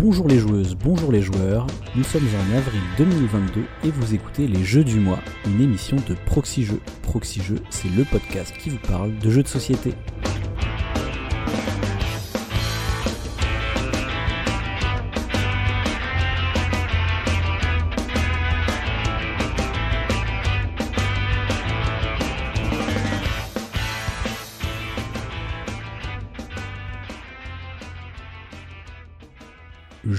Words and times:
Bonjour 0.00 0.28
les 0.28 0.38
joueuses, 0.38 0.74
bonjour 0.82 1.12
les 1.12 1.20
joueurs, 1.20 1.66
nous 1.94 2.04
sommes 2.04 2.24
en 2.24 2.56
avril 2.56 2.80
2022 2.96 3.60
et 3.84 3.90
vous 3.90 4.14
écoutez 4.14 4.46
Les 4.46 4.64
Jeux 4.64 4.82
du 4.82 4.98
mois, 4.98 5.18
une 5.44 5.60
émission 5.60 5.96
de 6.08 6.14
Proxy 6.24 6.64
Jeux. 6.64 6.80
Proxy 7.02 7.42
Jeux, 7.42 7.60
c'est 7.68 7.90
le 7.94 8.04
podcast 8.04 8.54
qui 8.56 8.70
vous 8.70 8.78
parle 8.78 9.14
de 9.18 9.28
jeux 9.28 9.42
de 9.42 9.48
société. 9.48 9.92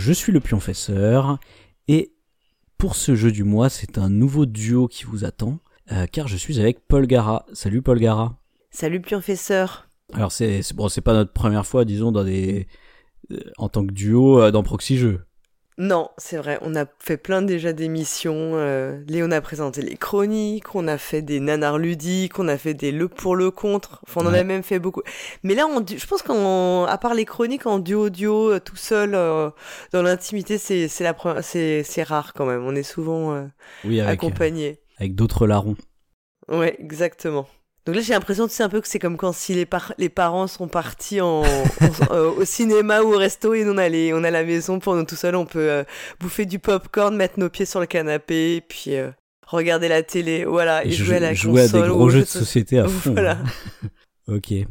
Je 0.03 0.13
suis 0.13 0.31
le 0.31 0.39
pionfesseur 0.39 1.37
et 1.87 2.11
pour 2.79 2.95
ce 2.95 3.13
jeu 3.13 3.31
du 3.31 3.43
mois, 3.43 3.69
c'est 3.69 3.99
un 3.99 4.09
nouveau 4.09 4.47
duo 4.47 4.87
qui 4.87 5.03
vous 5.03 5.25
attend 5.25 5.59
euh, 5.91 6.07
car 6.07 6.27
je 6.27 6.37
suis 6.37 6.59
avec 6.59 6.87
Paul 6.87 7.05
Gara. 7.05 7.45
Salut 7.53 7.83
Paul 7.83 7.99
Gara. 7.99 8.35
Salut 8.71 8.99
pionfesseur. 8.99 9.87
Alors 10.11 10.31
c'est 10.31 10.61
bon, 10.73 10.89
c'est 10.89 11.01
pas 11.01 11.13
notre 11.13 11.33
première 11.33 11.67
fois 11.67 11.85
disons 11.85 12.11
dans 12.11 12.23
des 12.23 12.65
euh, 13.29 13.41
en 13.59 13.69
tant 13.69 13.85
que 13.85 13.91
duo 13.91 14.41
euh, 14.41 14.49
dans 14.49 14.63
Proxy 14.63 14.97
Jeux. 14.97 15.21
Non, 15.77 16.09
c'est 16.17 16.38
vrai, 16.38 16.59
on 16.61 16.75
a 16.75 16.85
fait 16.99 17.17
plein 17.17 17.41
déjà 17.41 17.73
d'émissions. 17.73 18.52
Euh, 18.55 19.02
Léon 19.07 19.31
a 19.31 19.41
présenté 19.41 19.81
les 19.81 19.95
chroniques, 19.95 20.75
on 20.75 20.88
a 20.88 20.98
fait 20.98 21.21
des 21.21 21.39
nanars 21.39 21.79
ludiques, 21.79 22.38
on 22.39 22.48
a 22.49 22.57
fait 22.57 22.73
des 22.73 22.91
le 22.91 23.07
pour 23.07 23.35
le 23.35 23.49
contre. 23.52 24.02
Enfin, 24.07 24.21
on 24.21 24.27
en 24.27 24.34
Ouais. 24.34 24.39
a 24.39 24.43
même 24.43 24.63
fait 24.63 24.79
beaucoup. 24.79 25.02
Mais 25.43 25.55
là, 25.55 25.65
on, 25.67 25.84
je 25.85 26.05
pense 26.05 26.21
qu'à 26.21 26.98
part 26.98 27.13
les 27.15 27.26
chroniques 27.26 27.65
en 27.65 27.79
duo 27.79 28.09
duo, 28.09 28.52
euh, 28.52 28.59
tout 28.59 28.76
seul, 28.76 29.15
euh, 29.15 29.49
dans 29.93 30.03
l'intimité, 30.03 30.57
c'est 30.57 30.88
c'est 30.88 31.03
la 31.03 31.13
rare 32.04 32.34
quand 32.34 32.45
même. 32.45 32.63
On 32.65 32.76
est 32.76 32.84
souvent 32.84 33.34
euh, 33.34 33.48
Oui, 33.84 33.99
avec 34.01 34.20
accompagné. 34.23 34.82
avec 34.98 35.15
d'autres 35.15 35.48
larrons. 35.48 35.77
Ouais, 36.49 36.76
exactement. 36.79 37.48
Donc 37.85 37.96
là, 37.96 38.01
j'ai 38.01 38.13
l'impression, 38.13 38.48
tu 38.48 38.54
sais, 38.54 38.62
un 38.63 38.70
peu 38.70 38.79
que 38.79 38.87
c'est 38.87 38.99
comme 38.99 39.18
quand 39.18 39.34
si 39.34 39.55
les, 39.55 39.65
par- 39.65 39.93
les 39.98 40.10
parents 40.10 40.46
sont 40.48 40.68
partis 40.68 41.20
en, 41.20 41.41
en- 41.41 41.43
euh, 42.12 42.29
au 42.32 42.46
cinéma 42.46 43.01
ou 43.01 43.13
au 43.13 43.18
resto 43.18 43.54
et 43.55 43.63
nous, 43.63 43.71
on 43.73 43.77
a, 43.77 43.90
les- 43.90 44.13
on 44.13 44.23
a 44.23 44.29
la 44.29 44.43
maison 44.43 44.77
pour 44.79 44.96
nous 44.96 45.04
tout 45.04 45.15
seuls. 45.15 45.35
On 45.35 45.46
peut 45.48 45.70
euh, 45.71 45.84
bouffer 46.20 46.46
du 46.46 46.60
popcorn, 46.60 47.15
mettre 47.15 47.40
nos 47.40 47.49
pieds 47.49 47.65
sur 47.65 47.79
le 47.79 47.88
canapé, 47.88 48.57
et 48.57 48.62
puis 48.62 48.96
euh, 48.96 49.10
regarder 49.48 49.88
la 49.88 50.04
télé, 50.04 50.46
voilà, 50.46 50.85
et, 50.85 50.90
Et 50.90 50.91
jouer 50.91 51.15
à 51.15 51.20
la 51.20 51.34
jouer 51.34 51.62
à 51.62 51.63
console. 51.65 51.84
des 51.84 51.90
ou 51.90 51.93
gros 51.96 52.10
jeux 52.10 52.20
de 52.20 52.26
soci- 52.26 52.40
société 52.40 52.77
à 52.79 52.88
fond. 52.88 53.13
Voilà. 53.13 53.38
ok. 54.27 54.51
Eh 54.51 54.66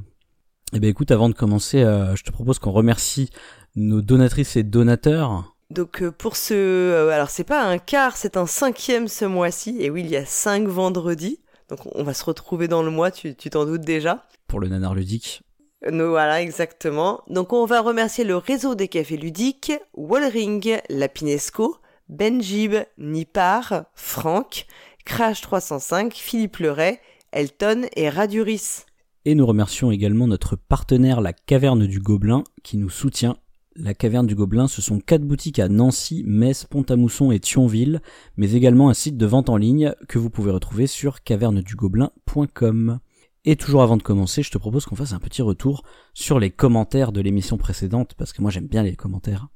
ben 0.78 0.88
écoute, 0.88 1.10
avant 1.10 1.28
de 1.28 1.34
commencer, 1.34 1.80
je 2.14 2.22
te 2.22 2.30
propose 2.30 2.60
qu'on 2.60 2.70
remercie 2.70 3.28
nos 3.74 4.02
donatrices 4.02 4.54
et 4.54 4.62
donateurs. 4.62 5.52
Donc 5.70 6.08
pour 6.10 6.36
ce... 6.36 7.08
alors 7.10 7.28
c'est 7.30 7.42
pas 7.44 7.64
un 7.64 7.78
quart, 7.78 8.16
c'est 8.16 8.36
un 8.36 8.46
cinquième 8.46 9.08
ce 9.08 9.24
mois-ci. 9.24 9.76
Et 9.80 9.90
oui, 9.90 10.02
il 10.04 10.10
y 10.10 10.16
a 10.16 10.24
cinq 10.24 10.68
vendredis. 10.68 11.40
Donc 11.70 11.80
on 11.94 12.02
va 12.02 12.12
se 12.12 12.24
retrouver 12.24 12.68
dans 12.68 12.82
le 12.82 12.90
mois, 12.90 13.10
tu 13.10 13.34
t'en 13.34 13.64
doutes 13.64 13.80
déjà. 13.82 14.26
pour 14.48 14.60
le 14.60 14.68
nanar 14.68 14.94
ludique. 14.94 15.42
Nous, 15.90 16.10
voilà, 16.10 16.42
exactement. 16.42 17.22
Donc, 17.30 17.54
on 17.54 17.64
va 17.64 17.80
remercier 17.80 18.22
le 18.22 18.36
réseau 18.36 18.74
des 18.74 18.88
cafés 18.88 19.16
ludiques, 19.16 19.72
Wallring, 19.94 20.78
Lapinesco, 20.90 21.76
Benjib, 22.10 22.74
Nipar, 22.98 23.84
Franck, 23.94 24.66
Crash 25.06 25.40
305, 25.40 26.12
Philippe 26.12 26.58
Leray, 26.58 27.00
Elton 27.32 27.86
et 27.96 28.10
Raduris. 28.10 28.84
Et 29.24 29.34
nous 29.34 29.46
remercions 29.46 29.90
également 29.90 30.26
notre 30.26 30.54
partenaire 30.56 31.22
La 31.22 31.32
Caverne 31.32 31.86
du 31.86 31.98
Gobelin 31.98 32.44
qui 32.62 32.76
nous 32.76 32.90
soutient. 32.90 33.36
La 33.76 33.94
Caverne 33.94 34.26
du 34.26 34.34
Gobelin, 34.34 34.66
ce 34.66 34.82
sont 34.82 34.98
quatre 34.98 35.22
boutiques 35.22 35.60
à 35.60 35.68
Nancy, 35.68 36.24
Metz, 36.26 36.64
Pont-à-Mousson 36.64 37.30
et 37.30 37.38
Thionville, 37.38 38.00
mais 38.36 38.52
également 38.52 38.90
un 38.90 38.94
site 38.94 39.16
de 39.16 39.26
vente 39.26 39.48
en 39.48 39.56
ligne 39.56 39.94
que 40.08 40.18
vous 40.18 40.28
pouvez 40.28 40.50
retrouver 40.50 40.88
sur 40.88 41.22
cavernedugobelin.com. 41.22 42.98
Et 43.44 43.54
toujours 43.54 43.82
avant 43.82 43.96
de 43.96 44.02
commencer, 44.02 44.42
je 44.42 44.50
te 44.50 44.58
propose 44.58 44.86
qu'on 44.86 44.96
fasse 44.96 45.12
un 45.12 45.20
petit 45.20 45.40
retour 45.40 45.84
sur 46.14 46.40
les 46.40 46.50
commentaires 46.50 47.12
de 47.12 47.20
l'émission 47.20 47.58
précédente, 47.58 48.14
parce 48.18 48.32
que 48.32 48.42
moi 48.42 48.50
j'aime 48.50 48.66
bien 48.66 48.82
les 48.82 48.96
commentaires. 48.96 49.48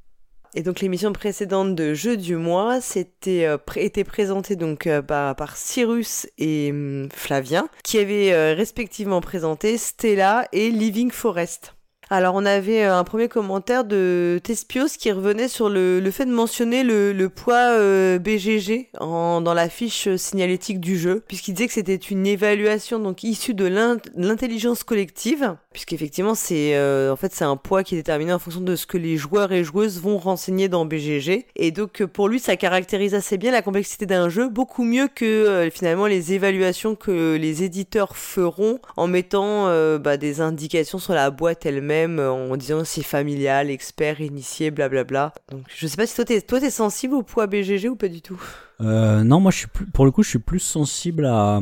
Et 0.56 0.62
donc, 0.62 0.80
l'émission 0.80 1.12
précédente 1.12 1.74
de 1.74 1.94
Jeux 1.94 2.16
du 2.16 2.36
mois, 2.36 2.80
c'était 2.80 3.44
euh, 3.44 3.58
présentée 3.58 4.54
donc 4.54 4.86
euh, 4.86 5.02
par, 5.02 5.34
par 5.34 5.56
Cyrus 5.56 6.28
et 6.38 6.70
hum, 6.70 7.08
Flavien, 7.12 7.68
qui 7.82 7.98
avaient 7.98 8.32
euh, 8.32 8.54
respectivement 8.54 9.20
présenté 9.20 9.76
Stella 9.76 10.46
et 10.52 10.70
Living 10.70 11.10
Forest. 11.10 11.74
Alors 12.10 12.34
on 12.34 12.44
avait 12.44 12.84
euh, 12.84 12.96
un 12.96 13.04
premier 13.04 13.28
commentaire 13.28 13.84
de 13.84 14.38
Tespios 14.42 14.88
qui 14.98 15.10
revenait 15.10 15.48
sur 15.48 15.68
le, 15.70 16.00
le 16.00 16.10
fait 16.10 16.26
de 16.26 16.32
mentionner 16.32 16.84
le, 16.84 17.12
le 17.12 17.28
poids 17.28 17.70
euh, 17.78 18.18
BGG 18.18 18.90
en- 19.00 19.40
dans 19.40 19.54
la 19.54 19.68
fiche 19.68 20.14
signalétique 20.16 20.80
du 20.80 20.98
jeu, 20.98 21.22
puisqu'il 21.26 21.54
disait 21.54 21.66
que 21.66 21.72
c'était 21.72 21.94
une 21.96 22.26
évaluation 22.26 22.98
donc 22.98 23.24
issue 23.24 23.54
de 23.54 23.64
l'in- 23.64 23.96
l'intelligence 24.16 24.84
collective, 24.84 25.56
puisqu'effectivement 25.72 26.34
c'est 26.34 26.76
euh, 26.76 27.10
en 27.12 27.16
fait 27.16 27.32
c'est 27.32 27.44
un 27.44 27.56
poids 27.56 27.82
qui 27.82 27.94
est 27.94 27.98
déterminé 27.98 28.32
en 28.32 28.38
fonction 28.38 28.60
de 28.60 28.76
ce 28.76 28.86
que 28.86 28.98
les 28.98 29.16
joueurs 29.16 29.52
et 29.52 29.64
joueuses 29.64 29.98
vont 30.00 30.18
renseigner 30.18 30.68
dans 30.68 30.84
BGG, 30.84 31.46
et 31.56 31.70
donc 31.70 32.04
pour 32.04 32.28
lui 32.28 32.38
ça 32.38 32.56
caractérise 32.56 33.14
assez 33.14 33.38
bien 33.38 33.50
la 33.50 33.62
complexité 33.62 34.04
d'un 34.06 34.28
jeu, 34.28 34.48
beaucoup 34.48 34.84
mieux 34.84 35.08
que 35.08 35.24
euh, 35.24 35.70
finalement 35.70 36.06
les 36.06 36.34
évaluations 36.34 36.94
que 36.96 37.36
les 37.36 37.62
éditeurs 37.64 38.16
feront 38.16 38.78
en 38.96 39.06
mettant 39.06 39.68
euh, 39.68 39.98
bah, 39.98 40.16
des 40.18 40.40
indications 40.42 40.98
sur 40.98 41.14
la 41.14 41.30
boîte 41.30 41.64
elle-même 41.64 42.03
en 42.06 42.56
disant 42.56 42.84
si 42.84 43.02
familial, 43.02 43.70
expert, 43.70 44.20
initié, 44.20 44.70
blablabla. 44.70 45.32
Donc 45.50 45.62
je 45.74 45.86
sais 45.86 45.96
pas 45.96 46.06
si 46.06 46.14
toi 46.16 46.24
t'es 46.24 46.40
toi 46.40 46.60
t'es 46.60 46.70
sensible 46.70 47.14
au 47.14 47.22
poids 47.22 47.46
BGG 47.46 47.88
ou 47.88 47.96
pas 47.96 48.08
du 48.08 48.22
tout? 48.22 48.40
Euh, 48.80 49.22
non, 49.24 49.40
moi 49.40 49.50
je 49.50 49.58
suis 49.58 49.66
plus, 49.68 49.86
pour 49.86 50.04
le 50.04 50.10
coup, 50.10 50.22
je 50.22 50.28
suis 50.30 50.38
plus 50.38 50.58
sensible 50.60 51.26
à, 51.26 51.60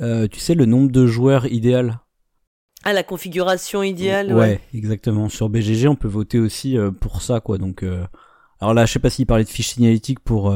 euh, 0.00 0.26
tu 0.28 0.40
sais, 0.40 0.54
le 0.54 0.66
nombre 0.66 0.90
de 0.90 1.06
joueurs 1.06 1.46
idéal. 1.46 2.00
Ah 2.84 2.92
la 2.92 3.02
configuration 3.04 3.82
idéale. 3.84 4.28
ouais, 4.32 4.34
Ouais. 4.34 4.60
exactement. 4.74 5.28
Sur 5.28 5.48
BGG, 5.48 5.86
on 5.88 5.94
peut 5.94 6.08
voter 6.08 6.38
aussi 6.40 6.76
euh, 6.76 6.90
pour 6.90 7.22
ça, 7.22 7.40
quoi. 7.40 7.58
Donc, 7.58 7.84
alors 8.60 8.74
là, 8.74 8.86
je 8.86 8.92
sais 8.92 8.98
pas 8.98 9.10
s'il 9.10 9.26
parlait 9.26 9.44
de 9.44 9.48
fiches 9.48 9.68
signalétiques 9.74 10.20
pour 10.20 10.54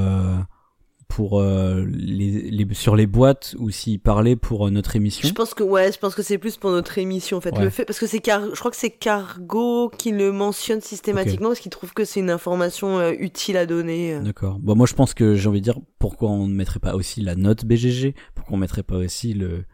pour 1.08 1.40
euh, 1.40 1.84
les, 1.88 2.50
les 2.50 2.74
sur 2.74 2.96
les 2.96 3.06
boîtes 3.06 3.54
ou 3.58 3.70
s'il 3.70 4.00
parlait 4.00 4.36
pour 4.36 4.66
euh, 4.66 4.70
notre 4.70 4.96
émission. 4.96 5.26
Je 5.28 5.32
pense 5.32 5.54
que 5.54 5.62
ouais, 5.62 5.92
je 5.92 5.98
pense 5.98 6.14
que 6.14 6.22
c'est 6.22 6.38
plus 6.38 6.56
pour 6.56 6.70
notre 6.70 6.98
émission 6.98 7.36
en 7.38 7.40
fait. 7.40 7.56
Ouais. 7.56 7.64
Le 7.64 7.70
fait 7.70 7.84
parce 7.84 7.98
que 7.98 8.06
c'est 8.06 8.18
car 8.18 8.42
je 8.54 8.58
crois 8.58 8.70
que 8.70 8.76
c'est 8.76 8.90
Cargo 8.90 9.90
qui 9.96 10.10
le 10.12 10.32
mentionne 10.32 10.80
systématiquement 10.80 11.48
parce 11.48 11.60
qu'il 11.60 11.70
trouve 11.70 11.92
que 11.94 12.04
c'est 12.04 12.20
une 12.20 12.30
information 12.30 12.98
euh, 12.98 13.12
utile 13.18 13.56
à 13.56 13.66
donner. 13.66 14.14
euh. 14.14 14.20
D'accord. 14.20 14.58
Bon, 14.60 14.74
moi, 14.74 14.86
je 14.86 14.94
pense 14.94 15.14
que 15.14 15.34
j'ai 15.36 15.48
envie 15.48 15.60
de 15.60 15.64
dire 15.64 15.78
pourquoi 15.98 16.30
on 16.30 16.46
ne 16.48 16.54
mettrait 16.54 16.80
pas 16.80 16.94
aussi 16.94 17.20
la 17.20 17.34
note 17.36 17.64
BGG, 17.64 18.14
pourquoi 18.34 18.56
on 18.56 18.60
mettrait 18.60 18.82
pas 18.82 18.96
aussi 18.96 19.32
le 19.32 19.64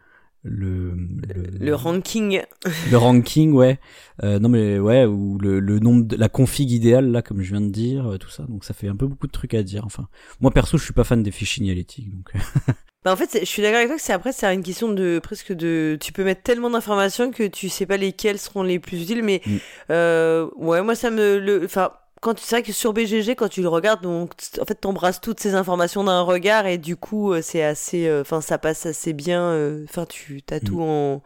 le 0.43 0.93
le, 1.35 1.43
Le 1.65 1.75
ranking. 1.75 2.41
le 2.91 2.97
ranking, 2.97 3.53
ouais. 3.53 3.79
Euh, 4.23 4.39
non 4.39 4.49
mais 4.49 4.77
ouais, 4.79 5.05
ou 5.05 5.37
le, 5.39 5.59
le 5.59 5.79
nombre, 5.79 6.05
de, 6.05 6.15
la 6.17 6.29
config 6.29 6.69
idéale 6.71 7.11
là, 7.11 7.21
comme 7.21 7.41
je 7.41 7.51
viens 7.51 7.61
de 7.61 7.69
dire, 7.71 8.07
euh, 8.11 8.17
tout 8.17 8.29
ça. 8.29 8.43
Donc 8.43 8.65
ça 8.65 8.73
fait 8.73 8.87
un 8.87 8.95
peu 8.95 9.07
beaucoup 9.07 9.27
de 9.27 9.31
trucs 9.31 9.53
à 9.53 9.63
dire. 9.63 9.85
Enfin, 9.85 10.07
moi 10.41 10.51
perso, 10.51 10.77
je 10.77 10.83
suis 10.83 10.93
pas 10.93 11.03
fan 11.03 11.23
des 11.23 11.31
fiches 11.31 11.55
signalétiques, 11.55 12.09
donc. 12.13 12.29
euh, 12.35 12.39
Bah 13.05 13.11
en 13.11 13.17
fait, 13.17 13.37
je 13.41 13.45
suis 13.45 13.61
d'accord 13.61 13.77
avec 13.79 13.89
toi 13.89 13.97
que 13.97 14.01
c'est 14.01 14.13
après 14.13 14.31
c'est 14.31 14.45
une 14.53 14.63
question 14.63 14.89
de 14.89 15.19
presque 15.21 15.51
de 15.51 15.97
tu 15.99 16.13
peux 16.13 16.23
mettre 16.23 16.41
tellement 16.41 16.69
d'informations 16.69 17.31
que 17.31 17.45
tu 17.47 17.67
sais 17.67 17.85
pas 17.85 17.97
lesquelles 17.97 18.39
seront 18.39 18.63
les 18.63 18.79
plus 18.79 19.01
utiles 19.01 19.23
mais 19.23 19.41
Mm. 19.45 19.57
euh, 19.89 20.49
ouais, 20.55 20.81
moi 20.81 20.95
ça 20.95 21.09
me 21.11 21.61
enfin 21.65 21.91
quand 22.23 22.33
tu 22.35 22.43
c'est 22.43 22.55
vrai 22.55 22.63
que 22.63 22.71
sur 22.71 22.93
BGG 22.93 23.35
quand 23.35 23.49
tu 23.49 23.61
le 23.61 23.67
regardes 23.67 24.01
donc 24.01 24.31
en 24.61 24.65
fait 24.65 24.75
t'embrasses 24.75 25.19
toutes 25.21 25.39
ces 25.41 25.55
informations 25.55 26.03
d'un 26.05 26.21
regard 26.21 26.65
et 26.65 26.77
du 26.77 26.95
coup 26.95 27.33
euh, 27.33 27.41
c'est 27.41 27.61
assez 27.63 28.07
euh, 28.07 28.21
enfin 28.21 28.39
ça 28.41 28.57
passe 28.57 28.85
assez 28.85 29.11
bien 29.13 29.41
euh, 29.43 29.83
enfin 29.89 30.05
tu 30.05 30.41
t'as 30.41 30.57
Mm. 30.57 30.59
tout 30.61 30.81
en 30.81 31.21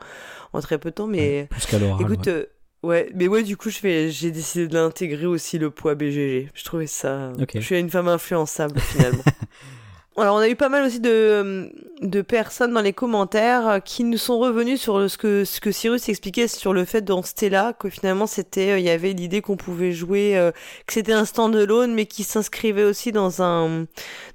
en 0.54 0.62
très 0.62 0.78
peu 0.80 0.90
de 0.90 0.96
temps 0.96 1.08
mais 1.08 1.48
qu'à 1.70 1.78
l'oral. 1.80 2.02
écoute 2.02 2.26
ouais. 2.26 2.32
euh, 2.34 2.46
ouais 2.84 3.10
mais 3.14 3.28
ouais 3.28 3.44
du 3.44 3.56
coup 3.58 3.70
je 3.70 3.78
fais 3.78 4.10
j'ai 4.10 4.32
décidé 4.32 4.68
de 4.68 4.74
l'intégrer 4.74 5.26
aussi 5.28 5.58
le 5.60 5.70
poids 5.70 5.94
BGG 5.96 6.50
je 6.54 6.64
trouvais 6.64 6.88
ça 6.88 7.32
je 7.54 7.60
suis 7.60 7.80
une 7.80 7.90
femme 7.90 8.08
influençable 8.08 8.80
finalement 8.80 9.24
alors 10.18 10.36
on 10.36 10.40
a 10.40 10.50
eu 10.50 10.56
pas 10.56 10.70
mal 10.70 10.84
aussi 10.84 11.00
de, 11.00 11.72
de 12.02 12.22
personnes 12.22 12.74
dans 12.74 12.82
les 12.82 12.94
commentaires 12.94 13.68
euh, 13.68 13.80
qui 13.80 14.04
nous 14.04 14.18
sont 14.18 14.40
revenus 14.40 14.82
sur 14.82 15.10
ce 15.10 15.18
que, 15.18 15.46
ce 15.46 15.60
que 15.60 15.72
Cyrus 15.72 16.10
expliquait 16.10 16.48
sur 16.48 16.74
le 16.74 16.86
fait 16.86 17.02
dans 17.02 17.22
Stella 17.22 17.74
que 17.78 17.90
finalement 17.90 18.26
c'était 18.26 18.72
euh, 18.72 18.80
il 18.80 18.86
y 18.86 18.90
avait 18.90 19.14
l'idée 19.14 19.42
qu'on 19.42 19.58
pouvait 19.58 19.92
jouer 19.92 20.38
euh, 20.38 20.52
que 20.88 20.94
c'était 20.94 21.14
un 21.14 21.26
stand-alone 21.26 21.94
mais 21.94 22.08
qui 22.08 22.24
s'inscrivait 22.24 22.84
aussi 22.84 23.12
dans 23.12 23.44
un 23.44 23.86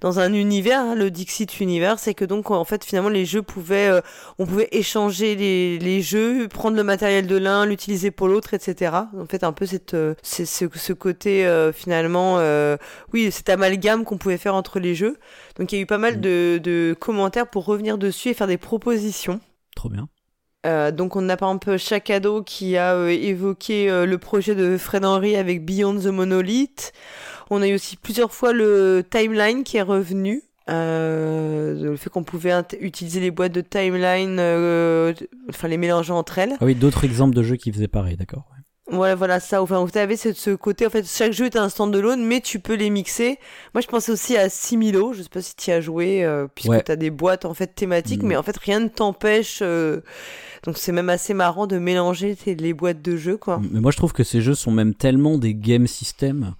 dans 0.00 0.20
un 0.20 0.32
univers 0.32 0.94
le 0.94 1.10
Dixit 1.10 1.60
univers 1.60 1.98
c'est 1.98 2.14
que 2.14 2.24
donc 2.24 2.50
en 2.50 2.64
fait 2.64 2.84
finalement 2.84 3.10
les 3.10 3.24
jeux 3.24 3.42
pouvaient 3.42 3.90
on 4.38 4.46
pouvait 4.46 4.68
échanger 4.70 5.34
les, 5.34 5.78
les 5.78 6.00
jeux 6.00 6.46
prendre 6.48 6.76
le 6.76 6.84
matériel 6.84 7.26
de 7.26 7.36
l'un 7.36 7.66
l'utiliser 7.66 8.10
pour 8.10 8.28
l'autre 8.28 8.54
etc 8.54 8.92
en 9.18 9.26
fait 9.26 9.42
un 9.42 9.52
peu 9.52 9.66
cette 9.66 9.96
c'est 10.22 10.46
ce, 10.46 10.66
ce 10.74 10.92
côté 10.92 11.46
finalement 11.74 12.36
euh, 12.38 12.76
oui 13.12 13.30
cet 13.32 13.48
amalgame 13.48 14.04
qu'on 14.04 14.18
pouvait 14.18 14.38
faire 14.38 14.54
entre 14.54 14.78
les 14.78 14.94
jeux 14.94 15.16
donc 15.58 15.72
il 15.72 15.76
y 15.76 15.78
a 15.78 15.82
eu 15.82 15.86
pas 15.86 15.98
mal 15.98 16.16
Mm. 16.18 16.20
de, 16.20 16.60
de 16.62 16.96
commentaires 16.98 17.48
pour 17.48 17.64
revenir 17.64 17.98
dessus 17.98 18.28
et 18.30 18.34
faire 18.34 18.46
des 18.46 18.58
propositions. 18.58 19.40
Trop 19.76 19.88
bien. 19.88 20.08
donc 20.92 21.16
on 21.16 21.28
a 21.28 21.36
par 21.36 21.48
exemple 21.50 21.76
Chakado 21.76 22.42
qui 22.42 22.76
a 22.76 23.10
évoqué 23.10 23.86
le 24.06 24.16
projet 24.18 24.54
de 24.54 24.76
Fred 24.78 25.04
Henry 25.04 25.34
avec 25.36 25.64
Beyond 25.64 25.98
the 25.98 26.06
Monolith. 26.06 26.92
On 27.50 27.60
a 27.62 27.68
eu 27.68 27.74
aussi 27.74 27.96
plusieurs 27.96 28.32
fois 28.32 28.52
le 28.52 29.02
timeline 29.08 29.64
qui 29.64 29.76
est 29.78 29.82
revenu. 29.82 30.42
le 30.68 31.94
fait 31.98 32.10
qu'on 32.10 32.22
pouvait 32.24 32.54
utiliser 32.80 33.20
les 33.20 33.30
boîtes 33.30 33.52
de 33.52 33.60
timeline, 33.60 34.38
enfin 35.50 35.68
les 35.68 35.76
mélanger 35.76 36.12
entre 36.12 36.38
elles. 36.38 36.54
Ah 36.60 36.64
oui, 36.64 36.74
d'autres 36.74 37.04
exemples 37.04 37.34
de 37.34 37.42
jeux 37.42 37.56
qui 37.56 37.72
faisaient 37.72 37.88
pareil, 37.88 38.16
d'accord. 38.16 38.44
Voilà, 38.90 39.14
voilà 39.14 39.38
ça. 39.38 39.62
Enfin, 39.62 39.84
vous 39.84 39.96
avez 39.96 40.16
ce, 40.16 40.32
ce, 40.32 40.50
côté, 40.50 40.86
en 40.86 40.90
fait, 40.90 41.06
chaque 41.06 41.32
jeu 41.32 41.46
est 41.46 41.56
un 41.56 41.68
stand-alone, 41.68 42.24
mais 42.24 42.40
tu 42.40 42.58
peux 42.58 42.74
les 42.74 42.90
mixer. 42.90 43.38
Moi, 43.74 43.80
je 43.80 43.86
pensais 43.86 44.10
aussi 44.10 44.36
à 44.36 44.48
Similo. 44.48 45.12
Je 45.12 45.22
sais 45.22 45.28
pas 45.28 45.40
si 45.40 45.54
tu 45.54 45.70
as 45.70 45.80
joué, 45.80 46.24
euh, 46.24 46.48
puisque 46.52 46.84
tu 46.84 46.92
as 46.92 46.96
des 46.96 47.10
boîtes, 47.10 47.44
en 47.44 47.54
fait, 47.54 47.68
thématiques, 47.68 48.22
mm. 48.22 48.26
mais 48.26 48.36
en 48.36 48.42
fait, 48.42 48.56
rien 48.56 48.80
ne 48.80 48.88
t'empêche. 48.88 49.60
Euh, 49.62 50.00
donc, 50.64 50.78
c'est 50.78 50.90
même 50.90 51.10
assez 51.10 51.32
marrant 51.32 51.68
de 51.68 51.78
mélanger 51.78 52.36
les 52.44 52.74
boîtes 52.74 53.02
de 53.02 53.16
jeux, 53.16 53.36
quoi. 53.36 53.60
Mais 53.70 53.80
moi, 53.80 53.92
je 53.92 53.96
trouve 53.96 54.12
que 54.12 54.24
ces 54.24 54.40
jeux 54.40 54.54
sont 54.54 54.72
même 54.72 54.94
tellement 54.94 55.38
des 55.38 55.54
game 55.54 55.86
systems 55.86 56.54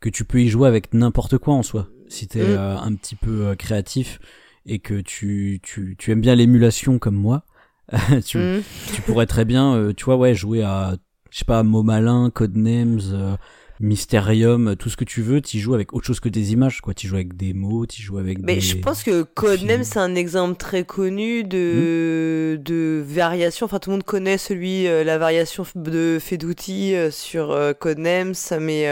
que 0.00 0.08
tu 0.08 0.24
peux 0.24 0.40
y 0.40 0.48
jouer 0.48 0.66
avec 0.66 0.92
n'importe 0.92 1.38
quoi 1.38 1.54
en 1.54 1.62
soi. 1.62 1.86
Si 2.08 2.26
t'es 2.26 2.40
es 2.40 2.42
mm. 2.42 2.58
euh, 2.58 2.78
un 2.78 2.94
petit 2.94 3.14
peu 3.14 3.54
créatif 3.54 4.18
et 4.66 4.80
que 4.80 5.00
tu, 5.00 5.60
tu, 5.62 5.94
tu 5.96 6.10
aimes 6.10 6.20
bien 6.20 6.34
l'émulation 6.34 6.98
comme 6.98 7.14
moi, 7.14 7.44
tu, 8.26 8.38
mm. 8.38 8.62
tu 8.92 9.02
pourrais 9.02 9.26
très 9.26 9.44
bien, 9.44 9.92
tu 9.96 10.04
vois, 10.04 10.16
ouais, 10.16 10.34
jouer 10.34 10.62
à 10.62 10.96
je 11.30 11.38
sais 11.38 11.44
pas, 11.44 11.62
mots 11.62 11.82
malins, 11.82 12.30
codenames, 12.30 13.00
euh, 13.12 13.36
Mysterium, 13.78 14.76
tout 14.76 14.90
ce 14.90 14.96
que 14.98 15.04
tu 15.04 15.22
veux, 15.22 15.40
tu 15.40 15.58
joues 15.58 15.72
avec 15.72 15.94
autre 15.94 16.06
chose 16.06 16.20
que 16.20 16.28
des 16.28 16.52
images, 16.52 16.82
quoi. 16.82 16.92
Tu 16.92 17.06
joues 17.06 17.14
avec 17.14 17.34
des 17.34 17.54
mots, 17.54 17.86
tu 17.86 18.02
joues 18.02 18.18
avec 18.18 18.38
Mais 18.42 18.60
je 18.60 18.76
pense 18.76 19.02
que 19.02 19.22
Codenames, 19.22 19.84
c'est 19.84 20.00
un 20.00 20.16
exemple 20.16 20.58
très 20.58 20.84
connu 20.84 21.44
de, 21.44 22.58
hmm. 22.58 22.62
de 22.62 23.02
variation. 23.06 23.64
Enfin, 23.64 23.78
tout 23.78 23.88
le 23.88 23.94
monde 23.94 24.02
connaît 24.02 24.36
celui, 24.36 24.86
euh, 24.86 25.02
la 25.02 25.16
variation 25.16 25.64
de 25.76 26.18
Fedouti 26.20 26.94
euh, 26.94 27.10
sur 27.10 27.58
Codenames, 27.78 28.34
mais 28.60 28.86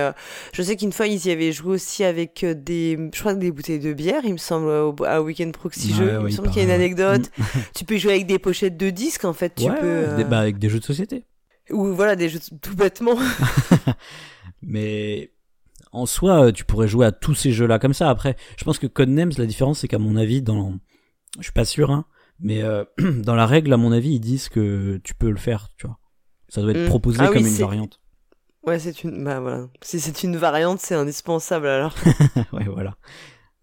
je 0.55 0.62
sais 0.62 0.76
qu'une 0.76 0.93
fois, 0.93 1.06
ils 1.06 1.26
y 1.26 1.31
avaient 1.31 1.52
joué 1.52 1.75
aussi 1.75 2.02
avec 2.02 2.46
des, 2.46 3.11
je 3.12 3.20
crois, 3.20 3.34
des 3.34 3.50
bouteilles 3.50 3.81
de 3.81 3.93
bière, 3.93 4.23
il 4.25 4.32
me 4.32 4.38
semble, 4.38 4.70
à 5.06 5.20
Weekend 5.20 5.52
Proxy 5.52 5.93
Jeux. 5.93 6.17
il 6.20 6.25
me 6.25 6.31
semble 6.31 6.49
qu'il 6.49 6.58
y 6.58 6.61
a 6.61 6.64
une 6.64 6.70
anecdote. 6.70 7.31
Hmm. 7.37 7.43
tu 7.75 7.84
peux 7.84 7.99
jouer 7.99 8.12
avec 8.12 8.26
des 8.26 8.38
pochettes 8.38 8.79
de 8.79 8.88
disques, 8.88 9.26
en 9.26 9.34
fait. 9.34 9.55
Tu 9.55 9.70
peux, 9.70 10.25
bah, 10.25 10.38
avec 10.38 10.58
des 10.58 10.70
jeux 10.70 10.81
de 10.81 10.84
société. 10.84 11.25
Ou 11.70 11.94
voilà, 11.94 12.17
des 12.17 12.29
jeux 12.29 12.41
tout 12.61 12.76
bêtement. 12.76 13.17
Mais 14.62 15.32
en 15.93 16.06
soi, 16.06 16.53
tu 16.53 16.65
pourrais 16.65 16.88
jouer 16.88 17.06
à 17.06 17.12
tous 17.12 17.35
ces 17.35 17.53
jeux-là 17.53 17.79
comme 17.79 17.94
ça. 17.94 18.11
Après, 18.11 18.37
je 18.56 18.65
pense 18.65 18.79
que 18.79 18.87
Codenames, 18.87 19.32
la 19.38 19.47
différence, 19.47 19.81
c'est 19.81 19.88
qu'à 19.88 19.99
mon 19.99 20.17
avis, 20.17 20.43
dans, 20.43 20.79
je 21.37 21.44
suis 21.44 21.53
pas 21.53 21.65
sûr, 21.65 21.91
hein, 21.91 22.05
mais 22.41 22.62
euh, 22.62 22.85
dans 22.99 23.35
la 23.35 23.47
règle, 23.47 23.73
à 23.73 23.76
mon 23.76 23.93
avis, 23.93 24.15
ils 24.15 24.20
disent 24.20 24.49
que 24.49 25.00
tu 25.05 25.15
peux 25.15 25.31
le 25.31 25.37
faire, 25.37 25.69
tu 25.76 25.87
vois. 25.87 25.99
Ça 26.49 26.62
doit 26.62 26.70
être 26.73 26.85
mm. 26.85 26.88
proposé 26.88 27.19
ah 27.20 27.29
comme 27.29 27.47
une 27.47 27.55
variante. 27.55 28.00
Ouais, 28.65 28.79
c'est 28.79 29.05
une, 29.05 29.23
bah 29.25 29.41
voilà. 29.41 29.69
Si 29.82 30.00
c'est 30.00 30.23
une 30.23 30.37
variante, 30.37 30.81
c'est 30.81 30.94
indispensable 30.94 31.67
alors. 31.67 31.94
ouais, 32.53 32.65
voilà. 32.65 32.97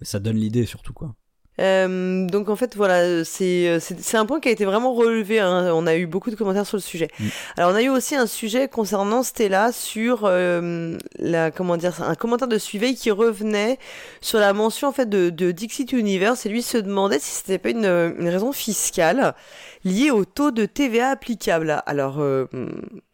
Ça 0.02 0.20
donne 0.20 0.38
l'idée 0.38 0.66
surtout, 0.66 0.94
quoi. 0.94 1.16
Euh, 1.62 2.28
donc 2.28 2.50
en 2.50 2.58
fait 2.58 2.76
voilà 2.76 2.96
euh, 2.96 3.24
c'est 3.24 3.80
c'est 3.80 4.18
un 4.18 4.26
point 4.26 4.42
qui 4.42 4.50
a 4.50 4.52
été 4.52 4.66
vraiment 4.66 4.94
relevé 4.94 5.40
hein. 5.40 5.72
on 5.74 5.88
a 5.88 5.96
eu 5.96 6.06
beaucoup 6.06 6.30
de 6.30 6.36
commentaires 6.36 6.66
sur 6.66 6.76
le 6.76 6.82
sujet 6.82 7.08
mm. 7.18 7.26
alors 7.56 7.72
on 7.72 7.76
a 7.76 7.82
eu 7.82 7.88
aussi 7.88 8.14
un 8.14 8.28
sujet 8.28 8.68
concernant 8.68 9.24
Stella 9.24 9.72
sur 9.72 10.24
euh, 10.26 10.98
la 11.18 11.52
comment 11.52 11.78
dire 11.78 12.04
un 12.04 12.16
commentaire 12.16 12.50
de 12.50 12.58
suivi 12.58 12.96
qui 12.96 13.10
revenait 13.10 13.80
sur 14.20 14.40
la 14.40 14.52
mention 14.52 14.90
en 14.90 14.92
fait 14.92 15.08
de, 15.08 15.30
de 15.30 15.52
Dixit 15.52 15.94
Universe 15.94 16.46
et 16.46 16.50
lui 16.50 16.62
se 16.62 16.78
demandait 16.78 17.20
si 17.20 17.32
c'était 17.32 17.58
pas 17.58 17.70
une, 17.70 17.86
une 17.86 18.28
raison 18.28 18.52
fiscale 18.52 19.34
liée 19.86 20.12
au 20.12 20.26
taux 20.26 20.52
de 20.52 20.66
TVA 20.66 21.08
applicable 21.08 21.82
alors 21.86 22.20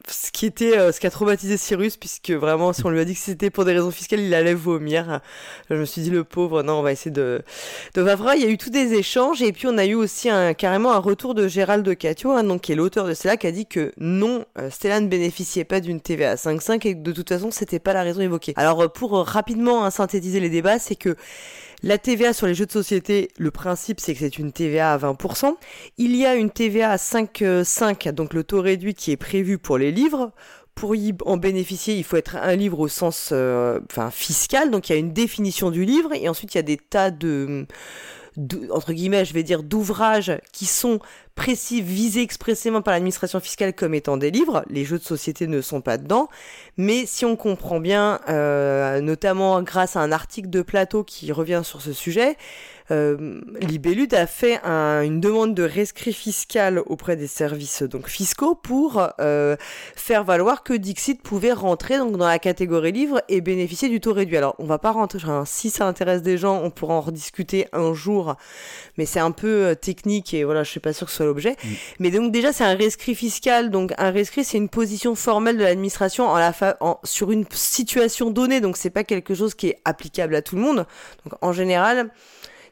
ce 0.10 0.32
qui 0.32 0.46
était 0.46 0.78
euh, 0.78 0.92
ce 0.92 1.00
qui 1.00 1.08
a 1.08 1.12
traumatisé 1.12 1.58
Cyrus 1.58 1.98
puisque 1.98 2.32
vraiment 2.32 2.74
si 2.74 2.86
on 2.86 2.90
lui 2.90 3.00
a 3.00 3.06
dit 3.06 3.14
que 3.14 3.20
c'était 3.20 3.50
pour 3.50 3.66
des 3.66 3.74
raisons 3.74 3.92
fiscales 3.92 4.20
il 4.20 4.34
allait 4.34 4.54
vomir. 4.54 5.22
Je 5.70 5.76
me 5.76 5.86
suis 5.86 6.02
dit 6.02 6.10
le 6.10 6.24
pauvre 6.24 6.64
non 6.64 6.74
on 6.74 6.82
va 6.82 6.92
essayer 6.92 7.12
de 7.12 7.42
de 7.94 8.02
voir. 8.02 8.36
Il 8.36 8.44
y 8.44 8.46
a 8.46 8.50
eu 8.50 8.58
tous 8.58 8.70
des 8.70 8.94
échanges 8.94 9.42
et 9.42 9.52
puis 9.52 9.68
on 9.68 9.78
a 9.78 9.86
eu 9.86 9.96
aussi 9.96 10.30
un 10.30 10.54
carrément 10.54 10.92
un 10.92 11.00
retour 11.00 11.34
de 11.36 11.48
Gérald 11.48 11.86
de 11.86 11.94
Catio 11.94 12.32
hein, 12.32 12.44
donc 12.44 12.62
qui 12.62 12.72
est 12.72 12.76
l'auteur 12.76 13.08
de 13.08 13.14
Stella 13.14 13.38
qui 13.38 13.48
a 13.48 13.52
dit 13.52 13.66
que 13.66 13.94
non 13.98 14.46
euh, 14.58 14.70
Stella 14.70 15.00
ne 15.00 15.08
bénéficiait 15.08 15.66
pas 15.66 15.80
d'une 15.80 16.02
TVA 16.02 16.36
5.5 16.36 16.88
et 16.88 16.96
que 16.96 17.02
de 17.02 17.12
toute 17.12 17.30
façon 17.30 17.52
c'était 17.52 17.80
pas 17.80 17.94
la 17.94 18.04
raison 18.04 18.22
évoquée. 18.22 18.54
Alors 18.56 18.82
euh, 18.82 18.88
pour 18.88 19.12
rapidement 19.26 19.86
hein, 19.86 19.92
synthétiser 19.92 20.40
les 20.40 20.50
débats 20.50 20.80
c'est 20.80 20.96
que 20.96 21.16
la 21.84 21.98
TVA 21.98 22.34
sur 22.34 22.48
les 22.48 22.54
jeux 22.54 22.66
de 22.66 22.72
société, 22.72 23.30
le 23.38 23.52
principe 23.52 24.00
c'est 24.00 24.14
que 24.14 24.20
c'est 24.20 24.38
une 24.38 24.52
TVA 24.52 24.94
à 24.94 24.98
20%. 24.98 25.56
Il 25.98 26.16
y 26.16 26.26
a 26.26 26.36
une 26.36 26.52
TVA 26.52 26.92
à 26.92 26.98
5,5, 26.98 28.08
euh, 28.08 28.12
donc 28.12 28.34
le 28.34 28.44
taux 28.44 28.62
réduit 28.62 28.94
qui 28.94 29.12
est 29.12 29.18
prévu 29.18 29.58
pour 29.58 29.78
les 29.78 29.92
livres. 29.92 30.32
Pour 30.76 30.96
y 30.96 31.14
en 31.26 31.38
bénéficier, 31.38 31.96
il 31.96 32.04
faut 32.04 32.16
être 32.16 32.38
un 32.38 32.56
livre 32.56 32.80
au 32.80 32.88
sens 32.88 33.30
euh, 33.34 33.80
fiscal, 34.12 34.72
donc 34.72 34.90
il 34.90 34.94
y 34.94 34.96
a 34.96 35.00
une 35.00 35.12
définition 35.12 35.70
du 35.70 35.84
livre, 35.84 36.14
et 36.14 36.30
ensuite 36.30 36.54
il 36.54 36.58
y 36.58 36.60
a 36.60 36.64
des 36.64 36.78
tas 36.78 37.12
de 37.12 37.68
entre 38.72 38.94
guillemets, 38.94 39.26
je 39.26 39.34
vais 39.34 39.44
dire, 39.44 39.64
d'ouvrages 39.64 40.40
qui 40.54 40.66
sont 40.66 41.00
précis, 41.42 41.82
visés 41.82 42.22
expressément 42.22 42.84
par 42.84 42.94
l'administration 42.94 43.40
fiscale 43.40 43.74
comme 43.74 43.96
étant 43.96 44.16
des 44.16 44.30
livres. 44.30 44.64
Les 44.70 44.86
jeux 44.86 45.00
de 45.00 45.04
société 45.04 45.48
ne 45.48 45.60
sont 45.60 45.82
pas 45.82 45.98
dedans. 45.98 46.30
Mais 46.78 47.08
si 47.08 47.26
on 47.26 47.36
comprend 47.36 47.80
bien, 47.80 48.20
euh, 48.30 49.02
notamment 49.02 49.64
grâce 49.64 49.96
à 49.96 50.02
un 50.02 50.12
article 50.12 50.52
de 50.52 50.62
Plateau 50.62 51.04
qui 51.04 51.32
revient 51.32 51.62
sur 51.64 51.82
ce 51.82 51.94
sujet, 51.94 52.38
euh, 52.92 53.42
a 54.14 54.28
fait 54.28 54.60
une 54.66 55.22
demande 55.22 55.56
de 55.56 55.64
rescrit 55.64 56.12
fiscal 56.12 56.82
auprès 56.86 57.16
des 57.16 57.28
services 57.28 57.84
donc 57.84 58.10
fiscaux 58.10 58.56
pour 58.56 59.08
euh, 59.20 59.56
faire 59.96 60.24
valoir 60.26 60.64
que 60.64 60.74
Dixit 60.74 61.22
pouvait 61.22 61.54
rentrer 61.54 61.98
donc 61.98 62.18
dans 62.18 62.28
la 62.28 62.40
catégorie 62.40 62.92
livre 62.92 63.22
et 63.30 63.40
bénéficier 63.40 63.88
du 63.88 64.02
taux 64.02 64.14
réduit. 64.14 64.38
Alors 64.38 64.56
on 64.60 64.66
va 64.66 64.80
pas 64.80 64.92
rentrer, 64.92 65.20
si 65.46 65.70
ça 65.70 65.88
intéresse 65.88 66.22
des 66.22 66.38
gens, 66.38 66.62
on 66.62 66.70
pourra 66.70 66.96
en 66.96 67.02
rediscuter 67.02 67.68
un 67.72 67.94
jour, 67.94 68.36
mais 68.98 69.06
c'est 69.06 69.20
un 69.20 69.32
peu 69.32 69.68
euh, 69.68 69.76
technique 69.76 70.34
et 70.34 70.44
voilà, 70.44 70.64
je 70.64 70.70
suis 70.70 70.80
pas 70.82 70.94
sûr 70.94 71.06
que 71.06 71.12
ce 71.12 71.18
soit 71.18 71.31
Mm. 71.34 71.68
Mais 72.00 72.12
donc 72.12 72.32
déjà 72.32 72.54
c'est 72.54 72.64
un 72.64 72.76
rescrit 72.76 73.16
fiscal, 73.16 73.70
donc 73.70 73.94
un 73.98 74.12
rescrit 74.12 74.44
c'est 74.44 74.58
une 74.58 74.70
position 74.70 75.16
formelle 75.16 75.58
de 75.58 75.64
l'administration 75.64 76.28
en 76.28 76.38
la 76.38 76.54
en, 76.80 77.00
sur 77.04 77.32
une 77.32 77.46
situation 77.52 78.30
donnée, 78.32 78.62
donc 78.62 78.78
c'est 78.78 78.90
pas 78.90 79.04
quelque 79.04 79.34
chose 79.36 79.56
qui 79.56 79.68
est 79.68 79.80
applicable 79.86 80.36
à 80.36 80.42
tout 80.42 80.56
le 80.56 80.62
monde. 80.62 80.86
Donc 81.26 81.34
en 81.42 81.54
général 81.54 82.12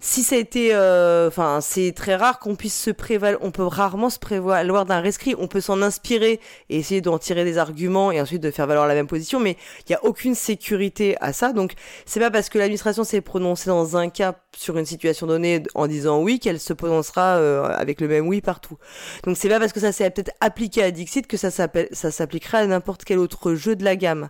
si 0.01 0.23
ça 0.23 0.35
a 0.35 0.39
été, 0.39 0.73
euh, 0.73 1.27
enfin, 1.27 1.59
c'est 1.61 1.91
très 1.91 2.15
rare 2.15 2.39
qu'on 2.39 2.55
puisse 2.55 2.79
se 2.79 2.89
prévaloir, 2.89 3.41
on 3.43 3.51
peut 3.51 3.63
rarement 3.65 4.09
se 4.09 4.17
prévaloir 4.17 4.85
d'un 4.85 5.01
rescrit, 5.01 5.35
on 5.37 5.47
peut 5.47 5.59
s'en 5.59 5.81
inspirer 5.81 6.39
et 6.69 6.77
essayer 6.77 7.01
d'en 7.01 7.19
tirer 7.19 7.43
des 7.43 7.57
arguments 7.57 8.09
et 8.11 8.21
ensuite 8.21 8.41
de 8.41 8.49
faire 8.49 8.65
valoir 8.65 8.87
la 8.87 8.93
même 8.93 9.07
position, 9.07 9.41
mais 9.41 9.57
il 9.81 9.91
n'y 9.91 9.95
a 9.95 10.05
aucune 10.05 10.35
sécurité 10.35 11.17
à 11.19 11.33
ça. 11.33 11.51
Donc, 11.51 11.73
c'est 12.05 12.21
pas 12.21 12.31
parce 12.31 12.47
que 12.47 12.57
l'administration 12.57 13.03
s'est 13.03 13.19
prononcée 13.19 13.69
dans 13.69 13.97
un 13.97 14.09
cas 14.09 14.35
sur 14.55 14.77
une 14.77 14.85
situation 14.85 15.27
donnée 15.27 15.63
en 15.75 15.87
disant 15.87 16.21
oui 16.21 16.39
qu'elle 16.39 16.61
se 16.61 16.71
prononcera 16.71 17.35
euh, 17.35 17.63
avec 17.63 17.99
le 17.99 18.07
même 18.07 18.25
oui 18.25 18.39
partout. 18.39 18.77
Donc, 19.25 19.35
c'est 19.35 19.49
pas 19.49 19.59
parce 19.59 19.73
que 19.73 19.81
ça 19.81 19.91
s'est 19.91 20.09
peut-être 20.11 20.31
appliqué 20.39 20.81
à 20.81 20.91
Dixit 20.91 21.27
que 21.27 21.35
ça 21.35 21.51
s'appliquera 21.51 22.59
à 22.59 22.65
n'importe 22.65 23.03
quel 23.03 23.19
autre 23.19 23.53
jeu 23.53 23.75
de 23.75 23.83
la 23.83 23.97
gamme. 23.97 24.29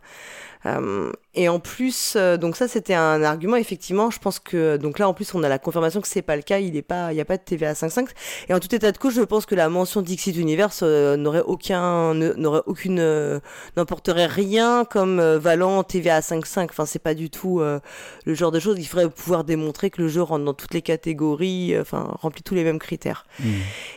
Euh, 0.65 1.11
et 1.35 1.47
en 1.47 1.59
plus, 1.59 2.13
euh, 2.15 2.37
donc 2.37 2.55
ça 2.55 2.67
c'était 2.67 2.95
un 2.95 3.21
argument 3.21 3.55
effectivement. 3.55 4.09
Je 4.09 4.17
pense 4.17 4.39
que 4.39 4.77
donc 4.77 4.97
là 4.97 5.07
en 5.07 5.13
plus 5.13 5.35
on 5.35 5.43
a 5.43 5.49
la 5.49 5.59
confirmation 5.59 6.01
que 6.01 6.07
c'est 6.07 6.23
pas 6.23 6.35
le 6.35 6.41
cas. 6.41 6.57
Il 6.57 6.75
est 6.75 6.81
pas, 6.81 7.13
il 7.13 7.17
y 7.17 7.21
a 7.21 7.25
pas 7.25 7.37
de 7.37 7.43
TVA 7.43 7.73
5.5. 7.73 8.07
Et 8.49 8.53
en 8.53 8.59
tout 8.59 8.73
état 8.73 8.91
de 8.91 8.97
cause, 8.97 9.13
je 9.13 9.21
pense 9.21 9.45
que 9.45 9.53
la 9.53 9.69
mention 9.69 10.01
Dixit 10.01 10.35
Universe 10.35 10.79
euh, 10.81 11.17
n'aurait 11.17 11.43
aucun, 11.45 12.15
n'aurait 12.15 12.63
aucune, 12.65 13.41
n'emporterait 13.77 14.25
rien 14.25 14.85
comme 14.85 15.21
valant 15.21 15.83
TVA 15.83 16.21
5.5. 16.21 16.65
Enfin 16.71 16.87
c'est 16.87 16.97
pas 16.97 17.13
du 17.13 17.29
tout 17.29 17.59
le 17.59 18.33
genre 18.33 18.51
de 18.51 18.59
choses. 18.59 18.77
Il 18.79 18.85
faudrait 18.85 19.09
pouvoir 19.09 19.43
démontrer 19.43 19.91
que 19.91 20.01
le 20.01 20.07
jeu 20.07 20.23
rentre 20.23 20.45
dans 20.45 20.55
toutes 20.55 20.73
les 20.73 20.81
catégories, 20.81 21.77
enfin 21.79 22.11
remplit 22.21 22.41
tous 22.41 22.55
les 22.55 22.63
mêmes 22.63 22.79
critères. 22.79 23.27
Mmh. 23.39 23.49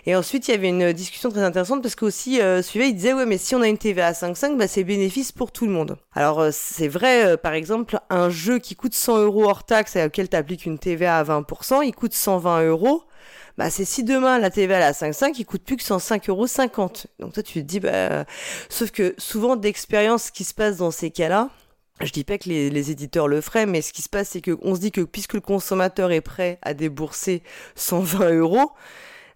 Et 0.05 0.15
ensuite 0.15 0.49
il 0.49 0.51
y 0.51 0.55
avait 0.55 0.69
une 0.69 0.93
discussion 0.93 1.31
très 1.31 1.43
intéressante 1.43 1.83
parce 1.83 1.95
que 1.95 2.05
aussi 2.05 2.41
suivait, 2.63 2.91
il 2.91 2.95
disait 2.95 3.15
ouais 3.15 3.25
mais 3.25 3.39
si 3.39 3.55
on 3.55 3.63
a 3.63 3.69
une 3.69 3.79
TVA 3.79 4.13
5.5, 4.13 4.59
bah 4.59 4.69
c'est 4.69 4.85
bénéfice 4.85 5.33
pour 5.33 5.51
tout 5.51 5.65
le 5.65 5.73
monde. 5.73 5.97
Alors 6.15 6.49
c'est 6.53 6.89
vrai, 6.89 7.22
euh, 7.23 7.37
par 7.37 7.55
exemple, 7.55 7.99
un 8.11 8.31
jeu 8.31 8.59
qui 8.59 8.77
coûte 8.77 8.95
100 8.95 9.23
euros 9.23 9.45
hors 9.45 9.65
taxe 9.65 9.97
et 9.97 10.05
auquel 10.05 10.29
tu 10.29 10.37
appliques 10.37 10.67
une 10.67 10.79
TVA 10.79 11.19
à 11.19 11.25
20%, 11.25 11.85
il 11.85 11.93
coûte 11.93 12.15
120 12.15 12.65
euros. 12.67 13.05
Bah, 13.59 13.71
c'est 13.71 13.85
si 13.85 14.03
demain 14.03 14.39
la 14.39 14.51
TVA 14.51 14.87
à 14.87 14.93
5,5, 14.93 15.35
il 15.39 15.45
coûte 15.45 15.63
plus 15.63 15.77
que 15.77 15.83
105,50 15.83 16.31
euros. 16.31 16.47
Donc 17.19 17.35
toi, 17.35 17.43
tu 17.43 17.55
te 17.55 17.59
dis, 17.61 17.81
bah, 17.81 18.25
sauf 18.69 18.91
que 18.91 19.15
souvent 19.19 19.57
d'expérience, 19.57 20.25
ce 20.25 20.33
qui 20.33 20.45
se 20.45 20.55
passe 20.55 20.79
dans 20.79 20.91
ces 20.91 21.11
cas-là, 21.11 21.51
je 22.01 22.11
dis 22.11 22.25
pas 22.25 22.39
que 22.39 22.49
les, 22.49 22.71
les, 22.71 22.91
éditeurs 22.91 23.29
le 23.29 23.41
feraient, 23.41 23.67
mais 23.67 23.83
ce 23.83 23.93
qui 23.93 24.03
se 24.03 24.09
passe, 24.09 24.31
c'est 24.31 24.41
qu'on 24.41 24.75
se 24.75 24.81
dit 24.81 24.91
que 24.91 25.03
puisque 25.03 25.35
le 25.35 25.41
consommateur 25.41 26.11
est 26.11 26.23
prêt 26.23 26.59
à 26.63 26.75
débourser 26.75 27.43
120 27.77 28.31
euros, 28.33 28.73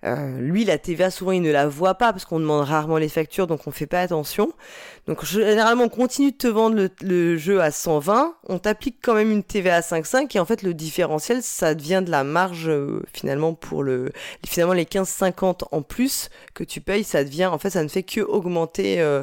Euh, 0.06 0.38
lui, 0.38 0.64
la 0.64 0.78
TVA, 0.78 1.10
souvent, 1.10 1.32
il 1.32 1.42
ne 1.42 1.50
la 1.50 1.66
voit 1.66 1.94
pas 1.94 2.12
parce 2.12 2.24
qu'on 2.24 2.38
demande 2.38 2.64
rarement 2.64 2.96
les 2.96 3.08
factures, 3.08 3.46
donc 3.46 3.66
on 3.66 3.70
fait 3.70 3.86
pas 3.86 4.00
attention. 4.00 4.52
Donc 5.06 5.24
généralement, 5.24 5.84
on 5.84 5.88
continue 5.88 6.32
de 6.32 6.36
te 6.36 6.46
vendre 6.46 6.88
le, 7.02 7.36
jeu 7.36 7.60
à 7.60 7.70
120, 7.70 8.34
on 8.48 8.58
t'applique 8.58 8.96
quand 9.02 9.14
même 9.14 9.30
une 9.30 9.42
TVA 9.42 9.76
à 9.76 9.80
5,5 9.80 10.36
et 10.36 10.40
en 10.40 10.44
fait, 10.44 10.62
le 10.62 10.74
différentiel, 10.74 11.42
ça 11.42 11.74
devient 11.74 12.02
de 12.04 12.10
la 12.10 12.24
marge 12.24 12.68
euh, 12.68 13.02
finalement 13.12 13.54
pour 13.54 13.82
le 13.82 14.10
finalement 14.44 14.72
les 14.72 14.84
15,50 14.84 15.64
en 15.70 15.82
plus 15.82 16.28
que 16.54 16.64
tu 16.64 16.80
payes, 16.80 17.04
ça 17.04 17.22
devient 17.22 17.46
en 17.46 17.58
fait, 17.58 17.70
ça 17.70 17.82
ne 17.82 17.88
fait 17.88 18.02
que 18.02 18.20
augmenter 18.20 19.00
euh, 19.00 19.22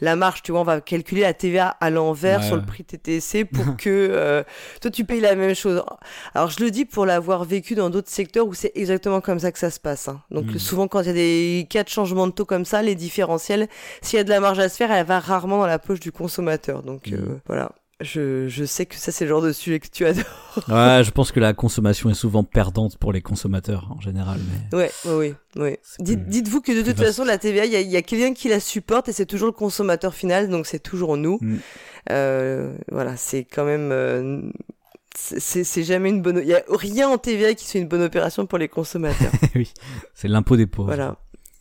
la 0.00 0.14
marge. 0.14 0.42
Tu 0.42 0.52
vois, 0.52 0.60
on 0.60 0.64
va 0.64 0.80
calculer 0.80 1.22
la 1.22 1.34
TVA 1.34 1.68
à 1.68 1.90
l'envers 1.90 2.42
sur 2.42 2.56
le 2.56 2.62
prix 2.62 2.84
TTC 2.84 3.44
pour 3.44 3.76
que 3.78 4.44
toi 4.80 4.90
tu 4.90 5.04
payes 5.04 5.20
la 5.20 5.34
même 5.34 5.54
chose. 5.54 5.82
Alors 6.34 6.50
je 6.50 6.62
le 6.62 6.70
dis 6.70 6.84
pour 6.84 7.06
l'avoir 7.06 7.44
vécu 7.44 7.74
dans 7.74 7.90
d'autres 7.90 8.10
secteurs 8.10 8.46
où 8.46 8.54
c'est 8.54 8.72
exactement 8.74 9.20
comme 9.20 9.40
ça 9.40 9.50
que 9.52 9.58
ça 9.58 9.70
se 9.70 9.80
passe. 9.80 10.08
Hein. 10.08 10.23
Donc 10.30 10.46
hmm. 10.46 10.58
souvent 10.58 10.88
quand 10.88 11.00
il 11.00 11.06
y 11.06 11.10
a 11.10 11.14
des 11.14 11.66
cas 11.68 11.84
de 11.84 11.88
changement 11.88 12.26
de 12.26 12.32
taux 12.32 12.44
comme 12.44 12.64
ça, 12.64 12.82
les 12.82 12.94
différentiels, 12.94 13.68
s'il 14.02 14.16
y 14.16 14.20
a 14.20 14.24
de 14.24 14.30
la 14.30 14.40
marge 14.40 14.58
à 14.58 14.68
se 14.68 14.76
faire, 14.76 14.90
elle 14.90 15.06
va 15.06 15.20
rarement 15.20 15.58
dans 15.58 15.66
la 15.66 15.78
poche 15.78 16.00
du 16.00 16.12
consommateur. 16.12 16.82
Donc 16.82 17.08
euh, 17.08 17.16
hmm. 17.16 17.40
voilà. 17.46 17.72
Je, 18.00 18.48
je, 18.48 18.64
sais 18.64 18.86
que 18.86 18.96
ça 18.96 19.12
c'est 19.12 19.24
le 19.24 19.28
genre 19.28 19.40
de 19.40 19.52
sujet 19.52 19.78
que 19.78 19.86
tu 19.86 20.04
adores. 20.04 20.24
ouais, 20.68 21.02
je 21.04 21.10
pense 21.12 21.30
que 21.30 21.38
la 21.38 21.54
consommation 21.54 22.10
est 22.10 22.14
souvent 22.14 22.42
perdante 22.42 22.98
pour 22.98 23.12
les 23.12 23.22
consommateurs 23.22 23.88
en 23.96 24.00
général. 24.00 24.40
Mais... 24.72 24.76
Ouais, 24.76 24.90
ouais, 25.06 25.34
ouais. 25.56 25.80
Dites, 26.00 26.48
vous 26.48 26.60
que 26.60 26.72
de 26.72 26.82
toute 26.82 27.00
façon 27.00 27.24
la 27.24 27.38
TVA, 27.38 27.66
il 27.66 27.72
y 27.72 27.96
a, 27.96 28.02
quelqu'un 28.02 28.34
qui 28.34 28.48
la 28.48 28.58
supporte 28.58 29.08
et 29.08 29.12
c'est 29.12 29.26
toujours 29.26 29.46
le 29.46 29.52
consommateur 29.52 30.12
final, 30.12 30.48
donc 30.48 30.66
c'est 30.66 30.80
toujours 30.80 31.16
nous. 31.16 31.38
Hmm. 31.40 31.58
Euh, 32.10 32.74
voilà, 32.90 33.16
c'est 33.16 33.44
quand 33.44 33.64
même 33.64 33.90
euh, 33.92 34.42
c'est 35.16 35.84
jamais 35.84 36.10
une 36.10 36.22
bonne. 36.22 36.40
Il 36.42 36.48
y 36.48 36.54
a 36.54 36.62
rien 36.68 37.08
en 37.08 37.18
TVA 37.18 37.54
qui 37.54 37.66
soit 37.66 37.80
une 37.80 37.88
bonne 37.88 38.02
opération 38.02 38.46
pour 38.46 38.58
les 38.58 38.68
consommateurs. 38.68 39.32
oui, 39.54 39.72
c'est 40.14 40.28
l'impôt 40.28 40.56
des 40.56 40.66
pauvres. 40.66 40.88
Voilà. 40.88 41.16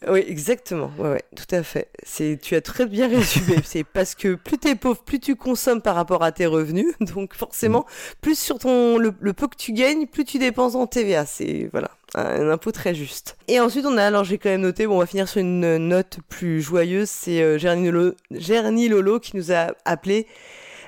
Oui, 0.10 0.24
exactement. 0.28 0.92
Ouais, 0.98 1.12
ouais, 1.12 1.24
tout 1.36 1.56
à 1.56 1.64
fait. 1.64 1.90
C'est, 2.04 2.38
tu 2.42 2.56
as 2.56 2.62
très 2.62 2.86
bien 2.86 3.08
résumé. 3.08 3.58
c'est 3.64 3.84
parce 3.84 4.16
que 4.16 4.36
plus 4.36 4.58
t'es 4.58 4.76
pauvre, 4.76 5.02
plus 5.02 5.20
tu 5.20 5.36
consommes 5.36 5.82
par 5.82 5.96
rapport 5.96 6.24
à 6.24 6.32
tes 6.32 6.46
revenus. 6.46 6.94
Donc 7.00 7.34
forcément, 7.34 7.82
mm. 7.82 8.16
plus 8.22 8.38
sur 8.38 8.60
ton 8.60 8.98
le, 8.98 9.12
peu 9.12 9.48
que 9.48 9.56
tu 9.56 9.72
gagnes, 9.72 10.08
plus 10.08 10.26
tu 10.26 10.40
dépenses 10.40 10.76
en 10.76 10.88
TVA. 10.88 11.26
C'est 11.26 11.70
voilà 11.72 11.92
un, 12.16 12.50
impôt 12.50 12.72
très 12.72 12.94
juste. 12.94 13.38
Et 13.48 13.60
ensuite, 13.60 13.86
on 13.86 13.98
a, 13.98 14.04
alors 14.04 14.24
j'ai 14.24 14.38
quand 14.38 14.50
même 14.50 14.62
noté, 14.62 14.88
bon, 14.88 14.96
on 14.96 15.00
va 15.00 15.06
finir 15.06 15.28
sur 15.28 15.40
une 15.40 15.78
note 15.78 16.20
plus 16.28 16.62
joyeuse. 16.62 17.10
C'est 17.10 17.42
euh, 17.42 17.58
Gerny, 17.58 17.90
Lolo, 17.90 18.16
Lolo 18.32 19.20
qui 19.20 19.38
nous 19.38 19.52
a 19.52 19.74
appelé 19.86 20.28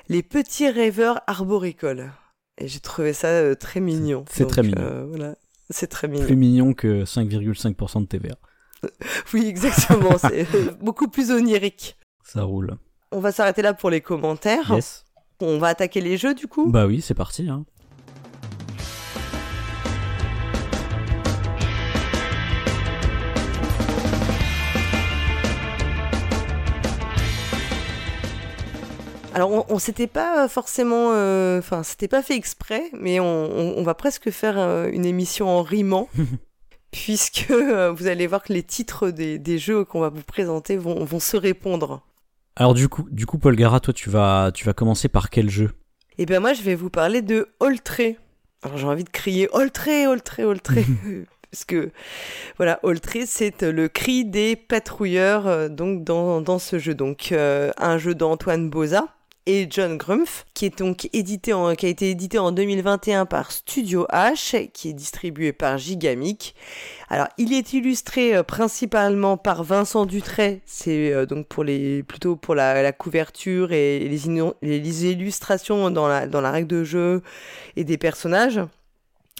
les 0.08 0.22
petits 0.22 0.68
rêveurs 0.68 1.20
arboricoles. 1.26 2.12
Et 2.58 2.68
j'ai 2.68 2.80
trouvé 2.80 3.12
ça 3.12 3.28
euh, 3.28 3.54
très 3.54 3.80
mignon. 3.80 4.24
C'est 4.30 4.46
très 4.46 4.62
mignon. 4.62 5.06
Voilà. 5.08 5.34
C'est 5.70 5.88
très 5.88 6.08
mignon. 6.08 6.26
Plus 6.26 6.36
mignon 6.36 6.74
que 6.74 7.04
5,5% 7.04 8.02
de 8.02 8.06
TVA. 8.06 8.36
oui, 9.34 9.46
exactement. 9.46 10.16
c'est 10.18 10.46
beaucoup 10.80 11.08
plus 11.08 11.30
onirique. 11.30 11.96
Ça 12.24 12.42
roule. 12.42 12.76
On 13.12 13.20
va 13.20 13.32
s'arrêter 13.32 13.62
là 13.62 13.74
pour 13.74 13.90
les 13.90 14.00
commentaires. 14.00 14.72
Yes. 14.74 15.04
On 15.40 15.58
va 15.58 15.68
attaquer 15.68 16.00
les 16.00 16.16
jeux 16.16 16.34
du 16.34 16.46
coup? 16.46 16.70
Bah 16.70 16.86
oui, 16.86 17.00
c'est 17.00 17.14
parti. 17.14 17.48
Hein. 17.48 17.66
Alors 29.36 29.52
on, 29.52 29.66
on 29.68 29.78
s'était 29.78 30.06
pas 30.06 30.48
forcément, 30.48 31.10
euh, 31.12 31.58
enfin 31.58 31.82
c'était 31.82 32.08
pas 32.08 32.22
fait 32.22 32.36
exprès, 32.36 32.84
mais 32.98 33.20
on, 33.20 33.82
va 33.82 33.92
presque 33.92 34.30
faire 34.30 34.58
euh, 34.58 34.88
une 34.90 35.04
émission 35.04 35.46
en 35.46 35.62
rimant. 35.62 36.08
puisque 36.90 37.50
euh, 37.50 37.92
vous 37.92 38.06
allez 38.06 38.26
voir 38.26 38.42
que 38.42 38.54
les 38.54 38.62
titres 38.62 39.10
des, 39.10 39.58
jeux 39.58 39.84
qu'on 39.84 40.00
va 40.00 40.08
vous 40.08 40.22
présenter 40.22 40.78
vont, 40.78 41.04
vont, 41.04 41.20
se 41.20 41.36
répondre. 41.36 42.00
Alors 42.56 42.72
du 42.72 42.88
coup, 42.88 43.06
du 43.10 43.26
coup, 43.26 43.36
Paul 43.36 43.56
Gara, 43.56 43.78
toi, 43.78 43.92
tu 43.92 44.08
vas, 44.08 44.52
tu 44.54 44.64
vas 44.64 44.72
commencer 44.72 45.10
par 45.10 45.28
quel 45.28 45.50
jeu? 45.50 45.70
Eh 46.16 46.24
bien, 46.24 46.40
moi, 46.40 46.54
je 46.54 46.62
vais 46.62 46.74
vous 46.74 46.88
parler 46.88 47.20
de 47.20 47.50
Oltré. 47.60 48.16
Alors, 48.62 48.78
j'ai 48.78 48.86
envie 48.86 49.04
de 49.04 49.10
crier 49.10 49.50
Oltré, 49.52 50.06
Oltré, 50.06 50.44
Oltré. 50.44 50.86
Parce 51.50 51.66
que, 51.66 51.90
voilà, 52.56 52.80
Oltré, 52.82 53.26
c'est 53.26 53.60
le 53.60 53.88
cri 53.88 54.24
des 54.24 54.56
patrouilleurs 54.56 55.68
donc 55.68 56.04
dans, 56.04 56.40
dans 56.40 56.58
ce 56.58 56.78
jeu. 56.78 56.94
Donc, 56.94 57.32
un 57.32 57.98
jeu 57.98 58.14
d'Antoine 58.14 58.70
Boza 58.70 59.08
et 59.46 59.66
John 59.70 59.96
Grumpf, 59.96 60.44
qui 60.54 60.66
est 60.66 60.78
donc 60.78 61.08
édité 61.12 61.52
en, 61.52 61.74
qui 61.74 61.86
a 61.86 61.88
été 61.88 62.10
édité 62.10 62.38
en 62.38 62.52
2021 62.52 63.26
par 63.26 63.52
Studio 63.52 64.06
H, 64.12 64.70
qui 64.72 64.90
est 64.90 64.92
distribué 64.92 65.52
par 65.52 65.78
Gigamic. 65.78 66.54
Alors, 67.08 67.28
il 67.38 67.52
est 67.52 67.72
illustré 67.72 68.34
euh, 68.34 68.42
principalement 68.42 69.36
par 69.36 69.62
Vincent 69.62 70.06
Dutray, 70.06 70.60
c'est 70.66 71.12
euh, 71.12 71.26
donc 71.26 71.46
pour 71.46 71.64
les 71.64 72.02
plutôt 72.02 72.36
pour 72.36 72.54
la, 72.54 72.92
couverture 72.92 73.72
et 73.72 74.00
les, 74.08 75.06
illustrations 75.06 75.90
dans 75.90 76.08
la 76.08 76.26
dans 76.26 76.40
la 76.40 76.50
règle 76.50 76.68
de 76.68 76.84
jeu 76.84 77.22
et 77.76 77.84
des 77.84 77.98
personnages. 77.98 78.60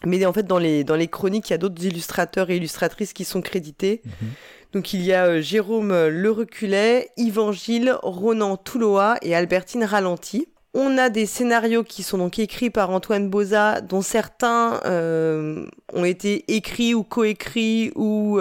Mais 0.04 0.24
en 0.26 0.32
fait, 0.32 0.44
dans 0.44 0.58
les, 0.58 0.84
dans 0.84 0.94
les 0.94 1.08
chroniques, 1.08 1.48
il 1.48 1.52
y 1.52 1.54
a 1.54 1.58
d'autres 1.58 1.82
illustrateurs 1.84 2.50
et 2.50 2.56
illustratrices 2.56 3.12
qui 3.12 3.24
sont 3.24 3.40
crédités. 3.40 4.02
Mhm. 4.04 4.28
Donc 4.76 4.92
il 4.92 5.00
y 5.00 5.14
a 5.14 5.24
euh, 5.24 5.40
Jérôme 5.40 5.90
euh, 5.90 6.10
Le 6.10 6.30
Reculet, 6.30 7.08
Yvan 7.16 7.50
Gilles, 7.50 7.96
Ronan 8.02 8.58
Touloa 8.58 9.16
et 9.22 9.34
Albertine 9.34 9.84
Ralenti. 9.84 10.48
On 10.74 10.98
a 10.98 11.08
des 11.08 11.24
scénarios 11.24 11.82
qui 11.82 12.02
sont 12.02 12.18
donc 12.18 12.38
écrits 12.38 12.68
par 12.68 12.90
Antoine 12.90 13.30
Boza, 13.30 13.80
dont 13.80 14.02
certains 14.02 14.78
euh, 14.84 15.64
ont 15.94 16.04
été 16.04 16.44
écrits 16.54 16.92
ou 16.92 17.04
coécrits 17.04 17.90
ou 17.94 18.38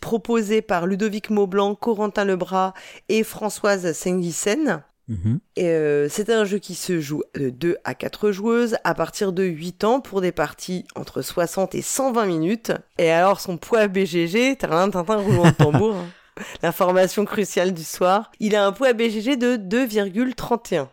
proposés 0.00 0.62
par 0.62 0.86
Ludovic 0.86 1.30
Maublanc, 1.30 1.74
Corentin 1.74 2.24
Lebras 2.24 2.72
et 3.08 3.24
Françoise 3.24 3.92
Sengissen. 3.92 4.84
Mhm. 5.10 5.40
Euh, 5.58 6.06
c'est 6.08 6.30
un 6.30 6.44
jeu 6.44 6.58
qui 6.58 6.76
se 6.76 7.00
joue 7.00 7.24
de 7.34 7.50
2 7.50 7.78
à 7.82 7.94
4 7.94 8.30
joueuses 8.30 8.76
à 8.84 8.94
partir 8.94 9.32
de 9.32 9.42
8 9.42 9.82
ans 9.82 10.00
pour 10.00 10.20
des 10.20 10.30
parties 10.30 10.84
entre 10.94 11.20
60 11.20 11.74
et 11.74 11.82
120 11.82 12.26
minutes. 12.26 12.70
Et 12.96 13.10
alors 13.10 13.40
son 13.40 13.56
poids 13.56 13.88
BGG, 13.88 14.58
t'as 14.58 14.70
un 14.70 14.88
tintin 14.88 15.16
roulement 15.16 15.46
de 15.46 15.50
tambour, 15.50 15.96
hein. 15.96 16.06
l'information 16.62 17.24
cruciale 17.24 17.74
du 17.74 17.82
soir, 17.82 18.30
il 18.38 18.54
a 18.54 18.64
un 18.64 18.70
poids 18.70 18.92
BGG 18.92 19.36
de 19.36 19.56
2,31. 19.56 20.86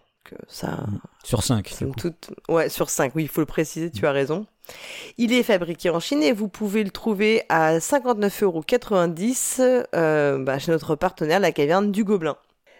Ça... 0.47 0.87
Sur 1.23 1.43
5. 1.43 1.71
Ouais, 2.49 2.69
sur 2.69 2.89
5, 2.89 3.13
oui, 3.15 3.21
il 3.23 3.29
faut 3.29 3.41
le 3.41 3.45
préciser, 3.45 3.91
tu 3.91 4.07
as 4.07 4.11
raison. 4.11 4.47
Il 5.17 5.31
est 5.31 5.43
fabriqué 5.43 5.91
en 5.91 5.99
Chine 5.99 6.23
et 6.23 6.33
vous 6.33 6.47
pouvez 6.47 6.83
le 6.83 6.89
trouver 6.89 7.43
à 7.49 7.77
59,90€ 7.77 9.85
euh, 9.95 10.43
bah, 10.43 10.57
chez 10.59 10.71
notre 10.71 10.95
partenaire, 10.95 11.39
la 11.39 11.51
caverne 11.51 11.91
du 11.91 12.03
Gobelin. 12.03 12.35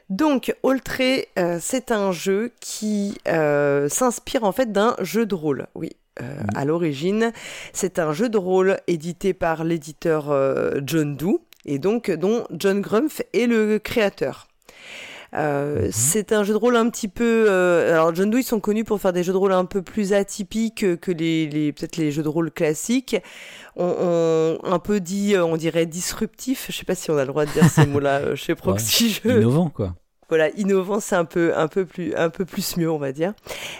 Donc, 0.09 0.55
Oltré, 0.63 1.27
euh, 1.37 1.57
c'est 1.61 1.91
un 1.91 2.11
jeu 2.11 2.53
qui 2.61 3.17
euh, 3.27 3.89
s'inspire 3.89 4.45
en 4.45 4.51
fait 4.51 4.71
d'un 4.71 4.95
jeu 5.01 5.25
de 5.25 5.35
rôle. 5.35 5.67
Oui, 5.75 5.91
euh, 6.21 6.23
mm. 6.23 6.47
à 6.55 6.65
l'origine, 6.65 7.31
c'est 7.73 7.99
un 7.99 8.13
jeu 8.13 8.29
de 8.29 8.37
rôle 8.37 8.77
édité 8.87 9.33
par 9.33 9.63
l'éditeur 9.63 10.33
John 10.85 11.17
Doe 11.17 11.41
et 11.65 11.79
donc 11.79 12.09
dont 12.09 12.45
John 12.51 12.79
Grumpf 12.79 13.21
est 13.33 13.47
le 13.47 13.79
créateur. 13.79 14.46
Euh, 15.37 15.87
mm-hmm. 15.87 15.91
C'est 15.91 16.31
un 16.33 16.43
jeu 16.43 16.53
de 16.53 16.57
rôle 16.57 16.75
un 16.75 16.89
petit 16.89 17.07
peu. 17.07 17.49
alors 17.49 18.13
John 18.13 18.29
Doe 18.29 18.39
ils 18.39 18.43
sont 18.43 18.59
connus 18.59 18.83
pour 18.83 18.99
faire 18.99 19.13
des 19.13 19.23
jeux 19.23 19.33
de 19.33 19.37
rôle 19.37 19.53
un 19.53 19.65
peu 19.65 19.81
plus 19.81 20.13
atypiques 20.13 20.99
que 20.99 21.11
les, 21.11 21.47
les 21.47 21.71
peut-être 21.71 21.97
les 21.97 22.11
jeux 22.11 22.23
de 22.23 22.29
rôle 22.29 22.51
classiques 22.51 23.15
on, 23.77 24.57
un 24.63 24.79
peu 24.79 24.99
dit, 24.99 25.35
euh, 25.35 25.45
on 25.45 25.57
dirait 25.57 25.85
disruptif. 25.85 26.67
Je 26.69 26.75
sais 26.75 26.85
pas 26.85 26.95
si 26.95 27.11
on 27.11 27.17
a 27.17 27.21
le 27.21 27.27
droit 27.27 27.45
de 27.45 27.51
dire 27.51 27.69
ces 27.69 27.85
mots-là 27.87 28.19
euh, 28.19 28.35
chez 28.35 28.55
Proxy 28.55 29.21
ouais, 29.23 29.35
Innovant, 29.35 29.69
quoi 29.69 29.95
voilà, 30.29 30.49
innovant, 30.57 30.99
c'est 30.99 31.15
un 31.15 31.23
peu, 31.23 31.55
un 31.55 31.67
peu 31.69 31.85
plus, 31.85 32.13
un 32.15 32.29
peu 32.29 32.43
plus 32.43 32.75
mieux, 32.75 32.91
on 32.91 32.97
va 32.97 33.13
dire. 33.13 33.33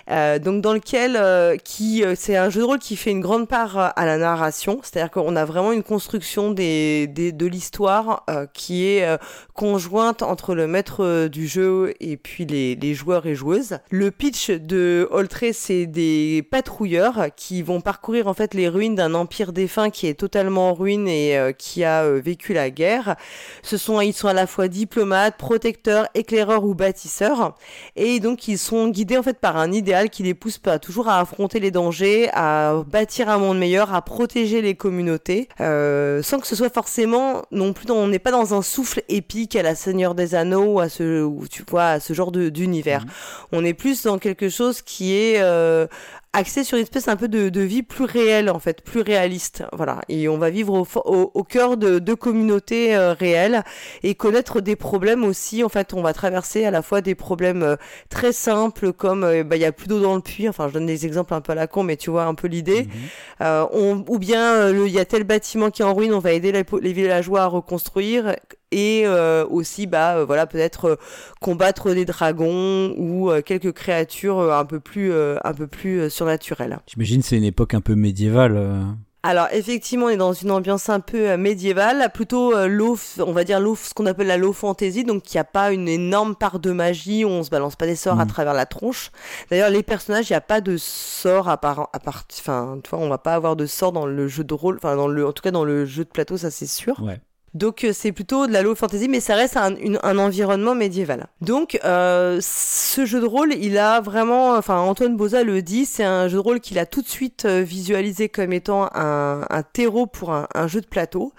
Euh, 0.10 0.39
donc 0.39 0.62
dans 0.62 0.72
lequel, 0.72 1.18
euh, 1.18 1.58
qui, 1.58 2.06
euh, 2.06 2.13
c'est 2.16 2.38
un 2.38 2.50
jeu 2.50 2.62
de 2.62 2.66
rôle 2.66 2.80
qui 2.80 2.96
fait 2.96 3.12
une 3.12 3.20
grande 3.20 3.50
part 3.50 3.94
à 3.98 4.06
la 4.06 4.18
narration, 4.18 4.80
c'est-à-dire 4.82 5.12
qu'on 5.12 5.36
a 5.36 5.44
vraiment 5.44 5.74
une 5.74 5.84
construction 5.84 6.51
des, 6.51 7.08
des 7.08 7.34
de 7.34 7.46
l'histoire 7.46 8.25
qui 8.54 8.86
est 8.86 9.06
conjointe 9.54 10.22
entre 10.22 10.56
le 10.56 10.68
maître 10.68 11.27
du 11.27 11.48
jeu 11.48 11.94
et 12.00 12.18
puis 12.18 12.46
les, 12.46 12.75
les 12.75 12.94
joueurs 12.94 13.25
et 13.25 13.36
joueuses. 13.36 13.80
Le 13.89 14.12
pitch 14.12 14.50
de 14.50 15.08
Oltré, 15.12 15.54
c'est 15.54 15.86
des 15.86 16.46
patrouilleurs 16.50 17.27
qui 17.36 17.62
vont 17.62 17.82
parcourir 17.82 18.27
en 18.27 18.34
fait 18.34 18.54
les 18.54 18.70
ruines 18.70 18.96
d'un 18.96 19.13
empire 19.13 19.54
défunt 19.54 19.89
qui 19.89 20.08
est 20.08 20.13
totalement 20.13 20.70
en 20.70 20.74
ruine 20.74 21.08
et 21.08 21.54
qui 21.58 21.84
a 21.84 22.10
vécu 22.10 22.54
la 22.54 22.70
guerre. 22.70 23.16
Ce 23.62 23.77
sont, 23.77 24.00
ils 24.01 24.13
sont 24.13 24.27
à 24.27 24.34
la 24.34 24.48
fois 24.48 24.68
diplomates, 24.68 25.38
protecteurs, 25.38 26.08
éclaireurs 26.13 26.37
éclaireurs 26.38 26.63
ou 26.63 26.75
bâtisseurs. 26.75 27.56
Et 27.96 28.20
donc, 28.20 28.48
ils 28.48 28.58
sont 28.58 28.89
guidés 28.89 29.17
en 29.17 29.24
fait 29.24 29.39
par 29.39 29.58
un 29.58 29.72
idéal 29.72 30.10
qui 30.10 30.24
les 30.24 30.34
pousse 30.34 30.58
pas 30.58 30.77
toujours 30.77 31.08
à 31.08 31.20
affronter 31.20 31.60
les 31.60 31.72
dangers, 31.72 32.29
à 32.34 32.84
bâtir 32.88 33.29
un 33.29 33.39
monde 33.39 33.58
meilleur, 33.58 33.94
à 33.94 34.01
protéger 34.01 34.62
les 34.62 34.75
communautés, 34.75 35.50
euh, 35.62 36.22
sans 36.22 36.39
que 36.39 36.48
ce 36.48 36.56
soit 36.56 36.74
forcément 36.74 37.44
non 37.51 37.74
plus. 37.74 37.89
on 37.91 38.08
n'est 38.08 38.20
pas 38.20 38.32
dans 38.32 38.53
un 38.53 38.62
souffle 38.62 39.01
épique 39.10 39.56
à 39.56 39.63
la 39.63 39.74
Seigneur 39.74 40.13
des 40.13 40.36
Anneaux 40.36 40.74
ou 40.74 40.79
à 40.79 40.89
ce, 40.89 41.24
ou 41.24 41.48
tu 41.48 41.63
vois, 41.67 41.88
à 41.88 42.00
ce 42.00 42.13
genre 42.13 42.32
d'univers. 42.32 43.01
Mhm. 43.01 43.12
On 43.53 43.65
est 43.65 43.74
plus 43.74 44.03
dans 44.03 44.20
quelque 44.20 44.50
chose 44.50 44.82
qui 44.82 45.15
est 45.15 45.39
euh, 45.39 45.88
axé 46.34 46.64
sur 46.64 46.78
une 46.78 46.84
espèce 46.84 47.08
un 47.08 47.16
peu 47.16 47.28
de, 47.28 47.50
de, 47.50 47.62
vie 47.62 47.84
plus 47.84 48.06
réelle 48.06 48.50
en 48.50 48.60
fait, 48.60 48.82
plus 48.82 49.02
réaliste. 49.02 49.64
Voilà, 49.74 50.02
et 50.08 50.28
on 50.30 50.38
va 50.38 50.50
vivre 50.50 50.74
au, 50.74 50.88
au, 51.06 51.32
au 51.34 51.44
cœur 51.44 51.78
de, 51.78 52.00
de 52.00 52.14
communautés 52.14 52.96
euh, 52.96 53.14
réelles 53.14 53.64
et 54.04 54.16
connaître 54.16 54.62
des 54.62 54.76
problèmes 54.76 55.24
aussi. 55.24 55.64
En 55.64 55.70
fait, 55.70 55.94
on 55.94 56.02
va 56.02 56.14
traverser 56.14 56.66
à 56.66 56.72
la 56.72 56.82
fois 56.82 57.02
des 57.02 57.16
problèmes 57.16 57.64
euh, 57.64 57.76
très 58.10 58.34
simples 58.34 58.94
comme 58.94 59.24
euh, 59.24 59.44
bah, 59.44 59.56
il 59.56 59.62
y 59.62 59.66
a 59.66 59.72
plus 59.72 59.88
d'eau 59.88 60.00
dans 60.00 60.16
le 60.16 60.22
puits. 60.22 60.48
Enfin, 60.48 60.68
je 60.68 60.74
donne 60.74 60.86
des 60.86 61.06
exemples 61.06 61.34
un 61.34 61.42
peu 61.42 61.54
à 61.54 61.56
la 61.56 61.68
con, 61.68 61.84
mais 61.84 61.98
tu 61.98 62.10
vois 62.12 62.26
un 62.26 62.36
peu 62.36 62.48
l'idée. 62.48 62.84
Mhm. 62.84 63.68
on, 63.72 64.06
ou 64.08 64.20
bien 64.20 64.70
il 64.70 64.92
y 64.92 65.00
a 65.00 65.06
tel 65.06 65.24
bâtiment 65.24 65.72
qui 65.72 65.82
est 65.82 65.86
en 65.86 65.94
ruine, 65.94 66.14
on 66.14 66.20
va 66.20 66.34
aider 66.34 66.52
les, 66.52 66.64
les 66.82 66.94
villageois 66.94 67.42
à 67.42 67.48
reconstruire 67.48 68.36
et 68.72 69.04
euh, 69.06 69.46
aussi 69.50 69.88
bah 69.88 70.18
euh, 70.18 70.26
voilà 70.26 70.46
peut-être 70.46 70.86
euh, 70.86 70.96
combattre 71.40 71.94
des 71.94 72.06
dragons 72.06 72.94
ou 72.98 73.32
quelques 73.46 73.72
créatures 73.72 74.54
un 74.54 74.66
peu 74.66 74.80
plus 74.80 75.14
un 75.14 75.54
peu 75.54 75.68
plus 75.68 76.10
surnaturelles. 76.10 76.80
J'imagine 76.88 77.22
c'est 77.22 77.38
une 77.38 77.44
époque 77.44 77.74
un 77.74 77.82
peu 77.82 77.96
médiévale. 77.96 78.84
Alors 79.24 79.48
effectivement, 79.52 80.06
on 80.06 80.10
est 80.10 80.18
dans 80.18 80.32
une 80.32 80.52
ambiance 80.52 80.90
un 80.90 81.02
peu 81.02 81.36
médiévale, 81.36 82.12
plutôt 82.14 82.56
low, 82.68 82.98
on 83.20 83.34
va 83.34 83.44
dire 83.44 83.60
low, 83.60 83.76
ce 83.76 83.94
qu'on 83.94 84.06
appelle 84.06 84.28
la 84.28 84.38
low 84.38 84.54
fantasy, 84.54 85.04
donc 85.04 85.34
il 85.34 85.36
n'y 85.36 85.42
a 85.42 85.44
pas 85.44 85.74
une 85.74 85.90
énorme 85.90 86.36
part 86.36 86.60
de 86.60 86.72
magie, 86.72 87.26
où 87.26 87.30
on 87.30 87.44
se 87.44 87.50
balance 87.50 87.76
pas 87.76 87.88
des 87.88 87.98
sorts 87.98 88.20
à 88.20 88.26
mm. 88.26 88.30
travers 88.30 88.54
la 88.54 88.66
tronche. 88.66 89.12
D'ailleurs, 89.50 89.70
les 89.70 89.84
personnages, 89.84 90.30
il 90.30 90.34
n'y 90.34 90.38
a 90.38 90.42
pas 90.42 90.62
de 90.62 90.78
sorts 90.78 91.50
à 91.50 91.58
part, 91.58 91.90
à 91.92 92.00
part, 92.00 92.24
enfin, 92.40 92.80
tu 92.82 92.90
vois, 92.90 93.00
on 93.00 93.10
va 93.10 93.18
pas 93.18 93.34
avoir 93.34 93.58
de 93.58 93.66
sorts 93.66 93.92
dans 93.92 94.06
le 94.06 94.28
jeu 94.30 94.46
de 94.46 94.54
rôle, 94.54 94.78
enfin 94.78 94.96
dans 94.96 95.08
le, 95.08 95.28
en 95.28 95.34
tout 95.34 95.42
cas 95.42 95.52
dans 95.52 95.66
le 95.66 95.86
jeu 95.86 96.06
de 96.06 96.10
plateau, 96.10 96.38
ça 96.38 96.50
c'est 96.50 96.68
sûr. 96.68 97.02
Ouais. 97.02 97.20
Donc 97.58 97.84
euh, 97.84 97.92
c'est 97.92 98.12
plutôt 98.12 98.46
de 98.48 98.54
la 98.54 98.62
low 98.62 98.76
fantasy, 98.76 99.10
mais 99.10 99.20
ça 99.20 99.36
reste 99.36 99.58
un, 99.58 99.74
un 100.04 100.18
environnement 100.18 100.76
médiéval. 100.76 101.28
Donc 101.42 101.80
euh, 101.84 102.40
ce 102.42 103.06
jeu 103.06 103.20
de 103.20 103.26
rôle, 103.26 103.54
il 103.54 103.78
a 103.78 104.00
vraiment, 104.00 104.56
enfin 104.56 104.78
Antoine 104.78 105.18
Boza 105.18 105.44
le 105.44 105.62
dit, 105.62 105.86
c'est 105.86 106.04
un 106.04 106.28
jeu 106.28 106.36
de 106.36 106.42
rôle 106.42 106.60
qu'il 106.60 106.78
a 106.78 106.86
tout 106.86 107.02
de 107.02 107.08
suite 107.08 107.46
euh, 107.46 107.64
visualisé 107.64 108.30
comme 108.30 108.54
étant 108.54 108.90
un, 108.94 109.46
un 109.50 109.64
terreau 109.64 110.06
pour 110.06 110.32
un, 110.32 110.48
un, 110.54 110.68
jeu 110.68 110.82
de 110.82 110.86
plateau. 110.86 111.34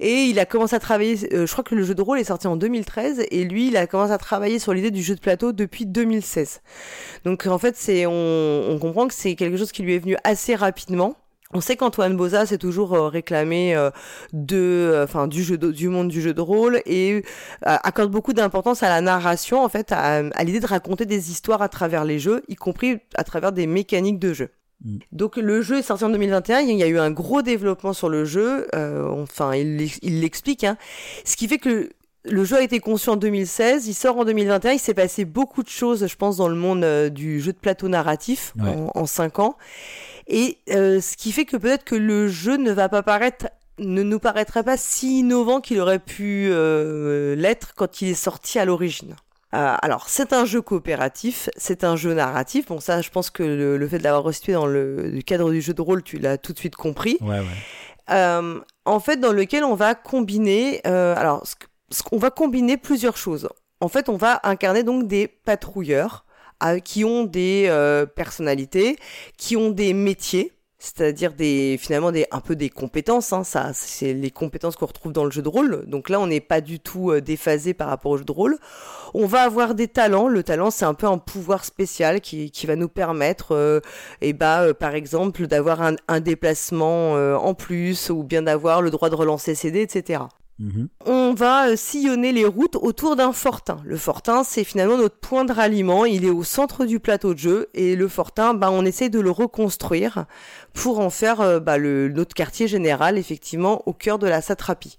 Et 0.00 0.24
il 0.24 0.38
a 0.38 0.46
commencé 0.46 0.74
à 0.74 0.80
travailler, 0.80 1.16
je 1.16 1.52
crois 1.52 1.64
que 1.64 1.74
le 1.74 1.84
jeu 1.84 1.94
de 1.94 2.02
rôle 2.02 2.18
est 2.18 2.24
sorti 2.24 2.46
en 2.46 2.56
2013, 2.56 3.26
et 3.30 3.44
lui, 3.44 3.68
il 3.68 3.76
a 3.76 3.86
commencé 3.86 4.12
à 4.12 4.18
travailler 4.18 4.58
sur 4.58 4.72
l'idée 4.72 4.90
du 4.90 5.02
jeu 5.02 5.14
de 5.14 5.20
plateau 5.20 5.52
depuis 5.52 5.84
2016. 5.84 6.62
Donc 7.24 7.46
en 7.46 7.58
fait, 7.58 7.76
c'est, 7.76 8.06
on, 8.06 8.70
on 8.70 8.78
comprend 8.78 9.06
que 9.06 9.14
c'est 9.14 9.34
quelque 9.34 9.58
chose 9.58 9.72
qui 9.72 9.82
lui 9.82 9.94
est 9.94 9.98
venu 9.98 10.16
assez 10.24 10.54
rapidement. 10.54 11.16
On 11.54 11.62
sait 11.62 11.76
qu'Antoine 11.76 12.14
Boza 12.14 12.44
s'est 12.44 12.58
toujours 12.58 12.92
euh, 12.92 13.08
réclamé 13.08 13.74
euh, 13.74 13.90
de, 14.34 14.56
euh, 14.56 15.04
enfin 15.04 15.26
du 15.26 15.42
jeu, 15.42 15.56
du 15.56 15.88
monde 15.88 16.08
du 16.08 16.20
jeu 16.20 16.34
de 16.34 16.40
rôle 16.42 16.82
et 16.84 17.24
accorde 17.62 18.10
beaucoup 18.10 18.34
d'importance 18.34 18.82
à 18.82 18.90
la 18.90 19.00
narration, 19.00 19.64
en 19.64 19.68
fait, 19.70 19.90
à, 19.92 20.22
l'idée 20.44 20.60
de 20.60 20.66
raconter 20.66 21.06
des 21.06 21.30
histoires 21.30 21.62
à 21.62 21.70
travers 21.70 22.04
les 22.04 22.18
jeux, 22.18 22.42
y 22.48 22.54
compris 22.54 22.98
à 23.14 23.24
travers 23.24 23.52
des 23.52 23.66
mécaniques 23.66 24.18
de 24.18 24.34
jeu. 24.34 24.50
Mm. 24.84 24.98
Donc 25.12 25.36
le 25.38 25.62
jeu 25.62 25.78
est 25.78 25.82
sorti 25.82 26.04
en 26.04 26.10
2021, 26.10 26.60
il 26.60 26.76
y 26.76 26.82
a 26.82 26.86
eu 26.86 26.98
un 26.98 27.10
gros 27.10 27.40
développement 27.40 27.94
sur 27.94 28.10
le 28.10 28.26
jeu, 28.26 28.68
enfin 28.74 29.54
il 29.54 30.20
l'explique, 30.20 30.64
hein, 30.64 30.76
ce 31.24 31.36
qui 31.36 31.48
fait 31.48 31.58
que 31.58 31.88
le 32.24 32.44
jeu 32.44 32.56
a 32.56 32.62
été 32.62 32.78
conçu 32.80 33.08
en 33.08 33.16
2016, 33.16 33.86
il 33.86 33.94
sort 33.94 34.18
en 34.18 34.26
2021, 34.26 34.72
il 34.72 34.78
s'est 34.78 34.92
passé 34.92 35.24
beaucoup 35.24 35.62
de 35.62 35.68
choses, 35.70 36.06
je 36.06 36.16
pense, 36.16 36.36
dans 36.36 36.48
le 36.48 36.56
monde 36.56 36.84
du 37.08 37.40
jeu 37.40 37.54
de 37.54 37.58
plateau 37.58 37.88
narratif 37.88 38.52
en, 38.60 38.90
en 38.94 39.06
5 39.06 39.38
ans. 39.38 39.56
Et 40.28 40.58
euh, 40.70 41.00
ce 41.00 41.16
qui 41.16 41.32
fait 41.32 41.44
que 41.44 41.56
peut-être 41.56 41.84
que 41.84 41.94
le 41.94 42.28
jeu 42.28 42.56
ne 42.56 42.70
va 42.70 42.88
pas 42.88 43.02
paraître 43.02 43.48
ne 43.78 44.02
nous 44.02 44.18
paraîtrait 44.18 44.64
pas 44.64 44.76
si 44.76 45.20
innovant 45.20 45.60
qu'il 45.60 45.80
aurait 45.80 45.98
pu 45.98 46.48
euh, 46.50 47.34
l'être 47.36 47.74
quand 47.74 48.02
il 48.02 48.08
est 48.08 48.14
sorti 48.14 48.58
à 48.58 48.64
l'origine. 48.64 49.14
Euh, 49.54 49.76
alors, 49.80 50.08
c'est 50.08 50.32
un 50.32 50.44
jeu 50.44 50.60
coopératif, 50.60 51.48
c'est 51.56 51.84
un 51.84 51.96
jeu 51.96 52.12
narratif. 52.12 52.66
Bon, 52.66 52.80
ça, 52.80 53.00
je 53.00 53.08
pense 53.10 53.30
que 53.30 53.42
le, 53.42 53.88
fait 53.88 53.98
de 53.98 54.04
l'avoir 54.04 54.24
restitué 54.24 54.52
dans 54.52 54.66
le, 54.66 55.18
cadre 55.24 55.50
du 55.50 55.62
jeu 55.62 55.72
de 55.72 55.80
rôle, 55.80 56.02
tu 56.02 56.18
l'as 56.18 56.36
tout 56.36 56.52
de 56.52 56.58
suite 56.58 56.76
compris. 56.76 57.16
Ouais, 57.20 57.38
ouais. 57.38 57.44
Euh, 58.10 58.60
en 58.84 59.00
fait, 59.00 59.18
dans 59.18 59.32
lequel 59.32 59.64
on 59.64 59.74
va 59.74 59.94
combiner, 59.94 60.80
euh, 60.86 61.14
alors, 61.16 61.44
qu'on 62.04 62.18
va 62.18 62.30
combiner 62.30 62.76
plusieurs 62.76 63.16
choses. 63.16 63.48
En 63.80 63.88
fait, 63.88 64.08
on 64.08 64.16
va 64.16 64.40
incarner 64.42 64.82
donc 64.82 65.06
des 65.06 65.28
patrouilleurs 65.28 66.24
qui 66.84 67.04
ont 67.04 67.24
des 67.24 67.66
euh, 67.68 68.06
personnalités, 68.06 68.96
qui 69.36 69.56
ont 69.56 69.70
des 69.70 69.94
métiers, 69.94 70.52
c'est-à-dire 70.78 71.32
des 71.32 71.76
finalement 71.76 72.12
des 72.12 72.26
un 72.30 72.40
peu 72.40 72.54
des 72.54 72.70
compétences 72.70 73.32
hein, 73.32 73.42
ça 73.42 73.72
c'est 73.74 74.14
les 74.14 74.30
compétences 74.30 74.76
qu'on 74.76 74.86
retrouve 74.86 75.12
dans 75.12 75.24
le 75.24 75.30
jeu 75.30 75.42
de 75.42 75.48
rôle. 75.48 75.84
Donc 75.86 76.08
là 76.08 76.20
on 76.20 76.28
n'est 76.28 76.40
pas 76.40 76.60
du 76.60 76.78
tout 76.78 77.10
euh, 77.10 77.20
déphasé 77.20 77.74
par 77.74 77.88
rapport 77.88 78.12
au 78.12 78.16
jeu 78.18 78.24
de 78.24 78.32
rôle. 78.32 78.58
On 79.14 79.26
va 79.26 79.42
avoir 79.42 79.74
des 79.74 79.88
talents. 79.88 80.28
Le 80.28 80.42
talent 80.44 80.70
c'est 80.70 80.84
un 80.84 80.94
peu 80.94 81.06
un 81.06 81.18
pouvoir 81.18 81.64
spécial 81.64 82.20
qui, 82.20 82.52
qui 82.52 82.66
va 82.66 82.76
nous 82.76 82.88
permettre 82.88 83.52
euh, 83.56 83.80
et 84.20 84.32
bah 84.32 84.62
euh, 84.62 84.74
par 84.74 84.94
exemple 84.94 85.48
d'avoir 85.48 85.82
un, 85.82 85.96
un 86.06 86.20
déplacement 86.20 87.14
en 87.38 87.54
plus 87.54 88.10
ou 88.10 88.22
bien 88.22 88.42
d'avoir 88.42 88.82
le 88.82 88.90
droit 88.90 89.10
de 89.10 89.16
relancer 89.16 89.54
CD 89.54 89.82
etc 89.82 90.20
Mhm. 90.58 90.88
On 91.06 91.34
va 91.34 91.68
euh, 91.68 91.76
sillonner 91.76 92.32
les 92.32 92.44
routes 92.44 92.76
autour 92.76 93.14
d'un 93.14 93.32
fortin. 93.32 93.80
Le 93.84 93.96
fortin, 93.96 94.42
c'est 94.42 94.64
finalement 94.64 94.96
notre 94.96 95.16
point 95.16 95.44
de 95.44 95.52
ralliement. 95.52 96.04
Il 96.04 96.24
est 96.24 96.30
au 96.30 96.42
centre 96.42 96.84
du 96.84 96.98
plateau 96.98 97.32
de 97.32 97.38
jeu 97.38 97.68
et 97.74 97.94
le 97.94 98.08
fortin, 98.08 98.54
bah, 98.54 98.70
on 98.72 98.84
essaie 98.84 99.08
de 99.08 99.20
le 99.20 99.30
reconstruire 99.30 100.26
pour 100.74 100.98
en 100.98 101.10
faire 101.10 101.40
euh, 101.40 101.60
bah, 101.60 101.78
le, 101.78 102.08
notre 102.08 102.34
quartier 102.34 102.66
général, 102.66 103.18
effectivement, 103.18 103.82
au 103.86 103.92
cœur 103.92 104.18
de 104.18 104.26
la 104.26 104.42
satrapie. 104.42 104.98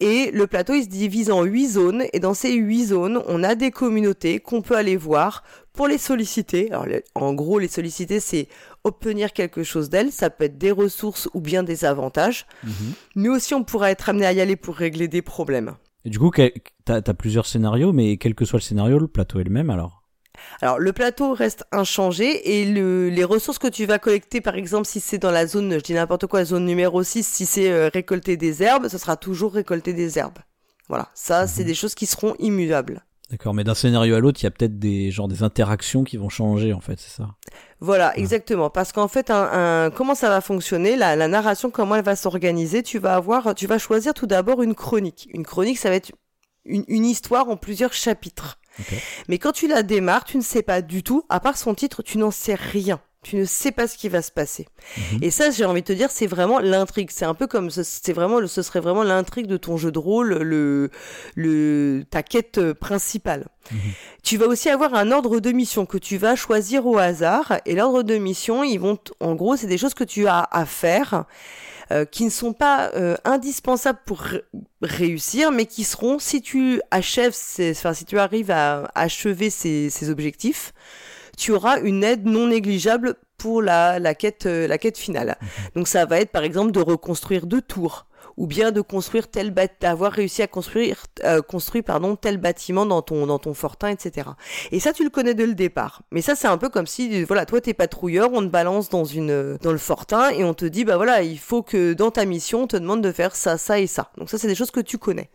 Et 0.00 0.30
le 0.30 0.46
plateau, 0.46 0.72
il 0.72 0.84
se 0.84 0.88
divise 0.88 1.30
en 1.30 1.42
huit 1.42 1.68
zones 1.68 2.04
et 2.14 2.20
dans 2.20 2.34
ces 2.34 2.52
huit 2.52 2.86
zones, 2.86 3.22
on 3.26 3.42
a 3.42 3.54
des 3.54 3.70
communautés 3.70 4.40
qu'on 4.40 4.62
peut 4.62 4.76
aller 4.76 4.96
voir 4.96 5.44
pour 5.74 5.88
les 5.88 5.98
solliciter. 5.98 6.72
Alors, 6.72 6.86
en 7.14 7.34
gros, 7.34 7.58
les 7.58 7.68
solliciter, 7.68 8.20
c'est 8.20 8.48
obtenir 8.84 9.32
quelque 9.32 9.62
chose 9.62 9.90
d'elle. 9.90 10.10
Ça 10.12 10.30
peut 10.30 10.44
être 10.44 10.56
des 10.56 10.70
ressources 10.70 11.28
ou 11.34 11.40
bien 11.40 11.62
des 11.62 11.84
avantages. 11.84 12.46
Mhm. 12.62 12.72
Mais 13.16 13.28
aussi, 13.28 13.54
on 13.54 13.64
pourra 13.64 13.90
être 13.90 14.08
amené 14.08 14.24
à 14.24 14.32
y 14.32 14.40
aller 14.40 14.56
pour 14.56 14.76
régler 14.76 15.08
des 15.08 15.20
problèmes. 15.20 15.74
Et 16.06 16.10
du 16.10 16.18
coup, 16.18 16.30
tu 16.30 16.42
as, 16.92 17.02
plusieurs 17.14 17.46
scénarios, 17.46 17.92
mais 17.92 18.16
quel 18.16 18.34
que 18.34 18.44
soit 18.44 18.58
le 18.58 18.62
scénario, 18.62 18.98
le 18.98 19.08
plateau 19.08 19.40
est 19.40 19.44
le 19.44 19.50
même 19.50 19.68
alors? 19.68 20.02
Alors 20.60 20.80
le 20.80 20.92
plateau 20.92 21.32
reste 21.32 21.64
inchangé 21.70 22.58
et 22.58 22.64
le, 22.64 23.08
les 23.08 23.22
ressources 23.22 23.60
que 23.60 23.68
tu 23.68 23.86
vas 23.86 24.00
collecter, 24.00 24.40
par 24.40 24.56
exemple 24.56 24.84
si 24.84 24.98
c'est 24.98 25.16
dans 25.16 25.30
la 25.30 25.46
zone, 25.46 25.72
je 25.74 25.78
dis 25.78 25.94
n'importe 25.94 26.26
quoi, 26.26 26.40
la 26.40 26.44
zone 26.44 26.64
numéro 26.64 27.04
6, 27.04 27.24
si 27.24 27.46
c'est 27.46 27.70
euh, 27.70 27.88
récolter 27.88 28.36
des 28.36 28.60
herbes, 28.60 28.88
ce 28.88 28.98
sera 28.98 29.16
toujours 29.16 29.54
récolter 29.54 29.92
des 29.92 30.18
herbes. 30.18 30.40
Voilà, 30.88 31.08
ça 31.14 31.46
c'est 31.46 31.62
mhm. 31.62 31.68
des 31.68 31.74
choses 31.74 31.94
qui 31.94 32.06
seront 32.06 32.34
immuables. 32.40 33.04
D'accord, 33.30 33.54
mais 33.54 33.64
d'un 33.64 33.74
scénario 33.74 34.14
à 34.14 34.20
l'autre, 34.20 34.40
il 34.42 34.44
y 34.44 34.46
a 34.46 34.50
peut-être 34.50 34.78
des 34.78 35.10
genre 35.10 35.28
des 35.28 35.42
interactions 35.42 36.04
qui 36.04 36.18
vont 36.18 36.28
changer 36.28 36.72
en 36.72 36.80
fait, 36.80 37.00
c'est 37.00 37.10
ça? 37.10 37.30
Voilà, 37.80 38.16
exactement. 38.18 38.68
Parce 38.68 38.92
qu'en 38.92 39.08
fait, 39.08 39.30
un, 39.30 39.90
comment 39.94 40.14
ça 40.14 40.28
va 40.28 40.40
fonctionner, 40.40 40.94
la, 40.96 41.16
la 41.16 41.26
narration, 41.26 41.70
comment 41.70 41.96
elle 41.96 42.04
va 42.04 42.16
s'organiser, 42.16 42.82
tu 42.82 42.98
vas 42.98 43.14
avoir, 43.14 43.54
tu 43.54 43.66
vas 43.66 43.78
choisir 43.78 44.12
tout 44.12 44.26
d'abord 44.26 44.62
une 44.62 44.74
chronique. 44.74 45.28
Une 45.32 45.44
chronique, 45.44 45.78
ça 45.78 45.88
va 45.88 45.96
être 45.96 46.12
une, 46.66 46.84
une 46.86 47.06
histoire 47.06 47.48
en 47.48 47.56
plusieurs 47.56 47.94
chapitres. 47.94 48.58
Mais 49.28 49.38
quand 49.38 49.52
tu 49.52 49.68
la 49.68 49.82
démarres, 49.82 50.24
tu 50.24 50.36
ne 50.36 50.42
sais 50.42 50.62
pas 50.62 50.82
du 50.82 51.02
tout, 51.02 51.24
à 51.28 51.40
part 51.40 51.56
son 51.56 51.74
titre, 51.74 52.02
tu 52.02 52.18
n'en 52.18 52.30
sais 52.30 52.56
rien 52.56 53.00
tu 53.24 53.36
ne 53.36 53.44
sais 53.44 53.72
pas 53.72 53.88
ce 53.88 53.96
qui 53.96 54.08
va 54.08 54.22
se 54.22 54.30
passer. 54.30 54.68
Mhm. 54.96 55.18
Et 55.22 55.30
ça, 55.30 55.50
j'ai 55.50 55.64
envie 55.64 55.80
de 55.80 55.86
te 55.86 55.92
dire, 55.92 56.10
c'est 56.10 56.26
vraiment 56.26 56.60
l'intrigue. 56.60 57.10
C'est 57.10 57.24
un 57.24 57.34
peu 57.34 57.48
comme, 57.48 57.70
c'est 57.70 58.12
vraiment, 58.12 58.46
ce 58.46 58.62
serait 58.62 58.80
vraiment 58.80 59.02
l'intrigue 59.02 59.46
de 59.46 59.56
ton 59.56 59.76
jeu 59.76 59.90
de 59.90 59.98
rôle, 59.98 60.34
le, 60.34 60.90
le, 61.34 62.04
ta 62.08 62.22
quête 62.22 62.72
principale. 62.74 63.48
Mhm. 63.72 63.78
Tu 64.22 64.36
vas 64.36 64.46
aussi 64.46 64.68
avoir 64.68 64.94
un 64.94 65.10
ordre 65.10 65.40
de 65.40 65.50
mission 65.50 65.86
que 65.86 65.98
tu 65.98 66.18
vas 66.18 66.36
choisir 66.36 66.86
au 66.86 66.98
hasard. 66.98 67.54
Et 67.66 67.74
l'ordre 67.74 68.02
de 68.02 68.16
mission, 68.16 68.62
ils 68.62 68.78
vont, 68.78 68.98
en 69.20 69.34
gros, 69.34 69.56
c'est 69.56 69.66
des 69.66 69.78
choses 69.78 69.94
que 69.94 70.04
tu 70.04 70.28
as 70.28 70.46
à 70.50 70.64
faire. 70.66 71.24
Euh, 71.92 72.06
qui 72.06 72.24
ne 72.24 72.30
sont 72.30 72.54
pas 72.54 72.90
euh, 72.94 73.14
indispensables 73.24 73.98
pour 74.06 74.24
réussir, 74.80 75.50
mais 75.50 75.66
qui 75.66 75.84
seront, 75.84 76.18
si 76.18 76.40
tu 76.40 76.80
achèves, 76.90 77.36
enfin, 77.60 77.92
si 77.92 78.06
tu 78.06 78.18
arrives 78.18 78.50
à 78.50 78.90
achever 78.94 79.50
ces, 79.50 79.90
ces 79.90 80.08
objectifs, 80.08 80.72
tu 81.36 81.52
auras 81.52 81.80
une 81.80 82.04
aide 82.04 82.26
non 82.26 82.48
négligeable 82.48 83.16
pour 83.38 83.62
la, 83.62 83.98
la 83.98 84.14
quête 84.14 84.46
euh, 84.46 84.66
la 84.66 84.78
quête 84.78 84.98
finale. 84.98 85.36
Mhm. 85.40 85.48
Donc 85.76 85.88
ça 85.88 86.06
va 86.06 86.20
être 86.20 86.30
par 86.30 86.44
exemple 86.44 86.72
de 86.72 86.80
reconstruire 86.80 87.46
deux 87.46 87.62
tours 87.62 88.06
ou 88.36 88.46
bien 88.46 88.72
de 88.72 88.80
construire 88.80 89.28
tel 89.28 89.54
d'avoir 89.80 90.12
réussi 90.12 90.42
à 90.42 90.46
construire 90.46 91.04
euh, 91.24 91.40
construire 91.42 91.84
pardon 91.84 92.16
tel 92.16 92.38
bâtiment 92.38 92.86
dans 92.86 93.02
ton 93.02 93.26
dans 93.26 93.38
ton 93.38 93.54
fortin 93.54 93.88
etc 93.88 94.28
et 94.72 94.80
ça 94.80 94.92
tu 94.92 95.04
le 95.04 95.10
connais 95.10 95.34
dès 95.34 95.46
le 95.46 95.54
départ 95.54 96.02
mais 96.10 96.22
ça 96.22 96.34
c'est 96.34 96.48
un 96.48 96.58
peu 96.58 96.68
comme 96.68 96.86
si 96.86 97.22
voilà 97.24 97.46
toi 97.46 97.60
t'es 97.60 97.74
patrouilleur 97.74 98.30
on 98.32 98.40
te 98.40 98.48
balance 98.48 98.88
dans 98.88 99.04
une 99.04 99.56
dans 99.62 99.72
le 99.72 99.78
fortin 99.78 100.30
et 100.30 100.42
on 100.44 100.54
te 100.54 100.64
dit 100.64 100.84
bah 100.84 100.96
voilà 100.96 101.22
il 101.22 101.38
faut 101.38 101.62
que 101.62 101.92
dans 101.92 102.10
ta 102.10 102.24
mission 102.24 102.62
on 102.62 102.66
te 102.66 102.76
demande 102.76 103.02
de 103.02 103.12
faire 103.12 103.36
ça 103.36 103.56
ça 103.56 103.78
et 103.78 103.86
ça 103.86 104.10
donc 104.18 104.30
ça 104.30 104.38
c'est 104.38 104.48
des 104.48 104.54
choses 104.54 104.70
que 104.70 104.80
tu 104.80 104.98
connais 104.98 105.30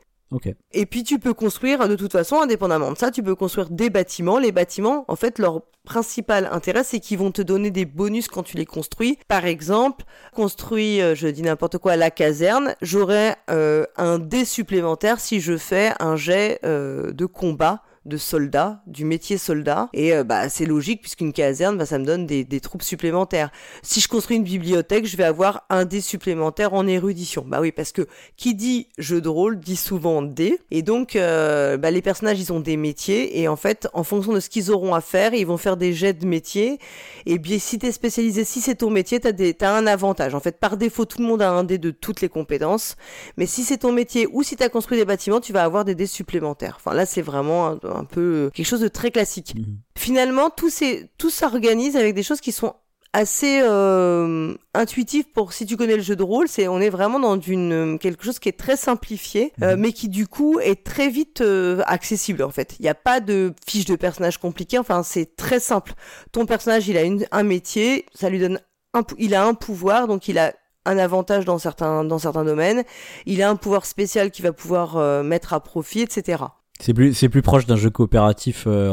et 0.72 0.86
puis 0.86 1.04
tu 1.04 1.18
peux 1.18 1.34
construire, 1.34 1.88
de 1.88 1.96
toute 1.96 2.12
façon, 2.12 2.40
indépendamment 2.42 2.92
de 2.92 2.98
ça, 2.98 3.10
tu 3.10 3.24
peux 3.24 3.36
construire 3.36 3.70
des 3.70 3.90
bâtiments. 3.90 4.38
Les 4.38 4.52
bâtiments, 4.52 5.06
en 5.08 5.16
fait, 5.16 5.40
leur 5.40 5.62
principal 5.86 6.48
intérêt, 6.52 6.84
c'est 6.84 7.00
qu'ils 7.00 7.18
vont 7.18 7.32
te 7.32 7.42
donner 7.42 7.72
des 7.72 7.86
bonus 7.86 8.28
quand 8.28 8.44
tu 8.44 8.56
les 8.58 8.66
construis. 8.66 9.18
Par 9.28 9.46
exemple, 9.46 10.06
construis, 10.36 11.02
euh, 11.02 11.16
je 11.16 11.28
dis 11.28 11.42
n'importe 11.42 11.80
quoi, 11.80 11.96
la 11.96 12.12
caserne, 12.12 12.76
j'aurai 12.82 13.34
euh, 13.50 13.86
un 13.98 14.20
dé 14.20 14.46
supplémentaire 14.46 15.20
si 15.20 15.40
je 15.40 15.58
fais 15.58 15.94
un 16.00 16.16
jet 16.16 16.60
euh, 16.64 17.12
de 17.12 17.26
combat 17.26 17.82
de 18.06 18.18
soldats, 18.18 18.82
du 18.88 19.06
métier 19.06 19.38
soldat. 19.38 19.90
Et 19.94 20.14
euh, 20.14 20.24
bah 20.24 20.50
c'est 20.50 20.66
logique 20.66 21.02
puisqu'une 21.02 21.34
caserne, 21.34 21.78
bah, 21.78 21.86
ça 21.86 22.00
me 22.00 22.06
donne 22.06 22.26
des, 22.26 22.44
des, 22.44 22.60
troupes 22.60 22.84
supplémentaires. 22.84 23.52
Si 23.82 24.00
je 24.00 24.08
construis 24.08 24.38
une 24.38 24.44
bibliothèque, 24.44 25.06
je 25.06 25.18
vais 25.18 25.24
avoir 25.24 25.66
un 25.70 25.86
dé 25.86 26.02
supplémentaire 26.02 26.74
en 26.74 26.88
érudition. 26.88 27.44
Bah 27.46 27.60
oui, 27.62 27.72
parce 27.72 27.92
que 27.92 28.08
qui 28.38 28.56
dit 28.56 28.88
jeu 28.98 29.22
de 29.22 29.30
rôle 29.30 29.60
dit 29.60 29.76
souvent 29.76 30.22
dé. 30.22 30.60
Et 30.72 30.82
donc 30.82 31.16
euh, 31.16 31.78
bah, 31.78 31.92
les 31.92 32.02
personnages, 32.02 32.40
ils 32.40 32.54
ont 32.54 32.60
des 32.60 32.78
métiers 32.78 33.40
et 33.40 33.48
en 33.48 33.56
fait, 33.56 33.88
en 33.94 34.04
fonction 34.04 34.34
de 34.34 34.40
ce 34.40 34.50
qu'ils 34.50 34.72
auront 34.72 34.94
à 34.96 35.02
faire, 35.02 35.34
ils 35.34 35.46
vont 35.46 35.58
faire 35.58 35.78
des 35.78 35.94
jets 35.94 36.14
de 36.14 36.26
métier. 36.26 36.80
Et 37.26 37.38
bien 37.38 37.60
si 37.60 37.80
t'es 37.80 37.92
spécialisé, 37.92 38.44
si 38.44 38.62
c'est 38.62 38.76
ton 38.76 38.90
métier, 38.90 39.20
t'as 39.20 39.32
des 39.32 39.54
t'as 39.54 39.76
un 39.76 39.88
avantage. 39.88 40.36
En 40.36 40.40
fait, 40.40 40.60
par 40.60 40.78
défaut, 40.78 41.06
tout 41.06 41.22
le 41.22 41.28
monde 41.28 41.42
a 41.42 41.52
un 41.52 41.64
dé 41.64 41.78
de 41.78 41.92
toutes 41.92 42.22
les 42.22 42.30
compétences. 42.30 42.96
Mais 43.38 43.46
si 43.46 43.64
c'est 43.64 43.80
ton 43.80 43.92
métier 43.92 44.28
ou 44.32 44.44
si 44.44 44.56
t'as 44.56 44.70
construit 44.70 44.98
des 44.98 45.06
bâtiments, 45.06 45.40
tu 45.40 45.54
vas 45.54 45.64
avoir 45.64 45.86
des 45.86 45.96
dés 45.96 46.08
supplémentaires. 46.08 46.78
Enfin 46.78 46.96
là, 46.96 47.06
c'est 47.06 47.22
vraiment 47.22 47.78
un 47.96 48.06
peu 48.06 48.22
euh, 48.22 48.50
quelque 48.50 48.66
chose 48.66 48.82
de 48.82 48.88
très 48.88 49.12
classique. 49.12 49.56
Mhm. 49.56 49.78
Finalement, 49.98 50.50
tout, 50.50 50.70
tout 51.18 51.30
s'organise 51.30 51.96
avec 51.96 52.16
des 52.16 52.24
choses 52.24 52.42
qui 52.42 52.52
sont 52.52 52.74
assez 53.12 53.62
euh, 53.64 54.54
intuitives 54.76 55.26
pour 55.34 55.52
si 55.52 55.66
tu 55.66 55.78
connais 55.78 55.96
le 55.96 56.04
jeu 56.04 56.16
de 56.16 56.22
rôle. 56.22 56.48
C'est 56.48 56.68
on 56.68 56.80
est 56.80 56.90
vraiment 56.90 57.20
dans 57.20 57.40
une 57.40 57.98
quelque 58.00 58.24
chose 58.24 58.38
qui 58.38 58.50
est 58.50 58.58
très 58.58 58.78
simplifié, 58.78 59.52
euh, 59.64 59.76
mhm. 59.76 59.82
mais 59.82 59.94
qui 59.94 60.10
du 60.10 60.28
coup 60.28 60.60
est 60.60 60.84
très 60.84 61.10
vite 61.10 61.44
accessible 61.86 62.44
en 62.44 62.52
fait. 62.52 62.76
Il 62.80 62.84
n'y 62.84 62.90
a 62.90 62.96
pas 62.96 63.20
de 63.20 63.54
fiche 63.68 63.86
de 63.86 63.96
personnage 63.96 64.38
compliqué. 64.38 64.78
Enfin, 64.78 65.04
c'est 65.04 65.36
très 65.36 65.60
simple. 65.60 65.94
Ton 66.32 66.46
personnage, 66.46 66.88
il 66.88 66.98
a 66.98 67.02
un 67.32 67.44
métier, 67.44 68.06
ça 68.14 68.30
lui 68.30 68.40
donne 68.40 68.60
un, 68.94 69.02
il 69.18 69.34
a 69.34 69.44
un 69.44 69.54
pouvoir, 69.54 70.08
donc 70.08 70.28
il 70.28 70.38
a 70.38 70.54
un 70.86 70.98
avantage 70.98 71.46
dans 71.46 71.58
certains 71.58 72.04
dans 72.04 72.20
certains 72.20 72.46
domaines. 72.46 72.84
Il 73.26 73.42
a 73.42 73.50
un 73.50 73.56
pouvoir 73.56 73.86
spécial 73.86 74.30
qui 74.30 74.44
va 74.44 74.54
pouvoir 74.54 75.24
mettre 75.24 75.54
à 75.54 75.60
profit, 75.60 76.02
etc. 76.02 76.44
C'est 76.82 76.94
plus, 76.94 77.14
c'est 77.14 77.30
plus 77.30 77.42
proche 77.42 77.66
d'un 77.66 77.76
jeu 77.76 77.90
coopératif 77.90 78.64
euh, 78.68 78.92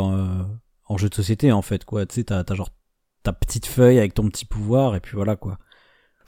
en, 0.87 0.97
jeu 0.97 1.09
de 1.09 1.15
société 1.15 1.53
en 1.53 1.63
fait 1.63 1.85
quoi. 1.85 2.05
Tu 2.07 2.17
sais, 2.17 2.25
t'as, 2.25 2.45
genre 2.55 2.71
ta 3.23 3.33
petite 3.33 3.67
feuille 3.67 3.99
avec 3.99 4.15
ton 4.15 4.29
petit 4.29 4.45
pouvoir 4.45 4.97
et 4.97 5.01
puis 5.01 5.15
voilà 5.15 5.37
quoi. 5.37 5.59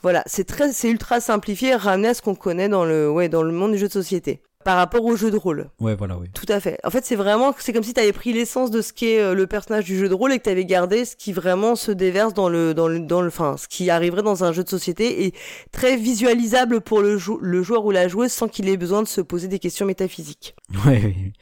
Voilà, 0.01 0.23
c'est 0.27 0.45
très, 0.45 0.73
c'est 0.73 0.89
ultra 0.89 1.21
simplifié, 1.21 1.75
ramené 1.75 2.09
à 2.09 2.15
ce 2.15 2.23
qu'on 2.23 2.37
connaît 2.37 2.69
dans 2.69 2.85
le, 2.85 3.11
ouais, 3.11 3.29
dans 3.29 3.43
le 3.43 3.53
monde 3.53 3.73
du 3.73 3.79
jeu 3.79 3.89
de 3.89 3.93
société 3.93 4.43
par 4.69 4.77
rapport 4.77 5.03
au 5.03 5.17
jeu 5.17 5.31
de 5.31 5.37
rôle. 5.39 5.71
Ouais, 5.81 5.95
voilà, 5.95 6.19
oui. 6.19 6.27
Tout 6.35 6.45
à 6.51 6.61
fait. 6.61 6.79
En 6.85 6.91
fait, 6.91 7.03
c'est 7.03 7.17
vraiment, 7.17 7.55
c'est 7.59 7.73
comme 7.73 7.83
si 7.83 7.95
tu 7.95 8.01
avais 8.01 8.13
pris 8.13 8.35
l'essence 8.35 8.71
de 8.71 8.83
ce 8.83 8.93
qu'est 8.93 9.19
euh, 9.19 9.33
le 9.33 9.47
personnage 9.47 9.87
du 9.87 9.97
jeu 9.97 10.11
de 10.11 10.15
rôle 10.15 10.31
et 10.31 10.39
que 10.39 10.43
tu 10.45 10.51
avais 10.51 10.67
gardé 10.67 11.07
ce 11.07 11.17
qui 11.17 11.33
vraiment 11.33 11.75
se 11.75 11.91
déverse 11.91 12.35
dans 12.35 12.51
le, 12.51 12.75
dans 12.75 12.87
le, 12.87 13.01
dans 13.01 13.23
le, 13.23 13.29
enfin, 13.29 13.57
ce 13.57 13.67
qui 13.67 13.89
arriverait 13.89 14.23
dans 14.23 14.45
un 14.45 14.53
jeu 14.53 14.63
de 14.63 14.69
société 14.69 15.25
et 15.25 15.33
très 15.73 15.97
visualisable 15.97 16.83
pour 16.83 17.01
le, 17.01 17.17
le 17.41 17.63
joueur 17.63 17.87
ou 17.87 17.93
la 17.93 18.09
joueuse 18.09 18.31
sans 18.31 18.47
qu'il 18.47 18.69
ait 18.69 18.77
besoin 18.77 19.03
de 19.03 19.09
se 19.09 19.23
poser 19.23 19.49
des 19.49 19.59
questions 19.59 19.87
métaphysiques. 19.87 20.55
Ouais, 20.85 21.01
oui. 21.03 21.33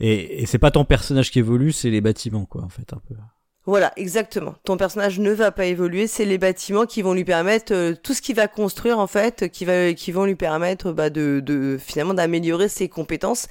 Et, 0.00 0.40
et 0.42 0.46
c'est 0.46 0.56
pas 0.58 0.70
ton 0.70 0.86
personnage 0.86 1.30
qui 1.30 1.40
évolue, 1.40 1.72
c'est 1.72 1.90
les 1.90 2.00
bâtiments, 2.00 2.46
quoi, 2.46 2.62
en 2.62 2.70
fait, 2.70 2.90
un 2.94 3.02
peu. 3.06 3.14
Voilà, 3.64 3.92
exactement. 3.94 4.56
Ton 4.64 4.76
personnage 4.76 5.20
ne 5.20 5.30
va 5.30 5.52
pas 5.52 5.66
évoluer, 5.66 6.08
c'est 6.08 6.24
les 6.24 6.36
bâtiments 6.36 6.84
qui 6.84 7.00
vont 7.00 7.14
lui 7.14 7.24
permettre 7.24 7.72
euh, 7.72 7.94
tout 7.94 8.12
ce 8.12 8.20
qu'il 8.20 8.34
va 8.34 8.48
construire 8.48 8.98
en 8.98 9.06
fait, 9.06 9.48
qui 9.50 9.64
va 9.64 9.92
qui 9.92 10.10
vont 10.10 10.24
lui 10.24 10.34
permettre 10.34 10.90
bah, 10.90 11.10
de, 11.10 11.38
de 11.38 11.78
finalement 11.80 12.12
d'améliorer 12.12 12.68
ses 12.68 12.88
compétences. 12.88 13.46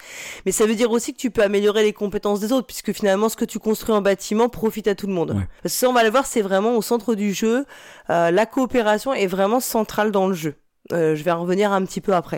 Mais 0.45 0.51
ça 0.51 0.65
veut 0.65 0.75
dire 0.75 0.91
aussi 0.91 1.13
que 1.13 1.17
tu 1.17 1.31
peux 1.31 1.43
améliorer 1.43 1.83
les 1.83 1.93
compétences 1.93 2.41
des 2.41 2.51
autres 2.51 2.67
puisque 2.67 2.91
finalement 2.91 3.29
ce 3.29 3.37
que 3.37 3.45
tu 3.45 3.57
construis 3.57 3.95
en 3.95 4.01
bâtiment 4.01 4.49
profite 4.49 4.87
à 4.87 4.95
tout 4.95 5.07
le 5.07 5.13
monde. 5.13 5.33
Parce 5.63 5.73
que 5.73 5.79
ça 5.79 5.89
on 5.89 5.93
va 5.93 6.03
le 6.03 6.09
voir, 6.09 6.25
c'est 6.25 6.41
vraiment 6.41 6.75
au 6.75 6.81
centre 6.81 7.15
du 7.15 7.33
jeu. 7.33 7.65
Euh, 8.09 8.31
la 8.31 8.45
coopération 8.45 9.13
est 9.13 9.27
vraiment 9.27 9.61
centrale 9.61 10.11
dans 10.11 10.27
le 10.27 10.33
jeu. 10.33 10.55
Euh, 10.91 11.15
je 11.15 11.23
vais 11.23 11.31
en 11.31 11.41
revenir 11.41 11.71
un 11.71 11.85
petit 11.85 12.01
peu 12.01 12.13
après. 12.13 12.37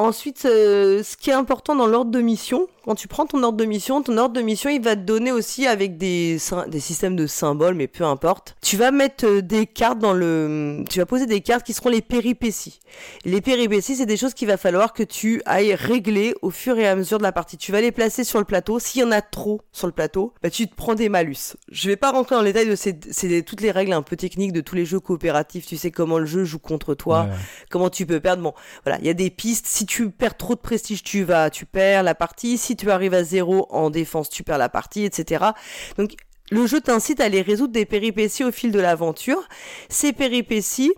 Ensuite, 0.00 0.46
euh, 0.46 1.02
ce 1.02 1.14
qui 1.14 1.28
est 1.28 1.34
important 1.34 1.76
dans 1.76 1.86
l'ordre 1.86 2.10
de 2.10 2.22
mission, 2.22 2.68
quand 2.86 2.94
tu 2.94 3.06
prends 3.06 3.26
ton 3.26 3.42
ordre 3.42 3.58
de 3.58 3.66
mission, 3.66 4.00
ton 4.00 4.16
ordre 4.16 4.34
de 4.34 4.40
mission, 4.40 4.70
il 4.70 4.80
va 4.80 4.96
te 4.96 5.02
donner 5.02 5.30
aussi 5.30 5.66
avec 5.66 5.98
des, 5.98 6.38
des 6.68 6.80
systèmes 6.80 7.16
de 7.16 7.26
symboles, 7.26 7.74
mais 7.74 7.86
peu 7.86 8.04
importe. 8.04 8.56
Tu 8.62 8.78
vas 8.78 8.92
mettre 8.92 9.26
euh, 9.26 9.42
des 9.42 9.66
cartes 9.66 9.98
dans 9.98 10.14
le... 10.14 10.84
Tu 10.88 11.00
vas 11.00 11.04
poser 11.04 11.26
des 11.26 11.42
cartes 11.42 11.66
qui 11.66 11.74
seront 11.74 11.90
les 11.90 12.00
péripéties. 12.00 12.80
Les 13.26 13.42
péripéties, 13.42 13.96
c'est 13.96 14.06
des 14.06 14.16
choses 14.16 14.32
qu'il 14.32 14.48
va 14.48 14.56
falloir 14.56 14.94
que 14.94 15.02
tu 15.02 15.42
ailles 15.44 15.74
régler 15.74 16.34
au 16.40 16.48
fur 16.48 16.78
et 16.78 16.88
à 16.88 16.96
mesure 16.96 17.18
de 17.18 17.22
la 17.22 17.32
partie. 17.32 17.58
Tu 17.58 17.70
vas 17.70 17.82
les 17.82 17.92
placer 17.92 18.24
sur 18.24 18.38
le 18.38 18.46
plateau. 18.46 18.78
S'il 18.78 19.02
y 19.02 19.04
en 19.04 19.12
a 19.12 19.20
trop 19.20 19.60
sur 19.70 19.86
le 19.86 19.92
plateau, 19.92 20.32
bah, 20.42 20.48
tu 20.48 20.66
te 20.66 20.74
prends 20.74 20.94
des 20.94 21.10
malus. 21.10 21.56
Je 21.70 21.90
vais 21.90 21.96
pas 21.96 22.10
rentrer 22.10 22.36
dans 22.36 22.42
les 22.42 22.54
détails 22.54 22.70
de 22.70 22.74
ces, 22.74 23.42
toutes 23.42 23.60
les 23.60 23.70
règles 23.70 23.92
un 23.92 24.00
peu 24.00 24.16
techniques 24.16 24.54
de 24.54 24.62
tous 24.62 24.76
les 24.76 24.86
jeux 24.86 25.00
coopératifs. 25.00 25.66
Tu 25.66 25.76
sais 25.76 25.90
comment 25.90 26.18
le 26.18 26.24
jeu 26.24 26.44
joue 26.44 26.58
contre 26.58 26.94
toi, 26.94 27.28
comment 27.68 27.90
tu 27.90 28.06
peux 28.06 28.20
perdre. 28.20 28.42
Bon, 28.42 28.54
voilà, 28.84 28.98
il 29.00 29.06
y 29.06 29.10
a 29.10 29.14
des 29.14 29.28
pistes. 29.28 29.66
Si 29.66 29.84
tu 29.90 30.08
perds 30.08 30.36
trop 30.36 30.54
de 30.54 30.60
prestige, 30.60 31.02
tu 31.02 31.24
vas, 31.24 31.50
tu 31.50 31.66
perds 31.66 32.04
la 32.04 32.14
partie. 32.14 32.58
Si 32.58 32.76
tu 32.76 32.92
arrives 32.92 33.12
à 33.12 33.24
zéro 33.24 33.66
en 33.70 33.90
défense, 33.90 34.28
tu 34.28 34.44
perds 34.44 34.56
la 34.56 34.68
partie, 34.68 35.04
etc. 35.04 35.46
Donc, 35.98 36.12
le 36.52 36.64
jeu 36.68 36.80
t'incite 36.80 37.20
à 37.20 37.24
aller 37.24 37.42
résoudre 37.42 37.72
des 37.72 37.86
péripéties 37.86 38.44
au 38.44 38.52
fil 38.52 38.70
de 38.70 38.78
l'aventure. 38.78 39.48
Ces 39.88 40.12
péripéties, 40.12 40.92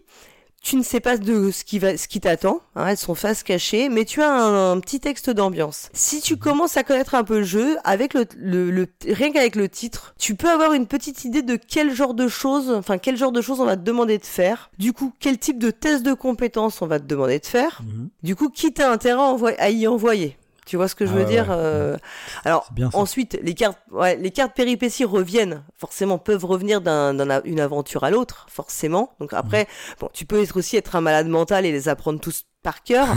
tu 0.62 0.76
ne 0.76 0.82
sais 0.82 1.00
pas 1.00 1.16
de 1.16 1.50
ce 1.50 1.64
qui 1.64 1.78
va, 1.78 1.96
ce 1.96 2.06
qui 2.06 2.20
t'attend. 2.20 2.60
Hein, 2.76 2.86
elles 2.88 2.96
sont 2.96 3.14
face 3.14 3.42
cachée, 3.42 3.88
mais 3.88 4.04
tu 4.04 4.22
as 4.22 4.32
un, 4.32 4.78
petit 4.80 5.00
texte 5.00 5.28
d'ambiance. 5.28 5.88
Si 5.92 6.20
tu 6.20 6.36
commences 6.36 6.76
à 6.76 6.84
connaître 6.84 7.14
un 7.14 7.24
peu 7.24 7.38
le 7.38 7.44
jeu, 7.44 7.76
avec 7.84 8.14
le, 8.14 8.26
le, 8.38 8.86
rien 9.06 9.32
qu'avec 9.32 9.56
le 9.56 9.68
titre, 9.68 10.14
tu 10.18 10.34
peux 10.36 10.48
avoir 10.48 10.72
une 10.72 10.86
petite 10.86 11.24
idée 11.24 11.42
de 11.42 11.56
quel 11.56 11.92
genre 11.92 12.14
de 12.14 12.28
choses, 12.28 12.70
enfin 12.70 12.98
quel 12.98 13.16
genre 13.16 13.32
de 13.32 13.40
choses 13.40 13.60
on 13.60 13.64
va 13.64 13.76
te 13.76 13.82
demander 13.82 14.18
de 14.18 14.24
faire. 14.24 14.70
Du 14.78 14.92
coup, 14.92 15.12
quel 15.18 15.38
type 15.38 15.58
de 15.58 15.70
test 15.70 16.04
de 16.04 16.14
compétences 16.14 16.80
on 16.80 16.86
va 16.86 17.00
te 17.00 17.06
demander 17.06 17.40
de 17.40 17.46
faire. 17.46 17.82
Mhm. 17.84 18.08
Du 18.22 18.36
coup, 18.36 18.48
qui 18.48 18.72
t'a 18.72 18.90
intérêt 18.90 19.56
à 19.58 19.70
y 19.70 19.86
envoyer. 19.86 20.36
Tu 20.66 20.76
vois 20.76 20.88
ce 20.88 20.94
que 20.94 21.06
je 21.06 21.12
veux 21.12 21.22
ah 21.22 21.28
dire 21.28 21.46
euh... 21.50 21.96
Alors 22.44 22.70
ensuite, 22.94 23.38
les 23.42 23.54
cartes, 23.54 23.78
ouais, 23.90 24.16
les 24.16 24.30
cartes 24.30 24.54
péripéties 24.54 25.04
reviennent. 25.04 25.64
Forcément, 25.76 26.18
peuvent 26.18 26.44
revenir 26.44 26.80
d'une 26.80 27.60
aventure 27.60 28.04
à 28.04 28.10
l'autre, 28.10 28.46
forcément. 28.48 29.12
Donc 29.18 29.32
après, 29.32 29.64
mm. 29.64 29.94
bon, 30.00 30.10
tu 30.12 30.24
peux 30.24 30.42
être 30.42 30.56
aussi 30.56 30.76
être 30.76 30.94
un 30.94 31.00
malade 31.00 31.26
mental 31.26 31.66
et 31.66 31.72
les 31.72 31.88
apprendre 31.88 32.20
tous 32.20 32.44
par 32.62 32.82
cœur. 32.82 33.08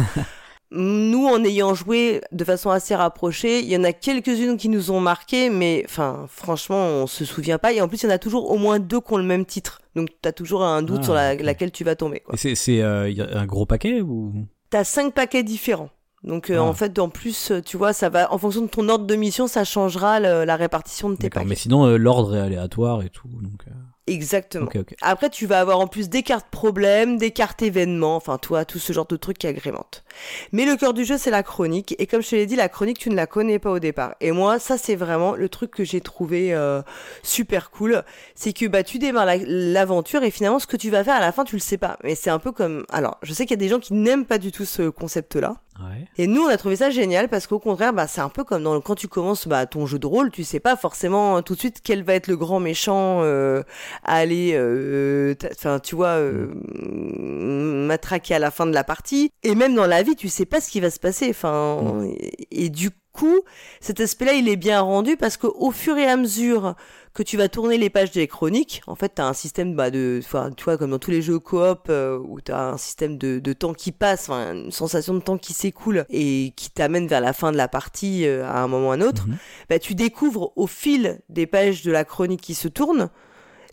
nous, 0.71 1.27
en 1.27 1.43
ayant 1.43 1.73
joué 1.73 2.21
de 2.31 2.43
façon 2.43 2.69
assez 2.69 2.95
rapprochée, 2.95 3.59
il 3.59 3.69
y 3.69 3.77
en 3.77 3.83
a 3.83 3.93
quelques-unes 3.93 4.57
qui 4.57 4.69
nous 4.69 4.91
ont 4.91 4.99
marqué, 4.99 5.49
mais 5.49 5.83
enfin, 5.85 6.25
franchement, 6.29 6.85
on 6.85 7.07
se 7.07 7.25
souvient 7.25 7.57
pas. 7.57 7.73
Et 7.73 7.81
en 7.81 7.87
plus, 7.87 8.03
il 8.03 8.05
y 8.05 8.09
en 8.09 8.15
a 8.15 8.17
toujours 8.17 8.51
au 8.51 8.57
moins 8.57 8.79
deux 8.79 8.99
qui 8.99 9.13
ont 9.13 9.17
le 9.17 9.23
même 9.23 9.45
titre. 9.45 9.81
Donc, 9.95 10.09
tu 10.21 10.27
as 10.27 10.33
toujours 10.33 10.63
un 10.63 10.81
doute 10.81 10.99
ah, 11.01 11.03
sur 11.03 11.13
laquelle 11.13 11.71
tu 11.71 11.83
vas 11.83 11.95
tomber. 11.95 12.23
C'est 12.35 12.81
euh, 12.81 13.11
un 13.33 13.45
gros 13.45 13.65
paquet 13.65 14.01
ou? 14.01 14.33
T'as 14.69 14.83
cinq 14.83 15.13
paquets 15.13 15.43
différents. 15.43 15.89
Donc 16.25 16.49
euh, 16.49 16.57
en 16.57 16.71
ah. 16.71 16.73
fait, 16.73 16.97
en 16.97 17.09
plus, 17.09 17.51
euh, 17.51 17.61
tu 17.61 17.77
vois, 17.77 17.93
ça 17.93 18.09
va 18.09 18.33
en 18.33 18.37
fonction 18.37 18.61
de 18.61 18.67
ton 18.67 18.89
ordre 18.89 19.05
de 19.05 19.15
mission, 19.15 19.47
ça 19.47 19.63
changera 19.63 20.19
la 20.19 20.55
répartition 20.55 21.09
de 21.09 21.15
tes 21.15 21.29
paquets. 21.29 21.45
Mais 21.45 21.55
sinon, 21.55 21.85
euh, 21.85 21.97
l'ordre 21.97 22.35
est 22.35 22.41
aléatoire 22.41 23.03
et 23.03 23.09
tout. 23.09 23.27
Donc, 23.27 23.65
Exactement. 24.07 24.69
Après, 25.01 25.31
tu 25.31 25.47
vas 25.47 25.59
avoir 25.59 25.79
en 25.79 25.87
plus 25.87 26.09
des 26.09 26.21
cartes 26.21 26.47
problèmes, 26.51 27.17
des 27.17 27.31
cartes 27.31 27.63
événements, 27.63 28.15
enfin, 28.15 28.37
toi, 28.37 28.63
tout 28.63 28.77
ce 28.77 28.93
genre 28.93 29.07
de 29.07 29.15
trucs 29.15 29.39
qui 29.39 29.47
agrémentent. 29.47 30.03
Mais 30.51 30.65
le 30.65 30.75
cœur 30.75 30.93
du 30.93 31.05
jeu, 31.05 31.17
c'est 31.17 31.31
la 31.31 31.41
chronique. 31.41 31.95
Et 31.97 32.05
comme 32.05 32.21
je 32.21 32.29
te 32.29 32.35
l'ai 32.35 32.45
dit, 32.45 32.55
la 32.55 32.69
chronique, 32.69 32.99
tu 32.99 33.09
ne 33.09 33.15
la 33.15 33.25
connais 33.25 33.57
pas 33.57 33.71
au 33.71 33.79
départ. 33.79 34.15
Et 34.21 34.31
moi, 34.31 34.59
ça, 34.59 34.77
c'est 34.77 34.95
vraiment 34.95 35.33
le 35.33 35.49
truc 35.49 35.71
que 35.71 35.83
j'ai 35.83 36.01
trouvé 36.01 36.53
euh, 36.53 36.83
super 37.23 37.71
cool. 37.71 38.03
C'est 38.35 38.53
que 38.53 38.67
bah, 38.67 38.83
tu 38.83 38.99
démarres 38.99 39.37
l'aventure 39.47 40.21
et 40.21 40.29
finalement, 40.29 40.59
ce 40.59 40.67
que 40.67 40.77
tu 40.77 40.91
vas 40.91 41.03
faire 41.03 41.15
à 41.15 41.19
la 41.19 41.31
fin, 41.31 41.43
tu 41.43 41.55
le 41.55 41.61
sais 41.61 41.77
pas. 41.77 41.97
Mais 42.03 42.13
c'est 42.13 42.29
un 42.29 42.39
peu 42.39 42.51
comme. 42.51 42.85
Alors, 42.89 43.17
je 43.23 43.33
sais 43.33 43.45
qu'il 43.45 43.51
y 43.51 43.59
a 43.59 43.65
des 43.65 43.69
gens 43.69 43.79
qui 43.79 43.95
n'aiment 43.95 44.25
pas 44.25 44.37
du 44.37 44.51
tout 44.51 44.65
ce 44.65 44.89
concept-là. 44.89 45.55
Et 46.17 46.27
nous, 46.27 46.43
on 46.43 46.47
a 46.47 46.55
trouvé 46.55 46.77
ça 46.77 46.89
génial 46.89 47.27
parce 47.27 47.47
qu'au 47.47 47.59
contraire, 47.59 47.91
bah, 47.91 48.07
c'est 48.07 48.21
un 48.21 48.29
peu 48.29 48.45
comme 48.45 48.63
dans, 48.63 48.79
quand 48.79 48.95
tu 48.95 49.09
commences 49.09 49.45
bah, 49.47 49.65
ton 49.65 49.85
jeu 49.85 49.99
de 49.99 50.07
rôle, 50.07 50.31
tu 50.31 50.45
sais 50.45 50.61
pas 50.61 50.77
forcément 50.77 51.41
tout 51.41 51.55
de 51.55 51.59
suite 51.59 51.81
quel 51.83 52.01
va 52.03 52.13
être 52.13 52.27
le 52.27 52.37
grand 52.37 52.61
méchant 52.61 53.19
euh, 53.23 53.61
à 54.03 54.15
aller, 54.15 54.53
euh, 54.55 55.35
enfin, 55.51 55.79
tu 55.79 55.95
vois, 55.95 56.17
euh, 56.17 56.47
matraquer 56.65 58.35
à 58.35 58.39
la 58.39 58.51
fin 58.51 58.65
de 58.65 58.73
la 58.73 58.83
partie. 58.83 59.31
Et 59.43 59.55
même 59.55 59.75
dans 59.75 59.87
la 59.87 60.03
vie, 60.03 60.15
tu 60.15 60.29
sais 60.29 60.45
pas 60.45 60.61
ce 60.61 60.69
qui 60.69 60.79
va 60.79 60.89
se 60.89 60.99
passer. 60.99 61.29
Enfin, 61.29 61.81
mm. 61.81 62.05
et, 62.19 62.65
et, 62.65 62.69
du 62.69 62.91
coup, 63.15 63.41
cet 63.79 63.99
aspect-là, 63.99 64.33
il 64.33 64.49
est 64.49 64.55
bien 64.55 64.81
rendu 64.81 65.17
parce 65.17 65.37
qu'au 65.37 65.71
fur 65.71 65.97
et 65.97 66.05
à 66.05 66.17
mesure 66.17 66.75
que 67.13 67.23
tu 67.23 67.37
vas 67.37 67.47
tourner 67.47 67.77
les 67.77 67.89
pages 67.89 68.11
des 68.11 68.27
chroniques, 68.27 68.81
en 68.87 68.95
fait, 68.95 69.15
tu 69.15 69.21
as 69.21 69.25
un 69.25 69.33
système 69.33 69.73
bah, 69.73 69.89
de, 69.89 70.19
tu 70.57 70.63
vois, 70.65 70.77
comme 70.77 70.91
dans 70.91 70.99
tous 70.99 71.11
les 71.11 71.21
jeux 71.21 71.39
coop 71.39 71.87
euh, 71.89 72.19
où 72.19 72.41
tu 72.41 72.51
as 72.51 72.67
un 72.67 72.77
système 72.77 73.17
de, 73.17 73.39
de 73.39 73.53
temps 73.53 73.73
qui 73.73 73.93
passe, 73.93 74.29
une 74.29 74.69
sensation 74.71 75.13
de 75.13 75.21
temps 75.21 75.37
qui 75.37 75.53
s'écoule 75.53 76.05
et 76.09 76.51
qui 76.57 76.69
t'amène 76.69 77.07
vers 77.07 77.21
la 77.21 77.31
fin 77.31 77.53
de 77.53 77.57
la 77.57 77.69
partie 77.69 78.27
euh, 78.27 78.45
à 78.45 78.61
un 78.61 78.67
moment 78.67 78.89
ou 78.89 78.91
à 78.91 78.95
un 78.95 79.01
autre, 79.01 79.27
mhm. 79.27 79.37
bah, 79.69 79.79
tu 79.79 79.95
découvres 79.95 80.51
au 80.57 80.67
fil 80.67 81.21
des 81.29 81.47
pages 81.47 81.83
de 81.83 81.91
la 81.91 82.03
chronique 82.03 82.41
qui 82.41 82.53
se 82.53 82.67
tournent 82.67 83.09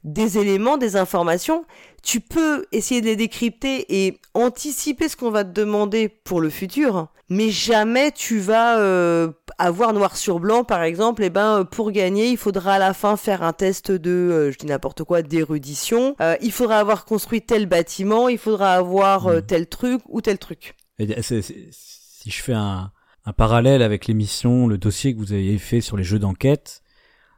des 0.04 0.38
éléments, 0.38 0.76
des 0.76 0.96
informations. 0.96 1.64
Tu 2.02 2.20
peux 2.20 2.66
essayer 2.72 3.00
de 3.00 3.06
les 3.06 3.16
décrypter 3.16 4.04
et 4.04 4.18
anticiper 4.34 5.08
ce 5.08 5.16
qu'on 5.16 5.30
va 5.30 5.44
te 5.44 5.50
demander 5.50 6.08
pour 6.08 6.40
le 6.40 6.50
futur, 6.50 7.08
mais 7.28 7.50
jamais 7.50 8.10
tu 8.10 8.38
vas 8.38 8.78
euh, 8.78 9.30
avoir 9.58 9.92
noir 9.92 10.16
sur 10.16 10.40
blanc, 10.40 10.64
par 10.64 10.82
exemple. 10.82 11.22
Et 11.22 11.26
eh 11.26 11.30
ben 11.30 11.64
pour 11.64 11.92
gagner, 11.92 12.28
il 12.30 12.36
faudra 12.36 12.74
à 12.74 12.78
la 12.78 12.94
fin 12.94 13.16
faire 13.16 13.42
un 13.42 13.52
test 13.52 13.92
de, 13.92 14.10
euh, 14.10 14.52
je 14.52 14.58
dis 14.58 14.66
n'importe 14.66 15.04
quoi, 15.04 15.22
d'érudition. 15.22 16.16
Euh, 16.20 16.36
il 16.42 16.52
faudra 16.52 16.78
avoir 16.78 17.04
construit 17.04 17.42
tel 17.42 17.66
bâtiment, 17.66 18.28
il 18.28 18.38
faudra 18.38 18.74
avoir 18.74 19.28
mmh. 19.28 19.42
tel 19.42 19.66
truc 19.68 20.02
ou 20.08 20.20
tel 20.20 20.38
truc. 20.38 20.74
Et 20.98 21.22
si 21.22 22.30
je 22.30 22.42
fais 22.42 22.54
un 22.54 22.90
un 23.24 23.32
parallèle 23.32 23.82
avec 23.82 24.06
l'émission, 24.06 24.66
le 24.66 24.78
dossier 24.78 25.14
que 25.14 25.18
vous 25.18 25.32
avez 25.32 25.58
fait 25.58 25.80
sur 25.80 25.96
les 25.96 26.04
jeux 26.04 26.18
d'enquête. 26.18 26.81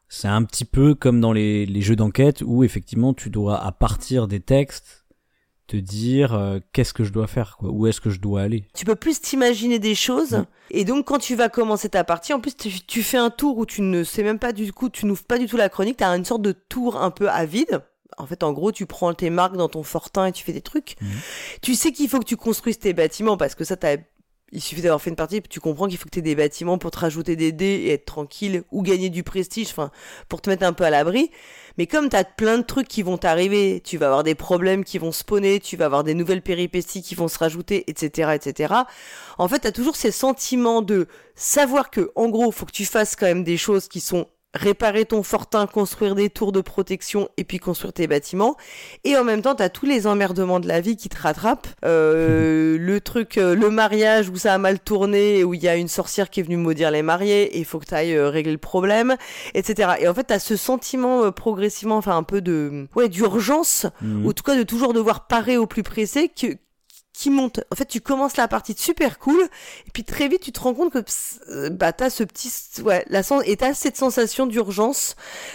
C'est 0.09 0.29
un 0.29 0.45
petit 0.45 0.65
peu 0.65 0.95
comme 0.95 1.21
dans 1.21 1.33
les, 1.33 1.67
les 1.67 1.81
jeux 1.83 1.97
d'enquête 1.97 2.43
où 2.45 2.63
effectivement 2.63 3.15
tu 3.15 3.31
dois, 3.31 3.65
à 3.65 3.73
partir 3.73 4.29
des 4.29 4.41
textes, 4.41 5.05
te 5.67 5.77
dire 5.77 6.35
euh, 6.35 6.59
qu'est-ce 6.73 6.93
que 6.93 7.05
je 7.05 7.13
dois 7.13 7.27
faire, 7.27 7.57
quoi, 7.59 7.71
où 7.71 7.87
est-ce 7.87 8.01
que 8.01 8.11
je 8.11 8.21
dois 8.21 8.43
aller. 8.43 8.69
Tu 8.75 8.85
peux 8.85 8.97
plus 8.97 9.21
t'imaginer 9.21 9.79
des 9.79 9.95
choses. 9.95 10.45
Et 10.71 10.85
donc, 10.85 11.07
quand 11.07 11.19
tu 11.19 11.35
vas 11.35 11.49
commencer 11.49 11.89
ta 11.89 12.05
partie, 12.05 12.33
en 12.33 12.41
plus, 12.41 12.57
tu, 12.57 12.71
tu 12.87 13.03
fais 13.03 13.17
un 13.17 13.31
tour 13.31 13.59
où 13.59 13.67
tu 13.67 13.81
ne 13.81 14.05
sais 14.05 14.23
même 14.23 14.39
pas 14.39 14.53
du 14.53 14.73
coup, 14.73 14.91
tu 14.91 15.07
n'ouvres 15.07 15.25
pas 15.25 15.39
du 15.39 15.47
tout 15.47 15.57
la 15.57 15.69
chronique. 15.69 15.99
Tu 15.99 16.05
as 16.05 16.09
une 16.15 16.25
sorte 16.25 16.43
de 16.43 16.53
tour 16.53 17.01
un 17.01 17.11
peu 17.11 17.29
à 17.31 17.47
vide. 17.47 17.83
En 18.17 18.27
fait, 18.27 18.43
en 18.43 18.53
gros, 18.53 18.71
tu 18.71 18.87
prends 18.87 19.13
tes 19.15 19.31
marques 19.31 19.57
dans 19.57 19.69
ton 19.69 19.83
fortin 19.83 20.27
et 20.27 20.33
tu 20.33 20.45
fais 20.45 20.53
des 20.53 20.61
trucs. 20.61 20.97
Mhm. 21.01 21.09
Tu 21.63 21.75
sais 21.75 21.93
qu'il 21.93 22.09
faut 22.09 22.21
que 22.21 22.27
tu 22.27 22.37
construises 22.37 22.79
tes 22.79 22.93
bâtiments 22.93 23.37
parce 23.37 23.55
que 23.55 23.65
ça, 23.65 23.77
t'as 23.77 23.97
il 24.55 24.63
suffit 24.63 24.83
d'avoir 24.83 25.03
fait 25.03 25.11
une 25.11 25.17
partie, 25.17 25.43
tu 25.43 25.61
comprends 25.61 25.89
qu'il 25.89 25.99
faut 25.99 26.05
que 26.05 26.11
tu 26.11 26.23
des 26.23 26.37
bâtiments 26.37 26.79
pour 26.79 26.93
te 26.93 26.99
rajouter 26.99 27.35
des 27.35 27.51
dés 27.51 27.83
et 27.87 27.93
être 27.93 28.05
tranquille 28.05 28.63
ou 28.71 28.83
gagner 28.83 29.11
du 29.11 29.25
prestige, 29.25 29.69
enfin, 29.71 29.91
pour 30.29 30.41
te 30.41 30.49
mettre 30.49 30.65
un 30.65 30.73
peu 30.73 30.85
à 30.85 30.91
l'abri. 30.91 31.31
Mais 31.77 31.89
comme 31.89 32.09
tu 32.09 32.15
as 32.17 32.23
plein 32.23 32.59
de 32.59 32.63
trucs 32.63 32.87
qui 32.87 33.03
vont 33.03 33.19
t'arriver, 33.19 33.83
tu 33.85 33.99
vas 33.99 34.07
avoir 34.07 34.23
des 34.23 34.37
problèmes 34.37 34.85
qui 34.85 34.99
vont 34.99 35.11
spawner, 35.11 35.59
tu 35.59 35.77
vas 35.77 35.87
avoir 35.87 36.05
des 36.05 36.15
nouvelles 36.15 36.41
péripéties 36.41 37.03
qui 37.03 37.17
vont 37.17 37.27
se 37.27 37.37
rajouter, 37.37 37.85
etc., 37.91 38.31
etc. 38.35 38.75
En 39.39 39.49
fait, 39.49 39.61
tu 39.61 39.67
as 39.67 39.73
toujours 39.73 39.97
ces 39.97 40.13
sentiments 40.13 40.83
de 40.83 41.09
savoir 41.35 41.91
que, 41.91 42.13
en 42.15 42.29
gros, 42.29 42.53
faut 42.53 42.65
que 42.65 42.73
tu 42.73 42.85
fasses 42.85 43.17
quand 43.17 43.27
même 43.27 43.43
des 43.43 43.57
choses 43.57 43.89
qui 43.89 43.99
sont 43.99 44.29
réparer 44.55 45.05
ton 45.05 45.23
fortin, 45.23 45.67
construire 45.67 46.15
des 46.15 46.31
tours 46.31 46.53
de 46.53 46.61
protection 46.61 47.29
et 47.37 47.45
puis 47.45 47.59
construire 47.59 47.93
tes 47.93 48.07
bâtiments. 48.07 48.57
Et 49.05 49.17
en 49.17 49.25
même 49.25 49.43
temps, 49.43 49.55
t'as 49.55 49.69
tous 49.69 49.85
les 49.87 50.07
emmerdements 50.07 50.61
de 50.61 50.69
la 50.69 50.81
vie 50.81 50.97
qui 50.97 51.09
te 51.09 51.21
rattrapent. 51.21 51.67
Euh, 51.85 52.77
le 52.79 53.01
truc, 53.01 53.37
euh, 53.37 53.55
le 53.55 53.71
mariage 53.71 54.29
où 54.29 54.37
ça 54.37 54.55
a 54.55 54.59
mal 54.59 54.79
tourné 54.79 55.39
et 55.39 55.45
où 55.45 55.55
il 55.55 55.63
y 55.63 55.69
a 55.69 55.77
une 55.77 55.89
sorcière 55.89 56.31
qui 56.31 56.41
est 56.41 56.45
venue 56.45 56.57
maudire 56.57 56.91
les 56.91 57.03
mariés 57.03 57.57
et 57.57 57.59
il 57.59 57.65
faut 57.65 57.79
que 57.79 57.87
t'ailles 57.87 58.15
euh, 58.17 58.31
régler 58.31 58.53
le 58.53 58.59
problème, 58.59 59.17
etc. 59.55 59.95
Et 60.01 60.09
en 60.09 60.15
fait, 60.15 60.25
t'as 60.25 60.39
ce 60.39 60.57
sentiment 60.57 61.25
euh, 61.25 61.31
progressivement, 61.31 61.97
enfin 61.97 62.17
un 62.17 62.23
peu 62.23 62.41
de, 62.41 62.87
ouais, 62.95 63.09
d'urgence, 63.09 63.87
Mhm. 64.01 64.25
ou 64.27 64.31
en 64.31 64.33
tout 64.33 64.43
cas 64.45 64.57
de 64.57 64.63
toujours 64.63 64.93
devoir 64.93 65.27
parer 65.27 65.57
au 65.57 65.67
plus 65.67 65.83
pressé 65.83 66.29
que 66.29 66.47
qui 67.15 67.31
monte. 67.31 67.61
En 67.73 67.77
fait, 67.77 67.87
tu 67.87 68.01
commences 68.01 68.37
la 68.37 68.49
partie 68.49 68.75
super 68.77 69.19
cool, 69.21 69.41
et 69.87 69.91
puis 69.93 70.03
très 70.05 70.27
vite, 70.29 70.43
tu 70.43 70.51
te 70.53 70.61
rends 70.61 70.75
compte 70.75 70.93
que 70.93 70.99
euh, 71.51 71.71
bah 71.71 71.93
t'as 71.93 72.11
ce 72.11 72.25
petit, 72.25 72.53
ouais, 72.83 73.05
la 73.09 73.23
sens 73.23 73.43
et 73.47 73.57
t'as 73.57 73.73
cette 73.73 73.97
sensation 73.97 74.47
d'urgence, 74.47 75.15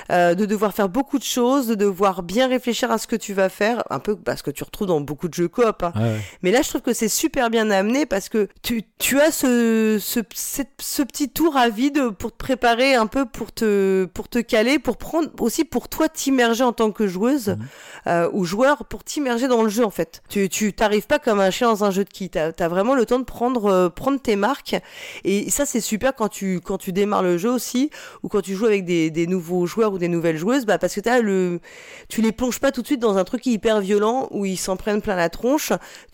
euh, 0.09 0.35
de 0.35 0.45
devoir 0.45 0.73
faire 0.73 0.87
beaucoup 0.89 1.19
de 1.19 1.23
choses, 1.23 1.67
de 1.67 1.75
devoir 1.75 2.23
bien 2.23 2.47
réfléchir 2.47 2.91
à 2.91 2.97
ce 2.97 3.07
que 3.07 3.17
tu 3.17 3.33
vas 3.33 3.49
faire, 3.49 3.83
un 3.89 3.99
peu 3.99 4.15
parce 4.15 4.41
que 4.41 4.51
tu 4.51 4.63
retrouves 4.63 4.87
dans 4.87 5.01
beaucoup 5.01 5.27
de 5.27 5.33
jeux 5.33 5.49
coop. 5.49 5.83
Hein. 5.83 5.91
Ouais. 5.95 6.19
Mais 6.41 6.51
là, 6.51 6.61
je 6.61 6.69
trouve 6.69 6.81
que 6.81 6.93
c'est 6.93 7.09
super 7.09 7.49
bien 7.49 7.69
amené 7.71 8.05
parce 8.05 8.29
que 8.29 8.47
tu, 8.63 8.83
tu 8.97 9.19
as 9.19 9.31
ce, 9.31 9.97
ce, 9.99 10.21
cette- 10.33 10.69
ce 10.81 11.03
petit 11.03 11.29
tour 11.29 11.57
à 11.57 11.67
vide 11.69 12.09
pour 12.11 12.31
te 12.31 12.37
préparer 12.37 12.95
un 12.95 13.05
peu, 13.07 13.25
pour 13.25 13.51
te, 13.51 14.05
pour 14.13 14.29
te 14.29 14.39
caler, 14.39 14.79
pour 14.79 14.95
prendre 14.97 15.29
aussi 15.41 15.65
pour 15.65 15.89
toi 15.89 16.07
t'immerger 16.07 16.63
en 16.63 16.71
tant 16.71 16.91
que 16.91 17.05
joueuse 17.05 17.49
Mhm. 17.49 17.67
euh, 18.07 18.29
ou 18.31 18.45
joueur, 18.45 18.85
pour 18.85 19.03
t'immerger 19.03 19.47
dans 19.49 19.63
le 19.63 19.69
jeu 19.69 19.83
en 19.83 19.89
fait. 19.89 20.21
Tu, 20.29 20.47
tu 20.47 20.71
t'arrives 20.73 21.05
pas 21.07 21.19
comme 21.19 21.39
un 21.41 21.48
chien 21.51 21.67
dans 21.67 21.83
un 21.83 21.91
jeu 21.91 22.03
de 22.03 22.09
qui. 22.09 22.29
T'as, 22.29 22.67
vraiment 22.67 22.95
le 22.95 23.05
temps 23.05 23.19
de 23.19 23.23
prendre, 23.23 23.65
euh, 23.65 23.89
prendre 23.89 24.19
tes 24.19 24.35
marques. 24.35 24.75
Et 25.23 25.49
ça, 25.49 25.65
c'est 25.65 25.81
super 25.81 26.15
quand 26.15 26.29
tu, 26.29 26.59
quand 26.61 26.77
tu 26.77 26.91
démarres 26.91 27.23
le 27.23 27.37
jeu 27.37 27.51
aussi 27.51 27.89
ou 28.23 28.27
quand 28.27 28.41
tu 28.41 28.55
joues 28.55 28.65
avec 28.65 28.85
des, 28.85 29.09
des 29.09 29.27
nouveaux 29.27 29.65
joueurs 29.65 29.93
ou 29.93 29.97
des 29.97 30.07
nouvelles 30.07 30.37
joueuses, 30.37 30.65
bah 30.65 30.77
parce 30.77 30.95
que 30.95 31.01
t'as 31.01 31.21
le, 31.21 31.59
tu 32.07 32.21
les 32.21 32.31
plonges 32.31 32.59
pas 32.59 32.71
tout 32.71 32.81
de 32.81 32.87
suite 32.87 32.99
dans 32.99 33.17
un 33.17 33.23
truc 33.23 33.45
hyper 33.45 33.81
violent 33.81 34.27
où 34.31 34.45
ils 34.45 34.57
s'en 34.57 34.77
prennent 34.77 35.01
plein 35.01 35.15
la 35.15 35.29
tronche 35.29 35.73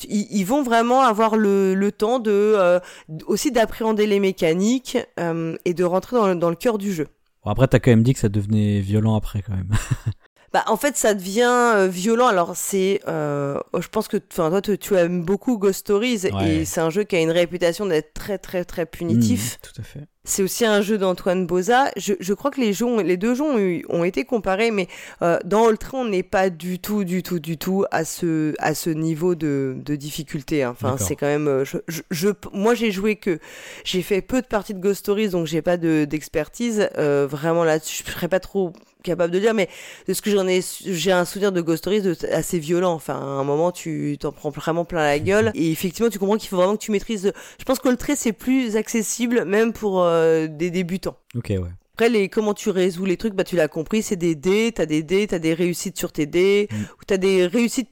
ils, 0.10 0.46
vont 0.46 0.64
vraiment 0.64 1.02
avoir 1.02 1.36
le, 1.36 1.74
le 1.74 1.92
temps 1.92 2.20
de 2.20 2.32
euh, 2.32 2.80
aussi 3.26 3.52
d'appréhender 3.52 4.08
les 4.08 4.20
mécaniques 4.20 4.98
euh, 5.20 5.56
et 5.66 5.74
de 5.74 5.84
rentrer 5.84 6.36
dans 6.36 6.50
le, 6.50 6.56
cœur 6.56 6.78
du 6.78 6.94
jeu. 6.94 7.08
Après, 7.46 7.68
t'as 7.68 7.80
quand 7.80 7.92
même 7.92 8.04
dit 8.04 8.14
que 8.14 8.20
ça 8.20 8.30
devenait 8.30 8.80
violent 8.80 9.16
après, 9.16 9.42
quand 9.42 9.54
même. 9.54 9.72
Bah, 10.56 10.64
en 10.68 10.78
fait, 10.78 10.96
ça 10.96 11.14
devient 11.14 11.74
euh, 11.76 11.90
violent. 11.90 12.28
Alors, 12.28 12.56
c'est, 12.56 13.02
euh, 13.10 13.60
je 13.78 13.90
pense 13.90 14.08
que, 14.08 14.16
enfin, 14.32 14.50
toi, 14.50 14.62
tu, 14.62 14.78
tu 14.78 14.96
aimes 14.96 15.22
beaucoup 15.22 15.58
Ghost 15.58 15.80
Stories 15.80 16.22
Ouais. 16.32 16.60
et 16.60 16.64
c'est 16.66 16.80
un 16.80 16.90
jeu 16.90 17.04
qui 17.04 17.18
a 17.18 17.20
une 17.20 17.32
réputation 17.32 17.86
d'être 17.86 18.14
très, 18.14 18.38
très, 18.38 18.64
très 18.64 18.86
punitif. 18.86 19.58
Mhm, 19.62 19.74
tout 19.74 19.82
à 19.82 19.84
fait. 19.84 20.08
C'est 20.26 20.44
aussi 20.44 20.66
un 20.66 20.82
jeu 20.82 20.98
d'Antoine 20.98 21.46
Boza. 21.48 21.92
Je, 21.98 22.14
je 22.20 22.34
crois 22.34 22.52
que 22.52 22.60
les 22.60 22.74
jeux, 22.74 22.86
ont- 22.86 23.00
les 23.00 23.16
deux 23.18 23.36
jeux 23.36 23.44
ont, 23.44 23.58
eu- 23.60 23.86
ont 23.90 24.04
été 24.04 24.26
comparés, 24.26 24.72
mais 24.72 24.88
euh, 25.22 25.38
dans 25.46 25.70
Ultra, 25.70 26.00
on 26.00 26.06
n'est 26.06 26.24
pas 26.24 26.50
du 26.50 26.80
tout, 26.80 27.04
du 27.04 27.24
tout, 27.24 27.40
du 27.40 27.58
tout 27.58 27.86
à 27.92 28.04
ce, 28.06 28.54
à 28.60 28.74
ce 28.76 28.90
niveau 28.90 29.36
de, 29.36 29.76
de 29.78 29.96
difficulté. 29.96 30.64
hein. 30.64 30.72
Enfin, 30.72 30.96
c'est 31.08 31.16
quand 31.16 31.28
même. 31.28 31.48
euh, 31.48 31.64
Je, 31.66 31.78
je, 31.88 32.02
je- 32.12 32.30
moi, 32.54 32.74
j'ai 32.74 32.92
joué 32.92 33.16
que 33.16 33.40
j'ai 33.84 34.02
fait 34.02 34.22
peu 34.22 34.42
de 34.42 34.48
parties 34.48 34.74
de 34.74 34.80
Ghost 34.80 35.00
Stories, 35.00 35.30
donc 35.30 35.46
j'ai 35.48 35.62
pas 35.62 35.78
de 35.78 36.06
d'expertise 36.10 36.90
euh, 36.98 37.28
vraiment 37.30 37.64
là-dessus. 37.64 38.04
Je 38.06 38.12
serais 38.12 38.28
pas 38.28 38.40
trop 38.40 38.74
capable 39.04 39.32
de 39.32 39.38
dire, 39.38 39.54
mais 39.54 39.70
de 40.08 40.14
ce 40.16 40.22
que 40.24 40.32
j'en 40.32 40.48
ai, 40.48 40.62
j'ai 40.84 41.12
un 41.12 41.26
souvenir 41.26 41.52
de 41.52 41.62
Ghost 41.62 41.78
Stories 41.84 42.02
de, 42.02 42.16
assez 42.32 42.58
violent. 42.58 42.94
Enfin, 42.94 43.14
à 43.14 43.18
un 43.24 43.44
moment, 43.44 43.72
tu 43.72 44.18
t'en 44.20 44.32
prends 44.32 44.50
vraiment 44.50 44.84
plein 44.84 45.04
la 45.04 45.20
gueule, 45.20 45.52
et 45.54 45.70
effectivement, 45.72 46.10
tu 46.10 46.18
comprends 46.18 46.38
qu'il 46.38 46.50
faut 46.50 46.56
vraiment 46.56 46.74
que 46.76 46.82
tu 46.82 46.90
maîtrises. 46.92 47.32
Je 47.60 47.64
pense 47.66 47.78
que 47.78 47.90
le 47.90 47.98
trait 47.98 48.16
c'est 48.16 48.34
plus 48.34 48.76
accessible, 48.78 49.46
même 49.46 49.74
pour 49.74 50.02
euh, 50.02 50.15
des 50.48 50.72
débutants. 50.72 51.18
Ok, 51.36 51.48
ouais. 51.50 51.70
Après, 51.94 52.10
les, 52.10 52.28
comment 52.28 52.54
tu 52.54 52.70
résous 52.70 53.06
les 53.06 53.16
trucs, 53.16 53.34
bah, 53.36 53.46
tu 53.46 53.56
l'as 53.56 53.70
compris, 53.70 54.04
c'est 54.04 54.18
des 54.18 54.36
dés, 54.36 54.74
t'as 54.76 54.86
des 54.86 55.02
dés, 55.02 55.28
t'as 55.28 55.40
des 55.40 55.54
réussites 55.54 55.98
sur 55.98 56.12
tes 56.12 56.26
dés, 56.26 56.68
Mm. 56.72 56.76
ou 56.76 57.04
t'as 57.08 57.18
des 57.18 57.48
réussites 57.48 57.90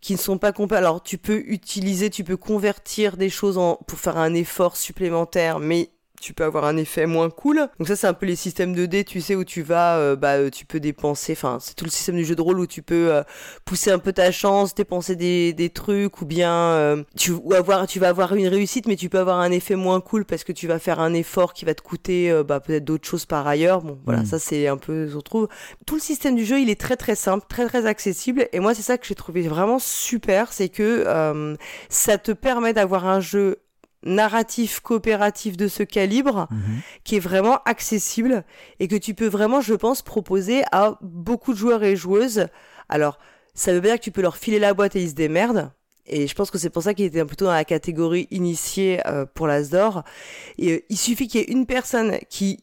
qui 0.00 0.12
ne 0.14 0.18
sont 0.18 0.38
pas 0.38 0.52
compées. 0.52 0.76
Alors, 0.76 1.02
tu 1.02 1.18
peux 1.18 1.42
utiliser, 1.46 2.10
tu 2.10 2.24
peux 2.24 2.36
convertir 2.36 3.16
des 3.16 3.30
choses 3.30 3.58
en, 3.58 3.76
pour 3.86 3.98
faire 3.98 4.16
un 4.16 4.34
effort 4.34 4.76
supplémentaire, 4.76 5.58
mais 5.60 5.90
tu 6.24 6.32
peux 6.32 6.44
avoir 6.44 6.64
un 6.64 6.78
effet 6.78 7.04
moins 7.04 7.28
cool. 7.28 7.68
Donc 7.78 7.86
ça, 7.86 7.96
c'est 7.96 8.06
un 8.06 8.14
peu 8.14 8.24
les 8.24 8.34
systèmes 8.34 8.74
de 8.74 8.86
dés, 8.86 9.04
tu 9.04 9.20
sais, 9.20 9.34
où 9.34 9.44
tu 9.44 9.60
vas, 9.60 9.98
euh, 9.98 10.16
bah, 10.16 10.36
euh, 10.36 10.48
tu 10.48 10.64
peux 10.64 10.80
dépenser, 10.80 11.32
enfin, 11.32 11.58
c'est 11.60 11.74
tout 11.74 11.84
le 11.84 11.90
système 11.90 12.16
du 12.16 12.24
jeu 12.24 12.34
de 12.34 12.40
rôle 12.40 12.58
où 12.60 12.66
tu 12.66 12.80
peux 12.80 13.12
euh, 13.12 13.22
pousser 13.66 13.90
un 13.90 13.98
peu 13.98 14.14
ta 14.14 14.32
chance, 14.32 14.74
dépenser 14.74 15.16
des, 15.16 15.52
des 15.52 15.68
trucs, 15.68 16.22
ou 16.22 16.24
bien 16.24 16.50
euh, 16.54 17.02
tu, 17.14 17.32
ou 17.32 17.52
avoir, 17.52 17.86
tu 17.86 18.00
vas 18.00 18.08
avoir 18.08 18.34
une 18.34 18.48
réussite, 18.48 18.86
mais 18.86 18.96
tu 18.96 19.10
peux 19.10 19.18
avoir 19.18 19.38
un 19.38 19.50
effet 19.50 19.76
moins 19.76 20.00
cool 20.00 20.24
parce 20.24 20.44
que 20.44 20.52
tu 20.52 20.66
vas 20.66 20.78
faire 20.78 20.98
un 20.98 21.12
effort 21.12 21.52
qui 21.52 21.66
va 21.66 21.74
te 21.74 21.82
coûter 21.82 22.42
bah, 22.48 22.58
peut-être 22.58 22.84
d'autres 22.84 23.06
choses 23.06 23.26
par 23.26 23.46
ailleurs. 23.46 23.82
Bon, 23.82 23.98
voilà, 24.06 24.22
Mm. 24.22 24.26
ça 24.26 24.38
c'est 24.38 24.66
un 24.66 24.78
peu, 24.78 25.06
je 25.08 25.18
trouve. 25.18 25.48
Tout 25.84 25.96
le 25.96 26.00
système 26.00 26.36
du 26.36 26.46
jeu, 26.46 26.58
il 26.58 26.70
est 26.70 26.80
très 26.80 26.96
très 26.96 27.16
simple, 27.16 27.44
très 27.50 27.66
très 27.66 27.84
accessible, 27.84 28.48
et 28.54 28.60
moi 28.60 28.74
c'est 28.74 28.80
ça 28.82 28.96
que 28.96 29.06
j'ai 29.06 29.14
trouvé 29.14 29.42
vraiment 29.42 29.78
super, 29.78 30.54
c'est 30.54 30.70
que 30.70 31.04
ça 31.90 32.16
te 32.16 32.32
permet 32.32 32.72
d'avoir 32.72 33.06
un 33.06 33.20
jeu 33.20 33.58
narratif 34.04 34.80
coopératif 34.80 35.56
de 35.56 35.68
ce 35.68 35.82
calibre 35.82 36.46
Mhm. 36.50 36.80
qui 37.04 37.16
est 37.16 37.20
vraiment 37.20 37.58
accessible 37.64 38.44
et 38.80 38.88
que 38.88 38.96
tu 38.96 39.14
peux 39.14 39.26
vraiment, 39.26 39.60
je 39.60 39.74
pense, 39.74 40.02
proposer 40.02 40.62
à 40.72 40.98
beaucoup 41.02 41.52
de 41.52 41.58
joueurs 41.58 41.82
et 41.82 41.96
joueuses. 41.96 42.46
Alors, 42.88 43.18
ça 43.54 43.72
veut 43.72 43.80
pas 43.80 43.88
dire 43.88 43.96
que 43.98 44.02
tu 44.04 44.10
peux 44.10 44.22
leur 44.22 44.36
filer 44.36 44.58
la 44.58 44.74
boîte 44.74 44.96
et 44.96 45.02
ils 45.02 45.10
se 45.10 45.14
démerdent. 45.14 45.70
Et 46.06 46.26
je 46.26 46.34
pense 46.34 46.50
que 46.50 46.58
c'est 46.58 46.68
pour 46.70 46.82
ça 46.82 46.92
qu'il 46.92 47.06
était 47.06 47.24
plutôt 47.24 47.46
dans 47.46 47.52
la 47.52 47.64
catégorie 47.64 48.28
initiée 48.30 49.00
euh, 49.06 49.24
pour 49.24 49.46
l'Asdor. 49.46 50.02
Et 50.58 50.72
euh, 50.72 50.80
il 50.90 50.98
suffit 50.98 51.28
qu'il 51.28 51.40
y 51.40 51.44
ait 51.44 51.50
une 51.52 51.64
personne 51.64 52.18
qui 52.28 52.62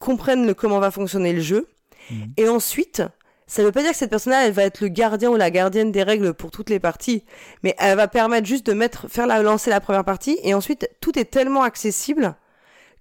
comprenne 0.00 0.46
le, 0.46 0.54
comment 0.54 0.80
va 0.80 0.90
fonctionner 0.90 1.32
le 1.32 1.40
jeu. 1.40 1.68
Mhm. 2.10 2.32
Et 2.36 2.48
ensuite, 2.48 3.02
ça 3.50 3.64
veut 3.64 3.72
pas 3.72 3.82
dire 3.82 3.90
que 3.90 3.96
cette 3.96 4.10
personne-là, 4.10 4.46
elle 4.46 4.52
va 4.52 4.62
être 4.62 4.80
le 4.80 4.86
gardien 4.86 5.28
ou 5.28 5.34
la 5.34 5.50
gardienne 5.50 5.90
des 5.90 6.04
règles 6.04 6.34
pour 6.34 6.52
toutes 6.52 6.70
les 6.70 6.78
parties. 6.78 7.24
Mais 7.64 7.74
elle 7.78 7.96
va 7.96 8.06
permettre 8.06 8.46
juste 8.46 8.64
de 8.64 8.72
mettre, 8.72 9.10
faire 9.10 9.26
la, 9.26 9.42
lancer 9.42 9.70
la 9.70 9.80
première 9.80 10.04
partie. 10.04 10.38
Et 10.44 10.54
ensuite, 10.54 10.88
tout 11.00 11.18
est 11.18 11.24
tellement 11.24 11.62
accessible 11.62 12.36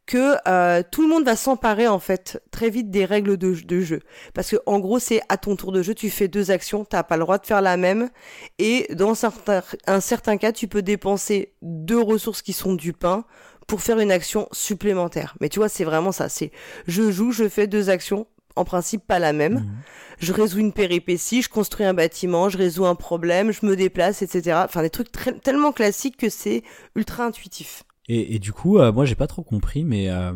que 0.07 0.38
euh, 0.47 0.81
tout 0.91 1.03
le 1.03 1.07
monde 1.07 1.23
va 1.23 1.35
s'emparer 1.35 1.88
en 1.88 1.99
fait 1.99 2.41
très 2.49 2.71
vite 2.71 2.89
des 2.89 3.05
règles 3.05 3.38
de, 3.38 3.53
de 3.53 3.79
jeu 3.81 3.99
parce 4.33 4.49
que 4.49 4.55
en 4.65 4.79
gros 4.79 4.97
c'est 4.97 5.21
à 5.29 5.38
ton 5.38 5.55
tour 5.55 5.71
de 5.71 5.83
jeu 5.83 5.93
tu 5.93 6.09
fais 6.09 6.27
deux 6.27 6.49
actions 6.49 6.83
t'as 6.83 7.03
pas 7.03 7.15
le 7.15 7.21
droit 7.21 7.38
de 7.38 7.45
faire 7.45 7.62
la 7.62 7.77
même 7.77 8.09
et 8.57 8.88
dans 8.95 9.13
certains, 9.13 9.62
un 9.85 9.99
certain 9.99 10.38
cas 10.38 10.51
tu 10.51 10.67
peux 10.67 10.81
dépenser 10.81 11.53
deux 11.62 12.01
ressources 12.01 12.41
qui 12.41 12.53
sont 12.53 12.73
du 12.73 12.91
pain 12.91 13.23
pour 13.67 13.81
faire 13.81 13.99
une 13.99 14.12
action 14.12 14.47
supplémentaire 14.51 15.35
mais 15.41 15.49
tu 15.49 15.59
vois 15.59 15.69
c'est 15.69 15.83
vraiment 15.83 16.12
ça 16.12 16.27
c'est 16.27 16.51
je 16.88 17.12
joue 17.12 17.31
je 17.31 17.47
fais 17.47 17.67
deux 17.67 17.91
actions 17.91 18.25
en 18.60 18.65
principe 18.65 19.06
pas 19.08 19.19
la 19.19 19.34
même 19.34 19.56
Mhm. 19.56 19.76
je 20.19 20.34
résous 20.34 20.60
une 20.60 20.74
péripétie, 20.74 21.41
je 21.41 21.50
construis 21.50 21.86
un 21.86 21.93
bâtiment, 21.93 22.50
je 22.50 22.58
résous 22.58 22.86
un 22.86 22.95
problème, 22.95 23.52
je 23.52 23.65
me 23.65 23.76
déplace, 23.76 24.22
etc. 24.22 24.63
Enfin, 24.65 24.82
des 24.82 24.89
trucs 24.89 25.12
très- 25.12 25.34
tellement 25.39 25.72
classiques 25.72 26.17
que 26.17 26.30
c'est 26.30 26.63
ultra 26.95 27.26
intuitif. 27.26 27.84
Et, 28.08 28.36
et 28.36 28.39
du 28.39 28.52
coup, 28.54 28.80
euh, 28.80 28.91
moi, 28.91 29.06
j'ai 29.06 29.15
pas 29.15 29.28
trop 29.28 29.43
compris, 29.43 29.84
mais 29.86 30.10
euh, 30.10 30.34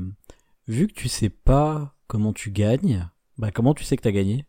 vu 0.68 0.88
que 0.88 0.94
tu 0.94 1.10
sais 1.10 1.30
pas 1.30 1.94
comment 2.08 2.32
tu 2.34 2.52
gagnes, 2.52 3.08
bah 3.38 3.50
comment 3.52 3.74
tu 3.74 3.84
sais 3.84 3.98
que 3.98 4.04
t'as 4.04 4.12
gagné? 4.12 4.46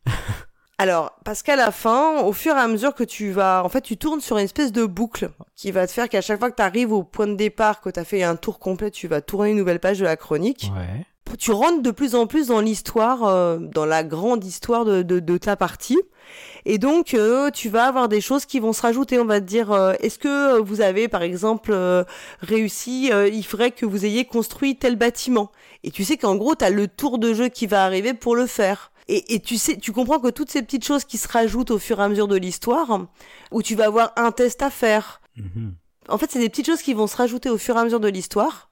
Alors, 0.77 1.13
parce 1.25 1.43
qu'à 1.43 1.55
la 1.57 1.71
fin, 1.71 2.21
au 2.23 2.33
fur 2.33 2.55
et 2.55 2.59
à 2.59 2.67
mesure 2.67 2.95
que 2.95 3.05
tu 3.05 3.31
vas, 3.31 3.63
en 3.65 3.69
fait, 3.69 3.81
tu 3.81 3.97
tournes 3.97 4.21
sur 4.21 4.39
une 4.39 4.45
espèce 4.45 4.73
de 4.73 4.85
boucle 4.85 5.31
qui 5.55 5.71
va 5.71 5.87
te 5.87 5.93
faire 5.93 6.09
qu'à 6.09 6.21
chaque 6.21 6.41
fois 6.41 6.51
que 6.51 6.57
tu 6.57 6.63
arrives 6.63 6.93
au 6.93 7.05
point 7.05 7.29
de 7.29 7.35
départ, 7.37 7.81
que 7.81 7.91
tu 7.91 8.01
as 8.01 8.05
fait 8.05 8.25
un 8.25 8.35
tour 8.37 8.59
complet, 8.59 8.91
tu 8.91 9.07
vas 9.07 9.21
tourner 9.21 9.51
une 9.51 9.57
nouvelle 9.57 9.79
page 9.81 10.01
de 10.01 10.05
la 10.05 10.17
chronique. 10.17 10.71
Ouais. 10.77 11.07
Tu 11.39 11.53
rentres 11.53 11.83
de 11.83 11.91
plus 11.91 12.15
en 12.15 12.27
plus 12.27 12.49
dans 12.49 12.61
l'histoire, 12.61 13.25
euh, 13.25 13.59
dans 13.59 13.87
la 13.87 14.05
grande 14.05 14.45
histoire 14.45 14.85
de, 14.85 15.03
de, 15.03 15.21
de 15.21 15.39
ta 15.39 15.57
partie. 15.57 16.01
Et 16.65 16.79
donc, 16.79 17.15
euh, 17.15 17.51
tu 17.51 17.69
vas 17.69 17.85
avoir 17.85 18.09
des 18.09 18.21
choses 18.21 18.47
qui 18.47 18.59
vont 18.61 18.73
se 18.73 18.83
rajouter. 18.83 19.19
On 19.19 19.25
va 19.25 19.41
te 19.41 19.47
dire, 19.47 19.73
euh, 19.73 19.93
est-ce 20.01 20.19
que 20.19 20.59
vous 20.61 20.81
avez, 20.81 21.09
par 21.09 21.23
exemple, 21.23 21.73
euh, 21.73 22.05
réussi, 22.41 23.11
il 23.33 23.43
faudrait 23.45 23.71
que 23.71 23.87
vous 23.87 24.05
ayez 24.05 24.25
construit 24.25 24.77
tel 24.77 24.97
bâtiment. 24.97 25.51
Et 25.83 25.91
tu 25.91 26.05
sais 26.05 26.17
qu'en 26.17 26.37
gros, 26.37 26.55
tu 26.55 26.65
as 26.65 26.71
le 26.71 26.89
tour 26.89 27.19
de 27.19 27.35
jeu 27.35 27.49
qui 27.49 27.67
va 27.67 27.85
arriver 27.85 28.15
pour 28.15 28.37
le 28.37 28.47
faire. 28.47 28.93
Et, 29.09 29.35
et, 29.35 29.41
tu 29.41 29.59
sais, 29.59 29.77
tu 29.77 29.93
comprends 29.93 30.19
que 30.19 30.31
toutes 30.31 30.51
ces 30.51 30.63
petites 30.63 30.85
choses 30.85 31.05
qui 31.05 31.19
se 31.19 31.29
rajoutent 31.29 31.71
au 31.71 31.79
fur 31.79 32.01
et 32.01 32.03
à 32.03 32.09
mesure 32.09 32.29
de 32.29 32.37
l'histoire, 32.37 33.07
où 33.51 33.63
tu 33.63 33.75
vas 33.75 33.87
avoir 33.87 34.13
un 34.17 34.33
test 34.33 34.63
à 34.63 34.71
faire. 34.71 35.21
Mhm. 35.37 35.75
En 36.09 36.17
fait, 36.17 36.31
c'est 36.31 36.39
des 36.39 36.49
petites 36.49 36.67
choses 36.67 36.83
qui 36.83 36.95
vont 36.95 37.07
se 37.07 37.17
rajouter 37.17 37.51
au 37.51 37.59
fur 37.59 37.77
et 37.77 37.81
à 37.81 37.85
mesure 37.85 38.01
de 38.01 38.09
l'histoire. 38.09 38.71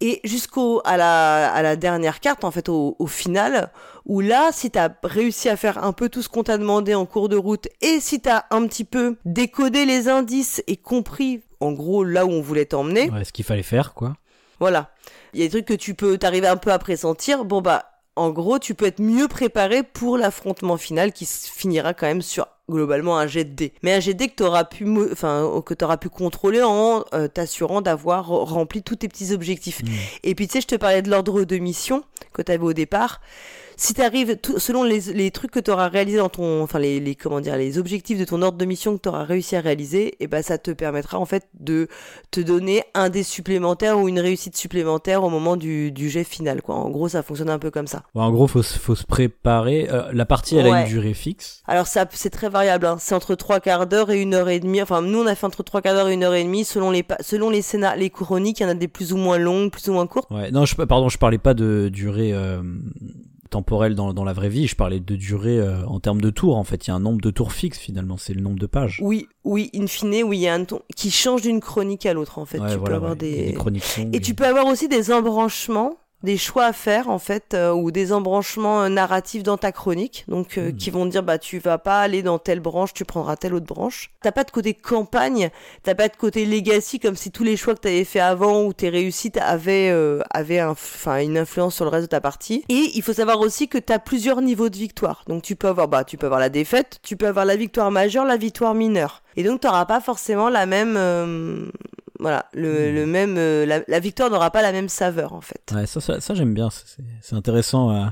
Et 0.00 0.20
jusqu'au 0.24 0.80
à 0.84 0.96
la, 0.96 1.52
à 1.52 1.62
la 1.62 1.76
dernière 1.76 2.20
carte, 2.20 2.44
en 2.44 2.50
fait, 2.50 2.68
au, 2.68 2.96
au 2.98 3.06
final, 3.06 3.70
où 4.04 4.20
là, 4.20 4.50
si 4.52 4.70
t'as 4.70 4.88
réussi 5.02 5.48
à 5.48 5.56
faire 5.56 5.82
un 5.82 5.92
peu 5.92 6.08
tout 6.08 6.20
ce 6.20 6.28
qu'on 6.28 6.42
t'a 6.42 6.58
demandé 6.58 6.94
en 6.94 7.06
cours 7.06 7.28
de 7.28 7.36
route, 7.36 7.68
et 7.80 8.00
si 8.00 8.20
t'as 8.20 8.44
un 8.50 8.66
petit 8.66 8.84
peu 8.84 9.16
décodé 9.24 9.86
les 9.86 10.08
indices 10.08 10.62
et 10.66 10.76
compris, 10.76 11.42
en 11.60 11.72
gros, 11.72 12.04
là 12.04 12.26
où 12.26 12.30
on 12.30 12.42
voulait 12.42 12.66
t'emmener, 12.66 13.08
Ouais, 13.10 13.24
ce 13.24 13.32
qu'il 13.32 13.44
fallait 13.44 13.62
faire, 13.62 13.94
quoi. 13.94 14.14
voilà. 14.60 14.90
Il 15.32 15.40
y 15.40 15.42
a 15.42 15.46
des 15.46 15.50
trucs 15.50 15.66
que 15.66 15.74
tu 15.74 15.94
peux 15.94 16.18
t'arriver 16.18 16.48
un 16.48 16.56
peu 16.56 16.70
à 16.72 16.78
pressentir. 16.78 17.44
Bon 17.44 17.60
bah, 17.60 17.86
en 18.16 18.30
gros, 18.30 18.58
tu 18.58 18.74
peux 18.74 18.86
être 18.86 19.00
mieux 19.00 19.26
préparé 19.28 19.82
pour 19.82 20.16
l'affrontement 20.18 20.76
final 20.76 21.12
qui 21.12 21.24
finira 21.26 21.94
quand 21.94 22.06
même 22.06 22.22
sur 22.22 22.46
globalement 22.70 23.18
un 23.18 23.26
jet 23.26 23.44
de 23.44 23.54
dés. 23.54 23.72
Mais 23.82 23.92
un 23.92 24.00
jet 24.00 24.14
de 24.14 24.18
dés 24.18 24.28
que 24.28 24.36
t'auras 24.36 24.64
pu, 24.64 24.86
enfin, 25.12 25.62
que 25.64 25.74
t'auras 25.74 25.96
pu 25.96 26.08
contrôler 26.08 26.62
en 26.62 27.04
euh, 27.14 27.28
t'assurant 27.28 27.80
d'avoir 27.80 28.26
rempli 28.26 28.82
tous 28.82 28.96
tes 28.96 29.08
petits 29.08 29.32
objectifs. 29.32 29.82
Mm. 29.82 29.88
Et 30.24 30.34
puis 30.34 30.46
tu 30.46 30.54
sais, 30.54 30.60
je 30.60 30.66
te 30.66 30.76
parlais 30.76 31.02
de 31.02 31.10
l'ordre 31.10 31.44
de 31.44 31.56
mission 31.58 32.04
que 32.32 32.42
t'avais 32.42 32.64
au 32.64 32.72
départ. 32.72 33.20
Si 33.76 33.94
t'arrives, 33.94 34.36
tout- 34.36 34.58
selon 34.58 34.82
les, 34.84 35.00
les 35.12 35.30
trucs 35.30 35.50
que 35.50 35.60
t'auras 35.60 35.88
réalisé 35.88 36.18
dans 36.18 36.28
ton, 36.28 36.62
enfin 36.62 36.78
les, 36.78 37.00
les 37.00 37.14
comment 37.14 37.40
dire, 37.40 37.56
les 37.56 37.78
objectifs 37.78 38.18
de 38.18 38.24
ton 38.24 38.40
ordre 38.42 38.58
de 38.58 38.64
mission 38.64 38.94
que 38.96 39.00
t'auras 39.02 39.24
réussi 39.24 39.56
à 39.56 39.60
réaliser, 39.60 40.14
et 40.20 40.26
ben 40.26 40.42
ça 40.42 40.58
te 40.58 40.70
permettra 40.70 41.18
en 41.18 41.24
fait 41.24 41.48
de 41.58 41.88
te 42.30 42.40
donner 42.40 42.82
un 42.94 43.08
dé 43.10 43.22
supplémentaire 43.22 43.98
ou 43.98 44.08
une 44.08 44.20
réussite 44.20 44.56
supplémentaire 44.56 45.24
au 45.24 45.30
moment 45.30 45.56
du, 45.56 45.90
du 45.92 46.08
jet 46.10 46.24
final. 46.24 46.62
Quoi. 46.62 46.74
En 46.76 46.90
gros, 46.90 47.08
ça 47.08 47.22
fonctionne 47.22 47.50
un 47.50 47.58
peu 47.58 47.70
comme 47.70 47.86
ça. 47.86 48.02
En 48.14 48.30
gros, 48.30 48.46
faut, 48.46 48.62
faut 48.62 48.94
se 48.94 49.04
préparer. 49.04 49.88
Euh, 49.90 50.10
la 50.12 50.26
partie, 50.26 50.56
elle 50.56 50.66
a 50.66 50.82
une 50.82 50.88
durée 50.88 51.14
fixe. 51.14 51.62
Alors 51.66 51.86
ça, 51.86 52.06
c'est 52.12 52.30
très 52.30 52.48
variable. 52.48 52.86
Hein. 52.86 52.96
C'est 53.00 53.14
entre 53.14 53.34
trois 53.34 53.60
quarts 53.60 53.86
d'heure 53.86 54.10
et 54.10 54.20
une 54.20 54.34
heure 54.34 54.48
et 54.48 54.60
demie. 54.60 54.82
Enfin, 54.82 55.02
nous, 55.02 55.18
on 55.20 55.26
a 55.26 55.34
fait 55.34 55.46
entre 55.46 55.62
trois 55.62 55.80
quarts 55.82 55.94
d'heure 55.94 56.08
et 56.08 56.14
une 56.14 56.22
heure 56.24 56.34
et 56.34 56.44
demie 56.44 56.64
selon 56.64 56.90
les 56.90 57.04
selon 57.20 57.50
les 57.50 57.62
scénar 57.62 57.96
les 57.96 58.10
chroniques. 58.10 58.60
Il 58.60 58.62
y 58.62 58.66
en 58.66 58.70
a 58.70 58.74
des 58.74 58.88
plus 58.88 59.12
ou 59.12 59.16
moins 59.16 59.38
longues, 59.38 59.70
plus 59.70 59.88
ou 59.88 59.92
moins 59.92 60.06
courtes. 60.06 60.30
Ouais, 60.30 60.50
non, 60.50 60.64
je, 60.64 60.74
pardon, 60.76 61.08
je 61.08 61.18
parlais 61.18 61.38
pas 61.38 61.54
de 61.54 61.88
durée 61.92 62.32
euh, 62.32 62.62
temporelle 63.54 63.94
dans, 63.94 64.12
dans 64.12 64.24
la 64.24 64.32
vraie 64.32 64.48
vie. 64.48 64.66
Je 64.66 64.74
parlais 64.74 64.98
de 64.98 65.14
durée 65.14 65.60
euh, 65.60 65.86
en 65.86 66.00
termes 66.00 66.20
de 66.20 66.30
tours. 66.30 66.56
En 66.56 66.64
fait, 66.64 66.86
il 66.86 66.90
y 66.90 66.92
a 66.92 66.96
un 66.96 67.00
nombre 67.00 67.20
de 67.20 67.30
tours 67.30 67.52
fixe 67.52 67.78
finalement. 67.78 68.16
C'est 68.16 68.34
le 68.34 68.40
nombre 68.40 68.58
de 68.58 68.66
pages. 68.66 68.98
Oui, 69.00 69.28
oui, 69.44 69.70
in 69.76 69.86
fine, 69.86 70.24
oui, 70.24 70.38
il 70.38 70.40
y 70.40 70.48
a 70.48 70.54
un 70.54 70.64
ton 70.64 70.80
qui 70.96 71.12
change 71.12 71.42
d'une 71.42 71.60
chronique 71.60 72.04
à 72.04 72.14
l'autre 72.14 72.38
en 72.38 72.46
fait. 72.46 72.58
Ouais, 72.58 72.72
tu 72.72 72.78
voilà, 72.78 72.84
peux 72.84 72.94
avoir 72.96 73.12
ouais. 73.12 73.18
Des... 73.18 73.46
des 73.46 73.54
chroniques 73.54 73.84
Et 74.12 74.20
tu 74.20 74.34
peux 74.34 74.44
avoir 74.44 74.66
aussi 74.66 74.88
des 74.88 75.12
embranchements, 75.12 75.94
des 76.24 76.36
choix 76.36 76.64
à 76.64 76.72
faire 76.72 77.08
en 77.10 77.18
fait, 77.20 77.54
euh, 77.54 77.72
ou 77.72 77.90
des 77.92 78.12
embranchements 78.12 78.82
euh, 78.82 78.88
narratifs 78.88 79.42
dans 79.44 79.56
ta 79.56 79.70
chronique, 79.70 80.24
donc 80.26 80.58
euh, 80.58 80.70
Hmm. 80.72 80.76
qui 80.76 80.90
vont 80.90 81.06
dire 81.06 81.22
bah 81.22 81.38
tu 81.38 81.58
vas 81.60 81.78
pas 81.78 82.00
aller 82.00 82.22
dans 82.22 82.38
telle 82.40 82.60
branche, 82.60 82.92
tu 82.94 83.04
prendras 83.04 83.36
telle 83.36 83.54
autre 83.54 83.66
branche. 83.66 84.10
T'as 84.22 84.32
pas 84.32 84.42
de 84.44 84.50
côté 84.50 84.74
campagne, 84.74 85.50
t'as 85.82 85.94
pas 85.94 86.08
de 86.08 86.16
côté 86.16 86.46
legacy 86.46 86.98
comme 86.98 87.14
si 87.14 87.30
tous 87.30 87.44
les 87.44 87.56
choix 87.56 87.74
que 87.74 87.80
t'avais 87.80 88.04
fait 88.04 88.20
avant 88.20 88.62
ou 88.64 88.72
tes 88.72 88.88
réussites 88.88 89.36
avaient 89.36 89.90
euh, 89.92 90.20
avaient 90.30 90.58
un- 90.58 90.70
enfin 90.70 91.18
une 91.20 91.38
influence 91.38 91.74
sur 91.76 91.84
le 91.84 91.90
reste 91.90 92.04
de 92.04 92.08
ta 92.10 92.20
partie. 92.20 92.64
Et 92.68 92.90
il 92.94 93.02
faut 93.02 93.12
savoir 93.12 93.40
aussi 93.40 93.68
que 93.68 93.78
t'as 93.78 93.98
plusieurs 93.98 94.40
niveaux 94.40 94.70
de 94.70 94.76
victoire. 94.76 95.22
Donc 95.28 95.42
tu 95.42 95.54
peux 95.56 95.68
avoir 95.68 95.88
bah 95.88 96.04
tu 96.04 96.16
peux 96.16 96.26
avoir 96.26 96.40
la 96.40 96.48
défaite, 96.48 96.98
tu 97.02 97.16
peux 97.16 97.26
avoir 97.26 97.44
la 97.44 97.56
victoire 97.56 97.90
majeure, 97.90 98.24
la 98.24 98.36
victoire 98.38 98.74
mineure. 98.74 99.22
Et 99.36 99.42
donc 99.42 99.60
t'auras 99.60 99.84
pas 99.84 100.00
forcément 100.00 100.48
la 100.48 100.64
même 100.64 100.94
euh, 100.96 101.66
voilà, 102.24 102.46
le, 102.54 102.90
Hmm. 102.90 102.94
le 102.94 103.06
même, 103.06 103.34
euh, 103.38 103.66
la, 103.66 103.80
la 103.86 104.00
victoire 104.00 104.30
n'aura 104.30 104.50
pas 104.50 104.62
la 104.62 104.72
même 104.72 104.88
saveur 104.88 105.32
en 105.34 105.40
fait. 105.40 105.60
Ouais, 105.74 105.86
ça, 105.86 106.00
ça, 106.00 106.20
ça, 106.20 106.34
j'aime 106.34 106.54
bien. 106.54 106.68
C'est- 106.70 107.34
intéressant. 107.36 107.90
euh, 107.90 108.06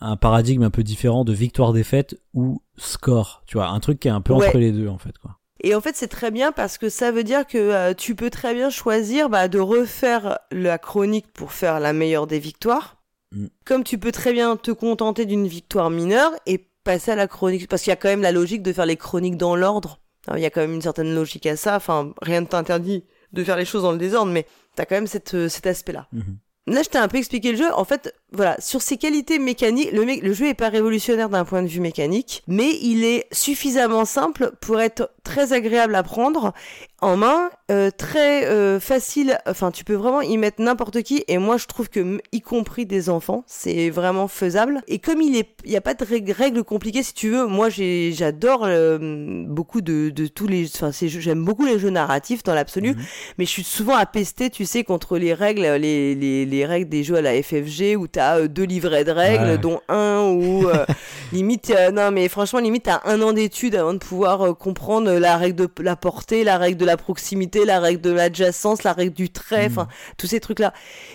un 0.00 0.16
paradigme 0.16 0.64
un 0.64 0.70
peu 0.70 0.82
différent 0.82 1.24
de 1.24 1.32
victoire-défaite 1.32 2.16
ou 2.34 2.60
score. 2.76 3.42
Tu 3.46 3.56
vois, 3.56 3.68
un 3.68 3.80
truc 3.80 4.00
qui 4.00 4.08
est 4.08 4.10
un 4.10 4.20
peu 4.20 4.34
Ouais. 4.34 4.48
entre 4.48 4.58
les 4.58 4.72
deux 4.72 4.88
en 4.88 4.98
fait. 4.98 5.16
Quoi. 5.18 5.38
Et 5.62 5.74
en 5.74 5.80
fait, 5.80 5.96
c'est 5.96 6.08
très 6.08 6.30
bien 6.30 6.52
parce 6.52 6.76
que 6.78 6.88
ça 6.90 7.10
veut 7.10 7.24
dire 7.24 7.46
que 7.46 7.56
euh, 7.56 7.94
tu 7.94 8.14
peux 8.14 8.28
très 8.28 8.52
bien 8.54 8.68
choisir 8.70 9.30
bah, 9.30 9.48
de 9.48 9.58
refaire 9.60 10.38
la 10.52 10.76
chronique 10.78 11.32
pour 11.32 11.52
faire 11.52 11.80
la 11.80 11.92
meilleure 11.94 12.26
des 12.26 12.38
victoires, 12.40 12.96
Mm. 13.32 13.46
comme 13.64 13.82
tu 13.84 13.96
peux 13.98 14.12
très 14.12 14.32
bien 14.32 14.56
te 14.56 14.70
contenter 14.72 15.24
d'une 15.26 15.46
victoire 15.46 15.88
mineure 15.90 16.32
et 16.44 16.68
passer 16.84 17.12
à 17.12 17.16
la 17.16 17.26
chronique, 17.26 17.66
parce 17.68 17.82
qu'il 17.82 17.90
y 17.90 17.94
a 17.94 17.96
quand 17.96 18.08
même 18.08 18.20
la 18.22 18.32
logique 18.32 18.62
de 18.62 18.72
faire 18.72 18.86
les 18.86 18.96
chroniques 18.96 19.38
dans 19.38 19.56
l'ordre. 19.56 20.00
Il 20.34 20.40
y 20.40 20.44
a 20.46 20.50
quand 20.50 20.60
même 20.60 20.74
une 20.74 20.82
certaine 20.82 21.14
logique 21.14 21.46
à 21.46 21.56
ça. 21.56 21.76
Enfin, 21.76 22.12
rien 22.20 22.40
ne 22.42 22.46
t'interdit 22.46 23.04
de 23.34 23.44
faire 23.44 23.56
les 23.56 23.64
choses 23.64 23.82
dans 23.82 23.92
le 23.92 23.98
désordre, 23.98 24.32
mais 24.32 24.46
t'as 24.74 24.84
quand 24.84 24.94
même 24.94 25.06
cette, 25.06 25.34
euh, 25.34 25.48
cet 25.48 25.66
aspect-là. 25.66 26.08
Mhm. 26.12 26.38
Là, 26.66 26.82
je 26.82 26.88
t'ai 26.88 26.98
un 26.98 27.08
peu 27.08 27.18
expliqué 27.18 27.52
le 27.52 27.58
jeu. 27.58 27.72
En 27.74 27.84
fait, 27.84 28.14
voilà, 28.34 28.56
sur 28.60 28.82
ses 28.82 28.96
qualités 28.96 29.38
mécaniques, 29.38 29.92
le, 29.92 30.04
mé- 30.04 30.20
le 30.22 30.32
jeu 30.32 30.48
est 30.48 30.54
pas 30.54 30.68
révolutionnaire 30.68 31.28
d'un 31.28 31.44
point 31.44 31.62
de 31.62 31.68
vue 31.68 31.80
mécanique, 31.80 32.42
mais 32.46 32.70
il 32.82 33.04
est 33.04 33.26
suffisamment 33.32 34.04
simple 34.04 34.52
pour 34.60 34.80
être 34.80 35.10
très 35.22 35.52
agréable 35.52 35.94
à 35.94 36.02
prendre 36.02 36.52
en 37.00 37.16
main, 37.16 37.50
euh, 37.70 37.90
très 37.90 38.46
euh, 38.46 38.80
facile. 38.80 39.38
Enfin, 39.46 39.70
tu 39.70 39.84
peux 39.84 39.94
vraiment 39.94 40.20
y 40.22 40.36
mettre 40.38 40.60
n'importe 40.62 41.02
qui. 41.02 41.22
Et 41.28 41.38
moi, 41.38 41.56
je 41.58 41.66
trouve 41.66 41.88
que, 41.90 42.18
y 42.32 42.40
compris 42.40 42.86
des 42.86 43.08
enfants, 43.10 43.44
c'est 43.46 43.90
vraiment 43.90 44.26
faisable. 44.28 44.80
Et 44.88 44.98
comme 44.98 45.20
il 45.20 45.36
est, 45.36 45.48
il 45.64 45.70
y 45.70 45.76
a 45.76 45.80
pas 45.82 45.94
de 45.94 46.04
règles, 46.32 46.64
compliquées, 46.64 47.02
si 47.02 47.12
tu 47.14 47.28
veux. 47.30 47.46
Moi, 47.46 47.68
j'adore 47.68 48.64
euh, 48.64 49.44
beaucoup 49.46 49.80
de, 49.80 50.10
de 50.10 50.26
tous 50.26 50.46
les. 50.46 50.66
Enfin, 50.74 50.90
j'aime 50.92 51.44
beaucoup 51.44 51.64
les 51.66 51.78
jeux 51.78 51.90
narratifs 51.90 52.42
dans 52.42 52.54
l'absolu 52.54 52.90
Mhm. 52.94 53.02
mais 53.38 53.44
je 53.44 53.50
suis 53.50 53.64
souvent 53.64 53.96
à 53.96 54.06
pester, 54.06 54.50
tu 54.50 54.64
sais, 54.66 54.82
contre 54.84 55.16
les 55.18 55.32
règles, 55.34 55.62
les, 55.62 56.14
les, 56.14 56.44
les 56.46 56.66
règles 56.66 56.88
des 56.88 57.02
jeux 57.04 57.16
à 57.16 57.22
la 57.22 57.42
FFG 57.42 57.96
où 57.96 58.06
t'as 58.08 58.23
euh, 58.38 58.48
deux 58.48 58.64
livrets 58.64 59.04
de 59.04 59.10
règles, 59.12 59.44
Ouais. 59.44 59.58
dont 59.58 59.80
un 59.88 60.20
où 60.30 60.68
euh, 60.68 60.84
limite, 61.32 61.70
euh, 61.70 61.90
non 61.90 62.10
mais 62.10 62.28
franchement 62.28 62.58
limite 62.60 62.84
t'as 62.84 63.00
un 63.04 63.20
an 63.22 63.32
d'études 63.32 63.74
avant 63.76 63.92
de 63.92 63.98
pouvoir 63.98 64.56
comprendre 64.56 65.10
la 65.12 65.36
règle 65.36 65.56
de 65.56 65.68
la 65.82 65.96
portée, 65.96 66.44
la 66.44 66.58
règle 66.58 66.78
de 66.78 66.84
la 66.84 66.96
proximité, 66.96 67.64
la 67.64 67.80
règle 67.80 68.00
de 68.00 68.10
l'adjacence, 68.10 68.82
la 68.82 68.92
règle 68.92 69.12
du 69.14 69.30
trait, 69.30 69.68
Mhm. 69.68 69.72
enfin 69.78 69.88
tous 70.16 70.26
ces 70.26 70.40
trucs 70.40 70.58
là. 70.58 70.72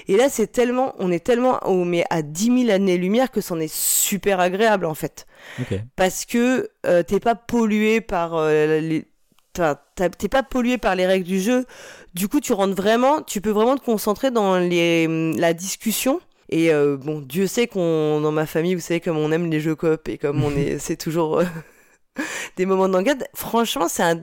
Et 0.08 0.15
là 0.17 0.30
c'est 0.30 0.48
tellement, 0.52 0.93
on 1.00 1.12
est 1.12 1.24
tellement, 1.24 1.60
oh, 1.65 1.84
mais 1.84 2.04
à 2.10 2.22
10 2.22 2.65
000 2.65 2.69
années 2.72 2.98
lumière 2.98 3.32
que 3.32 3.41
c'en 3.41 3.60
est 3.60 3.74
super 3.74 4.39
agréable 4.39 4.86
en 4.86 4.95
fait 4.95 5.26
parce 5.95 6.26
que 6.26 6.69
euh, 6.86 7.02
t'es 7.04 7.19
pas 7.19 7.36
pollué 7.36 8.02
par 8.02 8.36
euh, 8.36 8.80
les 8.80 9.06
t'as- 9.54 9.82
t'as- 9.95 10.10
t'es 10.10 10.28
pas 10.28 10.43
pollué 10.43 10.78
par 10.78 10.95
les 10.95 11.06
règles 11.08 11.26
du 11.26 11.39
jeu 11.39 11.65
du 12.13 12.28
coup 12.28 12.39
tu 12.39 12.54
rentres 12.54 12.76
vraiment 12.76 13.22
tu 13.22 13.41
peux 13.41 13.50
vraiment 13.50 13.76
te 13.78 13.84
concentrer 13.84 14.32
dans 14.32 14.58
les 14.58 15.08
la 15.38 15.54
discussion 15.54 16.19
et 16.50 16.74
euh, 16.74 16.98
bon 16.98 17.22
Dieu 17.22 17.48
sait 17.48 17.68
qu'on 17.68 18.20
dans 18.22 18.32
ma 18.32 18.46
famille 18.46 18.76
vous 18.76 18.82
savez 18.82 19.00
comme 19.00 19.18
on 19.18 19.32
aime 19.32 19.50
les 19.50 19.60
jeux 19.60 19.76
coop 19.76 20.08
et 20.10 20.18
comme 20.18 20.44
on 20.44 20.52
est 20.56 20.80
c'est 20.80 20.98
toujours 20.98 21.40
euh, 21.40 21.46
des 22.58 22.66
moments 22.66 22.90
d'enquête 22.90 23.30
franchement 23.34 23.88
c'est 23.88 24.04
un, 24.04 24.20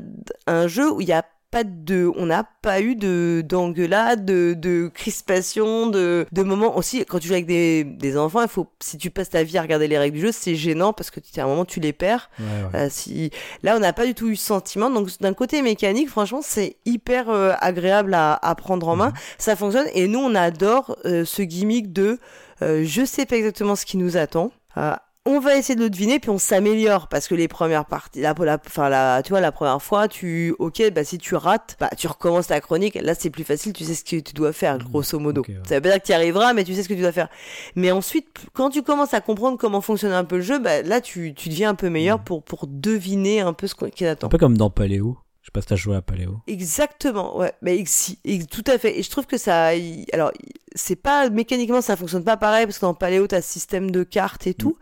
un 0.46 0.68
jeu 0.68 0.90
où 0.90 1.00
il 1.00 1.08
y 1.08 1.12
a 1.12 1.24
pas 1.56 1.64
de 1.64 2.10
on 2.16 2.26
n'a 2.26 2.44
pas 2.62 2.80
eu 2.82 2.96
de 2.96 3.42
d'engueulade 3.48 4.24
de, 4.26 4.54
de 4.54 4.90
crispation 4.92 5.86
de, 5.86 6.26
de 6.30 6.42
moments. 6.42 6.76
Aussi 6.76 7.04
quand 7.06 7.18
tu 7.18 7.28
joues 7.28 7.34
avec 7.34 7.46
des, 7.46 7.82
des 7.84 8.18
enfants 8.18 8.42
il 8.42 8.48
faut 8.48 8.66
si 8.80 8.98
tu 8.98 9.10
passes 9.10 9.30
ta 9.30 9.42
vie 9.42 9.56
à 9.56 9.62
regarder 9.62 9.88
les 9.88 9.96
règles 9.96 10.16
du 10.16 10.22
jeu 10.22 10.32
c'est 10.32 10.54
gênant 10.54 10.92
parce 10.92 11.10
que 11.10 11.20
tu 11.20 11.40
à 11.40 11.44
un 11.44 11.46
moment 11.46 11.64
tu 11.64 11.80
les 11.80 11.92
perds. 11.94 12.28
Ouais, 12.38 12.44
ouais. 12.46 12.80
euh, 12.80 12.88
si 12.90 13.30
là 13.62 13.74
on 13.76 13.80
n'a 13.80 13.92
pas 13.92 14.04
du 14.06 14.14
tout 14.14 14.28
eu 14.28 14.36
ce 14.36 14.44
sentiment. 14.46 14.90
Donc 14.90 15.08
d'un 15.20 15.32
côté 15.34 15.62
mécanique 15.62 16.10
franchement 16.10 16.40
c'est 16.42 16.76
hyper 16.84 17.30
euh, 17.30 17.52
agréable 17.60 18.12
à, 18.14 18.38
à 18.42 18.54
prendre 18.54 18.86
en 18.88 18.96
main. 18.96 19.08
Mhm. 19.08 19.14
ça 19.38 19.56
fonctionne. 19.56 19.86
Et 19.94 20.08
nous 20.08 20.18
on 20.20 20.34
adore 20.34 20.96
euh, 21.06 21.24
ce 21.24 21.42
gimmick 21.42 21.92
de 21.92 22.18
je 22.60 23.02
sais 23.04 23.26
pas 23.26 23.36
exactement 23.36 23.76
ce 23.76 23.84
qui 23.86 23.96
nous 23.96 24.16
attend 24.16 24.50
Euh, 24.78 24.94
on 25.26 25.40
va 25.40 25.56
essayer 25.56 25.74
de 25.74 25.80
le 25.82 25.90
deviner 25.90 26.18
puis 26.20 26.30
on 26.30 26.38
s'améliore 26.38 27.08
parce 27.08 27.28
que 27.28 27.34
les 27.34 27.48
premières 27.48 27.84
parties 27.84 28.20
la, 28.20 28.34
la 28.38 28.58
enfin 28.66 28.88
la 28.88 29.22
tu 29.22 29.30
vois 29.30 29.40
la 29.40 29.52
première 29.52 29.82
fois 29.82 30.08
tu 30.08 30.54
ok 30.58 30.90
bah 30.92 31.04
si 31.04 31.18
tu 31.18 31.34
rates 31.34 31.76
bah 31.80 31.90
tu 31.96 32.06
recommences 32.06 32.46
ta 32.46 32.60
chronique 32.60 32.94
là 32.94 33.14
c'est 33.14 33.30
plus 33.30 33.44
facile 33.44 33.72
tu 33.72 33.84
sais 33.84 33.94
ce 33.94 34.04
que 34.04 34.20
tu 34.20 34.32
dois 34.34 34.52
faire 34.52 34.78
grosso 34.78 35.18
modo 35.18 35.40
Ok, 35.42 35.48
ouais. 35.48 35.56
ça 35.68 35.74
veut 35.74 35.80
pas 35.82 35.88
dire 35.90 36.00
que 36.00 36.06
tu 36.06 36.12
y 36.12 36.14
arriveras 36.14 36.52
mais 36.54 36.64
tu 36.64 36.74
sais 36.74 36.82
ce 36.82 36.88
que 36.88 36.94
tu 36.94 37.00
dois 37.02 37.12
faire 37.12 37.28
mais 37.74 37.90
ensuite 37.90 38.26
quand 38.54 38.70
tu 38.70 38.82
commences 38.82 39.14
à 39.14 39.20
comprendre 39.20 39.58
comment 39.58 39.80
fonctionne 39.80 40.12
un 40.12 40.24
peu 40.24 40.36
le 40.36 40.42
jeu 40.42 40.58
bah 40.58 40.82
là 40.82 41.00
tu, 41.00 41.34
tu 41.34 41.48
deviens 41.48 41.70
un 41.70 41.74
peu 41.74 41.90
meilleur 41.90 42.18
Mhm. 42.18 42.24
pour 42.24 42.42
pour 42.44 42.66
deviner 42.66 43.40
un 43.40 43.52
peu 43.52 43.66
ce 43.66 43.74
qu'on- 43.74 43.88
qui 43.90 44.04
Un 44.06 44.12
attend 44.12 44.28
peu 44.28 44.38
comme 44.38 44.56
dans 44.56 44.70
Paléo. 44.70 45.18
Je 45.46 45.50
sais 45.50 45.52
pas 45.52 45.60
si 45.60 45.68
t'as 45.68 45.76
joué 45.76 45.94
à 45.94 46.02
Paléo. 46.02 46.40
Exactement, 46.48 47.38
ouais, 47.38 47.52
mais 47.62 47.80
si, 47.86 48.18
tout 48.50 48.64
à 48.66 48.78
fait. 48.78 48.98
Et 48.98 49.04
je 49.04 49.10
trouve 49.10 49.26
que 49.26 49.38
ça, 49.38 49.70
alors, 50.12 50.32
c'est 50.74 50.96
pas 50.96 51.30
mécaniquement, 51.30 51.80
ça 51.80 51.94
fonctionne 51.94 52.24
pas 52.24 52.36
pareil 52.36 52.66
parce 52.66 52.78
que 52.80 52.84
dans 52.84 52.94
Paléo 52.94 53.28
t'as 53.28 53.42
système 53.42 53.92
de 53.92 54.02
cartes 54.02 54.48
et 54.48 54.54
tout. 54.54 54.76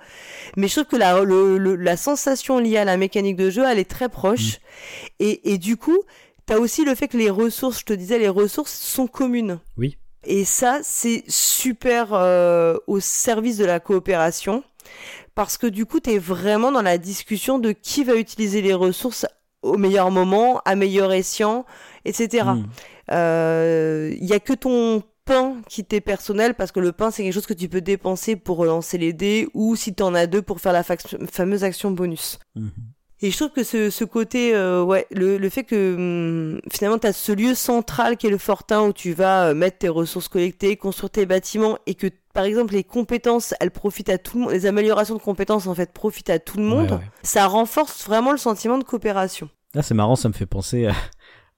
Mais 0.56 0.66
je 0.68 0.72
trouve 0.72 0.86
que 0.86 0.96
la, 0.96 1.20
le, 1.22 1.58
le- 1.58 1.76
la 1.76 1.98
sensation 1.98 2.58
liée 2.58 2.78
à 2.78 2.86
la 2.86 2.96
mécanique 2.96 3.36
de 3.36 3.50
jeu, 3.50 3.62
elle 3.70 3.78
est 3.78 3.84
très 3.90 4.08
proche. 4.08 4.58
Et, 5.20 5.52
et 5.52 5.58
du 5.58 5.76
coup, 5.76 5.98
t'as 6.46 6.56
aussi 6.56 6.82
le 6.86 6.94
fait 6.94 7.08
que 7.08 7.18
les 7.18 7.28
ressources, 7.28 7.80
je 7.80 7.84
te 7.84 7.92
disais, 7.92 8.18
les 8.18 8.30
ressources 8.30 8.72
sont 8.72 9.06
communes. 9.06 9.60
Oui. 9.76 9.98
Et 10.24 10.46
ça, 10.46 10.78
c'est 10.82 11.24
super 11.28 12.14
euh, 12.14 12.78
au 12.86 13.00
service 13.00 13.58
de 13.58 13.66
la 13.66 13.80
coopération 13.80 14.64
parce 15.34 15.58
que 15.58 15.66
du 15.66 15.84
coup, 15.84 16.00
tu 16.00 16.12
es 16.12 16.18
vraiment 16.18 16.72
dans 16.72 16.80
la 16.80 16.96
discussion 16.96 17.58
de 17.58 17.72
qui 17.72 18.02
va 18.02 18.14
utiliser 18.14 18.62
les 18.62 18.72
ressources 18.72 19.26
au 19.64 19.76
meilleur 19.78 20.10
moment, 20.10 20.60
à 20.64 20.74
meilleur 20.76 21.12
escient, 21.12 21.64
etc. 22.04 22.28
Il 22.32 22.42
Hmm. 22.44 22.66
euh, 23.12 24.14
y 24.20 24.32
a 24.32 24.40
que 24.40 24.52
ton 24.52 25.02
pain 25.24 25.56
qui 25.68 25.84
t'est 25.84 26.00
personnel 26.02 26.54
parce 26.54 26.70
que 26.72 26.80
le 26.80 26.92
pain 26.92 27.10
c'est 27.10 27.22
quelque 27.22 27.32
chose 27.32 27.46
que 27.46 27.54
tu 27.54 27.68
peux 27.68 27.80
dépenser 27.80 28.36
pour 28.36 28.56
relancer 28.58 28.98
les 28.98 29.12
dés 29.12 29.48
ou 29.54 29.74
si 29.76 29.94
t'en 29.94 30.14
as 30.14 30.26
deux 30.26 30.42
pour 30.42 30.60
faire 30.60 30.72
la 30.72 30.82
fameuse 30.82 31.64
action 31.64 31.90
bonus. 31.90 32.38
Mhm. 32.54 32.70
Et 33.22 33.30
je 33.30 33.36
trouve 33.38 33.50
que 33.52 33.62
ce, 33.64 33.88
ce 33.88 34.04
côté, 34.04 34.54
euh, 34.54 34.82
ouais, 34.82 35.06
le, 35.10 35.38
le 35.38 35.48
fait 35.48 35.64
que 35.64 35.94
hum, 35.94 36.60
finalement 36.70 36.98
tu 36.98 37.06
as 37.06 37.14
ce 37.14 37.32
lieu 37.32 37.54
central 37.54 38.18
qui 38.18 38.26
est 38.26 38.30
le 38.30 38.36
fortin 38.38 38.82
où 38.82 38.92
tu 38.92 39.12
vas 39.14 39.46
euh, 39.48 39.54
mettre 39.54 39.78
tes 39.78 39.88
ressources 39.88 40.28
collectées, 40.28 40.76
construire 40.76 41.10
tes 41.10 41.24
bâtiments 41.24 41.78
et 41.86 41.94
que 41.94 42.08
par 42.34 42.44
exemple 42.44 42.74
les 42.74 42.84
compétences, 42.84 43.54
elles 43.60 43.70
profitent 43.70 44.10
à 44.10 44.18
tout 44.18 44.36
le 44.36 44.42
monde, 44.44 44.52
les 44.52 44.66
améliorations 44.66 45.14
de 45.14 45.20
compétences 45.22 45.66
en 45.66 45.74
fait 45.74 45.92
profitent 45.92 46.30
à 46.30 46.38
tout 46.38 46.58
le 46.58 46.64
monde, 46.64 46.90
Ouais, 46.90 46.96
ouais. 46.98 47.10
ça 47.22 47.46
renforce 47.46 48.04
vraiment 48.06 48.32
le 48.32 48.38
sentiment 48.38 48.76
de 48.76 48.84
coopération. 48.84 49.48
Là, 49.74 49.82
c'est 49.82 49.94
marrant, 49.94 50.16
ça 50.16 50.28
me 50.28 50.34
fait 50.34 50.46
penser 50.46 50.86
à, 50.86 50.94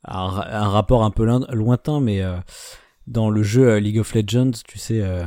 à 0.05 0.19
un, 0.21 0.29
ra- 0.29 0.49
un 0.65 0.69
rapport 0.69 1.03
un 1.03 1.11
peu 1.11 1.25
loin- 1.25 1.47
lointain, 1.51 2.01
mais 2.01 2.23
euh, 2.23 2.37
dans 3.07 3.29
le 3.31 3.43
jeu 3.43 3.69
euh, 3.69 3.81
League 3.81 3.99
of 3.99 4.15
Legends, 4.15 4.53
tu 4.67 4.79
sais, 4.79 5.01
euh, 5.03 5.25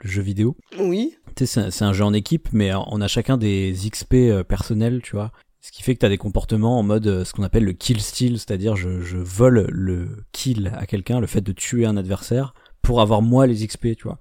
le 0.00 0.08
jeu 0.08 0.22
vidéo, 0.22 0.56
Oui. 0.78 1.14
tu 1.36 1.46
sais, 1.46 1.70
c'est 1.70 1.84
un- 1.84 1.92
jeu 1.92 2.04
en 2.04 2.12
équipe, 2.14 2.48
mais 2.52 2.72
on 2.74 3.00
a 3.00 3.08
chacun 3.08 3.36
des 3.36 3.74
XP 3.90 4.42
personnels, 4.48 5.02
tu 5.02 5.12
vois. 5.16 5.32
Ce 5.60 5.72
qui 5.72 5.82
fait 5.82 5.94
que 5.94 6.00
tu 6.00 6.06
as 6.06 6.08
des 6.08 6.18
comportements 6.18 6.78
en 6.78 6.82
mode 6.84 7.24
ce 7.24 7.32
qu'on 7.32 7.42
appelle 7.42 7.64
le 7.64 7.72
kill 7.72 8.00
steal, 8.00 8.38
c'est-à-dire 8.38 8.76
je, 8.76 9.00
je 9.00 9.18
vole 9.18 9.66
le 9.70 10.24
kill 10.32 10.72
à 10.78 10.86
quelqu'un, 10.86 11.18
le 11.20 11.26
fait 11.26 11.40
de 11.40 11.50
tuer 11.52 11.84
un 11.84 11.96
adversaire, 11.96 12.54
pour 12.80 13.00
avoir 13.00 13.22
moi 13.22 13.46
les 13.48 13.66
XP, 13.66 13.96
tu 13.96 14.04
vois. 14.04 14.18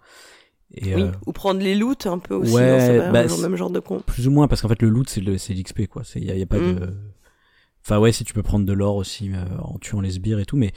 Et, 0.73 0.95
Oui, 0.95 1.01
euh, 1.03 1.11
ou 1.25 1.31
prendre 1.31 1.61
les 1.61 1.75
loots 1.75 2.05
un 2.07 2.19
peu 2.19 2.35
aussi, 2.35 2.53
ouais, 2.53 2.71
dans 2.71 2.85
ce 2.85 2.91
même- 2.91 3.11
bah, 3.13 3.23
le 3.25 3.41
même 3.41 3.55
genre 3.55 3.69
de 3.69 3.79
con. 3.79 4.01
plus 4.05 4.27
ou 4.27 4.31
moins 4.31 4.47
parce 4.49 4.61
qu'en 4.61 4.67
fait 4.67 4.81
le 4.81 4.89
loot 4.89 5.07
c'est 5.09 5.21
l'XP 5.21 5.87
quoi. 5.87 6.03
C'est 6.03 6.19
y 6.19 6.29
a, 6.29 6.35
y 6.35 6.41
a 6.41 6.45
pas 6.45 6.57
Mm. 6.59 6.75
de 6.75 6.93
enfin 7.85 7.99
ouais 7.99 8.11
si 8.11 8.25
tu 8.25 8.33
peux 8.33 8.43
prendre 8.43 8.65
de 8.65 8.73
l'or 8.73 8.97
aussi 8.97 9.31
euh, 9.33 9.37
en 9.59 9.77
tuant 9.79 10.01
les 10.01 10.11
sbires 10.11 10.39
et 10.39 10.45
tout 10.45 10.57
mais 10.57 10.73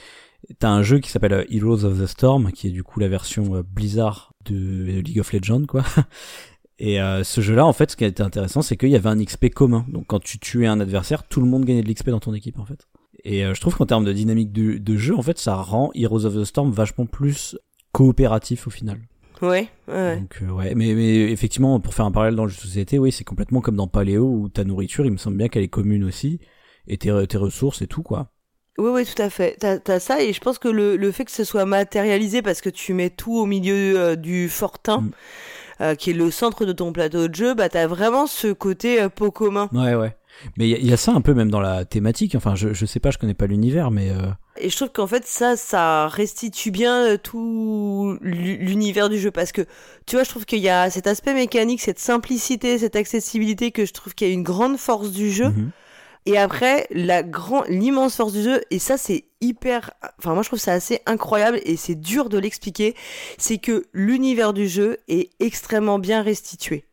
t'as 0.60 0.70
un 0.70 0.82
jeu 0.82 1.00
qui 1.00 1.10
s'appelle 1.10 1.32
euh, 1.32 1.44
Heroes 1.50 1.84
of 1.84 1.98
the 2.00 2.06
Storm 2.06 2.52
qui 2.52 2.68
est 2.68 2.70
du 2.70 2.84
coup 2.84 3.00
la 3.00 3.08
version 3.08 3.56
euh, 3.56 3.62
Blizzard 3.64 4.32
de 4.44 5.00
League 5.00 5.18
of 5.18 5.32
Legends 5.32 5.66
quoi. 5.66 5.82
Et 6.78 6.98
ce 7.24 7.40
jeu 7.42 7.54
là 7.54 7.66
en 7.66 7.74
fait 7.74 7.90
ce 7.90 7.96
qui 7.96 8.04
a 8.04 8.06
été 8.06 8.22
intéressant 8.22 8.62
c'est 8.62 8.76
qu'il 8.78 8.88
y 8.88 8.96
avait 8.96 9.10
un 9.10 9.22
XP 9.22 9.50
commun. 9.50 9.84
Donc 9.88 10.06
quand 10.06 10.20
tu 10.22 10.38
tuais 10.38 10.66
un 10.66 10.80
adversaire 10.80 11.24
tout 11.28 11.40
le 11.40 11.46
monde 11.46 11.64
gagnait 11.66 11.82
de 11.82 11.90
l'XP 11.90 12.08
dans 12.10 12.20
ton 12.20 12.32
équipe 12.32 12.58
en 12.58 12.64
fait. 12.64 12.86
Et 13.24 13.42
je 13.42 13.60
trouve 13.60 13.76
qu'en 13.76 13.84
termes 13.84 14.04
de 14.06 14.14
dynamique 14.14 14.50
de, 14.52 14.78
de 14.78 14.96
jeu 14.96 15.14
en 15.14 15.20
fait 15.20 15.36
ça 15.38 15.56
rend 15.56 15.90
Heroes 15.94 16.24
of 16.24 16.34
the 16.36 16.44
Storm 16.44 16.70
vachement 16.70 17.04
plus 17.04 17.58
coopératif 17.92 18.66
au 18.66 18.70
final 18.70 18.98
Ouais, 19.42 19.68
ouais, 19.88 20.16
donc 20.18 20.38
euh, 20.42 20.50
ouais, 20.50 20.74
mais, 20.74 20.92
mais 20.94 21.30
effectivement, 21.32 21.80
pour 21.80 21.94
faire 21.94 22.04
un 22.04 22.10
parallèle 22.12 22.34
dans 22.36 22.44
le 22.44 22.50
jeu 22.50 22.56
de 22.56 22.60
société, 22.62 22.98
oui, 22.98 23.10
c'est 23.10 23.24
complètement 23.24 23.60
comme 23.62 23.76
dans 23.76 23.88
Paléo 23.88 24.24
où 24.26 24.48
ta 24.48 24.64
nourriture, 24.64 25.06
il 25.06 25.12
me 25.12 25.16
semble 25.16 25.36
bien 25.38 25.48
qu'elle 25.48 25.62
est 25.62 25.68
commune 25.68 26.04
aussi, 26.04 26.40
et 26.86 26.98
tes, 26.98 27.26
tes 27.26 27.38
ressources 27.38 27.80
et 27.82 27.86
tout 27.86 28.02
quoi. 28.02 28.32
Oui, 28.78 28.90
oui, 28.90 29.04
tout 29.04 29.20
à 29.20 29.28
fait. 29.30 29.56
T'as 29.58 29.78
as 29.88 30.00
ça, 30.00 30.22
et 30.22 30.32
je 30.32 30.40
pense 30.40 30.58
que 30.58 30.68
le, 30.68 30.96
le 30.96 31.12
fait 31.12 31.24
que 31.24 31.30
ce 31.30 31.44
soit 31.44 31.64
matérialisé, 31.66 32.40
parce 32.42 32.60
que 32.60 32.70
tu 32.70 32.94
mets 32.94 33.10
tout 33.10 33.34
au 33.36 33.46
milieu 33.46 33.98
euh, 33.98 34.16
du 34.16 34.48
fortin, 34.48 35.00
Mm. 35.00 35.10
euh, 35.82 35.94
qui 35.94 36.10
est 36.10 36.14
le 36.14 36.30
centre 36.30 36.66
de 36.66 36.72
ton 36.72 36.92
plateau 36.92 37.28
de 37.28 37.34
jeu, 37.34 37.54
bah 37.54 37.68
t'as 37.70 37.86
vraiment 37.86 38.26
ce 38.26 38.52
côté 38.52 39.06
pot 39.08 39.30
commun. 39.30 39.68
Ouais, 39.72 39.94
ouais. 39.94 40.14
Mais 40.56 40.66
il 40.68 40.70
y, 40.70 40.74
a- 40.74 40.78
il 40.78 40.86
y 40.86 40.92
a 40.92 40.96
ça 40.96 41.12
un 41.12 41.20
peu 41.20 41.34
même 41.34 41.50
dans 41.50 41.60
la 41.60 41.84
thématique. 41.84 42.34
Enfin, 42.34 42.54
je, 42.54 42.72
je 42.72 42.86
sais 42.86 43.00
pas, 43.00 43.10
je 43.10 43.18
connais 43.18 43.34
pas 43.34 43.46
l'univers, 43.46 43.90
mais 43.90 44.10
euh, 44.10 44.30
Et 44.60 44.70
je 44.70 44.76
trouve 44.76 44.90
qu'en 44.90 45.06
fait, 45.06 45.26
ça, 45.26 45.56
ça 45.56 46.08
restitue 46.08 46.70
bien 46.70 47.04
euh, 47.04 47.16
tout 47.18 48.16
l'u- 48.22 48.56
l'univers 48.56 49.08
du 49.08 49.18
jeu. 49.18 49.30
Parce 49.30 49.52
que, 49.52 49.62
tu 50.06 50.16
vois, 50.16 50.24
je 50.24 50.30
trouve 50.30 50.44
qu'il 50.46 50.60
y 50.60 50.68
a 50.68 50.90
cet 50.90 51.06
aspect 51.06 51.34
mécanique, 51.34 51.80
cette 51.80 51.98
simplicité, 51.98 52.78
cette 52.78 52.96
accessibilité 52.96 53.70
que 53.70 53.84
je 53.84 53.92
trouve 53.92 54.14
qu'il 54.14 54.28
y 54.28 54.30
a 54.30 54.34
une 54.34 54.42
grande 54.42 54.76
force 54.78 55.10
du 55.12 55.30
jeu. 55.30 55.48
mhm. 55.50 55.70
Et 56.26 56.36
après, 56.36 56.86
la 56.90 57.22
l'immense 57.68 58.14
force 58.16 58.34
du 58.34 58.42
jeu, 58.42 58.60
et 58.70 58.78
ça 58.78 58.98
c'est 58.98 59.24
hyper, 59.40 59.90
enfin 60.18 60.34
moi 60.34 60.42
je 60.42 60.50
trouve 60.50 60.58
ça 60.58 60.74
assez 60.74 61.00
incroyable 61.06 61.60
et 61.64 61.78
c'est 61.78 61.94
dur 61.94 62.28
de 62.28 62.36
l'expliquer, 62.36 62.94
c'est 63.38 63.56
que 63.56 63.86
l'univers 63.94 64.52
du 64.52 64.68
jeu 64.68 64.98
est 65.08 65.30
extrêmement 65.40 65.98
bien 65.98 66.20
restitué. 66.22 66.84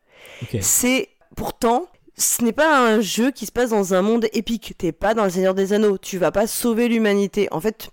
C'est 0.62 1.10
pourtant, 1.36 1.88
ce 2.20 2.44
n'est 2.44 2.52
pas 2.52 2.80
un 2.80 3.00
jeu 3.00 3.30
qui 3.30 3.46
se 3.46 3.52
passe 3.52 3.70
dans 3.70 3.94
un 3.94 4.02
monde 4.02 4.26
épique. 4.34 4.74
T'es 4.80 4.92
pas 4.92 5.14
dans 5.14 5.24
le 5.24 5.30
Seigneur 5.30 5.54
des 5.54 5.74
Anneaux. 5.74 6.00
Tu 6.00 6.18
vas 6.18 6.32
pas 6.32 6.48
sauver 6.48 6.88
l'humanité. 6.88 7.48
En 7.52 7.60
fait, 7.62 7.90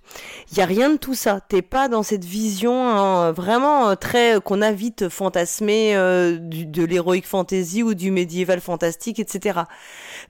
il 0.51 0.57
y 0.57 0.63
a 0.63 0.67
rien 0.67 0.89
de 0.91 0.97
tout 0.97 1.15
ça. 1.15 1.41
T'es 1.47 1.61
pas 1.61 1.89
dans 1.89 2.03
cette 2.03 2.25
vision 2.25 2.89
hein, 2.89 3.33
vraiment 3.33 3.91
euh, 3.91 3.95
très 3.97 4.39
qu'on 4.43 4.63
a 4.63 4.73
vite 4.73 5.11
fantasmé 5.11 5.95
euh, 5.95 6.39
du- 6.39 6.65
de 6.65 6.85
l'héroïque 6.85 7.27
fantasy 7.27 7.83
ou 7.83 7.93
du 7.93 8.11
médiéval 8.11 8.61
fantastique, 8.63 9.19
etc. 9.21 9.61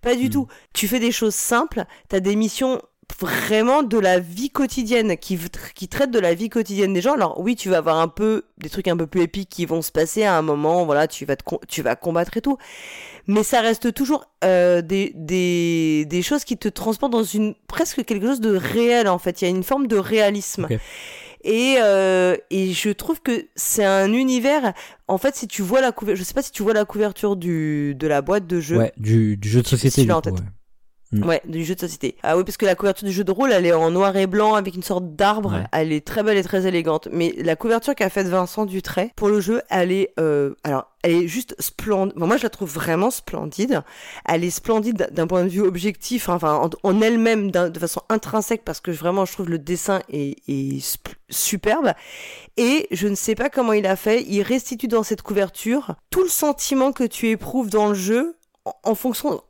Pas 0.02 0.16
du 0.16 0.26
Mm. 0.26 0.30
tout. 0.30 0.46
Tu 0.72 0.88
fais 0.88 0.98
des 0.98 1.12
choses 1.12 1.34
simples. 1.34 1.84
T'as 2.08 2.18
des 2.20 2.34
missions 2.34 2.80
vraiment 3.20 3.82
de 3.84 3.98
la 3.98 4.18
vie 4.18 4.50
quotidienne 4.50 5.16
qui 5.18 5.38
qui 5.76 5.88
traitent 5.88 6.10
de 6.10 6.18
la 6.18 6.34
vie 6.34 6.48
quotidienne 6.48 6.94
des 6.94 7.00
gens 7.02 7.12
alors 7.12 7.38
oui 7.38 7.54
tu 7.54 7.68
vas 7.68 7.76
avoir 7.76 7.98
un 7.98 8.08
peu 8.08 8.42
des 8.58 8.68
trucs 8.70 8.88
un 8.88 8.96
peu 8.96 9.06
plus 9.06 9.20
épiques 9.22 9.50
qui 9.50 9.66
vont 9.66 9.82
se 9.82 9.92
passer 9.92 10.24
à 10.24 10.36
un 10.36 10.42
moment 10.42 10.84
voilà 10.84 11.06
tu 11.06 11.24
vas 11.26 11.36
te 11.36 11.44
tu 11.68 11.82
vas 11.82 11.94
combattre 11.96 12.36
et 12.38 12.40
tout 12.40 12.56
mais 13.26 13.42
ça 13.42 13.60
reste 13.60 13.92
toujours 13.94 14.26
euh, 14.44 14.82
des, 14.82 15.12
des, 15.14 16.04
des 16.06 16.22
choses 16.22 16.44
qui 16.44 16.56
te 16.56 16.68
transportent 16.68 17.12
dans 17.12 17.22
une 17.24 17.54
presque 17.68 18.04
quelque 18.04 18.26
chose 18.26 18.40
de 18.40 18.54
réel 18.54 19.08
en 19.08 19.18
fait 19.18 19.40
il 19.40 19.44
y 19.44 19.48
a 19.48 19.50
une 19.50 19.62
forme 19.62 19.86
de 19.86 19.96
réalisme 19.96 20.66
et, 21.42 21.76
euh, 21.82 22.36
et 22.50 22.72
je 22.72 22.90
trouve 22.90 23.20
que 23.20 23.46
c'est 23.54 23.84
un 23.84 24.12
univers 24.12 24.72
en 25.08 25.18
fait 25.18 25.36
si 25.36 25.46
tu 25.46 25.62
vois 25.62 25.80
la 25.80 25.92
couverture 25.92 26.22
je 26.22 26.26
sais 26.26 26.34
pas 26.34 26.42
si 26.42 26.52
tu 26.52 26.62
vois 26.62 26.72
la 26.74 26.84
couverture 26.84 27.36
du 27.36 27.94
de 27.94 28.06
la 28.06 28.22
boîte 28.22 28.46
de 28.46 28.60
jeu 28.60 28.78
Ouais, 28.78 28.92
du, 28.96 29.36
du 29.36 29.48
jeu 29.48 29.62
de 29.62 29.66
société. 29.68 30.04
Du 30.04 30.12
en 30.12 30.16
coup, 30.16 30.30
tête. 30.30 30.34
ouais. 30.34 30.46
Mm. 31.12 31.26
Ouais, 31.26 31.42
du 31.44 31.64
jeu 31.64 31.74
de 31.74 31.80
société. 31.80 32.16
Ah 32.22 32.36
oui, 32.36 32.44
parce 32.44 32.56
que 32.56 32.66
la 32.66 32.74
couverture 32.74 33.06
du 33.06 33.12
jeu 33.12 33.24
de 33.24 33.30
rôle, 33.30 33.52
elle 33.52 33.66
est 33.66 33.72
en 33.72 33.90
noir 33.90 34.16
et 34.16 34.26
blanc 34.26 34.54
avec 34.54 34.74
une 34.74 34.82
sorte 34.82 35.14
d'arbre. 35.14 35.52
Ouais. 35.52 35.64
Elle 35.72 35.92
est 35.92 36.04
très 36.04 36.22
belle 36.22 36.36
et 36.36 36.42
très 36.42 36.66
élégante. 36.66 37.08
Mais 37.12 37.34
la 37.38 37.56
couverture 37.56 37.94
qu'a 37.94 38.10
faite 38.10 38.26
Vincent 38.26 38.66
Dutray 38.66 39.12
pour 39.14 39.28
le 39.28 39.40
jeu, 39.40 39.62
elle 39.70 39.92
est, 39.92 40.12
euh, 40.18 40.54
alors, 40.64 40.90
elle 41.02 41.12
est 41.12 41.28
juste 41.28 41.54
splendide. 41.60 42.16
moi, 42.16 42.36
je 42.36 42.42
la 42.42 42.48
trouve 42.48 42.72
vraiment 42.72 43.10
splendide. 43.10 43.82
Elle 44.26 44.42
est 44.42 44.50
splendide 44.50 45.08
d'un 45.12 45.26
point 45.26 45.44
de 45.44 45.48
vue 45.48 45.60
objectif, 45.60 46.28
hein, 46.28 46.34
enfin, 46.34 46.54
en, 46.54 46.70
en 46.82 47.00
elle-même, 47.00 47.50
de 47.50 47.78
façon 47.78 48.00
intrinsèque, 48.08 48.64
parce 48.64 48.80
que 48.80 48.90
vraiment, 48.90 49.24
je 49.24 49.32
trouve 49.34 49.50
le 49.50 49.58
dessin 49.58 50.00
est, 50.10 50.34
superbe. 51.30 51.92
Et 52.56 52.88
je 52.90 53.06
ne 53.06 53.14
sais 53.14 53.34
pas 53.34 53.50
comment 53.50 53.72
il 53.72 53.86
a 53.86 53.96
fait. 53.96 54.24
Il 54.26 54.42
restitue 54.42 54.88
dans 54.88 55.02
cette 55.02 55.22
couverture 55.22 55.94
tout 56.10 56.22
le 56.22 56.28
sentiment 56.28 56.92
que 56.92 57.04
tu 57.04 57.28
éprouves 57.28 57.70
dans 57.70 57.88
le 57.88 57.94
jeu 57.94 58.36
en, 58.64 58.74
en 58.82 58.94
fonction 58.94 59.42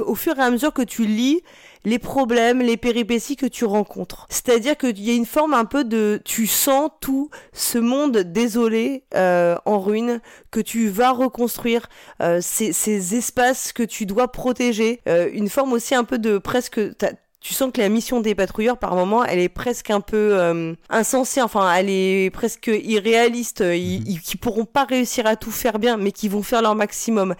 au 0.00 0.14
fur 0.14 0.38
et 0.38 0.42
à 0.42 0.50
mesure 0.50 0.72
que 0.72 0.82
tu 0.82 1.04
lis 1.04 1.42
les 1.84 1.98
problèmes, 1.98 2.60
les 2.60 2.76
péripéties 2.76 3.36
que 3.36 3.46
tu 3.46 3.64
rencontres. 3.64 4.26
C'est-à-dire 4.30 4.76
qu'il 4.76 5.00
y 5.00 5.10
a 5.10 5.14
une 5.14 5.26
forme 5.26 5.52
un 5.54 5.64
peu 5.64 5.84
de... 5.84 6.20
Tu 6.24 6.46
sens 6.46 6.90
tout 7.00 7.28
ce 7.52 7.78
monde 7.78 8.18
désolé, 8.18 9.04
euh, 9.14 9.56
en 9.64 9.80
ruine, 9.80 10.20
que 10.50 10.60
tu 10.60 10.88
vas 10.88 11.10
reconstruire, 11.10 11.88
euh, 12.20 12.38
ces, 12.40 12.72
ces 12.72 13.16
espaces 13.16 13.72
que 13.72 13.82
tu 13.82 14.06
dois 14.06 14.28
protéger, 14.30 15.00
euh, 15.08 15.28
une 15.32 15.48
forme 15.48 15.72
aussi 15.72 15.94
un 15.94 16.04
peu 16.04 16.18
de 16.18 16.38
presque... 16.38 16.80
t'as- 16.96 17.12
tu 17.42 17.54
sens 17.54 17.72
que 17.72 17.80
la 17.80 17.88
mission 17.88 18.20
des 18.20 18.36
patrouilleurs, 18.36 18.78
par 18.78 18.94
moment, 18.94 19.24
elle 19.24 19.40
est 19.40 19.48
presque 19.48 19.90
un 19.90 20.00
peu 20.00 20.38
euh, 20.38 20.74
insensée. 20.90 21.42
Enfin, 21.42 21.74
elle 21.74 21.90
est 21.90 22.30
presque 22.32 22.68
irréaliste. 22.72 23.64
Ils, 23.66 23.98
Mhm. 24.00 24.04
ils, 24.06 24.20
qui 24.20 24.36
pourront 24.36 24.64
pas 24.64 24.84
réussir 24.84 25.26
à 25.26 25.34
tout 25.34 25.50
faire 25.50 25.80
bien, 25.80 25.96
mais 25.96 26.12
qui 26.12 26.28
vont 26.28 26.42
faire 26.44 26.62
leur 26.62 26.76
maximum. 26.76 27.34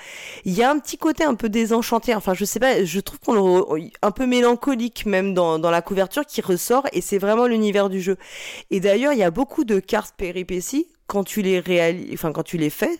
Il 0.44 0.54
y 0.54 0.62
a 0.64 0.70
un 0.70 0.78
petit 0.80 0.98
côté 0.98 1.22
un 1.22 1.34
peu 1.36 1.48
désenchanté. 1.48 2.14
Enfin, 2.16 2.34
je 2.34 2.44
sais 2.44 2.58
pas. 2.58 2.84
Je 2.84 2.98
trouve 3.00 3.20
qu'on 3.20 3.32
le 3.34 3.90
un 4.02 4.10
peu 4.10 4.26
mélancolique 4.26 5.06
même 5.06 5.34
dans, 5.34 5.60
dans 5.60 5.70
la 5.70 5.82
couverture 5.82 6.26
qui 6.26 6.40
ressort, 6.40 6.84
et 6.92 7.00
c'est 7.00 7.18
vraiment 7.18 7.46
l'univers 7.46 7.88
du 7.88 8.00
jeu. 8.00 8.16
Et 8.72 8.80
d'ailleurs, 8.80 9.12
il 9.12 9.20
y 9.20 9.22
a 9.22 9.30
beaucoup 9.30 9.64
de 9.64 9.78
cartes 9.78 10.14
péripéties 10.16 10.88
quand 11.12 11.24
tu 11.24 11.42
les 11.42 11.60
réalises, 11.60 12.08
enfin 12.14 12.32
quand 12.32 12.42
tu 12.42 12.56
les 12.56 12.70
fais, 12.70 12.98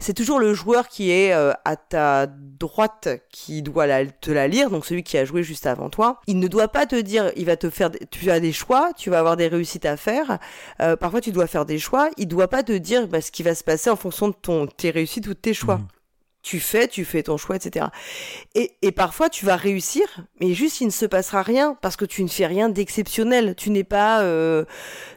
c'est 0.00 0.14
toujours 0.14 0.40
le 0.40 0.52
joueur 0.52 0.88
qui 0.88 1.12
est 1.12 1.32
euh, 1.32 1.52
à 1.64 1.76
ta 1.76 2.26
droite 2.26 3.08
qui 3.30 3.62
doit 3.62 3.86
la- 3.86 4.04
te 4.06 4.32
la 4.32 4.48
lire, 4.48 4.68
donc 4.68 4.84
celui 4.84 5.04
qui 5.04 5.16
a 5.16 5.24
joué 5.24 5.44
juste 5.44 5.66
avant 5.66 5.88
toi. 5.88 6.20
Il 6.26 6.40
ne 6.40 6.48
doit 6.48 6.66
pas 6.66 6.86
te 6.86 6.96
dire, 7.00 7.30
il 7.36 7.44
va 7.46 7.56
te 7.56 7.70
faire, 7.70 7.90
tu 8.10 8.32
as 8.32 8.40
des 8.40 8.50
choix, 8.52 8.90
tu 8.96 9.10
vas 9.10 9.20
avoir 9.20 9.36
des 9.36 9.46
réussites 9.46 9.86
à 9.86 9.96
faire. 9.96 10.40
Euh, 10.80 10.96
parfois, 10.96 11.20
tu 11.20 11.30
dois 11.30 11.46
faire 11.46 11.64
des 11.64 11.78
choix. 11.78 12.10
Il 12.16 12.26
doit 12.26 12.48
pas 12.48 12.64
te 12.64 12.72
dire 12.72 13.06
bah, 13.06 13.20
ce 13.20 13.30
qui 13.30 13.44
va 13.44 13.54
se 13.54 13.62
passer 13.62 13.90
en 13.90 13.96
fonction 13.96 14.26
de 14.28 14.34
ton 14.34 14.66
tes 14.66 14.90
réussites 14.90 15.26
ou 15.28 15.34
de 15.34 15.38
tes 15.38 15.54
choix. 15.54 15.76
Mhm. 15.76 15.86
Tu 16.42 16.58
fais, 16.58 16.88
tu 16.88 17.04
fais 17.04 17.22
ton 17.22 17.36
choix, 17.36 17.54
etc. 17.56 17.86
Et, 18.54 18.72
et 18.82 18.90
parfois, 18.90 19.28
tu 19.30 19.44
vas 19.46 19.54
réussir, 19.56 20.02
mais 20.40 20.54
juste 20.54 20.80
il 20.80 20.86
ne 20.86 20.90
se 20.90 21.06
passera 21.06 21.42
rien 21.42 21.76
parce 21.80 21.96
que 21.96 22.04
tu 22.04 22.22
ne 22.24 22.28
fais 22.28 22.46
rien 22.46 22.68
d'exceptionnel. 22.68 23.54
Tu 23.56 23.70
n'es 23.70 23.84
pas, 23.84 24.22
euh, 24.22 24.64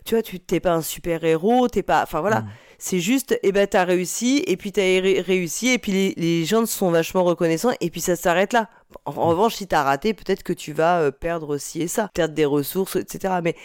tu 0.05 0.13
vois, 0.13 0.21
tu 0.21 0.39
t'es 0.39 0.59
pas 0.59 0.73
un 0.73 0.82
super 0.84 1.23
héros, 1.23 1.67
t'es 1.67 1.82
pas, 1.84 2.03
enfin 2.03 2.21
voilà. 2.21 2.41
Mhm. 2.41 2.47
C'est 2.78 2.99
juste, 2.99 3.39
eh 3.41 3.51
ben, 3.53 3.65
t'as 3.67 3.86
réussi, 3.86 4.43
et 4.45 4.57
puis 4.57 4.71
t'as 4.73 4.82
ré- 4.82 5.21
réussi, 5.26 5.69
et 5.69 5.78
puis 5.80 5.93
les, 5.93 6.13
les 6.17 6.43
gens 6.45 6.65
sont 6.65 6.91
vachement 6.91 7.23
reconnaissants, 7.23 7.71
et 7.80 7.89
puis 7.89 8.01
ça 8.01 8.15
s'arrête 8.17 8.51
là. 8.53 8.69
En, 9.05 9.11
en 9.15 9.28
revanche, 9.30 9.55
si 9.55 9.65
t'as 9.65 9.82
raté, 9.82 10.13
peut-être 10.13 10.43
que 10.43 10.51
tu 10.53 10.73
vas 10.73 10.99
euh, 10.99 11.09
perdre 11.11 11.57
ci 11.57 11.82
et 11.82 11.88
ça, 11.88 12.09
perdre 12.13 12.36
des 12.36 12.45
ressources, 12.45 12.97
etc. 12.97 13.36
Mais 13.43 13.55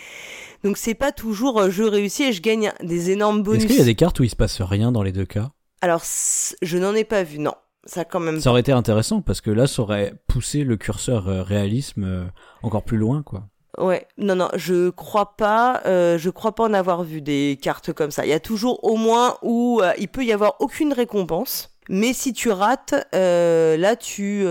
donc 0.64 0.78
c'est 0.78 0.94
pas 0.94 1.10
toujours 1.12 1.60
euh, 1.60 1.70
je 1.70 1.82
réussis 1.82 2.22
et 2.22 2.32
je 2.32 2.40
gagne 2.40 2.72
des 2.82 3.10
énormes 3.10 3.42
bonus. 3.42 3.64
Est-ce 3.64 3.66
qu'il 3.72 3.78
y 3.80 3.82
a 3.82 3.84
des 3.84 3.94
cartes 3.96 4.18
où 4.20 4.22
il 4.24 4.30
se 4.30 4.36
passe 4.36 4.60
rien 4.62 4.92
dans 4.92 5.02
les 5.02 5.12
deux 5.12 5.26
cas? 5.26 5.50
Alors, 5.80 6.02
je 6.62 6.78
n'en 6.78 6.94
ai 6.94 7.04
pas 7.04 7.22
vu, 7.22 7.38
non. 7.38 7.54
Ça 7.86 8.04
quand 8.04 8.20
même. 8.20 8.40
Ça 8.40 8.50
aurait 8.50 8.60
été 8.60 8.72
intéressant 8.72 9.22
parce 9.22 9.40
que 9.40 9.50
là, 9.50 9.66
ça 9.66 9.80
aurait 9.82 10.12
poussé 10.26 10.64
le 10.64 10.76
curseur 10.76 11.28
euh, 11.28 11.42
réalisme 11.42 12.04
euh, 12.04 12.24
encore 12.62 12.84
plus 12.84 12.98
loin, 12.98 13.22
quoi. 13.22 13.44
Ouais, 13.78 14.06
non, 14.18 14.34
non, 14.34 14.48
je 14.56 14.90
crois 14.90 15.36
pas, 15.36 15.80
euh, 15.86 16.18
je 16.18 16.28
crois 16.28 16.54
pas 16.54 16.64
en 16.64 16.74
avoir 16.74 17.02
vu 17.04 17.22
des 17.22 17.58
cartes 17.62 17.92
comme 17.94 18.10
ça. 18.10 18.26
Il 18.26 18.28
y 18.28 18.34
a 18.34 18.40
toujours 18.40 18.84
au 18.84 18.96
moins 18.96 19.36
où 19.42 19.80
il 19.96 20.08
peut 20.08 20.24
y 20.24 20.32
avoir 20.32 20.56
aucune 20.60 20.92
récompense. 20.92 21.70
Mais 21.88 22.12
si 22.12 22.32
tu 22.32 22.50
rates, 22.50 22.94
là 23.12 23.96
tu, 23.96 24.44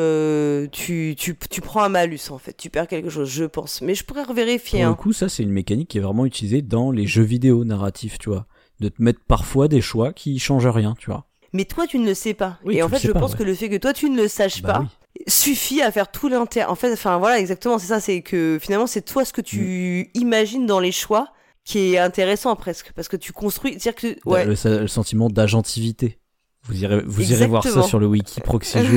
tu, 0.72 1.16
tu, 1.18 1.38
tu 1.38 1.62
prends 1.62 1.84
un 1.84 1.90
malus 1.90 2.32
en 2.32 2.38
fait, 2.38 2.54
tu 2.58 2.70
perds 2.70 2.88
quelque 2.88 3.10
chose, 3.10 3.30
je 3.30 3.46
pense. 3.46 3.82
Mais 3.82 3.94
je 3.94 4.04
pourrais 4.04 4.24
revérifier. 4.24 4.80
Pour 4.80 4.88
le 4.88 4.92
Hein. 4.94 4.96
coup, 4.96 5.14
ça, 5.14 5.30
c'est 5.30 5.44
une 5.44 5.52
mécanique 5.52 5.90
qui 5.90 5.98
est 6.00 6.02
vraiment 6.02 6.26
utilisée 6.26 6.62
dans 6.62 6.90
les 6.90 7.06
jeux 7.06 7.22
vidéo 7.24 7.64
narratifs, 7.66 8.18
tu 8.18 8.30
vois. 8.30 8.48
De 8.80 8.90
te 8.90 9.02
mettre 9.02 9.20
parfois 9.28 9.68
des 9.68 9.82
choix 9.82 10.14
qui 10.14 10.40
changent 10.40 10.68
rien, 10.68 10.96
tu 10.98 11.08
vois. 11.12 11.26
Mais 11.52 11.66
toi 11.66 11.88
tu 11.88 12.00
ne 12.00 12.06
le 12.06 12.14
sais 12.14 12.34
pas. 12.34 12.60
Oui, 12.64 12.78
Et 12.78 12.84
en 12.84 12.90
fait, 12.90 13.00
je 13.00 13.12
pas, 13.12 13.20
pense 13.20 13.32
ouais. 13.34 13.38
que 13.40 13.44
le 13.44 13.56
fait 13.56 13.70
que 13.70 13.76
toi 13.78 13.92
tu 13.94 14.10
ne 14.10 14.16
le 14.22 14.28
saches 14.28 14.62
Bah 14.62 14.74
pas 14.74 14.80
oui. 14.82 15.24
suffit 15.28 15.82
à 15.82 15.92
faire 15.92 16.10
tout 16.12 16.30
l'intérêt. 16.30 16.68
En 16.70 16.76
fait, 16.76 16.94
enfin 16.94 17.18
voilà, 17.18 17.40
exactement, 17.40 17.78
c'est 17.80 17.88
ça, 17.88 18.00
c'est 18.00 18.22
que 18.22 18.58
finalement 18.62 18.88
c'est 18.88 19.02
toi 19.02 19.26
ce 19.26 19.34
que 19.34 19.42
tu 19.42 20.10
Mm. 20.16 20.20
imagines 20.20 20.66
dans 20.66 20.80
les 20.80 20.92
choix 20.92 21.30
qui 21.66 21.94
est 21.94 21.98
intéressant 21.98 22.56
presque, 22.56 22.92
parce 22.96 23.08
que 23.10 23.18
tu 23.18 23.32
construis, 23.34 23.74
c'est-à-dire 23.80 23.96
que 23.96 24.30
ouais. 24.30 24.46
Le, 24.46 24.56
le 24.82 24.88
sentiment 24.88 25.30
d'agentivité. 25.30 26.20
Vous 26.64 26.84
irez, 26.84 27.02
vous 27.06 27.32
irez 27.32 27.48
voir 27.48 27.64
ça 27.64 27.84
sur 27.84 28.00
le 28.00 28.06
wiki 28.08 28.42
Proxy. 28.42 28.78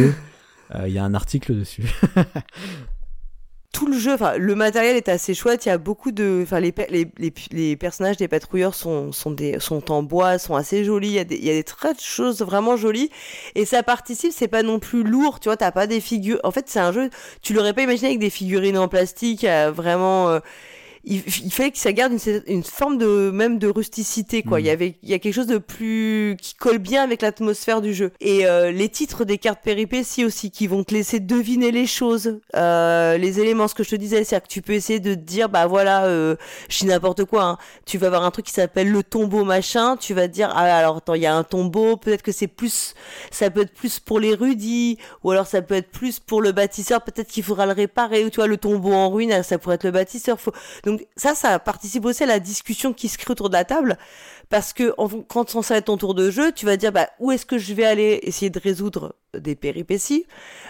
Euh, 0.75 0.89
Il 0.89 0.95
y 0.95 0.99
a 0.99 1.05
un 1.05 1.13
article 1.13 1.55
dessus. 1.55 1.85
tout 3.73 3.87
le 3.87 3.99
jeu, 3.99 4.13
enfin 4.13 4.37
le 4.37 4.55
matériel 4.55 4.97
est 4.97 5.09
assez 5.09 5.35
chouette. 5.35 5.65
Il 5.67 5.71
y 5.71 5.73
a 5.73 5.79
beaucoup 5.79 6.13
de, 6.13 6.41
enfin 6.43 6.61
les, 6.61 6.75
les, 6.91 7.33
les 7.53 7.77
personnages 7.77 8.19
des 8.19 8.29
patrouilleurs 8.29 8.75
sont 8.75 9.13
sont 9.13 9.31
des 9.31 9.59
sont 9.61 9.91
en 9.91 10.03
bois, 10.03 10.39
sont 10.39 10.55
assez 10.57 10.85
jolis. 10.85 11.09
Il 11.09 11.15
y 11.15 11.19
a 11.19 11.25
des 11.25 11.37
il 11.37 11.45
y 11.45 11.51
a 11.51 11.55
des 11.55 11.65
très 11.65 11.95
de 11.95 12.01
choses 12.01 12.43
vraiment 12.43 12.77
jolies 12.77 13.11
et 13.55 13.65
ça 13.65 13.83
participe. 13.83 14.33
C'est 14.33 14.49
pas 14.49 14.63
non 14.63 14.79
plus 14.79 15.03
lourd, 15.05 15.41
tu 15.41 15.49
vois. 15.49 15.57
T'as 15.57 15.73
pas 15.73 15.87
des 15.87 16.01
figures. 16.01 16.39
En 16.45 16.51
fait, 16.51 16.69
c'est 16.69 16.81
un 16.81 16.93
jeu. 16.93 17.11
Tu 17.43 17.55
l'aurais 17.55 17.73
pas 17.73 17.83
imaginé 17.83 18.09
avec 18.09 18.19
des 18.21 18.31
figurines 18.31 18.79
en 18.79 18.89
plastique, 18.89 19.45
euh, 19.45 19.73
vraiment. 19.75 20.29
euh, 20.29 20.41
il, 21.05 21.23
il 21.45 21.53
fallait 21.53 21.71
que 21.71 21.79
ça 21.79 21.93
garde 21.93 22.13
une, 22.13 22.43
une 22.47 22.63
forme 22.63 22.97
de 22.97 23.31
même 23.31 23.59
de 23.59 23.69
rusticité 23.69 24.43
quoi. 24.43 24.59
Mhm. 24.59 24.65
Il 24.65 24.67
y 24.67 24.71
avait 24.71 24.95
il 25.03 25.11
y 25.11 25.15
a 25.15 25.19
quelque 25.19 25.35
chose 25.35 25.47
de 25.47 25.59
plus 25.59 26.37
qui 26.41 26.55
colle 26.55 26.79
bien 26.79 27.03
avec 27.03 27.23
l'atmosphère 27.23 27.81
du 27.81 27.93
jeu. 27.93 28.13
Et 28.21 28.47
euh, 28.47 28.71
les 28.71 28.89
titres 28.89 29.25
des 29.25 29.39
cartes 29.39 29.61
péripéties 29.63 30.25
aussi 30.25 30.51
qui 30.51 30.67
vont 30.67 30.85
te 30.85 30.95
laisser 30.95 31.21
deviner 31.21 31.73
les 31.73 31.87
choses, 31.87 32.39
euh, 32.57 33.17
les 33.19 33.41
éléments. 33.41 33.69
Ce 33.69 33.75
que 33.75 33.83
je 33.83 33.91
te 33.91 33.97
disais, 33.97 34.25
c'est 34.25 34.41
que 34.41 34.49
tu 34.49 34.63
peux 34.63 34.73
essayer 34.73 35.01
de 35.01 35.15
te 35.15 35.21
dire 35.21 35.49
bah 35.49 35.67
voilà, 35.67 36.05
euh, 36.05 36.37
je 36.69 36.79
dis 36.79 36.87
n'importe 36.87 37.25
quoi. 37.25 37.45
Hein. 37.45 37.59
Tu 37.87 37.99
vas 37.99 38.07
avoir 38.09 38.25
un 38.25 38.31
truc 38.31 38.47
qui 38.47 38.53
s'appelle 38.53 38.91
le 38.91 39.03
tombeau 39.03 39.45
machin. 39.45 39.97
Tu 39.97 40.15
vas 40.15 40.29
te 40.29 40.33
dire 40.33 40.51
ah 40.55 40.63
alors 40.63 40.99
attends 40.99 41.15
il 41.15 41.23
y 41.23 41.27
a 41.27 41.35
un 41.35 41.45
tombeau. 41.45 41.97
Peut-être 41.97 42.23
que 42.23 42.33
c'est 42.33 42.47
plus 42.47 42.95
ça 43.31 43.51
peut 43.51 43.63
être 43.63 43.75
plus 43.75 43.99
pour 43.99 44.21
l'érudit 44.21 44.99
ou 45.25 45.31
alors 45.31 45.47
ça 45.47 45.63
peut 45.63 45.75
être 45.75 45.91
plus 45.91 46.21
pour 46.21 46.41
le 46.43 46.53
bâtisseur. 46.53 47.03
Peut-être 47.03 47.29
qu'il 47.29 47.43
faudra 47.43 47.67
le 47.67 47.73
réparer 47.73 48.25
ou 48.25 48.31
tu 48.31 48.37
vois 48.37 48.47
le 48.47 48.57
tombeau 48.57 48.93
en 48.93 49.11
ruine 49.11 49.43
ça 49.43 49.59
pourrait 49.59 49.77
être 49.77 49.85
le 49.85 49.91
bâtisseur. 49.91 50.39
Faut 50.41 50.53
donc 50.85 50.92
ça, 51.17 51.35
ça 51.35 51.59
participe 51.59 52.05
aussi 52.05 52.23
à 52.23 52.27
la 52.27 52.39
discussion 52.41 52.93
qui 52.93 53.09
se 53.09 53.19
crée 53.19 53.31
autour 53.33 53.49
de 53.49 53.55
la 53.55 53.65
table, 53.65 53.99
parce 54.49 54.73
que 54.73 54.93
en- 54.99 55.09
quand 55.09 55.61
ça 55.63 55.75
va 55.75 55.79
être 55.79 55.87
ton 55.87 55.97
tour 55.97 56.15
de 56.15 56.31
jeu, 56.31 56.53
tu 56.53 56.67
vas 56.67 56.77
dire 56.77 56.93
bah 56.93 57.09
où 57.19 57.31
est-ce 57.33 57.47
que 57.47 57.59
je 57.59 57.75
vais 57.75 57.85
aller 57.85 58.21
essayer 58.23 58.51
de 58.51 58.59
résoudre 58.59 59.15
des 59.39 59.55
péripéties 59.57 60.27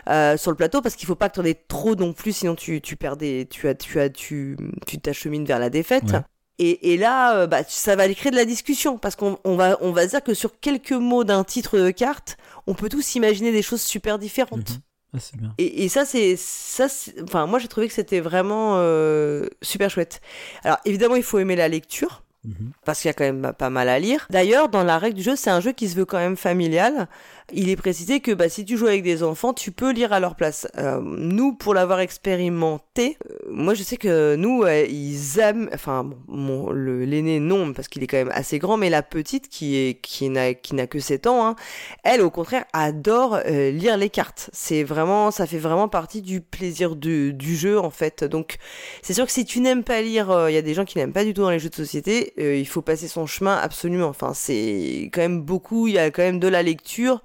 euh, 0.09 0.37
sur 0.37 0.51
le 0.51 0.57
plateau, 0.57 0.81
parce 0.83 0.95
qu'il 0.97 1.07
faut 1.07 1.15
pas 1.15 1.29
que 1.29 1.35
tu 1.35 1.41
en 1.41 1.45
aies 1.45 1.61
trop 1.69 1.95
non 1.95 2.13
plus, 2.13 2.33
sinon 2.37 2.55
tu 2.55 2.81
tu 2.81 2.97
perds 2.97 3.17
des, 3.17 3.47
tu 3.51 3.69
as 3.69 3.75
tu 3.75 4.01
as 4.01 4.09
tu 4.11 4.57
tu 4.87 4.99
t'achemines 4.99 5.45
vers 5.45 5.59
la 5.59 5.71
défaite. 5.71 6.05
Ouais. 6.13 6.21
Et, 6.59 6.93
et 6.93 6.97
là, 6.99 7.35
euh, 7.39 7.47
bah, 7.47 7.63
ça 7.67 7.97
va 7.97 8.05
aller 8.05 8.15
créer 8.15 8.31
de 8.31 8.37
la 8.37 8.45
discussion 8.45 8.99
parce 8.99 9.17
qu'on 9.17 9.39
on 9.45 9.57
va, 9.57 9.79
on 9.81 9.91
va 9.91 10.07
dire 10.07 10.23
que 10.23 10.35
sur 10.35 10.61
quelques 10.61 10.93
mots 10.93 11.25
d'un 11.25 11.43
titre 11.45 11.79
de 11.79 11.91
carte, 11.91 12.37
on 12.69 12.75
peut 12.75 12.89
tous 12.91 13.15
imaginer 13.17 13.51
des 13.53 13.63
choses 13.63 13.81
super 13.81 14.19
différentes. 14.19 14.71
Mhm. 14.71 14.77
Ah, 15.15 15.19
c'est 15.21 15.37
bien. 15.37 15.53
Et, 15.59 15.85
et 15.85 15.89
ça, 15.89 16.05
c'est 16.05 16.37
ça. 16.37 16.89
c'est- 16.89 17.21
Enfin, 17.23 17.47
moi, 17.47 17.59
j'ai 17.59 17.69
trouvé 17.69 17.87
que 17.89 17.93
c'était 17.95 18.21
vraiment 18.21 18.75
euh, 18.77 19.47
super 19.61 19.91
chouette. 19.91 20.21
Alors, 20.65 20.79
évidemment, 20.85 21.17
il 21.17 21.23
faut 21.23 21.39
aimer 21.39 21.57
la 21.57 21.69
lecture 21.69 22.23
Mhm. 22.45 22.73
parce 22.85 23.01
qu'il 23.01 23.09
y 23.09 23.11
a 23.11 23.15
quand 23.15 23.23
même 23.25 23.53
pas 23.57 23.71
mal 23.71 23.89
à 23.89 23.99
lire. 24.01 24.27
D'ailleurs, 24.31 24.69
dans 24.69 24.83
la 24.83 24.99
règle 24.99 25.17
du 25.17 25.23
jeu, 25.23 25.37
c'est 25.37 25.51
un 25.51 25.61
jeu 25.61 25.71
qui 25.73 25.89
se 25.89 25.95
veut 25.95 26.05
quand 26.07 26.19
même 26.19 26.37
familial. 26.37 27.07
Il 27.53 27.69
est 27.69 27.77
précisé 27.77 28.21
que 28.21 28.33
bah, 28.33 28.49
si 28.49 28.65
tu 28.65 28.77
joues 28.77 28.87
avec 28.87 29.03
des 29.03 29.23
enfants, 29.23 29.53
tu 29.53 29.73
peux 29.73 29.93
lire 29.93 30.13
à 30.13 30.21
leur 30.21 30.37
place. 30.37 30.67
Euh, 30.79 31.01
nous, 31.03 31.55
pour 31.55 31.75
l'avoir 31.75 32.01
expérimenté, 32.01 33.19
euh, 33.31 33.37
moi 33.51 33.75
je 33.75 33.83
sais 33.83 33.97
que 33.97 34.37
nous, 34.37 34.63
euh, 34.63 34.87
ils 34.89 35.39
aiment, 35.39 35.69
enfin, 35.75 36.09
bon, 36.29 36.71
l'aîné 36.73 37.41
non, 37.41 37.73
parce 37.73 37.89
qu'il 37.89 38.03
est 38.03 38.07
quand 38.07 38.17
même 38.17 38.33
assez 38.33 38.59
grand, 38.59 38.77
mais 38.77 38.91
la 38.91 39.03
petite 39.03 39.49
qui 39.49 39.77
est 39.77 40.01
qui 40.01 40.29
n'a 40.29 40.55
qui 40.55 40.75
n'a 40.75 40.87
que 40.87 40.99
7 40.99 41.27
ans, 41.27 41.47
hein, 41.47 41.57
elle 42.05 42.21
au 42.23 42.31
contraire 42.31 42.65
adore 42.73 43.41
euh, 43.47 43.71
lire 43.71 43.97
les 43.97 44.11
cartes. 44.11 44.51
C'est 44.53 44.83
vraiment, 44.83 45.31
ça 45.31 45.47
fait 45.47 45.59
vraiment 45.59 45.89
partie 45.89 46.23
du 46.23 46.41
plaisir 46.41 46.97
du, 46.97 47.33
du 47.33 47.57
jeu 47.57 47.79
en 47.79 47.91
fait. 47.91 48.25
Donc 48.25 48.57
c'est 49.03 49.15
sûr 49.15 49.27
que 49.27 49.33
si 49.33 49.45
tu 49.45 49.61
n'aimes 49.61 49.85
pas 49.85 50.03
lire, 50.03 50.31
euh, 50.31 50.51
il 50.51 50.55
y 50.55 50.57
a 50.57 50.63
des 50.63 50.75
gens 50.75 50.85
qui 50.85 50.99
n'aiment 50.99 51.13
pas 51.13 51.25
du 51.25 51.35
tout 51.35 51.43
dans 51.43 51.51
les 51.51 51.59
jeux 51.59 51.69
de 51.69 51.75
société, 51.75 52.33
euh, 52.39 52.57
il 52.57 52.67
faut 52.67 52.83
passer 52.83 53.09
son 53.09 53.27
chemin 53.27 53.57
absolument. 53.57 54.09
Enfin, 54.09 54.33
c'est 54.35 55.11
quand 55.13 55.21
même 55.21 55.43
beaucoup, 55.43 55.89
il 55.89 55.95
y 55.95 55.99
a 55.99 56.11
quand 56.11 56.23
même 56.23 56.41
de 56.41 56.49
la 56.49 56.63
lecture 56.63 57.23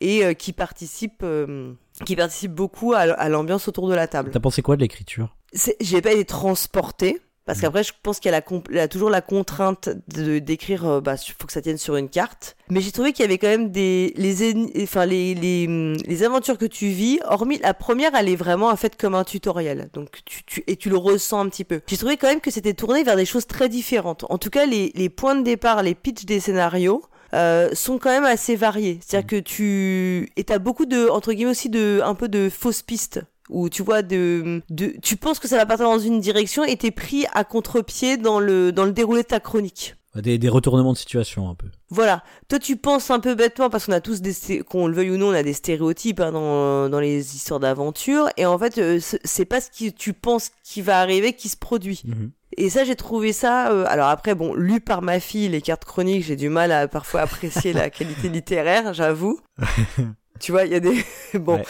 et 0.00 0.24
euh, 0.24 0.34
qui 0.34 0.52
participe, 0.52 1.22
euh, 1.22 1.72
qui 2.04 2.16
participe 2.16 2.52
beaucoup 2.52 2.92
à, 2.92 3.28
l'ambiance 3.28 3.68
autour 3.68 3.88
de 3.88 3.94
la 3.94 4.06
table. 4.06 4.30
T'as 4.32 4.40
pensé 4.40 4.62
quoi 4.62 4.76
de 4.76 4.82
l'écriture? 4.82 5.36
J'ai 5.80 6.00
pas 6.02 6.12
été 6.12 6.24
transportée. 6.24 7.20
Parce 7.44 7.60
qu'après, 7.60 7.82
je 7.82 7.92
pense 8.02 8.20
qu'il 8.20 8.30
y 8.30 8.34
a, 8.34 8.84
y 8.84 8.88
toujours 8.88 9.10
la 9.10 9.20
contrainte 9.20 9.88
de 10.14 10.38
d'écrire. 10.38 10.86
euh, 10.86 11.00
bah, 11.00 11.16
faut 11.16 11.46
que 11.46 11.52
ça 11.52 11.60
tienne 11.60 11.76
sur 11.76 11.96
une 11.96 12.08
carte. 12.08 12.56
Mais 12.70 12.80
j'ai 12.80 12.92
trouvé 12.92 13.12
qu'il 13.12 13.24
y 13.24 13.26
avait 13.26 13.38
quand 13.38 13.48
même 13.48 13.72
des 13.72 14.12
les 14.16 14.52
en- 14.52 14.68
enfin 14.80 15.06
les, 15.06 15.34
les 15.34 15.66
hum, 15.66 15.96
les 16.06 16.22
aventures 16.22 16.56
que 16.56 16.66
tu 16.66 16.86
vis. 16.88 17.18
Hormis 17.24 17.58
la 17.58 17.74
première, 17.74 18.14
elle 18.14 18.28
est 18.28 18.36
vraiment 18.36 18.74
faite 18.76 18.96
comme 18.96 19.16
un 19.16 19.24
tutoriel. 19.24 19.90
Donc 19.92 20.20
tu, 20.24 20.44
tu 20.44 20.62
et 20.68 20.76
tu 20.76 20.88
le 20.88 20.96
ressens 20.96 21.40
un 21.40 21.48
petit 21.48 21.64
peu. 21.64 21.80
J'ai 21.88 21.96
trouvé 21.96 22.16
quand 22.16 22.28
même 22.28 22.40
que 22.40 22.52
c'était 22.52 22.74
tourné 22.74 23.02
vers 23.02 23.16
des 23.16 23.26
choses 23.26 23.48
très 23.48 23.68
différentes. 23.68 24.24
En 24.28 24.38
tout 24.38 24.50
cas, 24.50 24.64
les 24.64 24.92
les 24.94 25.08
points 25.08 25.34
de 25.34 25.42
départ, 25.42 25.82
les 25.82 25.96
pitchs 25.96 26.24
des 26.24 26.38
scénarios. 26.38 27.02
Euh, 27.34 27.70
sont 27.74 27.98
quand 27.98 28.10
même 28.10 28.24
assez 28.24 28.56
variés. 28.56 28.98
C'est-à-dire 29.04 29.26
que 29.26 29.36
tu 29.40 30.30
et 30.36 30.44
t'as 30.44 30.58
beaucoup 30.58 30.86
de 30.86 31.08
entre 31.08 31.32
guillemets 31.32 31.50
aussi 31.52 31.68
de 31.70 32.00
un 32.04 32.14
peu 32.14 32.28
de 32.28 32.48
fausses 32.50 32.82
pistes 32.82 33.20
où 33.48 33.68
tu 33.68 33.82
vois 33.82 34.02
de, 34.02 34.62
de 34.70 34.94
tu 35.02 35.16
penses 35.16 35.38
que 35.38 35.48
ça 35.48 35.56
va 35.56 35.66
partir 35.66 35.86
dans 35.86 35.98
une 35.98 36.20
direction 36.20 36.64
et 36.64 36.76
t'es 36.76 36.90
pris 36.90 37.26
à 37.34 37.44
contre-pied 37.44 38.16
dans 38.16 38.38
le 38.40 38.72
dans 38.72 38.84
le 38.84 38.92
déroulé 38.92 39.22
de 39.22 39.26
ta 39.28 39.40
chronique. 39.40 39.96
des, 40.14 40.38
des 40.38 40.48
retournements 40.48 40.92
de 40.92 40.98
situation 40.98 41.48
un 41.50 41.54
peu. 41.54 41.66
Voilà. 41.90 42.22
Toi, 42.48 42.58
tu 42.58 42.76
penses 42.76 43.10
un 43.10 43.20
peu 43.20 43.34
bêtement 43.34 43.68
parce 43.68 43.86
qu'on 43.86 43.92
a 43.92 44.00
tous 44.00 44.22
des, 44.22 44.60
qu'on 44.60 44.86
le 44.86 44.94
veuille 44.94 45.10
ou 45.10 45.16
non, 45.18 45.28
on 45.28 45.32
a 45.34 45.42
des 45.42 45.52
stéréotypes 45.52 46.20
hein, 46.20 46.32
dans, 46.32 46.88
dans 46.88 47.00
les 47.00 47.34
histoires 47.36 47.60
d'aventure. 47.60 48.28
Et 48.38 48.46
en 48.46 48.58
fait, 48.58 48.78
euh, 48.78 48.98
c'est- 49.00 49.20
c'est 49.24 49.44
pas 49.44 49.60
ce 49.60 49.68
que 49.70 49.90
tu 49.90 50.12
penses 50.14 50.50
qui 50.64 50.80
va 50.80 51.00
arriver 51.00 51.34
qui 51.34 51.48
se 51.50 51.56
produit. 51.58 52.02
Mhm. 52.06 52.30
Et 52.56 52.70
ça, 52.70 52.84
j'ai 52.84 52.96
trouvé 52.96 53.32
ça. 53.32 53.70
euh, 53.70 53.84
alors 53.88 54.08
après, 54.08 54.34
bon, 54.34 54.54
lu 54.54 54.80
par 54.80 55.02
ma 55.02 55.20
fille, 55.20 55.48
les 55.48 55.60
cartes 55.62 55.84
chroniques, 55.84 56.24
j'ai 56.24 56.36
du 56.36 56.48
mal 56.48 56.72
à 56.72 56.88
parfois 56.88 57.22
apprécier 57.22 57.72
la 57.72 57.90
qualité 57.90 58.28
littéraire, 58.28 58.92
j'avoue. 58.92 59.40
tu 60.42 60.52
vois, 60.52 60.64
il 60.64 60.72
y 60.72 60.74
a 60.74 60.80
des 60.80 61.04
bon, 61.38 61.56
Ouais. 61.56 61.64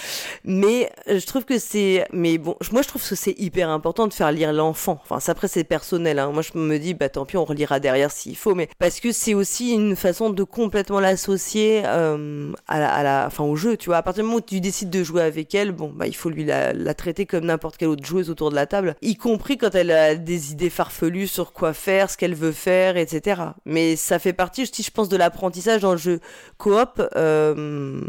mais 0.45 0.91
euh, 1.09 1.19
je 1.21 1.27
trouve 1.27 1.45
que 1.45 1.59
c'est, 1.59 2.07
mais 2.13 2.39
bon, 2.39 2.57
moi 2.73 2.83
je 2.83 2.89
trouve 2.89 3.07
que 3.07 3.15
c'est 3.15 3.39
hyper 3.39 3.69
important 3.71 4.07
de 4.09 4.13
faire 4.15 4.33
lire 4.33 4.53
l'enfant. 4.53 4.99
Enfin, 5.05 5.21
ça, 5.21 5.33
après 5.33 5.47
c'est 5.49 5.65
personnel. 5.65 6.19
Hein. 6.19 6.31
Moi, 6.33 6.43
je 6.43 6.59
me 6.59 6.79
dis, 6.79 6.95
bah 6.95 7.09
tant 7.09 7.25
pis, 7.27 7.37
on 7.37 7.45
relira 7.45 7.79
derrière 7.81 8.11
s'il 8.11 8.37
faut, 8.37 8.55
mais 8.55 8.69
parce 8.79 8.99
que 9.01 9.13
c'est 9.13 9.35
aussi 9.35 9.73
une 9.73 9.95
façon 9.95 10.31
de 10.31 10.43
complètement 10.43 10.99
l'associer 11.01 11.83
euh, 11.85 12.53
à, 12.67 12.81
la, 12.81 12.93
à 12.93 13.03
la, 13.03 13.25
enfin 13.27 13.45
au 13.45 13.55
jeu. 13.57 13.77
Tu 13.77 13.87
vois, 13.91 13.99
à 13.99 14.03
partir 14.03 14.23
du 14.25 14.27
moment 14.29 14.39
où 14.39 14.41
tu 14.43 14.61
décides 14.61 14.91
de 14.91 15.05
jouer 15.05 15.23
avec 15.23 15.55
elle, 15.55 15.73
bon, 15.73 15.93
bah 15.95 16.07
il 16.07 16.17
faut 16.17 16.31
lui 16.31 16.45
la, 16.45 16.73
la 16.73 16.95
traiter 16.95 17.27
comme 17.27 17.45
n'importe 17.45 17.77
quelle 17.77 17.89
autre 17.89 18.05
joueuse 18.05 18.31
autour 18.31 18.51
de 18.51 18.55
la 18.57 18.67
table, 18.67 18.97
y 19.03 19.17
compris 19.17 19.59
quand 19.59 19.75
elle 19.75 19.91
a 19.91 20.15
des 20.15 20.53
idées 20.53 20.71
farfelues 20.71 21.27
sur 21.27 21.53
quoi 21.53 21.73
faire, 21.75 22.11
ce 22.11 22.17
qu'elle 22.17 22.35
veut 22.35 22.53
faire, 22.53 22.97
etc. 22.97 23.43
Mais 23.67 23.97
ça 23.97 24.19
fait 24.19 24.33
partie, 24.33 24.67
si 24.67 24.83
je 24.83 24.91
pense, 24.91 25.09
de 25.09 25.17
l'apprentissage 25.17 25.83
dans 25.83 25.93
le 25.93 25.99
jeu 25.99 26.21
coop. 26.59 27.03
Euh, 27.17 28.01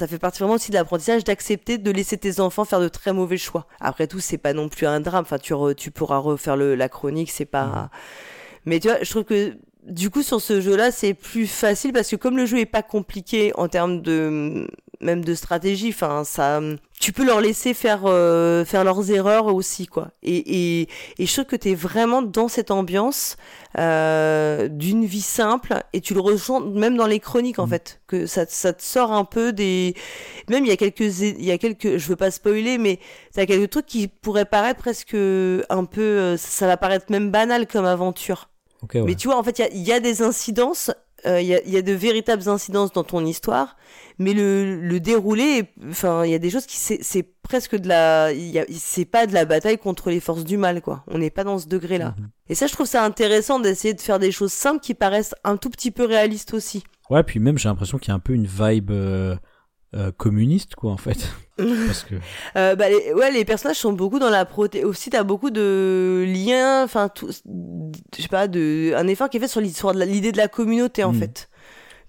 ça 0.00 0.06
fait 0.06 0.18
partie 0.18 0.38
vraiment 0.38 0.54
aussi 0.54 0.70
de 0.70 0.76
l'apprentissage 0.76 1.24
d'accepter 1.24 1.76
de 1.78 1.90
laisser 1.90 2.16
tes 2.16 2.40
enfants 2.40 2.64
faire 2.64 2.80
de 2.80 2.88
très 2.88 3.12
mauvais 3.12 3.36
choix. 3.36 3.66
Après 3.80 4.06
tout, 4.06 4.18
c'est 4.18 4.38
pas 4.38 4.54
non 4.54 4.68
plus 4.70 4.86
un 4.86 5.00
drame. 5.00 5.22
Enfin, 5.22 5.38
tu, 5.38 5.52
re- 5.52 5.74
tu 5.74 5.90
pourras 5.90 6.18
refaire 6.18 6.56
le, 6.56 6.74
la 6.74 6.88
chronique, 6.88 7.30
c'est 7.30 7.44
pas. 7.44 7.90
Mais 8.64 8.80
tu 8.80 8.88
vois, 8.88 8.98
je 9.02 9.10
trouve 9.10 9.24
que 9.24 9.56
du 9.84 10.10
coup 10.10 10.22
sur 10.22 10.40
ce 10.40 10.60
jeu-là, 10.60 10.90
c'est 10.90 11.14
plus 11.14 11.46
facile 11.46 11.92
parce 11.92 12.08
que 12.10 12.16
comme 12.16 12.36
le 12.36 12.46
jeu 12.46 12.58
est 12.58 12.66
pas 12.66 12.82
compliqué 12.82 13.52
en 13.56 13.68
termes 13.68 14.00
de 14.02 14.68
même 15.00 15.24
de 15.24 15.34
stratégie, 15.34 15.88
enfin 15.90 16.24
ça, 16.24 16.60
tu 17.00 17.12
peux 17.12 17.24
leur 17.24 17.40
laisser 17.40 17.72
faire 17.74 18.02
euh, 18.04 18.64
faire 18.64 18.84
leurs 18.84 19.10
erreurs 19.10 19.46
aussi 19.46 19.86
quoi 19.86 20.08
et 20.22 20.80
et, 20.82 20.88
et 21.18 21.26
je 21.26 21.32
trouve 21.32 21.46
que 21.46 21.56
t'es 21.56 21.74
vraiment 21.74 22.20
dans 22.22 22.48
cette 22.48 22.70
ambiance 22.70 23.36
euh, 23.78 24.68
d'une 24.68 25.04
vie 25.06 25.20
simple 25.22 25.74
et 25.92 26.00
tu 26.00 26.12
le 26.14 26.20
ressens 26.20 26.60
même 26.60 26.96
dans 26.96 27.06
les 27.06 27.20
chroniques 27.20 27.58
en 27.58 27.66
Mm. 27.66 27.70
fait 27.70 28.00
que 28.06 28.26
ça 28.26 28.44
ça 28.48 28.72
te 28.72 28.82
sort 28.82 29.12
un 29.12 29.24
peu 29.24 29.52
des 29.52 29.94
même 30.48 30.64
il 30.64 30.68
y 30.68 30.72
a 30.72 30.76
quelques 30.76 31.20
il 31.20 31.44
y 31.44 31.50
a 31.52 31.58
quelques 31.58 31.96
je 31.96 32.08
veux 32.08 32.16
pas 32.16 32.30
spoiler 32.30 32.76
mais 32.78 32.98
t'as 33.32 33.46
quelques 33.46 33.70
trucs 33.70 33.86
qui 33.86 34.08
pourraient 34.08 34.44
paraître 34.44 34.80
presque 34.80 35.14
un 35.14 35.84
peu 35.84 36.00
euh, 36.02 36.36
ça 36.36 36.66
va 36.66 36.76
paraître 36.76 37.06
même 37.10 37.30
banal 37.30 37.66
comme 37.66 37.86
aventure 37.86 38.50
ouais. 38.92 39.02
mais 39.02 39.14
tu 39.14 39.28
vois, 39.28 39.36
en 39.38 39.42
fait, 39.42 39.58
il 39.58 39.62
y 39.62 39.64
a, 39.64 39.68
il 39.72 39.82
y 39.88 39.92
a 39.92 40.00
des 40.00 40.22
incidences, 40.22 40.90
euh, 41.26 41.40
il 41.40 41.46
y, 41.48 41.54
a, 41.54 41.62
il 41.64 41.70
y 41.72 41.76
a 41.76 41.82
de 41.82 41.92
véritables 41.92 42.48
incidences 42.48 42.92
dans 42.92 43.04
ton 43.04 43.24
histoire, 43.24 43.76
mais 44.18 44.32
le, 44.32 44.80
le 44.80 45.00
déroulé, 45.00 45.64
enfin, 45.88 46.24
il 46.24 46.30
y 46.30 46.34
a 46.34 46.38
des 46.38 46.50
choses 46.50 46.66
qui, 46.66 46.76
c'est 46.76 47.22
presque 47.42 47.76
de 47.76 47.88
la, 47.88 48.30
c'est 48.70 49.04
pas 49.04 49.26
de 49.26 49.34
la 49.34 49.44
bataille 49.44 49.78
contre 49.78 50.10
les 50.10 50.20
forces 50.20 50.44
du 50.44 50.56
mal, 50.56 50.82
quoi. 50.82 51.04
On 51.08 51.18
n'est 51.18 51.30
pas 51.30 51.44
dans 51.44 51.58
ce 51.58 51.66
degré-là. 51.66 52.14
Mhm. 52.18 52.28
Et 52.48 52.54
ça, 52.54 52.66
je 52.66 52.72
trouve 52.72 52.86
ça 52.86 53.04
intéressant 53.04 53.60
d'essayer 53.60 53.94
de 53.94 54.00
faire 54.00 54.18
des 54.18 54.32
choses 54.32 54.52
simples 54.52 54.80
qui 54.80 54.94
paraissent 54.94 55.34
un 55.44 55.56
tout 55.56 55.70
petit 55.70 55.90
peu 55.90 56.04
réalistes 56.04 56.54
aussi. 56.54 56.84
Ouais, 57.10 57.22
puis 57.22 57.40
même 57.40 57.58
j'ai 57.58 57.68
l'impression 57.68 57.98
qu'il 57.98 58.08
y 58.08 58.12
a 58.12 58.14
un 58.14 58.20
peu 58.20 58.34
une 58.34 58.46
vibe 58.46 58.90
euh, 58.90 59.36
euh, 59.94 60.12
communiste, 60.16 60.74
quoi, 60.76 60.92
en 60.92 60.96
fait. 60.96 61.18
Parce 61.56 62.04
que. 62.04 62.14
Euh, 62.56 62.74
bah, 62.76 62.88
les, 62.88 63.12
ouais, 63.12 63.30
les 63.32 63.44
personnages 63.44 63.78
sont 63.78 63.92
beaucoup 63.92 64.18
dans 64.18 64.30
la 64.30 64.44
proté. 64.44 64.84
Aussi, 64.84 65.10
t'as 65.10 65.24
beaucoup 65.24 65.50
de 65.50 66.24
liens, 66.26 66.84
enfin, 66.84 67.08
tout, 67.08 67.30
je 67.30 68.22
sais 68.22 68.28
pas, 68.28 68.48
de 68.48 68.92
un 68.96 69.06
effort 69.08 69.28
qui 69.28 69.36
est 69.36 69.40
fait 69.40 69.48
sur 69.48 69.60
l'histoire 69.60 69.94
de 69.94 70.02
l'idée 70.04 70.32
de 70.32 70.36
la 70.38 70.48
communauté 70.48 71.02
en 71.04 71.12
Mm. 71.12 71.18
fait, 71.18 71.48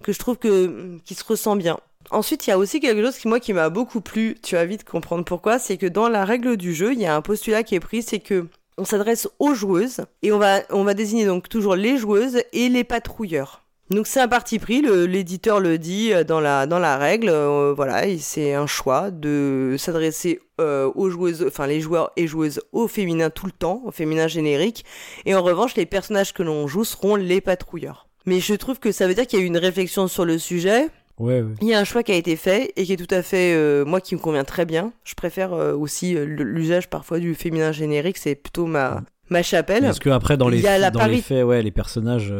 que 0.02 0.12
je 0.12 0.18
trouve 0.18 0.36
que 0.36 0.98
qui 1.04 1.14
se 1.14 1.24
ressent 1.24 1.56
bien. 1.56 1.78
Ensuite, 2.10 2.46
il 2.46 2.50
y 2.50 2.52
a 2.52 2.58
aussi 2.58 2.80
quelque 2.80 3.02
chose 3.02 3.16
qui 3.16 3.28
moi 3.28 3.40
qui 3.40 3.52
m'a 3.52 3.70
beaucoup 3.70 4.00
plu. 4.00 4.36
Tu 4.42 4.54
vas 4.54 4.64
vite 4.64 4.84
comprendre 4.84 5.24
pourquoi. 5.24 5.58
C'est 5.58 5.76
que 5.76 5.86
dans 5.86 6.08
la 6.08 6.24
règle 6.24 6.56
du 6.56 6.74
jeu, 6.74 6.92
il 6.92 7.00
y 7.00 7.06
a 7.06 7.14
un 7.16 7.22
postulat 7.22 7.62
qui 7.62 7.74
est 7.74 7.80
pris, 7.80 8.02
c'est 8.02 8.18
que 8.18 8.46
on 8.78 8.84
s'adresse 8.84 9.28
aux 9.38 9.54
joueuses 9.54 10.00
et 10.22 10.32
on 10.32 10.38
va 10.38 10.60
on 10.70 10.82
va 10.84 10.94
désigner 10.94 11.26
donc 11.26 11.48
toujours 11.48 11.76
les 11.76 11.96
joueuses 11.98 12.42
et 12.52 12.68
les 12.68 12.84
patrouilleurs. 12.84 13.61
Donc 13.92 14.06
c'est 14.06 14.20
un 14.20 14.28
parti 14.28 14.58
pris, 14.58 14.82
l'éditeur 14.82 15.60
le 15.60 15.78
dit 15.78 16.12
euh, 16.12 16.24
dans 16.24 16.40
la 16.40 16.66
dans 16.66 16.78
la 16.78 16.96
règle, 16.96 17.28
euh, 17.28 17.72
voilà, 17.74 18.04
c'est 18.18 18.54
un 18.54 18.66
choix 18.66 19.10
de 19.10 19.76
s'adresser 19.78 20.40
euh, 20.60 20.90
aux 20.94 21.10
joueuses, 21.10 21.44
enfin 21.46 21.66
les 21.66 21.80
joueurs 21.80 22.10
et 22.16 22.26
joueuses 22.26 22.60
au 22.72 22.88
féminin 22.88 23.30
tout 23.30 23.46
le 23.46 23.52
temps, 23.52 23.82
au 23.84 23.90
féminin 23.90 24.28
générique, 24.28 24.84
et 25.26 25.34
en 25.34 25.42
revanche 25.42 25.76
les 25.76 25.86
personnages 25.86 26.32
que 26.32 26.42
l'on 26.42 26.66
joue 26.66 26.84
seront 26.84 27.16
les 27.16 27.40
patrouilleurs. 27.40 28.08
Mais 28.24 28.40
je 28.40 28.54
trouve 28.54 28.78
que 28.78 28.92
ça 28.92 29.06
veut 29.06 29.14
dire 29.14 29.26
qu'il 29.26 29.38
y 29.38 29.42
a 29.42 29.44
eu 29.44 29.48
une 29.48 29.58
réflexion 29.58 30.08
sur 30.08 30.24
le 30.24 30.38
sujet, 30.38 30.88
Ouais, 31.18 31.42
ouais. 31.42 31.54
il 31.60 31.68
y 31.68 31.74
a 31.74 31.78
un 31.78 31.84
choix 31.84 32.02
qui 32.02 32.12
a 32.12 32.16
été 32.16 32.36
fait 32.36 32.72
et 32.76 32.84
qui 32.84 32.92
est 32.92 32.96
tout 32.96 33.14
à 33.14 33.22
fait, 33.22 33.54
euh, 33.54 33.84
moi, 33.84 34.00
qui 34.00 34.14
me 34.14 34.20
convient 34.20 34.44
très 34.44 34.64
bien. 34.64 34.92
Je 35.04 35.14
préfère 35.14 35.52
euh, 35.52 35.74
aussi 35.74 36.16
euh, 36.16 36.24
l'usage 36.24 36.88
parfois 36.88 37.18
du 37.18 37.34
féminin 37.34 37.70
générique, 37.72 38.16
c'est 38.16 38.34
plutôt 38.34 38.66
ma, 38.66 39.02
ma 39.28 39.42
chapelle. 39.42 39.84
Est-ce 39.84 40.00
que 40.00 40.10
après, 40.10 40.36
dans 40.36 40.48
les, 40.48 40.62
dans 40.62 41.06
les 41.06 41.20
faits, 41.20 41.44
ouais, 41.44 41.62
les 41.62 41.70
personnages 41.70 42.32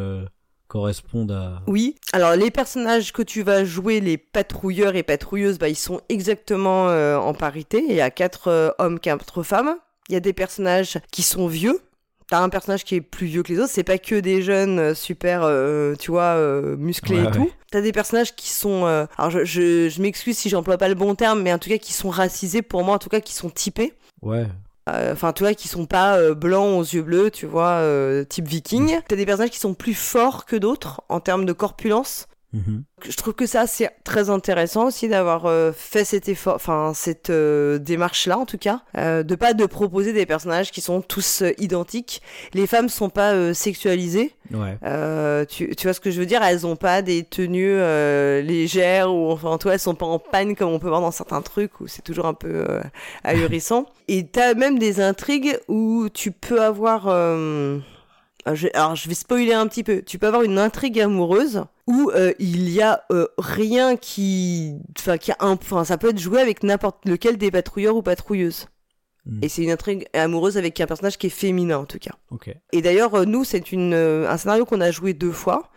correspondent 0.73 1.31
à. 1.31 1.61
Oui. 1.67 1.95
Alors 2.13 2.35
les 2.35 2.49
personnages 2.49 3.13
que 3.13 3.21
tu 3.21 3.43
vas 3.43 3.63
jouer, 3.63 4.01
les 4.01 4.17
patrouilleurs 4.17 4.95
et 4.95 5.03
patrouilleuses, 5.03 5.59
bah 5.59 5.69
ils 5.69 5.75
sont 5.75 6.01
exactement 6.09 6.89
euh, 6.89 7.15
en 7.17 7.35
parité. 7.35 7.85
Il 7.87 7.95
y 7.95 8.01
a 8.01 8.09
quatre 8.09 8.47
euh, 8.47 8.69
hommes, 8.79 8.99
quatre 8.99 9.43
femmes. 9.43 9.75
Il 10.09 10.13
y 10.13 10.15
a 10.15 10.19
des 10.19 10.33
personnages 10.33 10.97
qui 11.11 11.21
sont 11.21 11.45
vieux. 11.47 11.79
T'as 12.27 12.39
un 12.41 12.49
personnage 12.49 12.83
qui 12.85 12.95
est 12.95 13.01
plus 13.01 13.27
vieux 13.27 13.43
que 13.43 13.53
les 13.53 13.59
autres. 13.59 13.69
C'est 13.71 13.83
pas 13.83 13.99
que 13.99 14.15
des 14.19 14.41
jeunes 14.41 14.79
euh, 14.79 14.93
super, 14.95 15.41
euh, 15.43 15.93
tu 15.99 16.09
vois, 16.09 16.33
euh, 16.37 16.75
musclés 16.75 17.17
Ouais, 17.17 17.23
et 17.23 17.25
ouais. 17.27 17.31
tout. 17.31 17.51
T'as 17.71 17.81
des 17.81 17.91
personnages 17.91 18.35
qui 18.35 18.49
sont. 18.49 18.85
euh, 18.87 19.05
alors 19.17 19.29
je, 19.29 19.45
je, 19.45 19.89
je 19.89 20.01
m'excuse 20.01 20.35
si 20.37 20.49
j'emploie 20.49 20.77
pas 20.79 20.87
le 20.89 20.95
bon 20.95 21.13
terme, 21.13 21.43
mais 21.43 21.53
en 21.53 21.59
tout 21.59 21.69
cas 21.69 21.77
qui 21.77 21.93
sont 21.93 22.09
racisés 22.09 22.63
pour 22.63 22.83
moi, 22.83 22.95
en 22.95 22.99
tout 22.99 23.09
cas 23.09 23.19
qui 23.21 23.33
sont 23.33 23.49
typés. 23.51 23.93
Ouais. 24.23 24.47
Euh, 24.89 25.13
Enfin, 25.13 25.33
tu 25.33 25.43
vois, 25.43 25.53
qui 25.53 25.67
sont 25.67 25.85
pas 25.85 26.17
euh, 26.17 26.33
blancs 26.33 26.77
aux 26.77 26.83
yeux 26.83 27.03
bleus, 27.03 27.31
tu 27.31 27.45
vois, 27.45 27.77
euh, 27.79 28.23
type 28.23 28.47
viking. 28.47 28.99
T'as 29.07 29.15
des 29.15 29.25
personnages 29.25 29.51
qui 29.51 29.59
sont 29.59 29.73
plus 29.73 29.93
forts 29.93 30.45
que 30.45 30.55
d'autres 30.55 31.01
en 31.09 31.19
termes 31.19 31.45
de 31.45 31.53
corpulence. 31.53 32.27
Mhm. 32.53 32.83
Je 33.09 33.15
trouve 33.17 33.33
que 33.33 33.47
ça 33.47 33.65
c'est 33.65 33.89
très 34.03 34.29
intéressant 34.29 34.85
aussi 34.85 35.07
d'avoir 35.09 35.47
euh, 35.47 35.71
fait 35.75 36.05
cet 36.05 36.29
effort, 36.29 36.53
enfin 36.53 36.91
cette 36.93 37.31
euh, 37.31 37.79
démarche 37.79 38.27
là 38.27 38.37
en 38.37 38.45
tout 38.45 38.59
cas, 38.59 38.81
euh, 38.95 39.23
de 39.23 39.33
pas 39.33 39.53
de 39.55 39.65
proposer 39.65 40.13
des 40.13 40.27
personnages 40.27 40.71
qui 40.71 40.79
sont 40.79 41.01
tous 41.01 41.41
euh, 41.41 41.51
identiques. 41.57 42.21
Les 42.53 42.67
femmes 42.67 42.89
sont 42.89 43.09
pas 43.09 43.33
euh, 43.33 43.53
sexualisées, 43.55 44.35
Ouais. 44.53 44.77
euh, 44.83 45.45
tu, 45.45 45.75
tu 45.75 45.87
vois 45.87 45.93
ce 45.95 45.99
que 45.99 46.11
je 46.11 46.19
veux 46.19 46.27
dire? 46.27 46.43
Elles 46.43 46.67
ont 46.67 46.75
pas 46.75 47.01
des 47.01 47.23
tenues 47.23 47.73
euh, 47.75 48.41
légères 48.41 49.11
ou 49.11 49.31
enfin 49.31 49.57
toi 49.57 49.73
elles 49.73 49.79
sont 49.79 49.95
pas 49.95 50.05
en 50.05 50.19
panne 50.19 50.55
comme 50.55 50.69
on 50.69 50.77
peut 50.79 50.89
voir 50.89 51.01
dans 51.01 51.09
certains 51.11 51.41
trucs 51.41 51.81
où 51.81 51.87
c'est 51.87 52.03
toujours 52.03 52.27
un 52.27 52.35
peu 52.35 52.65
euh, 52.69 52.81
ahurissant. 53.23 53.87
Et 54.07 54.27
t'as 54.27 54.53
même 54.53 54.77
des 54.77 55.01
intrigues 55.01 55.57
où 55.67 56.07
tu 56.13 56.31
peux 56.31 56.61
avoir 56.61 57.07
euh, 57.07 57.79
je, 58.51 58.67
alors, 58.73 58.95
je 58.95 59.07
vais 59.07 59.15
spoiler 59.15 59.53
un 59.53 59.67
petit 59.67 59.83
peu. 59.83 60.01
Tu 60.01 60.19
peux 60.19 60.27
avoir 60.27 60.43
une 60.43 60.57
intrigue 60.59 60.99
amoureuse 60.99 61.63
où 61.87 62.11
euh, 62.13 62.33
il 62.39 62.69
y 62.69 62.81
a 62.81 63.03
euh, 63.11 63.27
rien 63.37 63.95
qui, 63.95 64.75
enfin, 64.99 65.17
qui 65.17 65.31
a 65.31 65.37
un, 65.39 65.53
enfin, 65.53 65.83
ça 65.83 65.97
peut 65.97 66.09
être 66.09 66.19
joué 66.19 66.41
avec 66.41 66.63
n'importe 66.63 67.05
lequel 67.05 67.37
des 67.37 67.51
patrouilleurs 67.51 67.95
ou 67.95 68.01
patrouilleuses. 68.01 68.67
Mm. 69.25 69.39
Et 69.41 69.49
c'est 69.49 69.63
une 69.63 69.71
intrigue 69.71 70.05
amoureuse 70.13 70.57
avec 70.57 70.79
un 70.81 70.85
personnage 70.85 71.17
qui 71.17 71.27
est 71.27 71.29
féminin 71.29 71.77
en 71.77 71.85
tout 71.85 71.99
cas. 71.99 72.11
Ok. 72.31 72.53
Et 72.73 72.81
d'ailleurs, 72.81 73.15
euh, 73.15 73.25
nous, 73.25 73.43
c'est 73.43 73.71
une 73.71 73.93
euh, 73.93 74.29
un 74.29 74.37
scénario 74.37 74.65
qu'on 74.65 74.81
a 74.81 74.91
joué 74.91 75.13
deux 75.13 75.31
fois, 75.31 75.69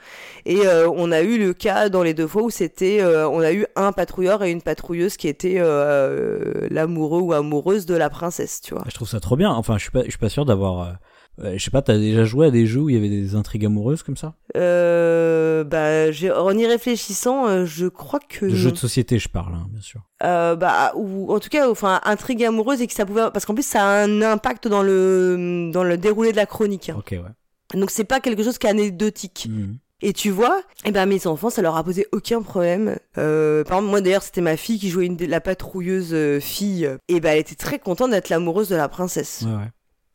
et 0.44 0.66
euh, 0.66 0.88
on 0.90 1.12
a 1.12 1.22
eu 1.22 1.38
le 1.38 1.54
cas 1.54 1.88
dans 1.88 2.02
les 2.02 2.14
deux 2.14 2.26
fois 2.26 2.42
où 2.42 2.50
c'était, 2.50 3.00
euh, 3.00 3.28
on 3.28 3.40
a 3.40 3.52
eu 3.52 3.66
un 3.76 3.92
patrouilleur 3.92 4.42
et 4.42 4.50
une 4.50 4.62
patrouilleuse 4.62 5.16
qui 5.16 5.28
étaient 5.28 5.58
euh, 5.58 6.66
l'amoureux 6.70 7.20
ou 7.20 7.32
amoureuse 7.32 7.86
de 7.86 7.94
la 7.94 8.10
princesse, 8.10 8.60
tu 8.60 8.74
vois. 8.74 8.82
Je 8.88 8.94
trouve 8.94 9.08
ça 9.08 9.20
trop 9.20 9.36
bien. 9.36 9.50
Enfin, 9.52 9.78
je 9.78 9.82
suis 9.82 9.92
pas, 9.92 10.02
je 10.04 10.10
suis 10.10 10.18
pas 10.18 10.28
sûr 10.28 10.44
d'avoir. 10.44 10.98
Euh, 11.42 11.54
je 11.58 11.62
sais 11.64 11.70
pas, 11.70 11.82
t'as 11.82 11.98
déjà 11.98 12.24
joué 12.24 12.46
à 12.46 12.50
des 12.50 12.66
jeux 12.66 12.80
où 12.80 12.88
il 12.88 12.94
y 12.94 12.98
avait 12.98 13.08
des 13.08 13.34
intrigues 13.34 13.66
amoureuses 13.66 14.02
comme 14.02 14.16
ça? 14.16 14.34
Euh, 14.56 15.64
bah, 15.64 16.06
en 16.40 16.56
y 16.58 16.66
réfléchissant, 16.66 17.46
euh, 17.46 17.64
je 17.66 17.86
crois 17.86 18.20
que 18.20 18.46
De 18.46 18.54
jeux 18.54 18.72
de 18.72 18.76
société, 18.76 19.18
je 19.18 19.28
parle, 19.28 19.54
hein, 19.54 19.66
bien 19.70 19.80
sûr. 19.82 20.00
euh, 20.24 20.56
bah 20.56 20.92
ou 20.96 21.32
en 21.34 21.38
tout 21.40 21.48
cas 21.48 21.68
enfin 21.70 22.00
intrigue 22.04 22.42
amoureuse 22.44 22.80
et 22.80 22.86
que 22.86 22.92
ça 22.94 23.04
pouvait 23.06 23.30
parce 23.32 23.44
qu'en 23.44 23.54
plus 23.54 23.66
ça 23.66 23.82
a 23.82 24.04
un 24.04 24.22
impact 24.22 24.66
dans 24.68 24.82
le 24.82 25.70
dans 25.72 25.84
le 25.84 25.96
déroulé 25.98 26.32
de 26.32 26.36
la 26.36 26.46
chronique 26.46 26.88
hein. 26.88 26.96
Ok, 26.98 27.08
ouais. 27.12 27.78
donc 27.78 27.90
c'est 27.90 28.04
pas 28.04 28.20
quelque 28.20 28.42
chose 28.42 28.56
qui 28.58 28.66
est 28.66 28.70
anecdotique 28.70 29.46
Mhm. 29.50 29.76
et 30.02 30.12
tu 30.14 30.30
vois 30.30 30.62
eh 30.86 30.90
ben 30.92 31.04
mes 31.06 31.26
enfants 31.26 31.50
ça 31.50 31.60
leur 31.62 31.76
a 31.76 31.84
posé 31.84 32.06
aucun 32.12 32.40
problème 32.42 32.96
euh, 33.18 33.62
par 33.64 33.78
exemple 33.78 33.90
moi 33.90 34.00
d'ailleurs 34.00 34.22
c'était 34.22 34.40
ma 34.40 34.56
fille 34.56 34.78
qui 34.78 34.88
jouait 34.88 35.06
une 35.06 35.16
la 35.18 35.40
patrouilleuse 35.42 36.10
euh, 36.14 36.40
fille 36.40 36.88
et 37.08 37.20
ben 37.20 37.32
elle 37.34 37.40
était 37.40 37.54
très 37.54 37.78
contente 37.78 38.10
d'être 38.10 38.30
l'amoureuse 38.30 38.68
de 38.70 38.76
la 38.76 38.88
princesse 38.88 39.42
Ouais, 39.46 39.52
ouais. 39.52 39.70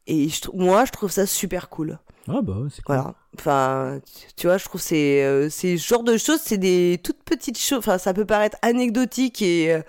Et 0.07 0.29
je, 0.29 0.41
moi 0.53 0.85
je 0.85 0.91
trouve 0.91 1.11
ça 1.11 1.25
super 1.25 1.69
cool 1.69 1.99
Ah 2.27 2.41
bah 2.41 2.53
ouais, 2.59 2.69
c'est 2.71 2.81
cool. 2.83 2.95
voilà. 2.95 3.15
Enfin, 3.37 3.99
tu- 4.35 4.47
vois, 4.47 4.57
je 4.57 4.65
trouve 4.65 4.81
c'est 4.81 5.23
euh, 5.23 5.49
c'est 5.49 5.77
ce 5.77 5.87
genre 5.87 6.03
de 6.03 6.17
choses, 6.17 6.41
c'est 6.43 6.57
des 6.57 6.99
toutes 7.03 7.23
petites 7.23 7.57
choses. 7.57 7.77
Enfin, 7.79 7.97
ça 7.97 8.13
peut 8.13 8.25
paraître 8.25 8.57
anecdotique 8.61 9.41
et 9.41 9.73
euh, 9.73 9.81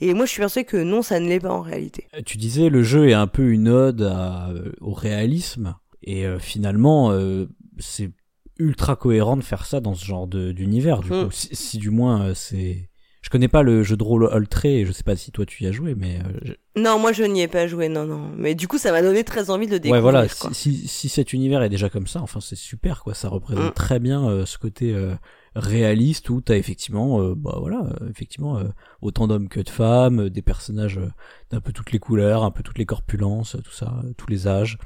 et 0.00 0.12
moi 0.12 0.26
je 0.26 0.30
suis 0.32 0.40
persuadée 0.40 0.66
que 0.66 0.76
non, 0.76 1.02
ça 1.02 1.20
ne 1.20 1.28
l'est 1.28 1.38
pas 1.40 1.52
en 1.52 1.60
réalité. 1.62 2.08
Euh, 2.16 2.20
Tu 2.26 2.36
disais 2.36 2.68
le 2.68 2.82
jeu 2.82 3.08
est 3.08 3.12
un 3.14 3.28
peu 3.28 3.50
une 3.50 3.68
ode 3.68 4.02
à- 4.02 4.48
euh, 4.50 4.72
au 4.80 4.92
réalisme 4.92 5.76
et 6.02 6.26
euh, 6.26 6.38
finalement 6.40 7.12
c'est 7.78 8.10
ultra 8.58 8.94
cohérent 8.96 9.36
de 9.38 9.42
faire 9.42 9.64
ça 9.64 9.80
dans 9.80 9.94
ce 9.94 10.04
genre 10.04 10.26
d'univers 10.26 11.00
du 11.00 11.10
Mm. 11.10 11.24
coup 11.26 11.30
si, 11.30 11.48
si 11.56 11.78
du 11.78 11.88
moins 11.90 12.34
c'est 12.34 12.89
je 13.30 13.32
connais 13.32 13.46
pas 13.46 13.62
le 13.62 13.84
jeu 13.84 13.96
de 13.96 14.02
rôle 14.02 14.28
Ultra 14.34 14.68
et 14.68 14.84
je 14.84 14.90
sais 14.90 15.04
pas 15.04 15.14
si 15.14 15.30
toi 15.30 15.46
tu 15.46 15.62
y 15.62 15.66
as 15.68 15.72
joué 15.72 15.94
mais 15.94 16.16
euh, 16.18 16.38
je- 16.42 16.80
Non, 16.82 16.98
moi 16.98 17.12
je 17.12 17.22
n'y 17.22 17.42
ai 17.42 17.46
pas 17.48 17.68
joué, 17.68 17.88
non, 17.88 18.04
non. 18.04 18.32
Mais 18.36 18.56
du 18.56 18.66
coup, 18.66 18.76
ça 18.76 18.90
m'a 18.90 19.02
donné 19.02 19.22
très 19.22 19.50
envie 19.50 19.66
de 19.68 19.72
le 19.72 19.78
découvrir. 19.78 19.94
ouais 20.04 20.10
voilà 20.10 20.26
quoi. 20.28 20.50
si, 20.52 20.74
si, 20.74 20.88
si 20.88 21.08
cet 21.08 21.32
univers 21.32 21.62
est 21.62 21.68
déjà 21.68 21.88
comme 21.88 22.08
ça 22.08 22.20
enfin 22.22 22.40
c'est 22.40 22.56
super 22.56 23.04
quoi 23.04 23.14
ça 23.14 23.28
représente 23.28 23.70
Mm. 23.70 23.74
très 23.74 24.00
bien 24.00 24.28
euh, 24.28 24.46
ce 24.46 24.58
côté 24.58 24.92
euh, 24.92 25.14
réaliste 25.54 26.28
où 26.30 26.40
t'as 26.40 26.56
effectivement 26.56 27.20
euh, 27.20 27.34
bah 27.36 27.56
voilà 27.60 27.84
effectivement 28.10 28.60
autant 29.00 29.26
d'hommes 29.28 29.48
que 29.48 29.60
de 29.60 29.68
femmes 29.68 30.28
des 30.28 30.42
personnages 30.42 30.98
d'un 31.50 31.60
peu 31.60 31.72
toutes 31.72 31.92
les 31.92 31.98
couleurs 32.00 32.42
un 32.44 32.50
peu 32.50 32.62
toutes 32.64 32.78
les 32.78 32.86
corpulences 32.86 33.56
tout 33.64 33.72
ça 33.72 34.02
tous 34.16 34.26
les 34.28 34.46
âges 34.48 34.76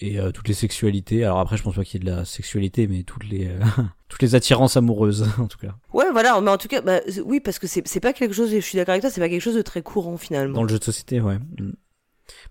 et 0.00 0.18
euh, 0.18 0.30
toutes 0.30 0.48
les 0.48 0.54
sexualités 0.54 1.24
alors 1.24 1.40
après 1.40 1.56
je 1.56 1.62
pense 1.62 1.74
pas 1.74 1.84
qu'il 1.84 2.00
y 2.02 2.06
ait 2.06 2.10
de 2.10 2.16
la 2.16 2.24
sexualité 2.24 2.86
mais 2.86 3.02
toutes 3.02 3.28
les 3.28 3.48
euh, 3.48 3.60
toutes 4.08 4.22
les 4.22 4.34
attirances 4.34 4.76
amoureuses 4.76 5.28
en 5.38 5.46
tout 5.46 5.58
cas 5.58 5.74
Ouais, 5.92 6.06
voilà. 6.12 6.40
Mais 6.40 6.50
en 6.50 6.56
tout 6.58 6.68
cas, 6.68 6.80
bah, 6.80 7.00
oui, 7.24 7.40
parce 7.40 7.58
que 7.58 7.66
c'est 7.66 7.86
c'est 7.86 8.00
pas 8.00 8.12
quelque 8.12 8.32
chose. 8.34 8.50
Je 8.52 8.58
suis 8.60 8.76
d'accord 8.76 8.92
avec 8.92 9.02
toi, 9.02 9.10
c'est 9.10 9.20
pas 9.20 9.28
quelque 9.28 9.42
chose 9.42 9.54
de 9.56 9.62
très 9.62 9.82
courant 9.82 10.16
finalement. 10.16 10.54
dans 10.54 10.62
le 10.62 10.68
jeu 10.68 10.78
de 10.78 10.84
société 10.84 11.20
ouais 11.20 11.38
Mm. 11.58 11.72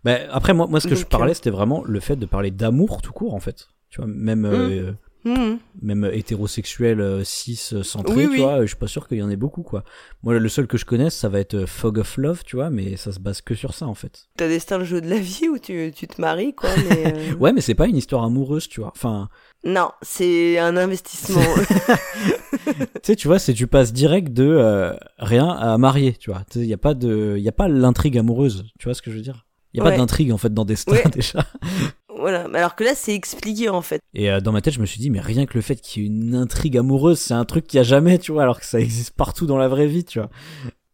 bah, 0.03 0.17
après 0.31 0.53
moi 0.53 0.67
moi 0.67 0.79
ce 0.79 0.87
que 0.87 0.95
je 0.95 1.05
parlais 1.05 1.31
euh, 1.31 1.33
c'était 1.33 1.49
vraiment 1.49 1.83
le 1.83 1.99
fait 1.99 2.15
de 2.17 2.25
parler 2.25 2.51
d'amour 2.51 3.01
tout 3.01 3.13
court 3.13 3.33
en 3.33 3.39
fait 3.39 3.67
tu 3.89 3.97
vois 4.01 4.07
même 4.07 4.45
euh, 4.45 4.93
Hmm. 5.26 5.57
même 5.82 6.09
hétérosexuel 6.13 7.01
euh, 7.01 7.24
cis 7.26 7.59
euh, 7.74 7.84
centré, 7.84 8.15
Oui, 8.15 8.24
tu 8.24 8.30
oui. 8.32 8.38
vois, 8.38 8.61
je 8.61 8.67
suis 8.67 8.78
pas 8.78 8.88
sûr 8.88 9.05
qu'il 9.05 9.17
y 9.17 9.22
en 9.22 9.30
ait 9.30 9.36
beaucoup 9.36 9.63
quoi. 9.63 9.84
Moi 10.24 10.39
le 10.39 10.47
seul 10.49 10.65
que 10.65 10.78
je 10.78 10.86
connaisse 10.86 11.13
ça 11.13 11.28
va 11.28 11.41
être 11.41 11.55
euh, 11.55 11.65
Fog 11.67 11.97
of 11.97 12.15
Love, 12.15 12.43
tu 12.45 12.55
vois, 12.55 12.70
mais 12.70 12.95
ça 12.95 13.11
se 13.11 13.20
base 13.20 13.41
que 13.41 13.53
sur 13.53 13.74
ça 13.74 13.86
en 13.86 13.95
fait. 13.95 14.28
T'as 14.38 14.47
destin 14.47 14.78
le 14.78 14.86
jeu 14.86 15.01
de 15.01 15.09
la 15.09 15.17
vie 15.20 15.49
où 15.49 15.59
tu, 15.59 15.91
tu 15.93 16.07
te 16.07 16.22
maries, 16.22 16.53
quoi. 16.55 16.70
Mais, 16.89 17.13
euh, 17.32 17.36
Ouais, 17.36 17.51
mais 17.51 17.59
c'est 17.59 17.76
pas 17.76 17.88
une 17.88 17.97
histoire 17.97 18.24
amoureuse, 18.24 18.70
tu 18.70 18.80
vois. 18.80 18.91
Enfin, 18.95 19.28
Non, 19.65 19.91
c'est 20.01 20.57
un 20.57 20.78
investissement. 20.78 21.41
tu 22.65 22.74
sais, 23.03 23.15
tu 23.15 23.28
vois, 23.28 23.39
c'est 23.39 23.53
tu 23.53 23.67
passes 23.67 23.91
direct 23.93 24.32
de 24.32 24.45
euh, 24.47 24.93
rien 25.17 25.49
à 25.49 25.78
marier, 25.78 26.13
tu 26.13 26.32
vois. 26.32 26.43
Il 26.55 26.63
y 26.65 26.74
a 26.74 26.78
pas 26.78 26.93
de 26.93 27.36
y 27.38 27.49
a 27.49 27.51
pas 27.53 27.67
l'intrigue 27.67 28.17
amoureuse, 28.17 28.65
tu 28.80 28.86
vois 28.86 28.93
ce 28.93 29.01
que 29.01 29.11
je 29.11 29.17
veux 29.17 29.22
dire? 29.24 29.45
Il 29.74 29.78
y 29.78 29.82
a 29.82 29.84
Ouais. 29.84 29.91
pas 29.91 29.97
d'intrigue 29.97 30.32
en 30.32 30.38
fait 30.38 30.53
dans 30.53 30.65
Destin 30.65 30.93
Ouais. 30.93 31.03
déjà. 31.13 31.45
Voilà. 32.20 32.47
Alors 32.53 32.76
que 32.76 32.84
là, 32.84 32.93
c'est 32.95 33.13
expliqué, 33.15 33.70
en 33.70 33.82
fait. 33.82 34.01
Et 34.13 34.30
euh, 34.32 34.39
dans 34.41 34.51
ma 34.51 34.61
tête, 34.61 34.74
je 34.74 34.80
me 34.82 34.86
suis 34.86 34.99
dit 34.99 35.09
mais 35.09 35.20
rien 35.22 35.45
que 35.45 35.53
le 35.55 35.61
fait 35.61 35.76
qu'il 35.76 36.03
y 36.03 36.05
ait 36.05 36.09
une 36.09 36.36
intrigue 36.36 36.78
amoureuse, 36.78 37.20
c'est 37.20 37.34
un 37.34 37.45
truc 37.45 37.67
qu'il 37.67 37.78
y 37.78 37.82
a 37.82 37.84
jamais, 37.84 38.17
tu 38.20 38.32
vois, 38.32 38.43
alors 38.43 38.59
que 38.59 38.65
ça 38.65 38.80
existe 38.80 39.11
partout 39.15 39.45
dans 39.45 39.57
la 39.57 39.67
vraie 39.67 39.88
vie, 39.88 40.03
tu 40.03 40.20
vois. 40.20 40.30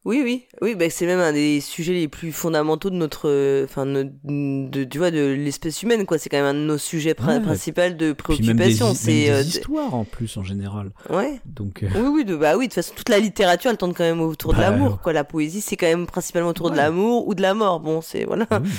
Oui, 0.08 0.22
oui, 0.24 0.44
oui, 0.62 0.76
bah, 0.76 0.88
c'est 0.92 1.08
même 1.08 1.20
un 1.20 1.34
des 1.34 1.60
sujets 1.62 1.94
les 1.94 2.08
plus 2.08 2.32
fondamentaux 2.32 2.92
de 2.92 2.96
notre, 2.96 3.28
euh, 3.28 3.66
enfin, 3.66 3.88
de, 3.88 4.08
de- 4.24 4.84
tu 4.84 5.00
vois, 5.00 5.10
de 5.10 5.34
l'espèce 5.34 5.82
humaine, 5.82 6.06
quoi. 6.06 6.20
C'est 6.20 6.30
quand 6.30 6.38
même 6.38 6.46
un 6.46 6.54
de 6.54 6.60
nos 6.60 6.78
sujets 6.78 7.16
Ouais. 7.20 7.40
principaux 7.42 7.90
de 7.90 8.14
préoccupation. 8.14 8.94
C'est, 8.94 9.12
des 9.12 9.30
euh, 9.32 9.42
histoires 9.42 9.96
en 9.96 10.04
plus 10.04 10.38
en 10.38 10.44
général. 10.44 10.92
ouais. 11.10 11.42
Donc 11.48 11.82
euh, 11.82 11.88
Oui, 11.96 12.08
oui, 12.18 12.24
de, 12.26 12.36
bah 12.36 12.56
oui, 12.56 12.66
de 12.68 12.70
toute 12.70 12.76
façon, 12.76 12.94
toute 12.96 13.10
la 13.10 13.18
littérature, 13.18 13.72
elle 13.72 13.78
tourne 13.78 13.96
quand 13.96 14.04
même 14.04 14.22
autour 14.22 14.54
de 14.54 14.58
Bah, 14.60 14.70
l'amour, 14.70 15.02
quoi. 15.02 15.12
La 15.12 15.24
poésie, 15.24 15.62
c'est 15.62 15.76
quand 15.76 15.88
même 15.88 16.06
principalement 16.06 16.50
autour 16.50 16.70
de 16.70 16.78
l'amour 16.78 17.28
ou 17.28 17.34
de 17.34 17.42
la 17.42 17.56
mort. 17.56 17.80
Bon, 17.80 18.02
c'est, 18.02 18.26
voilà. 18.26 18.46
oui. 18.52 18.70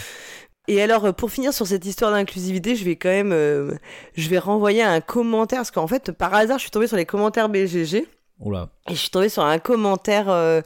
Et 0.68 0.82
alors, 0.82 1.04
euh, 1.04 1.12
pour 1.12 1.30
finir 1.30 1.52
sur 1.52 1.66
cette 1.66 1.84
histoire 1.84 2.10
d'inclusivité, 2.10 2.76
je 2.76 2.84
vais 2.84 2.96
quand 2.96 3.08
même, 3.08 3.32
euh, 3.32 3.74
je 4.14 4.28
vais 4.28 4.38
renvoyer 4.38 4.82
un 4.82 5.00
commentaire, 5.00 5.58
parce 5.58 5.70
qu'en 5.70 5.86
fait, 5.86 6.12
par 6.12 6.34
hasard, 6.34 6.58
je 6.58 6.62
suis 6.62 6.70
tombée 6.70 6.88
sur 6.88 6.96
les 6.96 7.06
commentaires 7.06 7.48
BGG. 7.48 8.06
Oh 8.40 8.50
là. 8.50 8.68
Et 8.88 8.94
je 8.94 8.98
suis 8.98 9.10
tombée 9.10 9.30
sur 9.30 9.44
un 9.44 9.58
commentaire, 9.58 10.28
euh, 10.28 10.60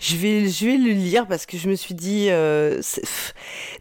je, 0.00 0.16
vais, 0.16 0.48
je 0.48 0.66
vais 0.66 0.76
le 0.76 0.90
lire 0.90 1.28
parce 1.28 1.46
que 1.46 1.56
je 1.56 1.68
me 1.68 1.76
suis 1.76 1.94
dit, 1.94 2.26
euh, 2.30 2.82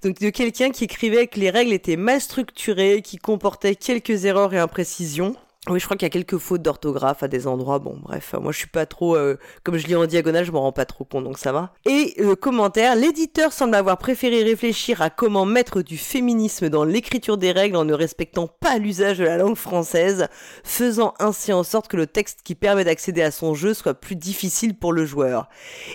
donc 0.03 0.19
de 0.19 0.29
quelqu'un 0.29 0.69
qui 0.69 0.83
écrivait 0.83 1.25
que 1.25 1.39
les 1.39 1.49
règles 1.49 1.73
étaient 1.73 1.95
mal 1.95 2.21
structurées, 2.21 3.01
qui 3.01 3.17
comportaient 3.17 3.75
quelques 3.75 4.25
erreurs 4.25 4.53
et 4.53 4.59
imprécisions. 4.59 5.35
Oui, 5.69 5.79
je 5.79 5.85
crois 5.85 5.95
qu'il 5.95 6.07
y 6.07 6.07
a 6.07 6.09
quelques 6.09 6.39
fautes 6.39 6.63
d'orthographe 6.63 7.21
à 7.21 7.27
des 7.27 7.45
endroits. 7.45 7.77
Bon, 7.77 7.95
bref, 8.01 8.33
moi 8.41 8.51
je 8.51 8.57
suis 8.57 8.67
pas 8.67 8.87
trop, 8.87 9.15
euh, 9.15 9.37
comme 9.61 9.77
je 9.77 9.85
lis 9.85 9.95
en 9.95 10.07
diagonale, 10.07 10.43
je 10.43 10.51
m'en 10.51 10.61
rends 10.61 10.71
pas 10.71 10.85
trop 10.85 11.03
compte, 11.03 11.23
donc 11.23 11.37
ça 11.37 11.51
va. 11.51 11.71
Et 11.85 12.15
euh, 12.17 12.35
commentaire, 12.35 12.95
l'éditeur 12.95 13.53
semble 13.53 13.75
avoir 13.75 13.99
préféré 13.99 14.41
réfléchir 14.41 15.03
à 15.03 15.11
comment 15.11 15.45
mettre 15.45 15.83
du 15.83 15.99
féminisme 15.99 16.69
dans 16.69 16.83
l'écriture 16.83 17.37
des 17.37 17.51
règles 17.51 17.75
en 17.75 17.85
ne 17.85 17.93
respectant 17.93 18.47
pas 18.47 18.79
l'usage 18.79 19.19
de 19.19 19.23
la 19.23 19.37
langue 19.37 19.55
française, 19.55 20.29
faisant 20.63 21.13
ainsi 21.19 21.53
en 21.53 21.61
sorte 21.61 21.87
que 21.87 21.97
le 21.97 22.07
texte 22.07 22.39
qui 22.43 22.55
permet 22.55 22.83
d'accéder 22.83 23.21
à 23.21 23.29
son 23.29 23.53
jeu 23.53 23.75
soit 23.75 23.93
plus 23.93 24.15
difficile 24.15 24.75
pour 24.75 24.93
le 24.93 25.05
joueur. 25.05 25.47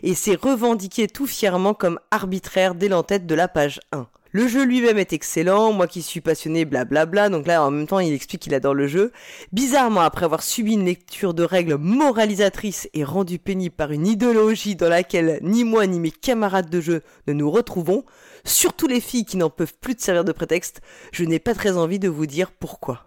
Et 0.04 0.14
c'est 0.14 0.40
revendiqué 0.40 1.08
tout 1.08 1.26
fièrement 1.26 1.74
comme 1.74 1.98
arbitraire 2.12 2.76
dès 2.76 2.86
l'entête 2.86 3.26
de 3.26 3.34
la 3.34 3.48
page 3.48 3.80
1. 3.90 4.06
Le 4.36 4.48
jeu 4.48 4.66
lui-même 4.66 4.98
est 4.98 5.14
excellent, 5.14 5.72
moi 5.72 5.86
qui 5.86 6.02
suis 6.02 6.20
passionné, 6.20 6.66
blablabla, 6.66 7.30
donc 7.30 7.46
là 7.46 7.64
en 7.64 7.70
même 7.70 7.86
temps 7.86 8.00
il 8.00 8.12
explique 8.12 8.42
qu'il 8.42 8.54
adore 8.54 8.74
le 8.74 8.86
jeu. 8.86 9.10
Bizarrement, 9.50 10.02
après 10.02 10.26
avoir 10.26 10.42
subi 10.42 10.74
une 10.74 10.84
lecture 10.84 11.32
de 11.32 11.42
règles 11.42 11.76
moralisatrices 11.76 12.86
et 12.92 13.02
rendue 13.02 13.38
pénible 13.38 13.74
par 13.74 13.92
une 13.92 14.06
idéologie 14.06 14.76
dans 14.76 14.90
laquelle 14.90 15.38
ni 15.40 15.64
moi 15.64 15.86
ni 15.86 16.00
mes 16.00 16.10
camarades 16.10 16.68
de 16.68 16.82
jeu 16.82 17.02
ne 17.26 17.32
nous 17.32 17.50
retrouvons, 17.50 18.04
surtout 18.44 18.86
les 18.86 19.00
filles 19.00 19.24
qui 19.24 19.38
n'en 19.38 19.48
peuvent 19.48 19.72
plus 19.80 19.94
de 19.94 20.02
servir 20.02 20.22
de 20.22 20.32
prétexte, 20.32 20.82
je 21.12 21.24
n'ai 21.24 21.38
pas 21.38 21.54
très 21.54 21.78
envie 21.78 21.98
de 21.98 22.10
vous 22.10 22.26
dire 22.26 22.50
pourquoi. 22.50 23.06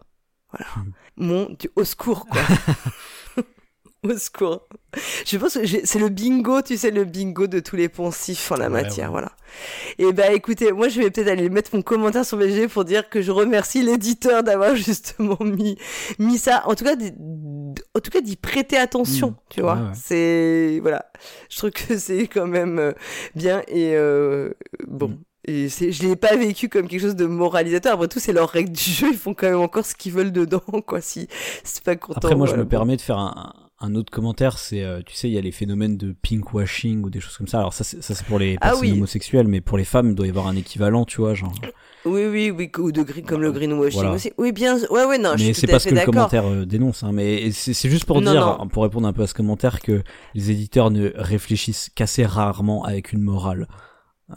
Voilà. 0.52 0.66
Mon 1.16 1.48
Dieu, 1.60 1.72
au 1.76 1.84
secours 1.84 2.26
quoi. 2.26 2.42
au 4.04 4.18
secours. 4.18 4.68
Je 5.26 5.38
pense 5.38 5.54
que 5.56 5.66
c'est 5.84 6.00
le 6.00 6.10
bingo, 6.10 6.62
tu 6.62 6.78
sais, 6.78 6.90
le 6.92 7.04
bingo 7.06 7.48
de 7.48 7.60
tous 7.60 7.76
les 7.76 7.90
poncifs 7.90 8.52
en 8.52 8.56
la 8.56 8.66
Ouais, 8.70 8.82
matière, 8.84 9.08
ouais. 9.08 9.12
voilà. 9.12 9.32
Et 9.98 10.12
bah 10.14 10.32
écoutez, 10.32 10.72
moi 10.72 10.90
je 10.90 11.02
vais 11.02 11.10
peut-être 11.12 11.28
aller 11.28 11.50
mettre 11.50 11.76
mon 11.76 11.82
commentaire 11.82 12.26
sur 12.26 12.38
BG 12.38 12.68
pour 12.68 12.86
dire 12.86 13.10
que 13.10 13.22
je 13.22 13.32
remercie 13.32 13.84
l'éditeur 13.84 14.44
d'avoir 14.44 14.76
justement 14.76 15.38
mis, 15.42 15.78
mis 16.18 16.38
ça, 16.38 16.64
en 16.68 16.76
tout 16.76 16.84
cas, 16.86 16.96
d'y- 16.96 17.14
en 17.96 18.00
tout 18.00 18.12
cas 18.12 18.22
d'y 18.22 18.36
prêter 18.36 18.78
attention, 18.78 19.30
Mm. 19.32 19.36
tu 19.50 19.62
vois. 19.62 19.76
Ouais. 19.76 19.92
C'est, 19.94 20.80
voilà. 20.82 21.06
Je 21.50 21.58
trouve 21.58 21.72
que 21.72 21.98
c'est 21.98 22.28
quand 22.28 22.48
même 22.48 22.80
euh, 22.80 22.92
bien 23.36 23.62
et 23.68 23.96
euh, 23.96 24.52
bon. 24.88 25.10
Mm. 25.10 25.18
Et 25.46 25.70
c'est, 25.70 25.92
je 25.92 26.04
l'ai 26.04 26.16
pas 26.16 26.36
vécu 26.36 26.70
comme 26.70 26.88
quelque 26.88 27.02
chose 27.02 27.16
de 27.16 27.26
moralisateur. 27.26 27.94
Après 27.94 28.08
tout, 28.08 28.20
c'est 28.20 28.34
leur 28.34 28.50
règle 28.50 28.72
du 28.72 28.84
jeu. 28.92 29.08
Ils 29.12 29.18
font 29.18 29.34
quand 29.34 29.48
même 29.48 29.60
encore 29.62 29.86
ce 29.86 29.96
qu'ils 29.96 30.12
veulent 30.12 30.34
dedans, 30.34 30.60
quoi. 30.86 31.02
Si 31.02 31.28
c'est 31.64 31.82
pas 31.84 31.96
content. 31.96 32.18
Après, 32.18 32.36
moi, 32.36 32.46
je 32.46 32.56
me 32.56 32.68
permets 32.68 32.98
de 32.98 33.02
faire 33.02 33.18
un, 33.18 33.54
un 33.82 33.96
autre 33.96 34.12
commentaire. 34.12 34.58
C'est, 34.58 34.84
euh, 34.84 35.02
tu 35.06 35.16
sais, 35.16 35.30
il 35.30 35.34
y 35.34 35.38
a 35.38 35.42
les 35.42 35.52
phénomènes 35.52 35.98
de 35.98 36.14
pinkwashing 36.22 37.04
ou 37.04 37.10
des 37.10 37.20
choses 37.20 37.38
comme 37.38 37.48
ça. 37.48 37.60
Alors 37.60 37.74
ça, 37.74 37.84
c'est, 37.84 38.02
ça 38.04 38.14
c'est 38.16 38.26
pour 38.26 38.40
les 38.40 38.58
Ah 38.62 38.70
personnes 38.72 38.82
oui. 38.90 38.92
homosexuelles, 38.94 39.48
mais 39.48 39.62
pour 39.62 39.78
les 39.78 39.84
femmes, 39.86 40.10
il 40.10 40.16
doit 40.16 40.28
y 40.28 40.30
avoir 40.30 40.48
un 40.48 40.56
équivalent, 40.56 41.06
tu 41.06 41.22
vois, 41.22 41.34
genre. 41.34 41.54
Oui, 42.06 42.26
oui, 42.26 42.52
oui, 42.52 42.70
ou 42.78 42.92
de 42.92 43.04
gris 43.04 43.24
comme 43.24 43.42
le 43.42 43.52
greenwashing 43.52 44.00
Voilà. 44.02 44.16
aussi. 44.16 44.32
Oui, 44.38 44.52
bien, 44.52 44.78
ouais, 44.90 45.06
ouais, 45.06 45.18
non, 45.18 45.32
je 45.38 45.46
mais 45.46 45.54
suis 45.54 45.62
c'est 45.62 45.68
pas 45.68 45.80
ce 45.80 45.90
que 45.90 45.96
le 45.96 46.06
commentaire 46.06 46.46
euh, 46.46 46.66
dénonce, 46.66 47.04
hein. 47.04 47.12
Mais 47.14 47.52
c'est, 47.52 47.90
juste 47.90 48.06
pour 48.06 48.22
Non, 48.22 48.32
dire, 48.32 48.58
non. 48.60 48.68
pour 48.68 48.84
répondre 48.84 49.08
un 49.08 49.14
peu 49.14 49.24
à 49.24 49.28
ce 49.28 49.34
commentaire, 49.34 49.80
que 49.82 50.04
les 50.36 50.52
éditeurs 50.52 50.92
ne 50.92 51.12
réfléchissent 51.16 51.90
qu'assez 51.96 52.26
rarement 52.26 52.84
avec 52.86 53.12
une 53.14 53.22
morale. 53.22 53.68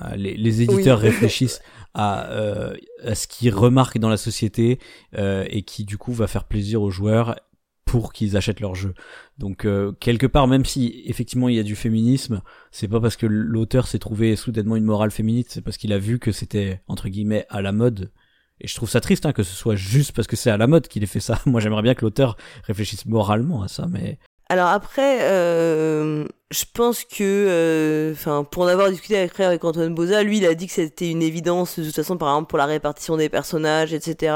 Euh, 0.01 0.17
Les, 0.17 0.37
les 0.37 0.63
éditeurs 0.63 0.99
Oui. 0.99 1.05
réfléchissent 1.11 1.61
à, 1.95 2.31
euh, 2.31 2.75
à 3.05 3.15
ce 3.15 3.27
qu'ils 3.27 3.55
remarquent 3.55 3.99
dans 3.99 4.09
la 4.09 4.17
société 4.17 4.79
euh, 5.19 5.45
et 5.51 5.63
qui 5.63 5.85
du 5.85 5.99
coup 5.99 6.13
va 6.13 6.27
faire 6.27 6.45
plaisir 6.45 6.81
aux 6.83 6.91
joueurs 6.91 7.37
pour 7.93 8.15
qu'ils 8.15 8.39
achètent 8.39 8.61
leur 8.61 8.75
jeu. 8.75 8.95
Donc 9.37 9.67
euh, 9.67 9.93
quelque 10.01 10.27
part, 10.27 10.49
même 10.49 10.65
si 10.65 11.03
effectivement 11.05 11.51
il 11.51 11.57
y 11.57 11.59
a 11.59 11.63
du 11.63 11.77
féminisme, 11.77 12.41
c'est 12.71 12.89
pas 12.89 13.01
parce 13.01 13.17
que 13.17 13.27
l'auteur 13.27 13.87
s'est 13.87 13.99
trouvé 13.99 14.35
soudainement 14.35 14.77
une 14.77 14.85
morale 14.85 15.11
féministe, 15.11 15.51
c'est 15.53 15.61
parce 15.61 15.77
qu'il 15.77 15.93
a 15.93 15.99
vu 15.99 16.19
que 16.19 16.33
c'était 16.33 16.81
entre 16.89 17.11
guillemets 17.11 17.45
à 17.51 17.61
la 17.61 17.73
mode. 17.73 18.11
Et 18.63 18.67
je 18.67 18.75
trouve 18.75 18.89
ça 18.89 19.03
triste 19.03 19.27
hein, 19.27 19.35
que 19.35 19.43
ce 19.43 19.55
soit 19.55 19.77
juste 19.77 20.13
parce 20.13 20.27
que 20.27 20.37
c'est 20.37 20.49
à 20.51 20.57
la 20.57 20.67
mode 20.67 20.89
qu'il 20.89 21.03
ait 21.03 21.07
fait 21.07 21.21
ça. 21.21 21.39
Moi 21.47 21.61
j'aimerais 21.61 21.83
bien 21.83 21.95
que 21.95 22.01
l'auteur 22.01 22.39
réfléchisse 22.65 23.05
moralement 23.05 23.63
à 23.63 23.69
ça, 23.69 23.85
mais 23.91 24.19
Alors 24.49 24.69
après, 24.69 25.19
euh, 25.25 26.25
je 26.51 26.65
pense 26.73 27.05
que, 27.05 28.11
enfin, 28.15 28.43
pour 28.45 28.63
en 28.63 28.69
avoir 28.69 28.89
discuté 28.89 29.19
avec, 29.19 29.39
avec 29.39 29.63
Antoine 29.63 29.95
Boza, 29.95 30.23
lui, 30.23 30.39
il 30.39 30.47
a 30.47 30.55
dit 30.55 30.67
que 30.67 30.73
c'était 30.73 31.11
une 31.11 31.21
évidence 31.21 31.79
de 31.79 31.85
toute 31.85 31.95
façon, 31.95 32.17
par 32.17 32.31
exemple, 32.31 32.49
pour 32.49 32.59
la 32.59 32.65
répartition 32.65 33.19
des 33.19 33.29
personnages, 33.29 33.93
etc. 33.93 34.33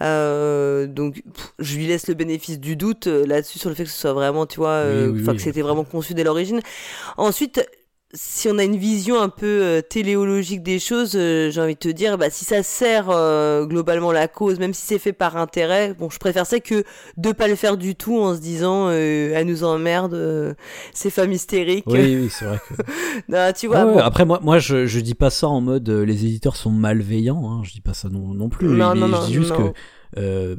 Euh, 0.00 0.86
donc, 0.86 1.22
pff, 1.22 1.52
je 1.58 1.76
lui 1.76 1.86
laisse 1.86 2.08
le 2.08 2.14
bénéfice 2.14 2.60
du 2.60 2.76
doute 2.76 3.06
euh, 3.06 3.26
là-dessus 3.26 3.58
sur 3.58 3.68
le 3.68 3.74
fait 3.74 3.84
que 3.84 3.90
ce 3.90 3.98
soit 3.98 4.12
vraiment, 4.12 4.46
tu 4.46 4.56
vois, 4.60 4.70
euh, 4.70 5.06
Oui, 5.08 5.12
oui, 5.14 5.22
enfin, 5.22 5.32
oui, 5.32 5.36
que 5.38 5.42
c'était 5.42 5.62
vraiment 5.62 5.84
conçu 5.84 6.14
dès 6.14 6.24
l'origine. 6.24 6.60
Ensuite, 7.16 7.66
si 8.14 8.48
on 8.48 8.56
a 8.56 8.64
une 8.64 8.76
vision 8.76 9.20
un 9.20 9.28
peu 9.28 9.46
euh, 9.62 9.82
téléologique 9.82 10.62
des 10.62 10.78
choses, 10.78 11.12
euh, 11.14 11.50
j'ai 11.50 11.60
envie 11.60 11.74
de 11.74 11.78
te 11.78 11.88
dire, 11.88 12.16
bah, 12.16 12.30
si 12.30 12.46
ça 12.46 12.62
sert 12.62 13.10
euh, 13.10 13.66
globalement 13.66 14.12
la 14.12 14.28
cause, 14.28 14.58
même 14.58 14.72
si 14.72 14.86
c'est 14.86 14.98
fait 14.98 15.12
par 15.12 15.36
intérêt, 15.36 15.92
bon, 15.92 16.08
je 16.08 16.18
préfère 16.18 16.46
ça 16.46 16.58
que 16.58 16.84
de 17.18 17.32
pas 17.32 17.48
le 17.48 17.54
faire 17.54 17.76
du 17.76 17.94
tout 17.96 18.18
en 18.18 18.34
se 18.34 18.40
disant, 18.40 18.88
euh, 18.88 19.32
elle 19.34 19.46
nous 19.46 19.62
emmerde, 19.62 20.14
euh, 20.14 20.54
ces 20.94 21.10
femmes 21.10 21.32
hystériques. 21.32 21.84
oui, 21.86 22.16
oui, 22.16 22.28
c'est 22.30 22.46
vrai 22.46 22.58
que. 22.66 22.74
Non, 23.28 23.52
tu 23.54 23.66
vois, 23.66 23.78
Ah 23.80 23.86
ouais. 23.86 24.00
Après 24.02 24.24
moi, 24.24 24.40
moi 24.42 24.58
je, 24.58 24.86
je 24.86 25.00
dis 25.00 25.14
pas 25.14 25.28
ça 25.30 25.48
en 25.48 25.60
mode 25.60 25.88
euh, 25.90 26.04
les 26.04 26.24
éditeurs 26.24 26.56
sont 26.56 26.70
malveillants. 26.70 27.50
Hein, 27.50 27.62
je 27.64 27.72
dis 27.72 27.80
pas 27.82 27.92
ça 27.94 28.08
non, 28.08 28.32
non 28.32 28.48
plus. 28.48 28.68
Non, 28.68 28.94
mais 28.94 29.06
non, 29.06 29.20
je 29.22 29.26
dis 29.26 29.34
juste 29.34 29.52
que 29.54 29.72
euh, 30.16 30.56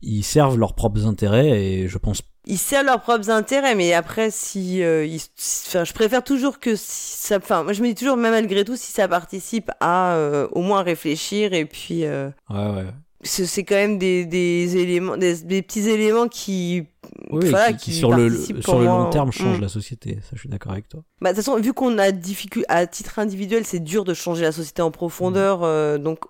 ils 0.00 0.22
servent 0.22 0.58
leurs 0.58 0.74
propres 0.74 1.06
intérêts 1.06 1.60
et 1.62 1.88
je 1.88 1.98
pense 1.98 2.22
ils 2.46 2.58
servent 2.58 2.86
leurs 2.86 3.00
propres 3.00 3.28
intérêts, 3.30 3.74
mais 3.74 3.92
après, 3.92 4.30
si, 4.30 4.82
euh, 4.82 5.04
ils- 5.04 5.20
enfin, 5.66 5.84
je 5.84 5.92
préfère 5.92 6.22
toujours 6.22 6.58
que 6.60 6.76
si 6.76 7.16
ça, 7.26 7.36
enfin, 7.38 7.62
moi 7.64 7.72
je 7.72 7.82
me 7.82 7.88
dis 7.88 7.94
toujours, 7.94 8.16
même 8.16 8.32
malgré 8.32 8.64
tout, 8.64 8.76
si 8.76 8.92
ça 8.92 9.08
participe 9.08 9.70
à 9.80 10.14
euh, 10.14 10.46
au 10.52 10.60
moins 10.62 10.82
réfléchir 10.82 11.52
et 11.52 11.64
puis, 11.64 12.04
euh, 12.04 12.28
ouais 12.50 12.56
ouais. 12.56 12.84
c'est 13.22 13.64
quand 13.64 13.74
même 13.74 13.98
des, 13.98 14.24
des 14.26 14.76
éléments, 14.76 15.16
des, 15.16 15.36
des 15.42 15.60
petits 15.62 15.88
éléments 15.88 16.28
qui, 16.28 16.84
Oui, 17.30 17.48
voilà, 17.50 17.72
qui, 17.72 17.90
qui 17.90 17.92
sur 17.94 18.12
le 18.12 18.30
sur 18.60 18.78
le 18.78 18.84
long 18.84 19.10
terme 19.10 19.32
changent 19.32 19.58
Mm. 19.58 19.62
la 19.62 19.68
société. 19.68 20.18
Ça, 20.22 20.30
je 20.34 20.38
suis 20.40 20.48
d'accord 20.48 20.72
avec 20.72 20.88
toi. 20.88 21.02
Bah, 21.20 21.32
de 21.32 21.36
toute 21.36 21.44
façon, 21.44 21.58
vu 21.60 21.72
qu'on 21.72 21.98
a 21.98 22.12
difficulté 22.12 22.66
à 22.70 22.86
titre 22.86 23.18
individuel, 23.18 23.64
c'est 23.64 23.80
dur 23.80 24.04
de 24.04 24.14
changer 24.14 24.42
la 24.42 24.52
société 24.52 24.82
en 24.82 24.90
profondeur. 24.92 25.64
euh, 25.64 25.98
donc, 25.98 26.20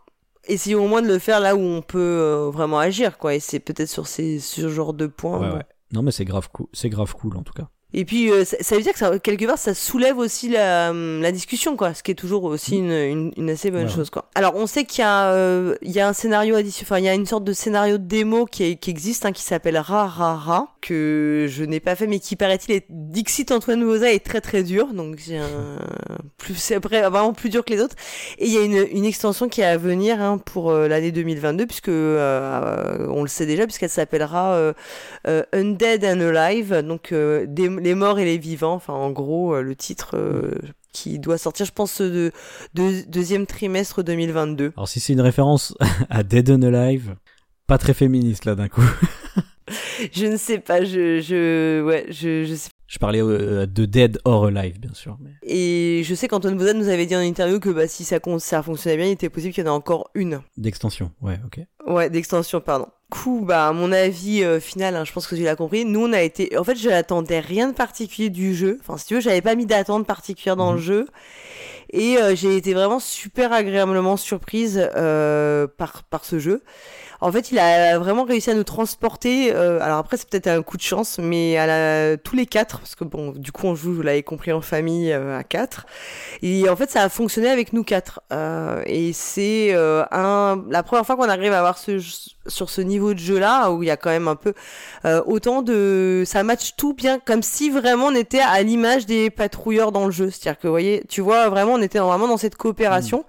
essayons 0.49 0.85
au 0.85 0.89
moins 0.89 1.03
de 1.03 1.09
le 1.09 1.19
faire 1.19 1.41
là 1.41 1.57
où 1.57 1.61
on 1.61 1.83
peut 1.83 1.99
euh, 1.99 2.51
vraiment 2.51 2.79
agir, 2.79 3.19
quoi. 3.19 3.35
Et 3.35 3.41
c'est 3.41 3.59
peut-être 3.61 3.89
sur 3.91 4.07
ces 4.07 4.39
ce 4.39 4.69
genre 4.71 4.95
de 4.95 5.07
points. 5.07 5.41
Ouais, 5.41 5.49
bon. 5.51 5.57
ouais. 5.57 5.63
Non 5.93 6.03
mais 6.03 6.11
c'est 6.11 6.25
grave 6.25 6.49
cool. 6.53 6.67
C'est 6.73 6.91
grave 6.91 7.15
cool 7.15 7.37
en 7.37 7.43
tout 7.43 7.53
cas. 7.53 7.71
Et 7.99 8.05
puis 8.05 8.31
euh, 8.31 8.45
ça, 8.45 8.57
ça 8.61 8.77
veut 8.77 8.83
dire 8.83 8.93
que 8.93 8.99
ça, 8.99 9.19
quelque 9.19 9.47
part 9.47 9.57
ça 9.59 9.73
soulève 9.75 10.19
aussi 10.19 10.49
la, 10.51 10.93
la 10.93 11.33
discussion 11.33 11.77
quoi, 11.77 11.95
ce 11.95 12.03
qui 12.03 12.11
est 12.11 12.15
toujours 12.15 12.45
aussi 12.45 12.77
une, 12.77 12.93
une, 12.93 13.33
une 13.37 13.51
assez 13.51 13.71
bonne 13.71 13.87
Ouais. 13.87 13.89
chose 13.89 14.11
quoi. 14.11 14.27
Alors 14.35 14.55
on 14.55 14.67
sait 14.67 14.85
qu'il 14.85 15.01
y 15.01 15.05
a 15.05 15.33
euh, 15.33 15.75
il 15.83 15.91
y 15.93 15.99
a 16.01 16.07
un 16.07 16.13
scénario 16.13 16.55
additionnel, 16.57 16.87
enfin 16.87 16.99
il 16.99 17.05
y 17.05 17.09
a 17.09 17.15
une 17.15 17.25
sorte 17.27 17.45
de 17.45 17.53
scénario 17.55 17.97
de 17.99 18.05
démo 18.05 18.45
qui, 18.45 18.65
est- 18.65 18.77
qui 18.77 18.91
existe 18.91 19.25
hein, 19.25 19.33
qui 19.33 19.43
s'appelle 19.43 19.79
Ra 19.79 20.07
Ra 20.07 20.35
Ra 20.37 20.69
que 20.83 21.47
je 21.49 21.65
n'ai 21.65 21.81
pas 21.81 21.97
fait 21.97 22.07
mais 22.07 22.19
qui 22.21 22.37
paraît-il 22.37 22.73
est 22.75 22.85
Dixit 22.91 23.51
Antoine 23.51 23.83
Moza 23.83 24.13
est 24.13 24.25
très 24.25 24.41
très 24.43 24.63
dur 24.63 24.89
donc 24.93 25.17
j'ai 25.27 25.39
un 25.39 25.79
plus 26.37 26.55
c'est 26.55 26.77
vraiment 26.79 27.33
plus 27.33 27.49
dur 27.49 27.65
que 27.65 27.73
les 27.73 27.81
autres 27.81 27.97
et 28.39 28.47
il 28.47 28.53
y 28.53 28.59
a 28.59 28.63
une, 28.63 28.87
une 28.93 29.05
extension 29.07 29.49
qui 29.49 29.63
est 29.63 29.65
à 29.65 29.79
venir 29.79 30.21
hein, 30.21 30.37
pour 30.39 30.71
euh, 30.71 30.87
l'année 30.87 31.13
2022 31.13 31.65
puisque 31.67 31.89
on 31.89 33.23
le 33.23 33.29
sait 33.29 33.47
déjà 33.47 33.65
puisqu'elle 33.65 33.89
s'appellera 33.91 34.75
Undead 35.53 36.05
and 36.05 36.21
Alive, 36.21 36.75
donc 36.83 37.13
des- 37.13 37.69
les 37.87 37.95
morts 37.95 38.19
et 38.19 38.25
les 38.25 38.39
vivants, 38.39 38.75
enfin 38.75 38.93
en 38.93 39.11
gros 39.11 39.55
euh, 39.55 39.63
le 39.63 39.75
titre 39.77 40.17
euh, 40.17 40.51
qui 40.93 41.19
doit 41.19 41.39
sortir, 41.39 41.67
je 41.67 41.73
pense, 41.73 42.01
de, 42.01 42.33
de- 42.75 43.09
deuxième 43.09 43.47
trimestre 43.47 44.03
2022. 44.03 44.73
Alors 44.77 44.89
si 44.89 45.01
c'est 45.01 45.13
une 45.13 45.21
référence 45.21 45.75
à 46.11 46.23
Dead 46.23 46.51
and 46.51 46.63
Alive, 46.63 47.17
pas 47.67 47.79
très 47.79 47.95
féministe 47.95 48.45
là 48.45 48.55
d'un 48.55 48.69
coup. 48.69 48.83
Je 50.13 50.27
ne 50.27 50.37
sais 50.37 50.59
pas, 50.61 50.85
je, 50.85 51.21
je, 51.21 51.83
ouais, 51.83 52.07
je, 52.09 52.45
je 52.45 52.55
sais. 52.55 52.71
Je 52.87 52.99
parlais 53.01 53.21
euh, 53.21 53.67
de 53.67 53.85
Dead 53.85 54.21
or 54.25 54.47
Alive 54.47 54.79
bien 54.79 54.95
sûr. 54.95 55.19
Mais... 55.21 55.33
Et 55.43 56.03
je 56.05 56.15
sais 56.15 56.29
qu'Antoine 56.29 56.57
Bozan 56.57 56.75
nous 56.79 56.89
avait 56.89 57.07
dit 57.07 57.17
en 57.17 57.21
interview 57.21 57.59
que 57.59 57.71
bah, 57.71 57.89
si 57.89 58.05
ça 58.05 58.21
fonctionnait 58.21 58.97
bien, 58.97 59.07
il 59.07 59.11
était 59.13 59.29
possible 59.29 59.53
qu'il 59.53 59.65
y 59.65 59.69
en 59.69 59.73
ait 59.73 59.75
encore 59.75 60.09
une. 60.15 60.41
D'extension, 60.57 61.11
ouais, 61.21 61.41
ok. 61.45 61.61
Ouais, 61.89 62.11
d'extension, 62.11 62.61
pardon. 62.61 62.87
Coup, 63.09 63.45
bah, 63.47 63.69
à 63.69 63.73
mon 63.73 63.93
avis 63.93 64.43
euh, 64.43 64.59
final, 64.59 64.97
hein, 64.97 65.05
je 65.05 65.13
pense 65.13 65.29
que 65.29 65.37
tu 65.37 65.43
l'as 65.43 65.55
compris. 65.55 65.85
Nous, 65.85 66.05
on 66.07 66.13
a 66.13 66.23
été. 66.23 66.59
En 66.59 66.65
fait, 66.65 66.75
je 66.75 66.89
n'attendais 66.89 67.39
rien 67.39 67.69
de 67.69 67.73
particulier 67.73 68.31
du 68.31 68.53
jeu. 68.53 68.79
Enfin, 68.81 68.97
si 68.99 69.07
tu 69.07 69.15
veux, 69.15 69.21
j'avais 69.21 69.43
pas 69.43 69.55
mis 69.55 69.65
d'attente 69.65 70.07
particulière 70.09 70.57
dans 70.57 70.71
Mhm. 70.73 70.77
le 70.77 70.83
jeu. 70.83 71.07
Et 71.93 72.19
euh, 72.19 72.35
j'ai 72.35 72.57
été 72.57 72.75
vraiment 72.75 72.99
super 72.99 73.53
agréablement 73.53 74.17
surprise 74.17 74.91
euh, 74.97 75.69
par, 75.69 76.03
par 76.05 76.25
ce 76.25 76.41
jeu. 76.41 76.63
En 77.21 77.33
fait, 77.33 77.51
il 77.51 77.59
a 77.59 77.99
vraiment 77.99 78.25
réussi 78.25 78.51
à 78.51 78.55
nous 78.55 78.65
transporter. 78.65 79.53
euh, 79.53 79.81
alors 79.81 79.99
après, 79.99 80.17
c'est 80.17 80.29
peut-être 80.29 80.49
un 80.49 80.63
coup 80.63 80.77
de 80.77 80.83
chance, 80.83 81.19
mais 81.19 81.57
à 81.57 81.67
la, 81.67 82.17
tous 82.17 82.37
les 82.37 82.47
quatre, 82.47 82.79
parce 82.81 82.95
que 82.95 83.05
bon, 83.05 83.33
du 83.33 83.53
coup, 83.53 83.67
on 83.67 83.75
joue, 83.75 83.95
vous 83.95 84.03
l'avez 84.03 84.23
compris, 84.23 84.53
en 84.53 84.61
famille 84.61 85.13
euh, 85.13 85.39
à 85.39 85.43
quatre. 85.43 85.87
Et 86.43 86.69
en 86.69 86.77
fait, 86.77 86.91
ça 86.91 87.03
a 87.03 87.09
fonctionné 87.09 87.49
avec 87.49 87.73
nous 87.73 87.85
quatre. 87.85 88.21
Euh, 88.33 88.83
et 88.87 89.13
c'est 89.13 89.75
un, 89.75 90.65
la 90.69 90.83
première 90.83 91.07
fois 91.07 91.17
qu'on 91.17 91.29
arrive 91.29 91.53
à 91.53 91.59
avoir 91.59 91.79
ce, 91.79 91.99
sur 92.47 92.69
ce 92.71 92.81
niveau 92.81 93.15
de 93.15 93.19
jeu-là, 93.19 93.71
où 93.71 93.83
il 93.83 93.87
y 93.87 93.91
a 93.91 93.97
quand 93.97 94.11
même 94.11 94.29
un 94.29 94.37
peu 94.37 94.53
autant 95.27 95.63
de, 95.63 96.25
ça 96.27 96.43
match 96.43 96.75
tout 96.77 96.93
bien, 96.93 97.19
comme 97.19 97.43
si 97.43 97.71
vraiment 97.71 98.07
on 98.07 98.15
était 98.15 98.41
à 98.41 98.63
l'image 98.63 99.07
des 99.07 99.31
patrouilleurs 99.31 99.93
dans 99.93 100.05
le 100.05 100.11
jeu. 100.13 100.31
C'est-à-dire 100.31 100.59
que, 100.59 100.67
vous 100.67 100.73
voyez, 100.73 101.03
tu 101.09 101.21
vois, 101.21 101.49
vraiment, 101.49 101.75
on 101.75 101.83
était 101.83 101.99
vraiment 101.99 102.29
dans 102.29 102.37
cette 102.37 102.57
coopération. 102.57 103.25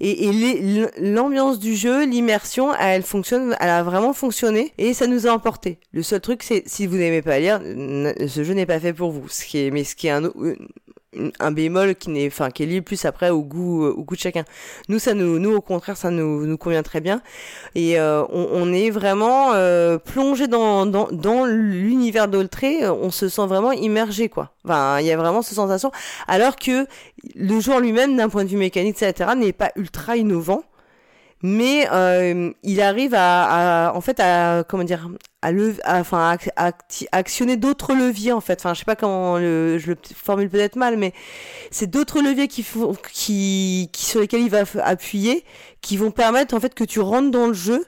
Et, 0.00 0.28
et 0.28 0.88
l'ambiance 0.98 1.58
du 1.58 1.74
jeu, 1.74 2.04
l'immersion, 2.04 2.74
elle 2.74 3.02
fonctionne, 3.02 3.25
elle 3.32 3.68
a 3.68 3.82
vraiment 3.82 4.12
fonctionné 4.12 4.72
et 4.78 4.94
ça 4.94 5.06
nous 5.06 5.26
a 5.26 5.30
emporté. 5.30 5.78
Le 5.92 6.02
seul 6.02 6.20
truc, 6.20 6.42
c'est 6.42 6.62
si 6.66 6.86
vous 6.86 6.96
n'aimez 6.96 7.22
pas 7.22 7.38
lire, 7.38 7.60
ce 7.60 8.44
jeu 8.44 8.54
n'est 8.54 8.66
pas 8.66 8.80
fait 8.80 8.92
pour 8.92 9.10
vous. 9.10 9.28
Ce 9.28 9.44
qui 9.44 9.58
est, 9.58 9.70
mais 9.70 9.84
ce 9.84 9.94
qui 9.96 10.08
est 10.08 10.10
un, 11.40 11.50
bémol 11.50 11.94
qui 11.94 12.10
n'est, 12.10 12.26
enfin, 12.26 12.50
qui 12.50 12.62
est 12.62 12.66
lié 12.66 12.82
plus 12.82 13.04
après 13.04 13.30
au 13.30 13.42
goût, 13.42 13.84
au 13.84 14.02
goût 14.02 14.14
de 14.14 14.20
chacun. 14.20 14.44
Nous, 14.88 14.98
ça 14.98 15.14
nous, 15.14 15.38
nous 15.38 15.54
au 15.54 15.60
contraire, 15.60 15.96
ça 15.96 16.10
nous, 16.10 16.56
convient 16.58 16.82
très 16.82 17.00
bien. 17.00 17.22
Et 17.74 17.98
euh, 17.98 18.24
on, 18.30 18.72
est 18.72 18.90
vraiment 18.90 19.52
euh, 19.54 19.98
plongé 19.98 20.46
dans, 20.46 20.84
l'univers 21.46 22.28
d'Oltré. 22.28 22.88
On 22.88 23.10
se 23.10 23.28
sent 23.28 23.46
vraiment 23.46 23.72
immergé, 23.72 24.28
quoi. 24.28 24.52
Enfin, 24.64 24.98
il 25.00 25.06
y 25.06 25.12
a 25.12 25.16
vraiment 25.16 25.42
cette 25.42 25.56
sensation. 25.56 25.90
Alors 26.28 26.56
que 26.56 26.86
le 27.34 27.60
jeu 27.60 27.80
lui-même, 27.80 28.16
d'un 28.16 28.28
point 28.28 28.44
de 28.44 28.50
vue 28.50 28.56
mécanique, 28.56 29.00
etc., 29.00 29.30
n'est 29.36 29.52
pas 29.52 29.72
ultra 29.76 30.16
innovant. 30.16 30.62
Mais 31.42 31.86
euh, 31.92 32.50
il 32.62 32.80
arrive 32.80 33.14
à, 33.14 33.88
à- 33.88 33.94
en 33.94 34.00
fait, 34.00 34.18
à 34.20 34.64
comment 34.66 34.84
dire, 34.84 35.08
à 35.42 35.48
à- 35.84 36.00
enfin, 36.00 36.18
à, 36.30 36.36
à 36.56 36.70
acti- 36.70 37.06
actionner 37.12 37.56
d'autres 37.56 37.94
leviers 37.94 38.32
en 38.32 38.40
fait. 38.40 38.58
Enfin, 38.60 38.72
je 38.74 38.80
sais 38.80 38.84
pas 38.84 38.96
comment 38.96 39.36
le, 39.38 39.78
je 39.78 39.88
le 39.88 39.96
formule 40.14 40.48
peut-être 40.48 40.76
mal, 40.76 40.96
mais 40.96 41.12
c'est 41.70 41.88
d'autres 41.90 42.20
leviers 42.22 42.48
qui, 42.48 42.62
font- 42.62 42.96
qui, 43.12 43.90
qui 43.92 44.04
sur 44.06 44.20
lesquels 44.20 44.40
il 44.42 44.50
va 44.50 44.64
appuyer, 44.82 45.44
qui 45.82 45.96
vont 45.98 46.10
permettre 46.10 46.54
en 46.54 46.60
fait 46.60 46.74
que 46.74 46.84
tu 46.84 47.00
rentres 47.00 47.30
dans 47.30 47.46
le 47.48 47.54
jeu 47.54 47.84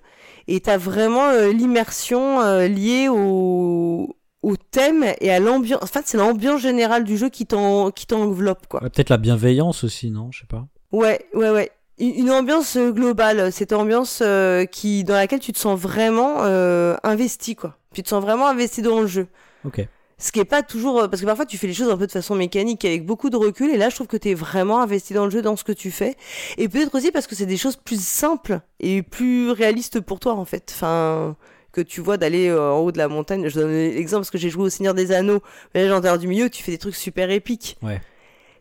et 0.46 0.60
t'as 0.60 0.76
vraiment 0.78 1.28
euh, 1.30 1.50
l'immersion 1.52 2.40
euh, 2.42 2.68
liée 2.68 3.08
au 3.08 4.14
au 4.42 4.56
thème 4.56 5.04
et 5.20 5.32
à 5.32 5.40
l'ambiance. 5.40 5.82
En 5.82 5.86
fait, 5.86 6.02
c'est 6.06 6.16
l'ambiance 6.16 6.60
générale 6.60 7.02
du 7.04 7.16
jeu 7.16 7.28
qui 7.28 7.44
t'en 7.44 7.90
qui 7.90 8.06
t'enveloppe 8.06 8.66
quoi. 8.68 8.82
Ouais, 8.82 8.90
Peut-être 8.90 9.10
la 9.10 9.16
bienveillance 9.16 9.82
aussi, 9.84 10.10
non? 10.12 10.30
Je 10.32 10.40
sais 10.40 10.46
pas. 10.46 10.66
Ouais, 10.92 11.20
ouais, 11.34 11.50
ouais. 11.50 11.70
Une 12.00 12.30
ambiance 12.30 12.76
euh, 12.76 12.92
globale, 12.92 13.50
cette 13.52 13.72
ambiance 13.72 14.20
euh, 14.22 14.64
qui 14.66 15.04
dans 15.04 15.14
laquelle 15.14 15.40
tu 15.40 15.52
te 15.52 15.58
sens 15.58 15.78
vraiment 15.78 16.44
euh, 16.44 16.96
investi 17.02 17.56
quoi. 17.56 17.76
Tu 17.92 18.02
te 18.02 18.08
sens 18.08 18.22
vraiment 18.22 18.46
investi 18.46 18.82
dans 18.82 19.00
le 19.00 19.06
jeu. 19.06 19.26
Ok. 19.64 19.86
Ce 20.20 20.32
qui 20.32 20.40
est 20.40 20.44
pas 20.44 20.62
toujours 20.62 21.00
euh, 21.00 21.08
parce 21.08 21.22
que 21.22 21.26
parfois 21.26 21.46
tu 21.46 21.58
fais 21.58 21.66
les 21.66 21.74
choses 21.74 21.90
un 21.90 21.96
peu 21.96 22.06
de 22.06 22.12
façon 22.12 22.34
mécanique 22.34 22.84
avec 22.84 23.06
beaucoup 23.06 23.30
de 23.30 23.36
recul 23.36 23.70
et 23.70 23.76
là 23.76 23.88
je 23.88 23.94
trouve 23.94 24.06
que 24.06 24.16
tu 24.16 24.30
es 24.30 24.34
vraiment 24.34 24.80
investi 24.80 25.14
dans 25.14 25.24
le 25.24 25.30
jeu 25.30 25.42
dans 25.42 25.56
ce 25.56 25.64
que 25.64 25.72
tu 25.72 25.90
fais 25.90 26.16
et 26.56 26.68
peut-être 26.68 26.94
aussi 26.94 27.10
parce 27.10 27.26
que 27.26 27.34
c'est 27.34 27.46
des 27.46 27.56
choses 27.56 27.76
plus 27.76 28.02
simples 28.02 28.60
et 28.80 29.02
plus 29.02 29.50
réalistes 29.50 30.00
pour 30.00 30.20
toi 30.20 30.34
en 30.34 30.44
fait. 30.44 30.72
Enfin 30.74 31.36
que 31.72 31.80
tu 31.80 32.00
vois 32.00 32.16
d'aller 32.16 32.48
euh, 32.48 32.72
en 32.72 32.78
haut 32.78 32.92
de 32.92 32.98
la 32.98 33.08
montagne, 33.08 33.48
je 33.48 33.60
donne 33.60 33.72
l'exemple 33.72 34.20
parce 34.20 34.30
que 34.30 34.38
j'ai 34.38 34.50
joué 34.50 34.64
au 34.64 34.70
Seigneur 34.70 34.94
des 34.94 35.12
Anneaux, 35.12 35.42
mais 35.74 35.86
là 35.86 36.18
du 36.18 36.26
milieu, 36.26 36.50
tu 36.50 36.62
fais 36.62 36.72
des 36.72 36.78
trucs 36.78 36.96
super 36.96 37.30
épiques. 37.30 37.76
Ouais. 37.82 38.00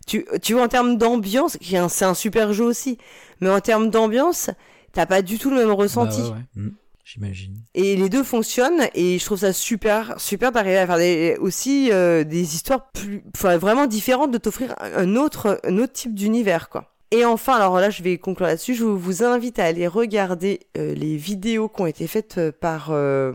Tu, 0.07 0.25
tu 0.41 0.53
vois 0.53 0.63
en 0.63 0.67
termes 0.67 0.97
d'ambiance, 0.97 1.57
c'est 1.89 2.05
un 2.05 2.13
super 2.15 2.53
jeu 2.53 2.63
aussi, 2.63 2.97
mais 3.41 3.49
en 3.49 3.59
termes 3.59 3.89
d'ambiance, 3.91 4.49
t'as 4.93 5.05
pas 5.05 5.21
du 5.21 5.37
tout 5.37 5.51
le 5.51 5.57
même 5.57 5.71
ressenti. 5.71 6.21
Bah 6.21 6.29
ouais, 6.29 6.33
ouais. 6.55 6.63
Hmm, 6.63 6.71
J'imagine. 7.05 7.61
Et 7.73 7.95
les 7.95 8.09
deux 8.09 8.23
fonctionnent 8.23 8.87
et 8.93 9.17
je 9.17 9.23
trouve 9.23 9.37
ça 9.39 9.53
super 9.53 10.19
super 10.19 10.51
d'arriver 10.51 10.77
à 10.77 10.85
faire 10.87 10.97
des, 10.97 11.37
aussi 11.39 11.89
euh, 11.91 12.25
des 12.25 12.55
histoires 12.55 12.89
plus 12.91 13.23
enfin 13.35 13.57
vraiment 13.57 13.85
différentes 13.87 14.31
de 14.31 14.37
t'offrir 14.37 14.75
un 14.79 15.15
autre 15.15 15.59
un 15.63 15.77
autre 15.77 15.93
type 15.93 16.13
d'univers 16.13 16.67
quoi. 16.67 16.93
Et 17.11 17.23
enfin 17.23 17.53
alors 17.55 17.79
là 17.79 17.89
je 17.89 18.03
vais 18.03 18.17
conclure 18.17 18.47
là-dessus, 18.47 18.75
je 18.75 18.83
vous 18.83 19.23
invite 19.23 19.57
à 19.59 19.63
aller 19.65 19.87
regarder 19.87 20.67
euh, 20.77 20.93
les 20.95 21.15
vidéos 21.15 21.69
qui 21.69 21.81
ont 21.81 21.85
été 21.87 22.07
faites 22.07 22.37
euh, 22.39 22.51
par 22.51 22.89
euh, 22.91 23.31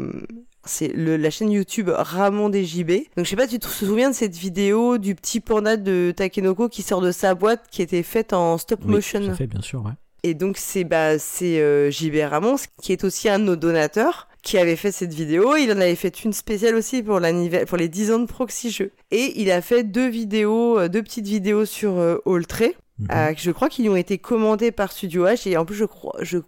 c'est 0.65 0.89
le- 0.89 1.17
la 1.17 1.31
chaîne 1.31 1.51
YouTube 1.51 1.91
Ramon 1.93 2.49
des 2.49 2.65
JB. 2.65 2.91
Donc 3.17 3.25
je 3.25 3.31
sais 3.31 3.37
pas 3.37 3.47
si 3.49 3.59
tu 3.59 3.67
te 3.67 3.67
souviens 3.69 4.11
de 4.11 4.15
cette 4.15 4.37
vidéo 4.37 4.99
du 4.99 5.15
petit 5.15 5.41
panda 5.41 5.77
de 5.77 6.13
Takenoko 6.17 6.69
qui 6.69 6.83
sort 6.83 7.01
de 7.01 7.11
sa 7.13 7.35
boîte 7.35 7.65
qui 7.71 7.83
était 7.83 8.03
faite 8.03 8.33
en 8.33 8.59
stop 8.59 8.81
Oui, 8.85 8.93
motion? 8.93 9.25
Ça 9.27 9.35
fait 9.35 9.47
bien 9.47 9.61
sûr, 9.63 9.85
ouais. 9.85 9.93
Et 10.25 10.35
donc 10.35 10.57
c'est 10.57 10.85
bah 10.85 11.19
c'est 11.19 11.61
euh, 11.61 11.91
JB 11.91 12.17
Ramos 12.31 12.59
qui 12.81 12.93
est 12.93 13.03
aussi 13.03 13.29
un 13.29 13.41
de 13.41 13.45
nos 13.45 13.57
donateurs 13.57 14.29
qui 14.43 14.57
avait 14.59 14.77
fait 14.77 14.93
cette 14.93 15.13
vidéo. 15.13 15.57
Il 15.57 15.69
en 15.73 15.77
avait 15.81 15.97
fait 15.97 16.23
une 16.25 16.33
spéciale 16.33 16.77
aussi 16.77 17.03
pour 17.03 17.19
l'anniversaire 17.21 17.67
pour 17.67 17.77
les 17.77 17.89
10 17.89 18.13
ans 18.13 18.19
de 18.21 18.27
Proxy 18.27 18.71
Jeux. 18.71 18.93
Et 19.11 19.41
il 19.41 19.51
a 19.51 19.61
fait 19.63 19.83
deux 19.85 20.09
vidéos, 20.09 20.79
euh, 20.79 20.89
deux 20.89 21.03
petites 21.03 21.27
vidéos 21.27 21.65
sur 21.65 21.93
euh, 21.99 22.19
Alltray. 22.27 22.75
Mhm. 23.01 23.09
Euh, 23.11 23.33
je 23.37 23.51
crois 23.51 23.69
qu'ils 23.69 23.89
ont 23.91 23.97
été 23.97 24.19
commandés 24.19 24.71
par 24.71 24.93
Studio 24.93 25.27
H 25.27 25.49
et 25.49 25.57
en 25.57 25.65
plus 25.65 25.75
je 25.77 25.87
crois 25.87 26.15
je 26.21 26.39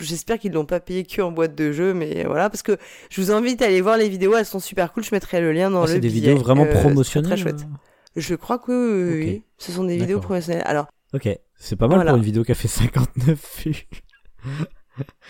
J'espère 0.00 0.38
qu'ils 0.38 0.52
l'ont 0.52 0.64
pas 0.66 0.80
payé 0.80 1.04
que 1.04 1.22
en 1.22 1.30
boîte 1.30 1.54
de 1.54 1.70
jeu, 1.72 1.94
mais 1.94 2.24
voilà, 2.24 2.50
parce 2.50 2.62
que 2.62 2.76
je 3.10 3.20
vous 3.20 3.30
invite 3.30 3.62
à 3.62 3.66
aller 3.66 3.80
voir 3.80 3.96
les 3.96 4.08
vidéos, 4.08 4.34
elles 4.36 4.44
sont 4.46 4.58
super 4.60 4.92
cool. 4.92 5.04
Je 5.04 5.10
mettrai 5.12 5.40
le 5.40 5.52
lien 5.52 5.70
dans 5.70 5.82
Ah, 5.82 5.86
le 5.86 5.92
c'est 5.92 6.00
des 6.00 6.08
vidéos 6.08 6.36
vraiment 6.36 6.64
Euh, 6.64 6.70
c'est 6.72 6.80
promotionnelles. 6.80 7.30
Très 7.30 7.36
chouette. 7.42 7.60
euh 7.62 7.76
Je 8.16 8.34
crois 8.34 8.58
que 8.58 8.72
oui, 8.72 9.14
oui, 9.18 9.24
oui. 9.34 9.42
Ce 9.58 9.70
sont 9.72 9.84
des 9.84 9.96
vidéos 9.96 10.18
promotionnelles. 10.20 10.64
Alors, 10.66 10.86
Ok, 11.12 11.28
c'est 11.56 11.76
pas 11.76 11.86
mal 11.86 11.98
Voilà. 11.98 12.10
pour 12.10 12.18
une 12.18 12.24
vidéo 12.24 12.42
qui 12.42 12.50
a 12.50 12.56
fait 12.56 12.66
59 12.66 13.62
vues. 13.64 13.86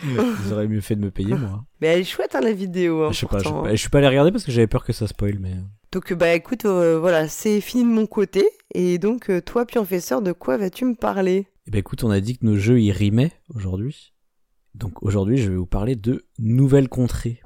Vous 0.03 0.53
auriez 0.53 0.69
mieux 0.69 0.81
fait 0.81 0.95
de 0.97 1.01
me 1.01 1.11
payer, 1.11 1.35
moi. 1.35 1.65
mais 1.81 1.89
elle 1.89 2.01
est 2.01 2.05
chouette 2.05 2.35
hein, 2.35 2.41
la 2.41 2.53
vidéo. 2.53 3.05
Hein, 3.05 3.13
je 3.13 3.21
sais 3.21 3.27
pas, 3.27 3.39
je, 3.39 3.45
sais 3.45 3.51
pas, 3.51 3.71
je 3.71 3.77
suis 3.77 3.89
pas 3.89 3.99
allé 3.99 4.09
regarder 4.09 4.31
parce 4.31 4.45
que 4.45 4.53
j'avais 4.53 4.67
peur 4.67 4.85
que 4.85 4.93
ça 4.93 5.07
spoil, 5.07 5.39
mais. 5.39 5.55
Donc 5.93 6.13
bah 6.13 6.35
écoute, 6.35 6.65
euh, 6.67 6.99
voilà, 6.99 7.29
c'est 7.29 7.61
fini 7.61 7.85
de 7.85 7.89
mon 7.89 8.07
côté. 8.07 8.45
Et 8.75 8.99
donc 8.99 9.31
euh, 9.31 9.41
toi, 9.41 9.65
Pionfesseur, 9.65 10.21
de 10.23 10.33
quoi 10.33 10.57
vas-tu 10.59 10.85
me 10.85 10.95
parler? 10.95 11.47
Eh 11.67 11.71
ben 11.71 11.79
écoute, 11.79 12.05
on 12.05 12.11
a 12.11 12.21
dit 12.21 12.37
que 12.37 12.45
nos 12.45 12.57
jeux 12.57 12.81
y 12.81 12.93
rimaient 12.93 13.33
aujourd'hui. 13.55 14.13
Donc 14.75 15.05
aujourd'hui, 15.05 15.37
je 15.37 15.51
vais 15.51 15.57
vous 15.57 15.67
parler 15.67 15.95
de 15.95 16.25
Nouvelles 16.41 16.89
Contrées. 16.89 17.41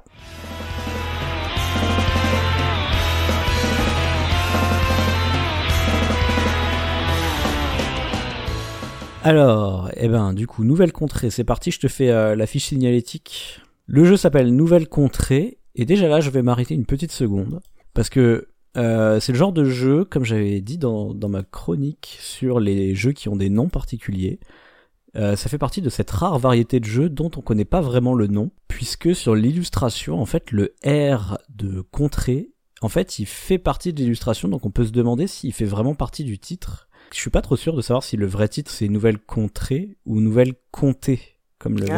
Alors, 9.21 9.91
eh 9.97 10.07
ben, 10.07 10.33
du 10.33 10.47
coup, 10.47 10.63
Nouvelle 10.63 10.91
Contrée, 10.91 11.29
c'est 11.29 11.43
parti, 11.43 11.69
je 11.69 11.79
te 11.79 11.87
fais 11.87 12.09
euh, 12.09 12.35
la 12.35 12.47
fiche 12.47 12.65
signalétique. 12.65 13.61
Le 13.85 14.05
jeu 14.05 14.17
s'appelle 14.17 14.55
Nouvelle 14.55 14.87
Contrée, 14.87 15.59
et 15.75 15.85
déjà 15.85 16.07
là, 16.07 16.21
je 16.21 16.31
vais 16.31 16.41
m'arrêter 16.41 16.73
une 16.73 16.85
petite 16.85 17.11
seconde, 17.11 17.59
parce 17.93 18.09
que 18.09 18.47
euh, 18.77 19.19
c'est 19.19 19.33
le 19.33 19.37
genre 19.37 19.51
de 19.51 19.65
jeu, 19.65 20.05
comme 20.05 20.23
j'avais 20.23 20.61
dit 20.61 20.77
dans, 20.77 21.13
dans 21.13 21.29
ma 21.29 21.43
chronique 21.43 22.17
sur 22.21 22.59
les 22.59 22.95
jeux 22.95 23.11
qui 23.11 23.29
ont 23.29 23.35
des 23.35 23.49
noms 23.49 23.69
particuliers, 23.69 24.39
euh, 25.15 25.35
ça 25.35 25.49
fait 25.49 25.57
partie 25.57 25.81
de 25.81 25.89
cette 25.89 26.11
rare 26.11 26.37
variété 26.39 26.79
de 26.79 26.85
jeux 26.85 27.09
dont 27.09 27.31
on 27.35 27.41
connaît 27.41 27.65
pas 27.65 27.81
vraiment 27.81 28.13
le 28.13 28.27
nom, 28.27 28.51
puisque 28.67 29.15
sur 29.15 29.35
l'illustration, 29.35 30.21
en 30.21 30.25
fait, 30.25 30.51
le 30.51 30.75
R 30.85 31.37
de 31.49 31.81
contrée 31.81 32.51
en 32.81 32.87
fait, 32.87 33.19
il 33.19 33.25
fait 33.25 33.57
partie 33.57 33.91
de 33.91 33.99
l'illustration, 33.99 34.47
donc 34.47 34.65
on 34.65 34.71
peut 34.71 34.85
se 34.85 34.91
demander 34.91 35.27
s'il 35.27 35.51
fait 35.51 35.65
vraiment 35.65 35.95
partie 35.95 36.23
du 36.23 36.39
titre. 36.39 36.87
Je 37.11 37.17
suis 37.19 37.29
pas 37.29 37.41
trop 37.41 37.57
sûr 37.57 37.75
de 37.75 37.81
savoir 37.81 38.03
si 38.03 38.15
le 38.15 38.25
vrai 38.25 38.47
titre 38.47 38.71
c'est 38.71 38.87
Nouvelle 38.87 39.19
Contrée 39.19 39.97
ou 40.05 40.21
Nouvelle 40.21 40.53
Comté, 40.71 41.19
comme 41.57 41.77
le 41.77 41.87
Ah. 41.91 41.95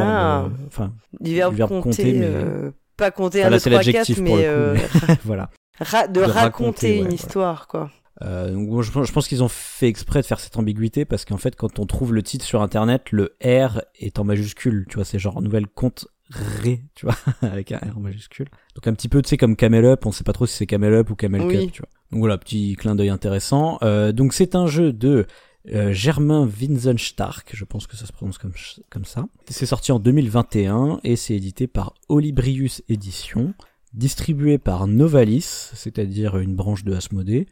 verbe, 0.48 0.54
euh, 0.60 0.66
enfin, 0.66 0.94
Du 1.20 1.36
verbe, 1.36 1.56
compter, 1.56 1.80
compter, 1.82 2.14
mais- 2.14 2.20
euh, 2.26 2.72
pas 2.98 3.12
compter 3.12 3.40
Enfin, 3.42 3.48
un, 3.48 3.50
là, 3.52 3.56
deux, 3.58 3.60
c'est 3.60 3.70
trois, 3.70 3.84
quatre, 3.84 4.18
mais, 4.22 4.36
le 4.38 4.44
euh, 4.48 4.76
voilà. 5.24 5.52
ra- 5.80 6.08
de, 6.08 6.14
De 6.14 6.20
raconter, 6.22 6.40
raconter, 6.40 6.88
ouais, 6.88 6.96
une 6.96 7.02
voilà. 7.04 7.14
histoire, 7.16 7.68
quoi. 7.68 7.92
Euh, 8.22 8.52
donc 8.54 8.82
je, 8.82 8.92
pense- 8.92 9.08
je 9.08 9.12
pense 9.12 9.28
qu'ils 9.28 9.44
ont 9.44 9.48
fait 9.50 9.88
exprès 9.88 10.22
de 10.22 10.26
faire 10.26 10.40
cette 10.40 10.58
ambiguïté 10.58 11.06
parce 11.06 11.26
qu'en 11.26 11.38
fait, 11.38 11.56
quand 11.56 11.80
on 11.80 11.86
trouve 11.86 12.14
le 12.14 12.22
titre 12.24 12.46
sur 12.46 12.62
internet, 12.62 13.12
le 13.12 13.36
R 13.44 13.82
est 14.00 14.20
en 14.20 14.24
majuscule. 14.24 14.86
Tu 14.90 14.96
vois, 14.96 15.06
c'est 15.06 15.20
genre 15.20 15.42
nouvelle 15.42 15.68
compte 15.68 16.08
ré, 16.30 16.84
tu 16.96 17.06
vois, 17.06 17.16
avec 17.42 17.72
un 17.72 17.78
R 17.78 17.98
en 17.98 18.02
majuscule. 18.02 18.48
Donc 18.76 18.88
un 18.88 18.94
petit 18.94 19.10
peu, 19.10 19.22
tu 19.22 19.30
sais, 19.30 19.38
comme 19.38 19.56
Camel 19.56 19.86
Up, 19.86 20.06
on 20.06 20.12
sait 20.12 20.24
pas 20.24 20.34
trop 20.34 20.46
si 20.46 20.56
c'est 20.56 20.66
Camel 20.68 20.94
Up 20.94 21.10
ou 21.10 21.16
Camel 21.16 21.42
Oui. 21.42 21.66
Cup, 21.66 21.72
tu 21.74 21.82
vois. 21.82 21.90
Donc 22.12 22.20
voilà, 22.20 22.38
petit 22.38 22.76
clin 22.78 22.96
d'œil 22.96 23.10
intéressant. 23.10 23.80
Euh, 23.84 24.12
donc 24.12 24.34
c'est 24.34 24.56
un 24.56 24.68
jeu 24.68 24.94
de 24.94 25.26
euh, 25.74 25.92
Germain 25.94 26.46
Winzenstark, 26.48 27.52
je 27.54 27.66
pense 27.66 27.86
que 27.88 27.96
ça 27.96 28.06
se 28.06 28.12
prononce 28.12 28.38
comme, 28.38 28.54
comme 28.90 29.06
ça. 29.06 29.26
C'est 29.48 29.66
sorti 29.66 29.92
en 29.92 30.00
2021 30.00 31.00
et 31.04 31.16
c'est 31.16 31.36
édité 31.36 31.68
par 31.68 31.94
Olibrius 32.10 32.82
Éditions, 32.90 33.54
distribué 33.94 34.58
par 34.58 34.88
Novalis, 34.88 35.72
c'est-à-dire 35.74 36.38
une 36.38 36.56
branche 36.56 36.84
de 36.84 36.94
Asmodée, 36.94 37.48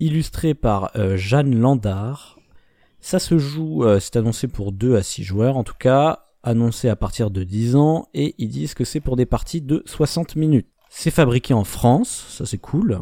illustré 0.00 0.54
par 0.54 0.90
euh, 0.96 1.16
Jeanne 1.16 1.58
Landard. 1.58 2.38
Ça 3.00 3.18
se 3.18 3.38
joue, 3.38 3.84
euh, 3.84 4.00
c'est 4.00 4.16
annoncé 4.16 4.48
pour 4.48 4.72
2 4.72 4.96
à 4.96 5.02
6 5.02 5.22
joueurs 5.22 5.56
en 5.56 5.64
tout 5.64 5.76
cas, 5.78 6.26
annoncé 6.42 6.88
à 6.88 6.96
partir 6.96 7.30
de 7.30 7.44
10 7.44 7.76
ans, 7.76 8.08
et 8.14 8.34
ils 8.38 8.48
disent 8.48 8.74
que 8.74 8.84
c'est 8.84 9.00
pour 9.00 9.16
des 9.16 9.26
parties 9.26 9.60
de 9.60 9.82
60 9.86 10.36
minutes. 10.36 10.68
C'est 10.90 11.10
fabriqué 11.10 11.54
en 11.54 11.64
France, 11.64 12.26
ça 12.30 12.46
c'est 12.46 12.58
cool, 12.58 13.00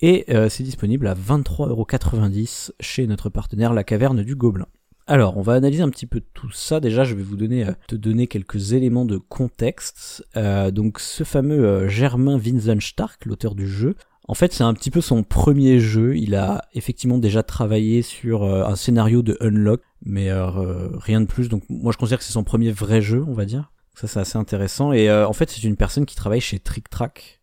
et 0.00 0.24
euh, 0.28 0.48
c'est 0.48 0.62
disponible 0.62 1.06
à 1.06 1.14
23,90€ 1.14 2.72
chez 2.80 3.06
notre 3.06 3.28
partenaire 3.28 3.72
La 3.72 3.84
Caverne 3.84 4.22
du 4.22 4.34
Gobelin. 4.34 4.66
Alors, 5.06 5.36
on 5.36 5.42
va 5.42 5.52
analyser 5.52 5.82
un 5.82 5.90
petit 5.90 6.06
peu 6.06 6.22
tout 6.32 6.50
ça. 6.50 6.80
Déjà, 6.80 7.04
je 7.04 7.14
vais 7.14 7.22
vous 7.22 7.36
donner, 7.36 8.26
quelques 8.26 8.72
éléments 8.72 9.04
de 9.04 9.18
contexte. 9.18 10.26
Donc, 10.72 10.98
ce 10.98 11.24
fameux 11.24 11.88
Germain 11.88 12.38
Winzenstark, 12.38 13.26
l'auteur 13.26 13.54
du 13.54 13.68
jeu, 13.68 13.96
en 14.26 14.34
fait, 14.34 14.52
c'est 14.52 14.64
un 14.64 14.72
petit 14.74 14.90
peu 14.90 15.00
son 15.00 15.22
premier 15.22 15.78
jeu. 15.80 16.16
Il 16.16 16.34
a 16.34 16.62
effectivement 16.72 17.18
déjà 17.18 17.42
travaillé 17.42 18.02
sur 18.02 18.42
euh, 18.42 18.64
un 18.64 18.74
scénario 18.76 19.22
de 19.22 19.36
Unlock, 19.40 19.82
mais 20.02 20.30
euh, 20.30 20.88
rien 20.96 21.20
de 21.20 21.26
plus. 21.26 21.48
Donc, 21.48 21.62
moi, 21.68 21.92
je 21.92 21.98
considère 21.98 22.18
que 22.18 22.24
c'est 22.24 22.32
son 22.32 22.44
premier 22.44 22.70
vrai 22.72 23.02
jeu, 23.02 23.22
on 23.28 23.34
va 23.34 23.44
dire. 23.44 23.70
Ça, 23.94 24.06
c'est 24.08 24.20
assez 24.20 24.38
intéressant. 24.38 24.92
Et 24.92 25.08
euh, 25.10 25.28
en 25.28 25.32
fait, 25.32 25.50
c'est 25.50 25.62
une 25.64 25.76
personne 25.76 26.06
qui 26.06 26.16
travaille 26.16 26.40
chez 26.40 26.58
Trick 26.58 26.88
Track. 26.88 27.40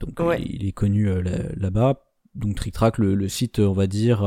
Donc, 0.00 0.18
Ouais. 0.20 0.42
il, 0.42 0.66
est 0.66 0.72
connu 0.72 1.06
là- 1.22 1.42
là-bas. 1.56 2.02
Donc, 2.34 2.56
Trick 2.56 2.74
Track, 2.74 2.98
le, 2.98 3.14
le 3.14 3.28
site, 3.28 3.58
on 3.58 3.72
va 3.72 3.86
dire, 3.86 4.22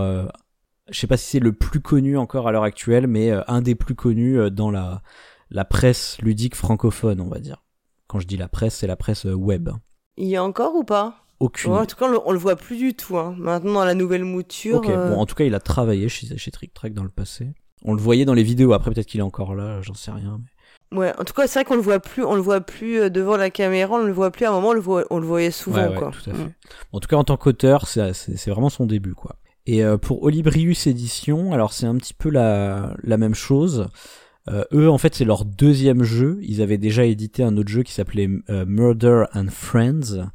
je 0.90 0.98
sais 1.00 1.08
pas 1.08 1.18
si 1.18 1.28
c'est 1.32 1.40
le 1.40 1.52
plus 1.52 1.82
connu 1.82 2.18
encore 2.18 2.48
à 2.48 2.52
l'heure 2.52 2.64
actuelle, 2.64 3.08
mais 3.08 3.32
un 3.48 3.62
des 3.62 3.76
plus 3.76 3.96
connus 3.96 4.52
dans 4.52 4.70
la, 4.72 5.02
la 5.50 5.66
presse 5.66 6.18
ludique 6.22 6.56
francophone, 6.56 7.20
on 7.20 7.28
va 7.28 7.40
dire. 7.40 7.64
Quand 8.08 8.20
je 8.20 8.28
dis 8.28 8.38
la 8.38 8.48
presse, 8.48 8.76
c'est 8.76 8.88
la 8.88 8.96
presse 8.96 9.26
web. 9.26 9.70
Il 10.16 10.28
y 10.28 10.36
a 10.38 10.44
encore 10.44 10.76
ou 10.76 10.84
pas? 10.84 11.25
Aucune. 11.40 11.74
En 11.74 11.86
tout 11.86 11.96
cas, 11.96 12.06
on 12.06 12.12
le, 12.12 12.20
on 12.26 12.32
le 12.32 12.38
voit 12.40 12.56
plus 12.56 12.78
du 12.78 12.94
tout. 12.94 13.18
Hein. 13.18 13.36
Maintenant, 13.38 13.74
dans 13.74 13.86
la 13.86 13.94
nouvelle 13.94 14.24
mouture. 14.24 14.78
Ok, 14.78 14.90
euh, 14.90 15.10
bon, 15.10 15.20
en 15.20 15.26
tout 15.26 15.36
cas, 15.36 15.44
il 15.44 15.54
a 15.56 15.60
travaillé 15.60 16.08
chez, 16.10 16.38
chez 16.38 16.52
Trick 16.52 16.74
Track 16.74 16.94
dans 16.94 17.04
le 17.04 17.10
passé. 17.10 17.50
On 17.84 17.94
le 17.94 18.02
voyait 18.02 18.26
dans 18.26 18.34
les 18.34 18.44
vidéos, 18.44 18.74
après 18.74 18.92
peut-être 18.92 19.06
qu'il 19.08 19.20
est 19.20 19.24
encore 19.24 19.54
là, 19.54 19.82
j'en 19.82 19.94
sais 19.94 20.12
rien. 20.12 20.40
mais- 20.42 20.98
Ouais, 20.98 21.12
en 21.20 21.24
tout 21.24 21.34
cas, 21.34 21.48
c'est 21.48 21.60
vrai 21.60 21.66
qu'on 21.66 21.76
le 21.76 21.82
voit 21.82 22.00
plus, 22.00 22.24
on 22.24 22.36
le 22.36 22.42
voit 22.42 22.62
plus 22.62 23.00
euh, 23.02 23.10
devant 23.10 23.38
la 23.38 23.50
caméra, 23.50 23.96
on 23.96 24.06
le 24.06 24.14
voit 24.14 24.32
plus 24.32 24.46
à 24.46 24.50
un 24.50 24.54
moment, 24.54 24.70
on 24.70 24.74
le, 24.74 24.80
voit, 24.80 25.04
on 25.10 25.20
le 25.20 25.26
voyait 25.26 25.52
souvent, 25.52 25.78
Ouais, 25.84 25.88
ouais, 25.90 25.96
quoi. 25.96 26.12
tout 26.12 26.30
à 26.30 26.34
fait. 26.34 26.44
Mm. 26.44 26.54
En 26.94 27.00
tout 27.00 27.08
cas, 27.08 27.16
en 27.18 27.24
tant 27.24 27.38
qu'auteur, 27.38 27.88
c'est 27.88 28.48
vraiment 28.48 28.70
son 28.70 28.86
début, 28.86 29.14
quoi. 29.14 29.36
Et 29.66 29.84
euh, 29.84 29.98
pour 29.98 30.24
Olibrius 30.24 30.86
Édition, 30.88 31.52
alors 31.54 31.74
c'est 31.74 31.88
un 31.88 31.96
petit 31.98 32.14
peu 32.14 32.30
la, 32.30 32.96
la 33.04 33.18
même 33.18 33.34
chose. 33.34 33.88
Euh, 34.48 34.64
eux, 34.74 34.90
en 34.90 35.00
fait, 35.00 35.16
c'est 35.16 35.26
leur 35.26 35.44
deuxième 35.44 36.04
jeu. 36.04 36.38
Ils 36.44 36.62
avaient 36.62 36.78
déjà 36.78 37.04
édité 37.06 37.42
un 37.44 37.58
autre 37.58 37.70
jeu 37.70 37.82
qui 37.82 37.92
s'appelait 37.92 38.30
euh, 38.52 38.64
Murder 38.68 39.24
and 39.34 39.48
Friends, 39.50 40.30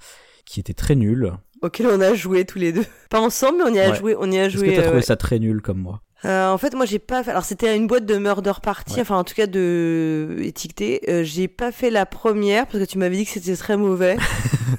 qui 0.51 0.59
était 0.59 0.75
très 0.75 0.97
nul. 0.97 1.33
Auquel 1.63 1.87
on 1.87 2.01
a 2.01 2.13
joué 2.15 2.45
tous 2.45 2.59
les 2.59 2.73
deux. 2.73 2.85
Pas 3.09 3.21
ensemble, 3.21 3.59
mais 3.59 3.71
on 3.71 3.75
y 3.75 3.79
a 3.81 3.91
Ouais. 3.91 3.97
joué, 3.97 4.17
on 4.19 4.31
y 4.33 4.37
a 4.39 4.47
Est-ce 4.47 4.57
joué. 4.57 4.71
que 4.71 4.77
t'as 4.77 4.83
euh, 4.83 4.87
trouvé 4.87 5.03
ça 5.03 5.17
très 5.17 5.39
nul 5.39 5.61
comme 5.63 5.79
moi? 5.79 6.03
Euh, 6.25 6.51
en 6.51 6.59
fait, 6.59 6.75
moi, 6.75 6.85
j'ai 6.87 6.99
pas 6.99 7.23
fait. 7.25 7.31
Alors, 7.31 7.45
c'était 7.45 7.75
une 7.77 7.87
boîte 7.87 8.05
de 8.07 8.17
murder 8.19 8.53
party, 8.63 8.95
Ouais. 8.97 9.01
enfin, 9.01 9.17
en 9.17 9.25
tout 9.25 9.35
cas, 9.35 9.47
de 9.47 10.37
étiqueté. 10.41 11.01
Euh, 11.09 11.25
j'ai 11.25 11.49
pas 11.49 11.73
fait 11.73 11.91
la 11.91 12.05
première 12.07 12.67
parce 12.67 12.79
que 12.85 12.89
tu 12.91 12.99
m'avais 12.99 13.17
dit 13.17 13.25
que 13.25 13.31
c'était 13.31 13.57
très 13.57 13.77
mauvais. 13.77 14.17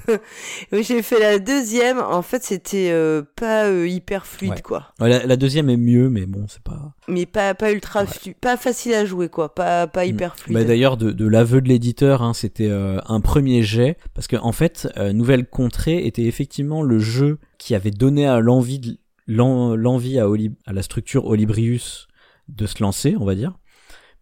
Oui, 0.72 0.82
j'ai 0.82 1.02
fait 1.02 1.20
la 1.20 1.38
deuxième. 1.38 1.98
En 2.00 2.22
fait, 2.22 2.42
c'était 2.42 2.90
euh, 2.90 3.22
pas 3.36 3.66
euh, 3.66 3.86
hyper 3.86 4.26
fluide, 4.26 4.52
Ouais. 4.52 4.62
quoi. 4.62 4.86
Ouais, 5.00 5.08
la, 5.08 5.26
la 5.26 5.36
deuxième 5.36 5.68
est 5.70 5.76
mieux, 5.76 6.08
mais 6.08 6.26
bon, 6.26 6.46
c'est 6.48 6.62
pas. 6.62 6.92
Mais 7.08 7.26
pas, 7.26 7.54
pas 7.54 7.72
ultra, 7.72 8.00
Ouais. 8.02 8.06
flu- 8.06 8.34
pas 8.34 8.56
facile 8.56 8.94
à 8.94 9.04
jouer, 9.04 9.28
quoi. 9.28 9.54
Pas, 9.54 9.86
pas 9.86 10.04
hyper 10.04 10.36
fluide. 10.36 10.56
Bah, 10.58 10.64
D'ailleurs, 10.64 10.96
de, 10.96 11.12
de 11.12 11.26
l'aveu 11.26 11.60
de 11.60 11.68
l'éditeur, 11.68 12.22
hein, 12.22 12.32
c'était 12.34 12.68
euh, 12.70 12.98
un 13.06 13.20
premier 13.20 13.62
jet, 13.62 13.96
parce 14.14 14.26
que 14.26 14.36
en 14.36 14.52
fait, 14.52 14.88
euh, 14.96 15.12
Nouvelle 15.12 15.46
Contrée 15.46 16.06
était 16.06 16.22
effectivement 16.24 16.82
le 16.82 16.98
jeu 16.98 17.38
qui 17.58 17.74
avait 17.74 17.90
donné 17.90 18.26
à 18.26 18.40
l'envie 18.40 18.78
de- 18.78 18.96
l'envie 19.26 20.18
à, 20.18 20.26
la 20.72 20.82
structure 20.82 21.26
Olibrius 21.26 22.08
de 22.48 22.66
se 22.66 22.82
lancer, 22.82 23.16
on 23.18 23.24
va 23.24 23.34
dire. 23.34 23.58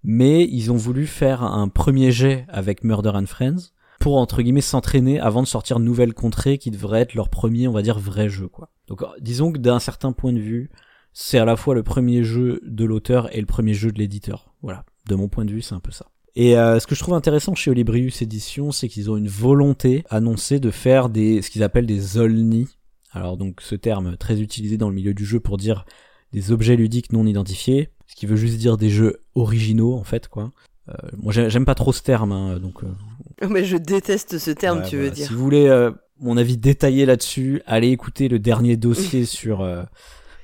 Mais 0.02 0.44
ils 0.44 0.72
ont 0.72 0.76
voulu 0.76 1.06
faire 1.06 1.42
un 1.42 1.68
premier 1.68 2.10
jet 2.10 2.46
avec 2.48 2.84
Murder 2.84 3.10
and 3.14 3.26
Friends 3.26 3.72
pour 3.98 4.16
entre 4.16 4.40
guillemets 4.40 4.62
s'entraîner 4.62 5.20
avant 5.20 5.42
de 5.42 5.46
sortir 5.46 5.78
Nouvelle 5.78 6.14
Contrée 6.14 6.56
qui 6.56 6.70
devrait 6.70 7.02
être 7.02 7.14
leur 7.14 7.28
premier, 7.28 7.68
on 7.68 7.72
va 7.72 7.82
dire, 7.82 7.98
vrai 7.98 8.30
jeu 8.30 8.48
quoi. 8.48 8.70
Donc 8.88 9.02
disons 9.20 9.52
que 9.52 9.58
d'un 9.58 9.78
certain 9.78 10.12
point 10.12 10.32
de 10.32 10.40
vue, 10.40 10.70
c'est 11.12 11.38
à 11.38 11.44
la 11.44 11.56
fois 11.56 11.74
le 11.74 11.82
premier 11.82 12.24
jeu 12.24 12.60
de 12.64 12.84
l'auteur 12.84 13.34
et 13.36 13.40
le 13.40 13.46
premier 13.46 13.74
jeu 13.74 13.92
de 13.92 13.98
l'éditeur. 13.98 14.54
Voilà, 14.62 14.84
de 15.06 15.14
mon 15.14 15.28
point 15.28 15.44
de 15.44 15.50
vue, 15.50 15.62
c'est 15.62 15.74
un 15.74 15.80
peu 15.80 15.92
ça. 15.92 16.06
Et 16.36 16.56
euh, 16.56 16.78
ce 16.78 16.86
que 16.86 16.94
je 16.94 17.00
trouve 17.00 17.14
intéressant 17.14 17.54
chez 17.54 17.70
Olibrius 17.70 18.22
Édition, 18.22 18.72
c'est 18.72 18.88
qu'ils 18.88 19.10
ont 19.10 19.16
une 19.16 19.28
volonté 19.28 20.04
annoncée 20.08 20.60
de 20.60 20.70
faire 20.70 21.08
des 21.08 21.42
ce 21.42 21.50
qu'ils 21.50 21.62
appellent 21.62 21.86
des 21.86 22.00
Zolni. 22.00 22.68
Alors 23.12 23.36
donc 23.36 23.60
ce 23.60 23.74
terme 23.74 24.16
très 24.16 24.40
utilisé 24.40 24.76
dans 24.76 24.88
le 24.88 24.94
milieu 24.94 25.14
du 25.14 25.24
jeu 25.24 25.40
pour 25.40 25.56
dire 25.56 25.84
des 26.32 26.52
objets 26.52 26.76
ludiques 26.76 27.12
non 27.12 27.26
identifiés, 27.26 27.88
ce 28.06 28.14
qui 28.14 28.26
veut 28.26 28.36
juste 28.36 28.58
dire 28.58 28.76
des 28.76 28.90
jeux 28.90 29.22
originaux 29.34 29.94
en 29.94 30.04
fait 30.04 30.28
quoi. 30.28 30.52
Euh, 30.88 30.94
moi 31.18 31.32
j'ai- 31.32 31.50
j'aime 31.50 31.64
pas 31.64 31.74
trop 31.74 31.92
ce 31.92 32.02
terme, 32.02 32.32
hein, 32.32 32.58
donc 32.58 32.84
euh, 32.84 33.46
Mais 33.48 33.64
je 33.64 33.76
déteste 33.76 34.38
ce 34.38 34.50
terme, 34.50 34.80
Ouais, 34.80 34.88
tu 34.88 34.96
veux 34.96 35.10
dire. 35.10 35.26
Si 35.26 35.32
vous 35.32 35.40
voulez 35.42 35.66
euh, 35.66 35.90
mon 36.20 36.36
avis 36.36 36.56
détaillé 36.56 37.04
là-dessus, 37.06 37.62
allez 37.66 37.88
écouter 37.90 38.28
le 38.28 38.38
dernier 38.38 38.76
dossier 38.76 39.24
sur 39.26 39.60
euh, 39.60 39.82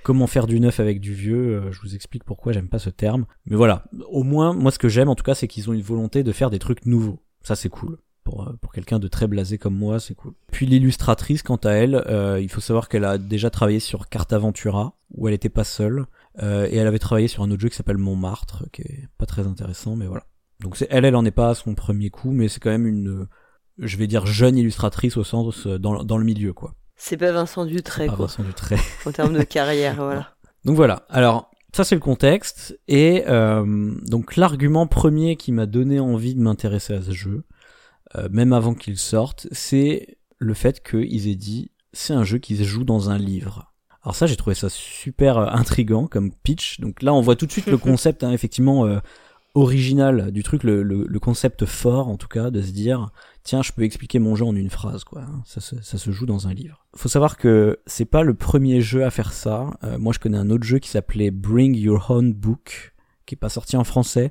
comment 0.02 0.26
faire 0.26 0.46
du 0.46 0.58
neuf 0.60 0.80
avec 0.80 1.00
du 1.00 1.14
vieux. 1.14 1.70
je 1.70 1.80
vous 1.80 1.94
explique 1.94 2.24
pourquoi 2.24 2.52
j'aime 2.52 2.68
pas 2.68 2.78
ce 2.78 2.90
terme. 2.90 3.26
Mais 3.46 3.56
voilà, 3.56 3.84
au 4.10 4.22
moins 4.24 4.52
moi 4.54 4.70
ce 4.72 4.78
que 4.78 4.88
j'aime 4.88 5.08
en 5.08 5.14
tout 5.14 5.24
cas, 5.24 5.34
c'est 5.34 5.48
qu'ils 5.48 5.68
ont 5.70 5.72
une 5.72 5.82
volonté 5.82 6.22
de 6.24 6.32
faire 6.32 6.50
des 6.50 6.58
trucs 6.58 6.84
nouveaux. 6.86 7.20
Ça 7.42 7.54
c'est 7.56 7.68
cool. 7.68 7.98
Pour, 8.26 8.48
euh, 8.48 8.52
pour 8.60 8.72
quelqu'un 8.72 8.98
de 8.98 9.06
très 9.06 9.28
blasé 9.28 9.56
comme 9.56 9.76
moi, 9.76 10.00
c'est 10.00 10.14
cool. 10.14 10.32
Puis 10.50 10.66
l'illustratrice, 10.66 11.44
quant 11.44 11.60
à 11.62 11.70
elle, 11.70 12.02
euh, 12.08 12.40
il 12.40 12.50
faut 12.50 12.60
savoir 12.60 12.88
qu'elle 12.88 13.04
a 13.04 13.18
déjà 13.18 13.50
travaillé 13.50 13.78
sur 13.78 14.08
Cartaventura, 14.08 14.96
où 15.14 15.28
elle 15.28 15.34
était 15.34 15.48
pas 15.48 15.62
seule, 15.62 16.06
euh, 16.42 16.66
et 16.68 16.76
elle 16.76 16.88
avait 16.88 16.98
travaillé 16.98 17.28
sur 17.28 17.44
un 17.44 17.50
autre 17.52 17.62
jeu 17.62 17.68
qui 17.68 17.76
s'appelle 17.76 17.98
Montmartre, 17.98 18.64
qui 18.72 18.82
est 18.82 19.08
pas 19.16 19.26
très 19.26 19.46
intéressant, 19.46 19.94
mais 19.94 20.06
voilà. 20.06 20.24
Donc 20.60 20.76
c'est 20.76 20.88
elle, 20.90 21.04
elle 21.04 21.16
en 21.16 21.24
est 21.24 21.30
pas 21.30 21.50
à 21.50 21.54
son 21.54 21.74
premier 21.74 22.10
coup, 22.10 22.32
mais 22.32 22.48
c'est 22.48 22.60
quand 22.60 22.70
même 22.70 22.86
une, 22.86 23.08
euh, 23.08 23.28
je 23.78 23.96
vais 23.96 24.06
dire 24.06 24.26
jeune 24.26 24.56
illustratrice 24.56 25.16
au 25.16 25.24
sens 25.24 25.66
euh, 25.66 25.78
dans, 25.78 26.02
dans 26.02 26.18
le 26.18 26.24
milieu 26.24 26.52
quoi. 26.52 26.74
C'est 26.96 27.18
pas 27.18 27.30
Vincent 27.30 27.66
Dutray, 27.66 28.06
Pas 28.06 28.16
quoi. 28.16 28.26
Vincent 28.26 28.42
Dutray. 28.42 28.78
En 29.04 29.12
termes 29.12 29.34
de 29.34 29.42
carrière, 29.42 29.96
voilà. 29.98 30.34
Donc 30.64 30.76
voilà. 30.76 31.04
Alors 31.08 31.50
ça 31.74 31.84
c'est 31.84 31.94
le 31.94 32.00
contexte 32.00 32.78
et 32.88 33.24
euh, 33.28 33.92
donc 34.06 34.36
l'argument 34.36 34.86
premier 34.86 35.36
qui 35.36 35.52
m'a 35.52 35.66
donné 35.66 36.00
envie 36.00 36.34
de 36.34 36.40
m'intéresser 36.40 36.94
à 36.94 37.02
ce 37.02 37.10
jeu, 37.10 37.44
euh, 38.16 38.28
même 38.30 38.52
avant 38.52 38.74
qu'il 38.74 38.96
sorte, 38.98 39.46
c'est 39.52 40.18
le 40.38 40.54
fait 40.54 40.82
qu'ils 40.88 41.28
aient 41.28 41.34
dit 41.36 41.70
c'est 41.92 42.12
un 42.14 42.24
jeu 42.24 42.38
qui 42.38 42.56
se 42.56 42.62
joue 42.64 42.84
dans 42.84 43.10
un 43.10 43.18
livre. 43.18 43.72
Alors 44.02 44.14
ça 44.14 44.26
j'ai 44.26 44.36
trouvé 44.36 44.54
ça 44.54 44.68
super 44.68 45.38
euh, 45.38 45.46
intrigant 45.50 46.06
comme 46.06 46.32
pitch. 46.32 46.80
Donc 46.80 47.02
là 47.02 47.12
on 47.14 47.20
voit 47.20 47.36
tout 47.36 47.46
de 47.46 47.52
suite 47.52 47.66
le 47.66 47.78
concept 47.88 48.22
hein, 48.24 48.32
effectivement 48.32 48.86
euh, 48.86 48.98
original 49.54 50.30
du 50.32 50.42
truc, 50.42 50.62
le, 50.64 50.82
le, 50.82 51.04
le 51.08 51.18
concept 51.20 51.64
fort 51.64 52.08
en 52.08 52.16
tout 52.16 52.28
cas 52.28 52.50
de 52.50 52.60
se 52.60 52.70
dire 52.72 53.10
tiens 53.42 53.62
je 53.62 53.72
peux 53.72 53.82
expliquer 53.82 54.18
mon 54.18 54.36
jeu 54.36 54.44
en 54.44 54.54
une 54.54 54.68
phrase 54.70 55.04
quoi. 55.04 55.22
hein. 55.22 55.42
Ça, 55.46 55.60
se- 55.60 55.80
ça 55.82 55.96
se 55.98 56.10
joue 56.10 56.26
dans 56.26 56.46
un 56.48 56.52
livre. 56.54 56.84
Faut 56.94 57.08
savoir 57.08 57.36
que 57.38 57.78
c'est 57.86 58.04
pas 58.04 58.22
le 58.22 58.34
premier 58.34 58.80
jeu 58.82 59.04
à 59.04 59.10
faire 59.10 59.32
ça. 59.32 59.70
Euh, 59.84 59.98
moi 59.98 60.12
je 60.12 60.18
connais 60.18 60.38
un 60.38 60.50
autre 60.50 60.64
jeu 60.64 60.78
qui 60.78 60.90
s'appelait 60.90 61.30
Bring 61.30 61.74
Your 61.74 62.10
Own 62.10 62.32
Book 62.34 62.92
qui 63.24 63.34
est 63.34 63.38
pas 63.38 63.48
sorti 63.48 63.76
en 63.76 63.84
français 63.84 64.30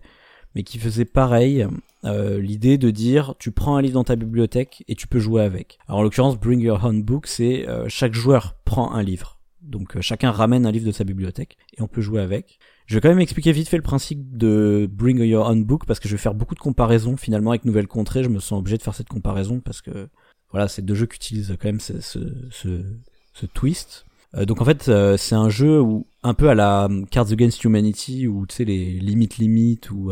mais 0.53 0.63
qui 0.63 0.77
faisait 0.79 1.05
pareil. 1.05 1.67
Euh, 2.05 2.39
L'idée 2.39 2.77
de 2.77 2.89
dire 2.91 3.35
tu 3.39 3.51
prends 3.51 3.75
un 3.75 3.81
livre 3.81 3.95
dans 3.95 4.03
ta 4.03 4.15
bibliothèque 4.15 4.83
et 4.87 4.95
tu 4.95 5.07
peux 5.07 5.19
jouer 5.19 5.43
avec. 5.43 5.79
Alors 5.87 5.99
en 5.99 6.03
l'occurrence 6.03 6.39
Bring 6.39 6.59
Your 6.59 6.83
Own 6.83 7.03
Book 7.03 7.27
c'est 7.27 7.67
euh, 7.67 7.85
chaque 7.87 8.13
joueur 8.13 8.55
prend 8.65 8.93
un 8.93 9.03
livre. 9.03 9.39
Donc 9.61 9.97
euh, 9.97 10.01
chacun 10.01 10.31
ramène 10.31 10.65
un 10.65 10.71
livre 10.71 10.85
de 10.85 10.91
sa 10.91 11.03
bibliothèque 11.03 11.57
et 11.77 11.81
on 11.81 11.87
peut 11.87 12.01
jouer 12.01 12.21
avec. 12.21 12.59
Je 12.85 12.95
vais 12.95 13.01
quand 13.01 13.09
même 13.09 13.19
expliquer 13.19 13.51
vite 13.51 13.67
fait 13.67 13.77
le 13.77 13.83
principe 13.83 14.37
de 14.37 14.87
Bring 14.91 15.19
Your 15.23 15.47
Own 15.47 15.63
Book 15.63 15.85
parce 15.87 15.99
que 15.99 16.07
je 16.07 16.13
vais 16.13 16.21
faire 16.21 16.35
beaucoup 16.35 16.53
de 16.53 16.59
comparaisons 16.59 17.17
finalement 17.17 17.49
avec 17.51 17.65
Nouvelle 17.65 17.87
Contrée. 17.87 18.23
Je 18.23 18.29
me 18.29 18.39
sens 18.39 18.59
obligé 18.59 18.77
de 18.77 18.83
faire 18.83 18.93
cette 18.93 19.09
comparaison 19.09 19.59
parce 19.59 19.81
que 19.81 20.07
voilà, 20.51 20.67
c'est 20.67 20.83
deux 20.83 20.95
jeux 20.95 21.07
qui 21.07 21.15
utilisent 21.15 21.55
quand 21.59 21.67
même 21.67 21.79
ce, 21.79 21.99
ce, 21.99 23.45
twist. 23.53 24.05
Donc 24.35 24.61
en 24.61 24.65
fait, 24.65 24.91
c'est 25.17 25.35
un 25.35 25.49
jeu 25.49 25.81
où 25.81 26.05
un 26.21 26.33
peu 26.33 26.49
à 26.49 26.55
la 26.55 26.85
um, 26.85 27.07
Cards 27.07 27.31
Against 27.31 27.63
Humanity 27.63 28.27
ou 28.27 28.45
tu 28.45 28.55
sais 28.55 28.65
les 28.65 28.99
limites 28.99 29.37
limites 29.37 29.89
ou. 29.89 30.11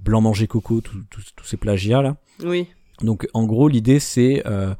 Blanc 0.00 0.20
manger 0.20 0.46
coco, 0.46 0.80
tous 0.80 1.44
ces 1.44 1.56
plagiats 1.56 2.02
là. 2.02 2.16
Oui. 2.42 2.68
Donc 3.02 3.28
en 3.34 3.44
gros 3.44 3.68
l'idée 3.68 4.00
c'est 4.00 4.42
euh, 4.46 4.74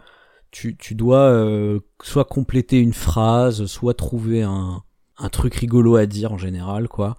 tu, 0.51 0.77
tu 0.77 0.95
dois 0.95 1.31
euh, 1.31 1.81
soit 2.03 2.25
compléter 2.25 2.79
une 2.79 2.93
phrase, 2.93 3.67
soit 3.67 3.95
trouver 3.95 4.43
un, 4.43 4.83
un 5.19 5.29
truc 5.29 5.55
rigolo 5.55 5.97
à 5.97 6.07
dire 6.07 6.33
en 6.33 6.39
général 6.39 6.89
quoi. 6.89 7.17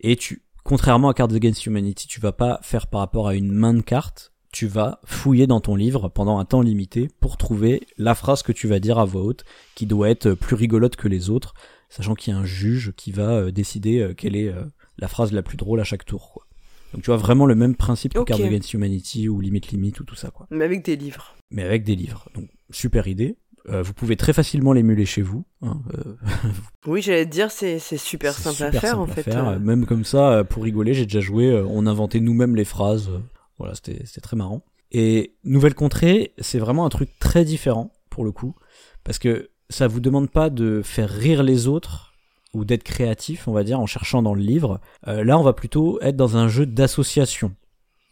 Et 0.00 0.16
tu 0.16 0.42
contrairement 0.64 1.08
à 1.08 1.14
Cards 1.14 1.32
Against 1.32 1.64
Humanity, 1.66 2.08
tu 2.08 2.20
vas 2.20 2.32
pas 2.32 2.58
faire 2.62 2.88
par 2.88 3.00
rapport 3.00 3.28
à 3.28 3.34
une 3.34 3.52
main 3.52 3.72
de 3.72 3.82
cartes, 3.82 4.32
tu 4.52 4.66
vas 4.66 5.00
fouiller 5.04 5.46
dans 5.46 5.60
ton 5.60 5.76
livre 5.76 6.08
pendant 6.08 6.38
un 6.38 6.44
temps 6.44 6.62
limité 6.62 7.08
pour 7.20 7.36
trouver 7.36 7.86
la 7.98 8.14
phrase 8.14 8.42
que 8.42 8.52
tu 8.52 8.66
vas 8.66 8.80
dire 8.80 8.98
à 8.98 9.04
voix 9.04 9.22
haute 9.22 9.44
qui 9.74 9.86
doit 9.86 10.08
être 10.08 10.32
plus 10.32 10.56
rigolote 10.56 10.96
que 10.96 11.08
les 11.08 11.30
autres, 11.30 11.54
sachant 11.88 12.14
qu'il 12.14 12.32
y 12.32 12.36
a 12.36 12.40
un 12.40 12.44
juge 12.44 12.92
qui 12.96 13.12
va 13.12 13.30
euh, 13.32 13.50
décider 13.50 14.00
euh, 14.00 14.14
quelle 14.14 14.34
est 14.34 14.48
euh, 14.48 14.64
la 14.98 15.08
phrase 15.08 15.32
la 15.32 15.42
plus 15.42 15.56
drôle 15.56 15.78
à 15.80 15.84
chaque 15.84 16.04
tour 16.04 16.32
quoi. 16.32 16.45
Donc 16.92 17.02
tu 17.02 17.06
vois 17.10 17.16
vraiment 17.16 17.46
le 17.46 17.54
même 17.54 17.74
principe 17.74 18.14
que 18.14 18.18
Ok. 18.20 18.28
Cards 18.28 18.40
Against 18.40 18.72
Humanity 18.74 19.28
ou 19.28 19.40
Limit 19.40 19.60
Limit 19.72 19.92
ou 20.00 20.04
tout 20.04 20.14
ça 20.14 20.30
quoi 20.30 20.46
Mais 20.50 20.64
avec 20.64 20.84
des 20.84 20.96
livres. 20.96 21.34
mais 21.50 21.62
avec 21.62 21.84
des 21.84 21.94
livres. 21.96 22.28
Donc 22.34 22.48
super 22.70 23.06
idée. 23.08 23.36
Euh, 23.68 23.82
vous 23.82 23.94
pouvez 23.94 24.14
très 24.16 24.32
facilement 24.32 24.72
l'émuler 24.72 25.04
chez 25.06 25.22
vous. 25.22 25.44
hein, 25.62 25.80
euh, 25.94 26.14
Oui, 26.86 27.02
j'allais 27.02 27.26
te 27.26 27.30
dire, 27.32 27.50
c'est 27.50 27.78
super 27.80 28.32
simple 28.32 28.62
à 28.62 28.70
faire 28.70 28.90
simple 28.92 29.00
en 29.00 29.06
fait. 29.06 29.22
faire. 29.24 29.48
euh. 29.48 29.58
Même 29.58 29.86
comme 29.86 30.04
ça, 30.04 30.44
pour 30.44 30.62
rigoler, 30.62 30.94
j'ai 30.94 31.04
déjà 31.04 31.18
joué. 31.20 31.52
on 31.68 31.84
inventait 31.86 32.20
nous-mêmes 32.20 32.54
les 32.54 32.64
phrases. 32.64 33.10
Voilà, 33.58 33.74
c'était 33.74 34.02
c'était 34.04 34.20
très 34.20 34.36
marrant. 34.36 34.64
Et 34.92 35.34
Nouvelle 35.42 35.74
Contrée, 35.74 36.32
c'est 36.38 36.60
vraiment 36.60 36.86
un 36.86 36.90
truc 36.90 37.18
très 37.18 37.44
différent 37.44 37.92
pour 38.08 38.24
le 38.24 38.30
coup, 38.30 38.54
parce 39.02 39.18
que 39.18 39.50
ça 39.68 39.88
vous 39.88 39.98
demande 39.98 40.30
pas 40.30 40.48
de 40.48 40.80
faire 40.84 41.10
rire 41.10 41.42
les 41.42 41.66
autres 41.66 42.14
ou 42.54 42.64
d'être 42.64 42.84
créatif, 42.84 43.48
on 43.48 43.52
va 43.52 43.64
dire, 43.64 43.78
en 43.80 43.86
cherchant 43.86 44.22
dans 44.22 44.34
le 44.34 44.40
livre. 44.42 44.80
Euh, 45.08 45.24
là, 45.24 45.38
on 45.38 45.42
va 45.42 45.52
plutôt 45.52 46.00
être 46.00 46.16
dans 46.16 46.36
un 46.36 46.48
jeu 46.48 46.64
d'association. 46.66 47.54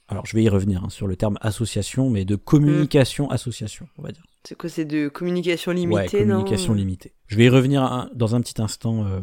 Alors, 0.08 0.26
je 0.26 0.36
vais 0.36 0.42
y 0.42 0.48
revenir 0.50 0.84
hein, 0.84 0.90
sur 0.90 1.06
le 1.06 1.16
terme 1.16 1.38
association, 1.40 2.10
mais 2.10 2.24
de 2.26 2.36
communication 2.36 3.30
association, 3.30 3.88
on 3.98 4.02
va 4.02 4.12
dire. 4.12 4.22
C'est 4.46 4.54
quoi 4.54 4.68
C'est 4.68 4.84
de 4.84 5.08
communication 5.08 5.72
Ouais, 5.72 5.78
limitée, 5.78 6.18
communication 6.18 6.72
non 6.74 6.78
limitée. 6.78 7.12
Je 7.26 7.36
vais 7.38 7.44
y 7.44 7.48
revenir 7.48 7.82
un- 7.82 8.10
dans 8.14 8.34
un 8.34 8.40
petit 8.42 8.60
instant 8.60 9.06
euh, 9.06 9.20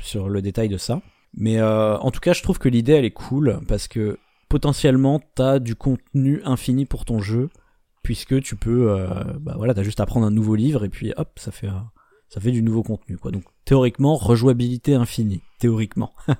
sur 0.00 0.30
le 0.30 0.40
détail 0.40 0.68
de 0.70 0.78
ça. 0.78 1.02
Mais 1.34 1.58
euh, 1.58 1.98
en 1.98 2.10
tout 2.10 2.20
cas, 2.20 2.32
je 2.32 2.42
trouve 2.42 2.58
que 2.58 2.70
l'idée, 2.70 2.92
elle 2.92 3.04
est 3.04 3.10
cool 3.10 3.60
parce 3.68 3.88
que 3.88 4.18
potentiellement, 4.48 5.20
t'as 5.34 5.58
du 5.58 5.74
contenu 5.76 6.40
infini 6.46 6.86
pour 6.86 7.04
ton 7.04 7.20
jeu 7.20 7.50
puisque 8.02 8.40
tu 8.40 8.56
peux, 8.56 8.96
bah 9.40 9.54
voilà, 9.56 9.74
t'as 9.74 9.82
juste 9.82 10.00
à 10.00 10.06
prendre 10.06 10.24
un 10.26 10.30
nouveau 10.30 10.54
livre 10.54 10.84
et 10.84 10.88
puis 10.88 11.12
hop, 11.16 11.38
ça 11.38 11.50
fait, 11.50 11.68
ça 12.28 12.40
fait 12.40 12.52
du 12.52 12.62
nouveau 12.62 12.82
contenu, 12.82 13.16
quoi. 13.18 13.30
Donc 13.30 13.44
théoriquement, 13.64 14.16
rejouabilité 14.16 14.94
infinie, 14.94 15.42
théoriquement. 15.58 16.12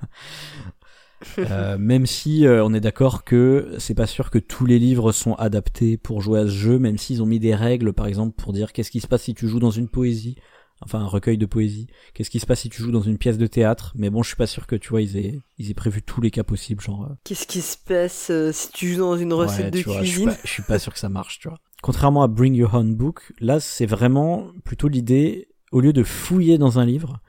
Euh, 1.45 1.79
même 1.79 2.07
si 2.07 2.47
euh, 2.47 2.65
on 2.65 2.75
est 2.75 2.81
d'accord 2.81 3.23
que 3.25 3.75
c'est 3.79 3.95
pas 3.95 4.07
sûr 4.07 4.31
que 4.31 4.39
tous 4.39 4.67
les 4.67 4.79
livres 4.79 5.13
sont 5.13 5.35
adaptés 5.35 5.97
pour 5.97 6.21
jouer 6.21 6.41
à 6.41 6.45
ce 6.45 6.49
jeu, 6.51 6.79
même 6.79 6.99
s'ils 6.99 7.23
ont 7.23 7.27
mis 7.27 7.39
des 7.39 7.55
règles, 7.55 7.93
par 7.93 8.07
exemple, 8.07 8.35
pour 8.37 8.53
dire 8.53 8.73
qu'est-ce 8.73 8.91
qui 8.91 9.01
se 9.01 9.07
passe 9.07 9.23
si 9.23 9.35
tu 9.35 9.47
joues 9.49 9.61
dans 9.61 9.71
une 9.71 9.89
poésie, 9.89 10.37
enfin 10.81 10.99
un 11.01 11.07
recueil 11.07 11.39
de 11.39 11.47
poésie, 11.47 11.87
qu'est-ce 12.15 12.31
qui 12.31 12.41
se 12.41 12.47
passe 12.47 12.61
si 12.61 12.69
tu 12.69 12.83
joues 12.83 12.91
dans 12.91 13.03
une 13.03 13.19
pièce 13.19 13.39
de 13.39 13.47
théâtre, 13.47 13.93
mais 13.97 14.11
bon, 14.11 14.23
je 14.23 14.29
suis 14.29 14.37
pas 14.37 14.47
sûr 14.47 14.67
que 14.67 14.77
tu 14.77 14.89
vois, 14.89 15.03
ils 15.03 15.17
aient, 15.17 15.39
ils 15.59 15.71
aient 15.71 15.75
prévu 15.75 16.03
tous 16.03 16.21
les 16.21 16.31
cas 16.31 16.43
possibles, 16.45 16.83
genre. 16.83 17.05
euh, 17.05 17.15
Qu'est-ce 17.25 17.47
qui 17.47 17.61
se 17.63 17.77
passe 17.77 18.31
euh, 18.31 18.51
si 18.53 18.71
tu 18.73 18.93
joues 18.95 19.01
dans 19.01 19.17
une 19.17 19.33
recette 19.33 19.67
ouais, 19.67 19.71
de 19.71 19.83
vois, 19.83 20.03
je 20.03 20.09
suis 20.11 20.19
cuisine? 20.19 20.31
pas- 20.31 20.39
je 20.45 20.51
suis 20.51 20.63
pas 20.63 20.79
sûr 20.79 20.93
que 20.93 20.99
ça 20.99 21.09
marche, 21.09 21.39
tu 21.39 21.49
vois. 21.49 21.59
Contrairement 21.83 22.23
à 22.23 22.29
Bring 22.29 22.55
Your 22.55 22.75
Own 22.75 22.95
Book, 22.95 23.33
là, 23.41 23.61
c'est 23.61 23.87
vraiment 23.87 24.51
plutôt 24.65 24.89
l'idée, 24.89 25.49
au 25.73 25.81
lieu 25.81 25.93
de 25.93 26.03
fouiller 26.03 26.59
dans 26.59 26.79
un 26.79 26.85
livre, 26.85 27.21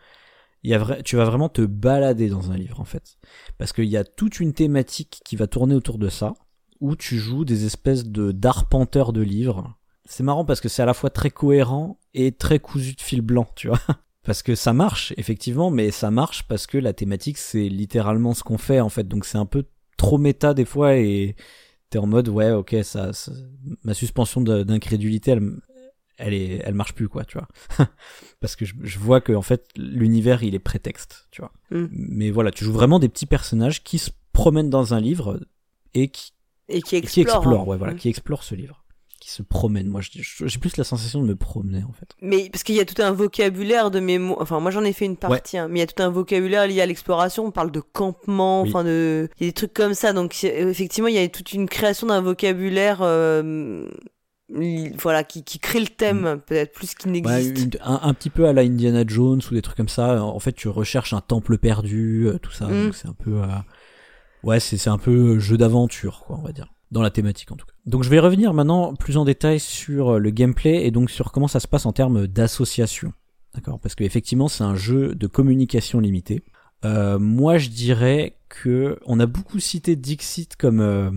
tu 1.03 1.15
vas 1.15 1.25
vraiment 1.25 1.49
te 1.49 1.61
balader 1.61 2.29
dans 2.29 2.51
un 2.51 2.57
livre, 2.57 2.79
en 2.79 2.85
fait. 2.85 3.17
Parce 3.57 3.73
qu'il 3.73 3.85
y 3.85 3.97
a 3.97 4.03
toute 4.03 4.39
une 4.39 4.53
thématique 4.53 5.21
qui 5.25 5.35
va 5.35 5.47
tourner 5.47 5.75
autour 5.75 5.97
de 5.97 6.09
ça, 6.09 6.33
où 6.79 6.95
tu 6.95 7.17
joues 7.17 7.45
des 7.45 7.65
espèces 7.65 8.05
de 8.05 8.31
d'arpenteurs 8.31 9.13
de 9.13 9.21
livres. 9.21 9.77
C'est 10.05 10.23
marrant 10.23 10.45
parce 10.45 10.61
que 10.61 10.69
c'est 10.69 10.81
à 10.81 10.85
la 10.85 10.93
fois 10.93 11.09
très 11.09 11.29
cohérent 11.29 11.99
et 12.13 12.31
très 12.31 12.59
cousu 12.59 12.93
de 12.93 13.01
fil 13.01 13.21
blanc, 13.21 13.47
tu 13.55 13.67
vois. 13.67 13.79
Parce 14.23 14.43
que 14.43 14.55
ça 14.55 14.73
marche, 14.73 15.13
effectivement, 15.15 15.71
mais 15.71 15.89
ça 15.89 16.11
marche 16.11 16.49
parce 16.49 16.67
que 16.67 16.77
la 16.77 16.91
thématique, 16.91 17.37
c'est 17.37 17.69
littéralement 17.69 18.33
ce 18.33 18.43
qu'on 18.43 18.57
fait, 18.57 18.81
en 18.81 18.89
fait. 18.89 19.07
Donc 19.07 19.23
c'est 19.23 19.37
un 19.37 19.45
peu 19.45 19.63
trop 19.95 20.17
méta 20.17 20.53
des 20.53 20.65
fois 20.65 20.97
et 20.97 21.37
t'es 21.89 21.97
en 21.97 22.07
mode, 22.07 22.27
ouais, 22.27 22.51
ok, 22.51 22.75
ça, 22.83 23.11
ma 23.85 23.93
suspension 23.93 24.41
d'incrédulité, 24.41 25.31
elle, 25.31 25.53
elle 26.17 26.33
est, 26.33 26.61
elle 26.63 26.73
marche 26.73 26.93
plus, 26.93 27.07
quoi, 27.09 27.23
tu 27.25 27.37
vois. 27.37 27.47
parce 28.39 28.55
que 28.55 28.65
je, 28.65 28.73
je 28.83 28.99
vois 28.99 29.21
que, 29.21 29.33
en 29.33 29.41
fait, 29.41 29.67
l'univers, 29.75 30.43
il 30.43 30.55
est 30.55 30.59
prétexte, 30.59 31.27
tu 31.31 31.41
vois. 31.41 31.51
Mm. 31.71 31.85
Mais 31.91 32.31
voilà, 32.31 32.51
tu 32.51 32.63
joues 32.65 32.73
vraiment 32.73 32.99
des 32.99 33.09
petits 33.09 33.25
personnages 33.27 33.83
qui 33.83 33.97
se 33.99 34.09
promènent 34.33 34.69
dans 34.69 34.93
un 34.93 34.99
livre 34.99 35.39
et 35.93 36.09
qui, 36.09 36.33
et 36.69 36.81
qui 36.81 36.95
et 36.97 37.01
qui 37.01 37.21
explore. 37.21 37.37
explorent, 37.37 37.61
hein. 37.61 37.65
ouais, 37.65 37.77
voilà, 37.77 37.93
qui 37.93 38.09
explorent 38.09 38.43
ce 38.43 38.55
livre. 38.55 38.83
Qui 39.19 39.31
se 39.31 39.41
promènent. 39.41 39.87
Moi, 39.87 40.01
j'ai 40.01 40.59
plus 40.59 40.77
la 40.77 40.83
sensation 40.83 41.21
de 41.23 41.27
me 41.27 41.35
promener, 41.35 41.83
en 41.83 41.91
fait. 41.91 42.09
Mais 42.21 42.49
parce 42.51 42.63
qu'il 42.63 42.75
y 42.75 42.79
a 42.79 42.85
tout 42.85 43.01
un 43.01 43.11
vocabulaire 43.11 43.89
de 43.89 43.99
mémoire. 43.99 44.37
Enfin, 44.41 44.59
moi 44.59 44.69
j'en 44.69 44.83
ai 44.83 44.93
fait 44.93 45.05
une 45.05 45.17
partie, 45.17 45.57
hein, 45.57 45.67
mais 45.67 45.79
il 45.79 45.81
y 45.81 45.83
a 45.83 45.87
tout 45.87 46.01
un 46.03 46.09
vocabulaire 46.09 46.67
lié 46.67 46.81
à 46.81 46.85
l'exploration. 46.85 47.45
On 47.45 47.51
parle 47.51 47.71
de 47.71 47.79
campement, 47.79 48.61
Oui. 48.61 48.69
enfin 48.69 48.83
de. 48.83 49.27
Il 49.39 49.43
y 49.43 49.47
a 49.47 49.49
des 49.49 49.53
trucs 49.53 49.73
comme 49.73 49.95
ça. 49.95 50.13
Donc 50.13 50.43
effectivement, 50.43 51.07
il 51.09 51.15
y 51.15 51.17
a 51.17 51.27
toute 51.29 51.51
une 51.53 51.67
création 51.67 52.05
d'un 52.07 52.21
vocabulaire. 52.21 52.99
euh, 53.01 53.89
Voilà, 54.49 55.23
qui, 55.23 55.43
qui 55.43 55.59
crée 55.59 55.81
le 55.81 55.87
thème, 55.87 56.39
peut-être 56.45 56.71
plus 56.71 56.95
qu'il 56.95 57.11
n'existe. 57.11 57.77
un, 57.83 57.99
un 58.01 58.13
petit 58.13 58.29
peu 58.29 58.47
à 58.47 58.53
la 58.53 58.61
Indiana 58.61 59.03
Jones 59.05 59.41
ou 59.51 59.53
des 59.53 59.61
trucs 59.61 59.75
comme 59.77 59.89
ça. 59.89 60.23
En 60.23 60.39
fait, 60.39 60.53
tu 60.53 60.69
recherches 60.69 61.13
un 61.13 61.21
temple 61.21 61.57
perdu, 61.57 62.27
euh, 62.27 62.37
tout 62.39 62.51
ça. 62.51 62.67
Mm. 62.67 62.85
Donc 62.85 62.95
c'est 62.95 63.07
un 63.07 63.13
peu, 63.13 63.41
euh, 63.41 63.47
ouais, 64.43 64.59
c'est 64.59 64.77
c'est 64.77 64.89
un 64.89 64.97
peu 64.97 65.37
jeu 65.39 65.57
d'aventure, 65.57 66.23
quoi, 66.25 66.37
on 66.39 66.43
va 66.43 66.53
dire, 66.53 66.73
dans 66.91 67.01
la 67.01 67.09
thématique 67.09 67.51
en 67.51 67.57
tout 67.57 67.65
cas. 67.65 67.73
Donc 67.85 68.03
je 68.03 68.09
vais 68.09 68.19
revenir 68.19 68.53
maintenant 68.53 68.95
plus 68.95 69.17
en 69.17 69.25
détail 69.25 69.59
sur 69.59 70.13
euh, 70.15 70.19
le 70.19 70.29
gameplay 70.29 70.85
et 70.85 70.91
donc 70.91 71.09
sur 71.09 71.31
comment 71.31 71.49
ça 71.49 71.59
se 71.59 71.67
passe 71.67 71.85
en 71.85 71.91
termes 71.91 72.25
d'association, 72.27 73.11
d'accord? 73.53 73.79
Parce 73.79 73.95
qu'effectivement, 73.95 74.47
c'est 74.47 74.63
un 74.63 74.75
jeu 74.75 75.13
de 75.13 75.27
communication 75.27 75.99
limitée. 75.99 76.43
Euh, 76.85 77.17
moi, 77.19 77.57
je 77.57 77.69
dirais 77.69 78.37
que 78.49 78.99
on 79.05 79.19
a 79.19 79.25
beaucoup 79.25 79.59
cité 79.59 79.95
Dixit 79.95 80.55
comme 80.55 80.79
euh, 80.79 81.11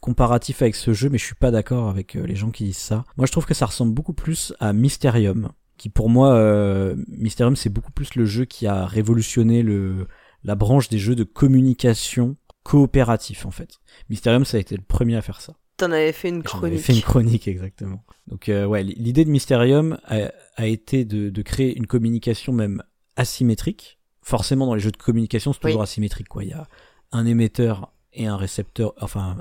comparatif 0.00 0.62
avec 0.62 0.74
ce 0.74 0.92
jeu, 0.92 1.08
mais 1.10 1.18
je 1.18 1.24
suis 1.24 1.34
pas 1.34 1.50
d'accord 1.50 1.88
avec 1.88 2.16
euh, 2.16 2.26
les 2.26 2.34
gens 2.36 2.50
qui 2.50 2.64
disent 2.64 2.76
ça. 2.78 3.04
Moi, 3.16 3.26
je 3.26 3.32
trouve 3.32 3.46
que 3.46 3.54
ça 3.54 3.66
ressemble 3.66 3.92
beaucoup 3.94 4.14
plus 4.14 4.52
à 4.60 4.72
Mysterium, 4.72 5.50
qui 5.76 5.88
pour 5.88 6.08
moi, 6.10 6.34
euh, 6.34 6.96
Mysterium, 7.08 7.56
c'est 7.56 7.70
beaucoup 7.70 7.92
plus 7.92 8.14
le 8.14 8.24
jeu 8.24 8.44
qui 8.44 8.66
a 8.66 8.86
révolutionné 8.86 9.62
le 9.62 10.06
la 10.42 10.54
branche 10.54 10.88
des 10.88 10.98
jeux 10.98 11.14
de 11.14 11.24
communication 11.24 12.36
coopératif 12.62 13.44
en 13.46 13.50
fait. 13.50 13.78
Mysterium, 14.08 14.44
ça 14.44 14.56
a 14.56 14.60
été 14.60 14.74
le 14.76 14.82
premier 14.82 15.16
à 15.16 15.22
faire 15.22 15.40
ça. 15.40 15.54
T'en 15.76 15.90
avais 15.92 16.12
fait 16.12 16.28
une 16.28 16.42
J'en 16.46 16.58
avais 16.58 16.68
chronique. 16.76 16.80
fait 16.84 16.92
une 16.94 17.00
chronique 17.02 17.48
exactement. 17.48 18.04
Donc 18.26 18.48
euh, 18.48 18.64
ouais, 18.66 18.82
l'idée 18.82 19.24
de 19.24 19.30
Mysterium 19.30 19.98
a, 20.04 20.30
a 20.56 20.66
été 20.66 21.04
de, 21.04 21.30
de 21.30 21.42
créer 21.42 21.76
une 21.76 21.86
communication 21.86 22.52
même 22.52 22.82
asymétrique. 23.16 23.98
Forcément, 24.22 24.66
dans 24.66 24.74
les 24.74 24.80
jeux 24.80 24.90
de 24.92 24.96
communication, 24.96 25.52
c'est 25.52 25.60
toujours 25.60 25.80
Oui. 25.80 25.84
asymétrique 25.84 26.28
quoi. 26.28 26.44
Il 26.44 26.50
y 26.50 26.52
a 26.54 26.66
un 27.12 27.26
émetteur 27.26 27.92
et 28.12 28.26
un 28.26 28.36
récepteur. 28.36 28.94
Enfin, 29.00 29.36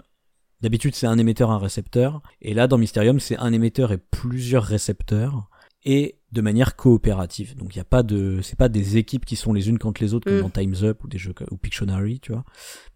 d'habitude 0.62 0.96
c'est 0.96 1.08
un 1.08 1.18
émetteur, 1.18 1.52
un 1.52 1.58
récepteur. 1.58 2.22
Et 2.42 2.54
là, 2.54 2.68
dans 2.68 2.78
Mysterium, 2.78 3.20
c'est 3.20 3.38
un 3.38 3.54
émetteur 3.54 3.92
et 3.92 3.98
plusieurs 3.98 4.64
récepteurs 4.64 5.50
et 5.86 6.20
de 6.32 6.42
manière 6.42 6.76
coopérative. 6.76 7.56
Donc 7.56 7.76
il 7.76 7.78
y 7.78 7.82
a 7.82 7.86
pas 7.86 8.04
de, 8.04 8.42
c'est 8.42 8.58
pas 8.58 8.70
des 8.70 8.98
équipes 8.98 9.26
qui 9.26 9.36
sont 9.36 9.54
les 9.54 9.70
unes 9.70 9.80
contre 9.80 10.02
les 10.04 10.14
autres 10.14 10.26
comme 10.26 10.40
Mm. 10.40 10.42
dans 10.42 10.50
Times 10.50 10.76
Up 10.84 11.04
ou 11.04 11.08
des 11.08 11.18
jeux 11.18 11.34
ou 11.52 11.58
Pictionary, 11.58 12.20
tu 12.20 12.32
vois. 12.32 12.44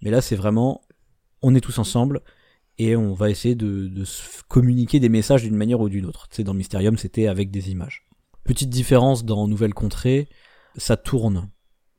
Mais 0.01 0.11
là, 0.11 0.21
c'est 0.21 0.35
vraiment, 0.35 0.81
on 1.41 1.55
est 1.55 1.61
tous 1.61 1.79
ensemble 1.79 2.21
et 2.77 2.95
on 2.95 3.13
va 3.13 3.29
essayer 3.29 3.55
de, 3.55 3.87
de 3.87 4.03
se 4.03 4.43
communiquer 4.47 4.99
des 4.99 5.09
messages 5.09 5.43
d'une 5.43 5.55
manière 5.55 5.79
ou 5.79 5.89
d'une 5.89 6.05
autre. 6.05 6.27
Tu 6.29 6.37
sais, 6.37 6.43
dans 6.43 6.53
Mysterium, 6.53 6.97
c'était 6.97 7.27
avec 7.27 7.51
des 7.51 7.71
images. 7.71 8.05
Petite 8.43 8.69
différence 8.69 9.23
dans 9.23 9.47
Nouvelle 9.47 9.73
Contrée, 9.73 10.27
ça 10.75 10.97
tourne. 10.97 11.49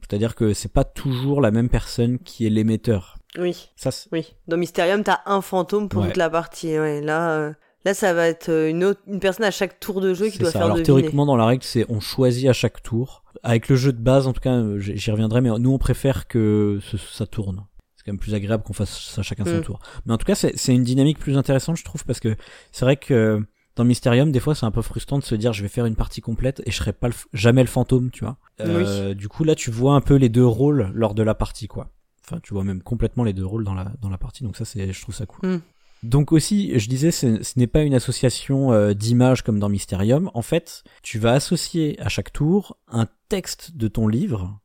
C'est-à-dire 0.01 0.35
que 0.35 0.53
c'est 0.53 0.73
pas 0.73 0.85
toujours 0.85 1.41
la 1.41 1.51
même 1.51 1.71
personne 1.71 2.19
qui 2.19 2.45
est 2.45 2.51
l'émetteur. 2.51 3.17
Oui, 3.39 3.71
Ça, 3.77 3.91
oui. 4.13 4.35
Dans 4.49 4.57
Mysterium, 4.57 5.03
t'as 5.03 5.19
un 5.27 5.41
fantôme 5.41 5.89
pour 5.89 6.03
Ouais. 6.03 6.09
toute 6.09 6.17
la 6.17 6.31
partie. 6.31 6.79
Ouais, 6.79 7.01
là, 7.01 7.31
euh, 7.33 7.53
là, 7.85 7.93
ça 7.95 8.15
va 8.15 8.29
être 8.29 8.49
euh, 8.49 8.71
une 8.71 8.85
autre, 8.85 9.01
une 9.09 9.19
personne 9.21 9.45
à 9.45 9.51
chaque 9.51 9.81
tour 9.81 10.01
de 10.01 10.15
jeu 10.15 10.29
qui 10.29 10.39
doit 10.39 10.49
ça. 10.51 10.53
faire 10.59 10.63
Alors 10.67 10.77
deviner. 10.77 10.87
théoriquement, 10.87 11.27
dans 11.27 11.37
la 11.37 11.47
règle, 11.47 11.65
c'est 11.65 11.85
on 11.89 12.01
choisit 12.01 12.49
à 12.49 12.53
chaque 12.53 12.83
tour. 12.83 13.25
Avec 13.43 13.69
le 13.69 13.77
jeu 13.77 13.93
de 13.93 13.99
base, 14.01 14.27
en 14.29 14.33
tout 14.33 14.41
cas, 14.41 14.53
euh, 14.55 14.79
j'y 14.79 15.11
reviendrai, 15.11 15.41
mais 15.41 15.51
nous, 15.59 15.73
on 15.73 15.79
préfère 15.79 16.29
que 16.29 16.79
ce- 16.83 16.97
ça 16.97 17.27
tourne. 17.27 17.67
C'est 17.97 18.05
quand 18.05 18.13
même 18.13 18.21
plus 18.21 18.35
agréable 18.35 18.63
qu'on 18.63 18.73
fasse 18.73 18.97
ça 19.11 19.23
chacun 19.23 19.45
son 19.45 19.59
Mm. 19.59 19.63
tour. 19.63 19.81
Mais 20.07 20.13
en 20.15 20.19
tout 20.19 20.27
cas, 20.27 20.35
c'est 20.37 20.57
c'est 20.57 20.73
une 20.75 20.85
dynamique 20.85 21.19
plus 21.19 21.37
intéressante, 21.37 21.77
je 21.77 21.85
trouve, 21.85 22.05
parce 22.05 22.21
que 22.21 22.37
c'est 22.71 22.85
vrai 22.85 22.97
que 22.97 23.41
dans 23.77 23.85
Mysterium, 23.85 24.31
des 24.31 24.39
fois, 24.41 24.55
c'est 24.55 24.67
un 24.67 24.71
peu 24.71 24.83
frustrant 24.83 25.19
de 25.19 25.25
se 25.25 25.35
dire, 25.35 25.53
je 25.53 25.63
vais 25.63 25.69
faire 25.69 25.87
une 25.87 25.97
partie 25.97 26.21
complète 26.21 26.63
et 26.67 26.71
je 26.71 26.77
serai 26.77 26.93
pas 26.93 27.09
le 27.09 27.15
jamais 27.33 27.63
le 27.63 27.67
fantôme, 27.69 28.11
tu 28.13 28.25
vois. 28.25 28.37
Euh, 28.61 29.15
Du 29.15 29.29
coup, 29.29 29.43
là, 29.43 29.57
tu 29.57 29.73
vois 29.73 29.95
un 29.95 30.01
peu 30.01 30.15
les 30.15 30.29
deux 30.29 30.47
rôles 30.47 30.93
lors 30.95 31.15
de 31.15 31.25
la 31.25 31.35
partie, 31.35 31.67
quoi. 31.67 31.89
Enfin, 32.25 32.41
tu 32.43 32.55
vois 32.55 32.65
même 32.65 32.83
complètement 32.83 33.25
les 33.25 33.33
deux 33.33 33.45
rôles 33.45 33.65
dans 33.65 33.75
la 33.75 33.93
dans 34.01 34.09
la 34.09 34.19
partie, 34.19 34.45
donc 34.45 34.57
ça, 34.57 34.65
c'est, 34.65 34.93
je 34.93 35.01
trouve 35.01 35.15
ça 35.15 35.27
cool. 35.27 35.49
Mm. 35.49 35.63
Donc 36.05 36.33
aussi, 36.33 36.79
je 36.79 36.89
disais, 36.89 37.11
ce, 37.11 37.43
ce 37.43 37.59
n'est 37.59 37.67
pas 37.67 37.83
une 37.83 37.95
association 37.95 38.73
euh, 38.73 38.93
d'images 38.93 39.43
comme 39.43 39.59
dans 39.59 39.71
Mysterium. 39.71 40.31
En 40.35 40.43
fait, 40.43 40.85
tu 41.03 41.19
vas 41.19 41.33
associer 41.33 41.99
à 42.01 42.11
chaque 42.11 42.33
tour 42.33 42.77
un 42.89 43.09
texte 43.31 43.77
de 43.77 43.89
ton 43.89 44.07
livre 44.07 44.61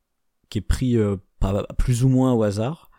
qui 0.50 0.58
est 0.58 0.62
pris 0.62 0.98
euh, 0.98 1.16
pas, 1.38 1.66
plus 1.78 2.04
ou 2.04 2.08
moins 2.08 2.34
au 2.34 2.42
hasard 2.42 2.90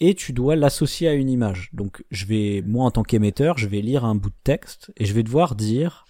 et 0.00 0.14
tu 0.14 0.32
dois 0.32 0.54
l'associer 0.54 1.08
à 1.08 1.14
une 1.14 1.28
image. 1.28 1.70
Donc 1.72 2.04
je 2.10 2.26
vais, 2.26 2.62
moi 2.64 2.84
en 2.84 2.90
tant 2.90 3.02
qu'émetteur, 3.02 3.58
je 3.58 3.66
vais 3.66 3.80
lire 3.80 4.04
un 4.04 4.14
bout 4.14 4.30
de 4.30 4.36
texte 4.44 4.92
et 4.96 5.04
je 5.04 5.12
vais 5.12 5.22
devoir 5.22 5.56
dire 5.56 6.04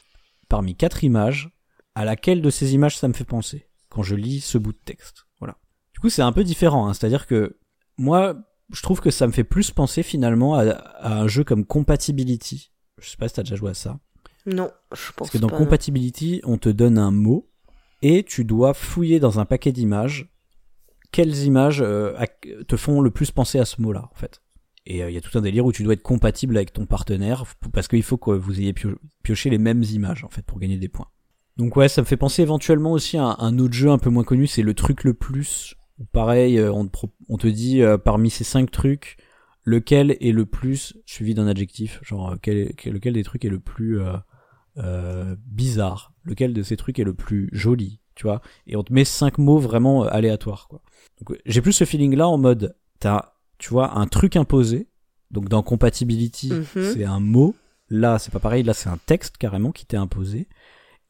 parmi 0.49 0.75
quatre 0.75 1.05
images 1.05 1.51
à 1.95 2.05
laquelle 2.05 2.43
de 2.43 2.51
ces 2.51 2.75
images 2.75 2.99
ça 2.99 3.09
me 3.09 3.15
fait 3.15 3.25
penser 3.25 3.69
quand 3.89 4.03
je 4.03 4.15
lis 4.15 4.41
ce 4.41 4.59
bout 4.59 4.73
de 4.73 4.79
texte. 4.85 5.27
Voilà. 5.39 5.57
Du 5.95 6.01
coup, 6.01 6.11
c'est 6.11 6.23
un 6.23 6.33
peu 6.33 6.45
différent. 6.45 6.87
Hein. 6.87 6.95
C'est-à-dire 6.95 7.27
que 7.27 7.59
moi, 7.99 8.36
je 8.72 8.82
trouve 8.82 9.01
que 9.01 9.11
ça 9.11 9.26
me 9.26 9.33
fait 9.33 9.45
plus 9.45 9.70
penser 9.70 10.03
finalement 10.03 10.54
à, 10.54 10.70
à, 10.70 11.20
un 11.20 11.29
jeu 11.29 11.45
comme 11.45 11.64
Compatibility. 11.64 12.72
Je 13.00 13.11
sais 13.11 13.16
pas 13.16 13.29
si 13.29 13.34
t'as 13.34 13.42
déjà 13.42 13.57
joué 13.57 13.70
à 13.70 13.75
ça. 13.75 13.99
Non, 14.46 14.70
je 14.92 15.07
pense 15.12 15.14
Parce 15.16 15.30
que 15.30 15.38
dans 15.38 15.49
pas. 15.49 15.58
Compatibility, 15.58 16.41
on 16.45 16.58
te 16.58 16.68
donne 16.68 16.99
un 16.99 17.11
mot 17.11 17.50
et 18.03 18.22
tu 18.25 18.45
dois 18.45 18.72
fouiller 18.72 19.20
dans 19.20 19.41
un 19.41 19.45
paquet 19.45 19.72
d'images 19.72 20.33
quelles 21.11 21.45
images 21.45 21.80
euh, 21.80 22.14
te 22.66 22.76
font 22.76 23.00
le 23.00 23.11
plus 23.11 23.30
penser 23.30 23.58
à 23.58 23.64
ce 23.64 23.80
mot-là, 23.80 24.08
en 24.12 24.14
fait? 24.14 24.42
Et 24.87 25.03
euh, 25.03 25.11
il 25.11 25.14
y 25.14 25.16
a 25.16 25.20
tout 25.20 25.37
un 25.38 25.42
délire 25.42 25.64
où 25.64 25.72
tu 25.72 25.83
dois 25.83 25.95
être 25.95 26.03
compatible 26.03 26.57
avec 26.57 26.72
ton 26.72 26.87
partenaire 26.87 27.45
parce 27.72 27.88
qu'il 27.88 28.03
faut 28.03 28.16
que 28.16 28.30
vous 28.30 28.61
ayez 28.61 28.72
pio- 28.72 28.99
pioché 29.22 29.50
les 29.50 29.58
mêmes 29.58 29.83
images, 29.83 30.25
en 30.25 30.29
fait, 30.29 30.42
pour 30.42 30.58
gagner 30.58 30.76
des 30.79 30.88
points. 30.88 31.08
Donc 31.57 31.76
ouais, 31.76 31.88
ça 31.88 32.03
me 32.03 32.07
fait 32.07 32.16
penser 32.16 32.42
éventuellement 32.42 32.92
aussi 32.92 33.18
à 33.18 33.37
un 33.38 33.58
autre 33.58 33.75
jeu 33.75 33.91
un 33.91 33.99
peu 33.99 34.11
moins 34.11 34.22
connu, 34.22 34.46
c'est 34.46 34.62
le 34.62 34.75
truc 34.75 35.03
le 35.04 35.14
plus. 35.14 35.75
Pareil, 36.12 36.58
euh, 36.58 36.72
on 36.72 36.84
te, 36.87 36.91
pro- 36.91 37.12
on 37.29 37.37
te 37.37 37.46
dit 37.46 37.83
euh, 37.83 37.99
parmi 37.99 38.30
ces 38.30 38.45
cinq 38.45 38.70
trucs, 38.70 39.16
lequel 39.64 40.16
est 40.20 40.33
le 40.33 40.46
plus 40.46 40.95
suivi 41.07 41.34
d'un 41.34 41.46
adjectif, 41.46 42.00
genre 42.03 42.30
euh, 42.33 42.37
quel, 42.41 42.57
est- 42.58 42.75
quel- 42.76 42.92
lequel 42.95 43.14
des 43.14 43.25
trucs 43.25 43.45
est 43.45 43.49
le 43.50 43.58
plus 43.61 44.00
euh, 44.00 44.14
euh, 44.79 45.34
bizarre, 45.46 46.12
lequel 46.25 46.53
de 46.54 46.62
ces 46.62 46.76
trucs 46.76 46.99
est 46.99 47.04
le 47.04 47.14
plus 47.14 47.49
joli, 47.53 48.00
tu 48.14 48.25
vois? 48.25 48.41
Et 48.66 48.76
on 48.76 48.83
te 48.84 48.92
met 48.92 49.04
cinq 49.04 49.38
mots 49.38 49.58
vraiment 49.58 50.04
aléatoires, 50.04 50.68
quoi. 50.68 50.80
Donc 51.20 51.37
j'ai 51.46 51.61
plus 51.61 51.72
ce 51.72 51.84
feeling 51.84 52.14
là 52.14 52.29
en 52.29 52.38
mode, 52.38 52.76
t'as, 53.00 53.33
tu 53.58 53.70
vois, 53.70 53.99
un 53.99 54.07
truc 54.07 54.37
imposé. 54.37 54.87
Donc 55.30 55.49
dans 55.49 55.62
compatibility, 55.62 56.53
Mhm. 56.53 56.64
c'est 56.92 57.04
un 57.04 57.20
mot. 57.20 57.54
Là, 57.91 58.18
c'est 58.18 58.30
pas 58.33 58.38
pareil. 58.38 58.62
Là, 58.62 58.72
c'est 58.75 58.88
un 58.88 58.99
texte 59.07 59.37
carrément 59.38 59.72
qui 59.72 59.84
t'est 59.87 59.96
imposé. 59.96 60.46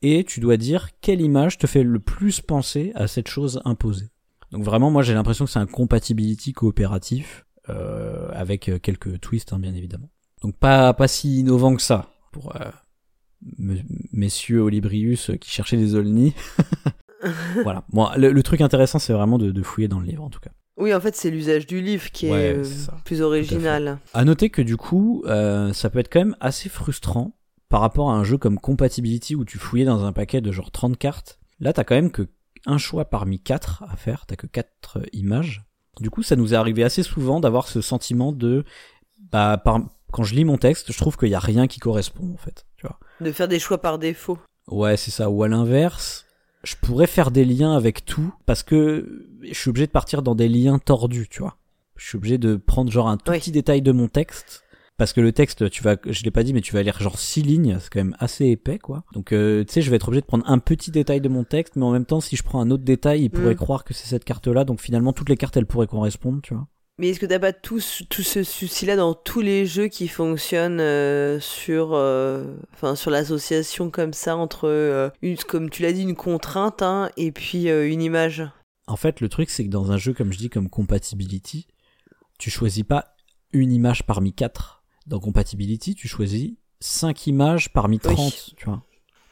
Et 0.00 0.24
tu 0.24 0.40
dois 0.40 0.56
dire 0.56 0.88
quelle 1.00 1.20
image 1.20 1.58
te 1.58 1.66
fait 1.66 1.82
le 1.82 1.98
plus 1.98 2.40
penser 2.40 2.92
à 2.94 3.06
cette 3.08 3.28
chose 3.28 3.60
imposée? 3.64 4.08
Donc 4.52 4.62
vraiment, 4.64 4.90
moi, 4.90 5.02
j'ai 5.02 5.14
l'impression 5.14 5.44
que 5.44 5.50
c'est 5.50 5.58
un 5.58 5.66
compatibility 5.66 6.52
coopératif 6.52 7.44
euh, 7.68 8.28
avec 8.32 8.68
euh, 8.68 8.78
quelques 8.78 9.20
twists, 9.20 9.52
hein, 9.52 9.58
bien 9.58 9.74
évidemment. 9.74 10.08
Donc 10.42 10.56
pas 10.56 10.92
pas 10.94 11.08
si 11.08 11.40
innovant 11.40 11.74
que 11.76 11.82
ça 11.82 12.06
pour 12.32 12.54
euh, 12.56 12.70
me- 13.58 13.82
messieurs 14.12 14.60
Olibrius 14.60 15.30
euh, 15.30 15.36
qui 15.36 15.50
cherchaient 15.50 15.76
des 15.76 15.94
Olni. 15.94 16.34
voilà. 17.62 17.84
Bon, 17.90 18.08
le, 18.16 18.30
le 18.32 18.42
truc 18.42 18.60
intéressant, 18.60 18.98
c'est 18.98 19.12
vraiment 19.12 19.38
de, 19.38 19.50
de 19.50 19.62
fouiller 19.62 19.88
dans 19.88 20.00
le 20.00 20.06
livre, 20.06 20.22
en 20.24 20.30
tout 20.30 20.40
cas. 20.40 20.50
Oui, 20.76 20.94
en 20.94 21.00
fait, 21.00 21.16
c'est 21.16 21.30
l'usage 21.30 21.66
du 21.66 21.80
livre 21.80 22.10
qui 22.12 22.30
Ouais, 22.30 22.40
est 22.40 22.56
euh, 22.56 22.64
plus 23.04 23.20
original. 23.20 23.98
À 24.14 24.24
noter 24.24 24.48
que 24.48 24.62
du 24.62 24.76
coup, 24.76 25.24
euh, 25.26 25.72
ça 25.72 25.90
peut 25.90 25.98
être 25.98 26.10
quand 26.12 26.20
même 26.20 26.36
assez 26.40 26.68
frustrant 26.68 27.36
par 27.68 27.80
rapport 27.80 28.10
à 28.10 28.14
un 28.14 28.22
jeu 28.24 28.38
comme 28.38 28.58
Compatibility 28.58 29.34
où 29.34 29.44
tu 29.44 29.58
fouillais 29.58 29.84
dans 29.84 30.04
un 30.04 30.12
paquet 30.12 30.40
de 30.40 30.52
genre 30.52 30.70
30 30.70 30.96
cartes. 30.96 31.40
Là, 31.60 31.72
t'as 31.72 31.82
quand 31.82 31.96
même 31.96 32.12
que 32.12 32.28
un 32.66 32.78
choix 32.78 33.04
parmi 33.04 33.40
quatre 33.40 33.82
à 33.88 33.96
faire, 33.96 34.26
t'as 34.26 34.36
que 34.36 34.46
quatre 34.46 34.98
euh, 34.98 35.06
images. 35.12 35.64
Du 36.00 36.10
coup, 36.10 36.22
ça 36.22 36.36
nous 36.36 36.54
est 36.54 36.56
arrivé 36.56 36.84
assez 36.84 37.02
souvent 37.02 37.40
d'avoir 37.40 37.66
ce 37.68 37.80
sentiment 37.80 38.32
de, 38.32 38.64
bah, 39.32 39.60
par- 39.62 39.80
quand 40.12 40.22
je 40.24 40.34
lis 40.34 40.44
mon 40.44 40.56
texte, 40.58 40.92
je 40.92 40.98
trouve 40.98 41.16
qu'il 41.16 41.28
y 41.28 41.34
a 41.34 41.40
rien 41.40 41.66
qui 41.66 41.80
correspond 41.80 42.32
en 42.32 42.36
fait, 42.36 42.66
tu 42.76 42.86
vois. 42.86 42.98
De 43.20 43.32
faire 43.32 43.48
des 43.48 43.58
choix 43.58 43.78
par 43.78 43.98
défaut. 43.98 44.38
Ouais, 44.68 44.96
c'est 44.96 45.10
ça. 45.10 45.28
Ou 45.30 45.42
à 45.42 45.48
l'inverse, 45.48 46.24
je 46.62 46.76
pourrais 46.80 47.06
faire 47.06 47.30
des 47.30 47.44
liens 47.44 47.76
avec 47.76 48.04
tout 48.04 48.32
parce 48.46 48.62
que 48.62 49.26
je 49.42 49.54
suis 49.54 49.70
obligé 49.70 49.86
de 49.86 49.92
partir 49.92 50.22
dans 50.22 50.34
des 50.34 50.48
liens 50.48 50.78
tordus, 50.78 51.26
tu 51.28 51.40
vois. 51.42 51.56
Je 51.96 52.06
suis 52.06 52.16
obligé 52.16 52.38
de 52.38 52.54
prendre 52.56 52.92
genre 52.92 53.08
un 53.08 53.16
tout 53.16 53.32
Oui. 53.32 53.38
petit 53.40 53.50
détail 53.50 53.82
de 53.82 53.90
mon 53.92 54.06
texte. 54.08 54.62
Parce 54.98 55.12
que 55.12 55.20
le 55.20 55.30
texte, 55.32 55.70
tu 55.70 55.82
vas, 55.82 55.96
je 56.06 56.24
l'ai 56.24 56.30
pas 56.32 56.42
dit, 56.42 56.52
mais 56.52 56.60
tu 56.60 56.72
vas 56.74 56.82
lire 56.82 57.00
genre 57.00 57.18
six 57.18 57.40
lignes, 57.42 57.78
c'est 57.80 57.88
quand 57.88 58.00
même 58.00 58.16
assez 58.18 58.46
épais, 58.46 58.78
quoi. 58.78 59.04
Donc, 59.12 59.32
euh, 59.32 59.64
tu 59.64 59.72
sais, 59.74 59.80
je 59.80 59.90
vais 59.90 59.96
être 59.96 60.08
obligé 60.08 60.20
de 60.22 60.26
prendre 60.26 60.44
un 60.50 60.58
petit 60.58 60.90
détail 60.90 61.20
de 61.20 61.28
mon 61.28 61.44
texte, 61.44 61.76
mais 61.76 61.84
en 61.84 61.92
même 61.92 62.04
temps, 62.04 62.20
si 62.20 62.34
je 62.34 62.42
prends 62.42 62.60
un 62.60 62.70
autre 62.72 62.82
détail, 62.82 63.22
il 63.22 63.30
pourrait 63.30 63.54
Mm. 63.54 63.58
croire 63.58 63.84
que 63.84 63.94
c'est 63.94 64.08
cette 64.08 64.24
carte-là. 64.24 64.64
Donc, 64.64 64.80
finalement, 64.80 65.12
toutes 65.12 65.28
les 65.28 65.36
cartes, 65.36 65.56
elles 65.56 65.66
pourraient 65.66 65.86
correspondre, 65.86 66.40
tu 66.42 66.52
vois. 66.52 66.66
Mais 67.00 67.10
est-ce 67.10 67.20
que 67.20 67.26
t'as 67.26 67.38
pas 67.38 67.52
tout, 67.52 67.78
ce- 67.78 68.02
tout 68.02 68.24
ce 68.24 68.42
souci-là 68.42 68.96
dans 68.96 69.14
tous 69.14 69.40
les 69.40 69.66
jeux 69.66 69.86
qui 69.86 70.08
fonctionnent 70.08 70.80
euh, 70.80 71.38
sur, 71.38 71.90
euh, 71.94 72.56
enfin, 72.74 72.96
sur 72.96 73.12
l'association 73.12 73.90
comme 73.90 74.12
ça 74.12 74.36
entre, 74.36 74.66
euh, 74.66 75.10
une, 75.22 75.36
comme 75.36 75.70
tu 75.70 75.82
l'as 75.82 75.92
dit, 75.92 76.02
une 76.02 76.16
contrainte 76.16 76.82
hein, 76.82 77.08
et 77.16 77.30
puis 77.30 77.68
euh, 77.70 77.88
une 77.88 78.02
image? 78.02 78.42
En 78.88 78.96
fait, 78.96 79.20
le 79.20 79.28
truc, 79.28 79.48
c'est 79.48 79.62
que 79.64 79.70
dans 79.70 79.92
un 79.92 79.96
jeu, 79.96 80.12
comme 80.12 80.32
je 80.32 80.38
dis, 80.38 80.50
comme 80.50 80.68
Compatibility, 80.68 81.68
tu 82.36 82.50
choisis 82.50 82.82
pas 82.82 83.14
une 83.52 83.70
image 83.70 84.04
parmi 84.04 84.32
quatre. 84.32 84.77
Dans 85.08 85.18
Compatibility, 85.20 85.94
tu 85.94 86.06
choisis 86.06 86.52
cinq 86.80 87.26
images 87.26 87.72
parmi 87.72 87.98
Oui. 88.04 88.14
30, 88.14 88.54
tu 88.56 88.66
vois. 88.66 88.82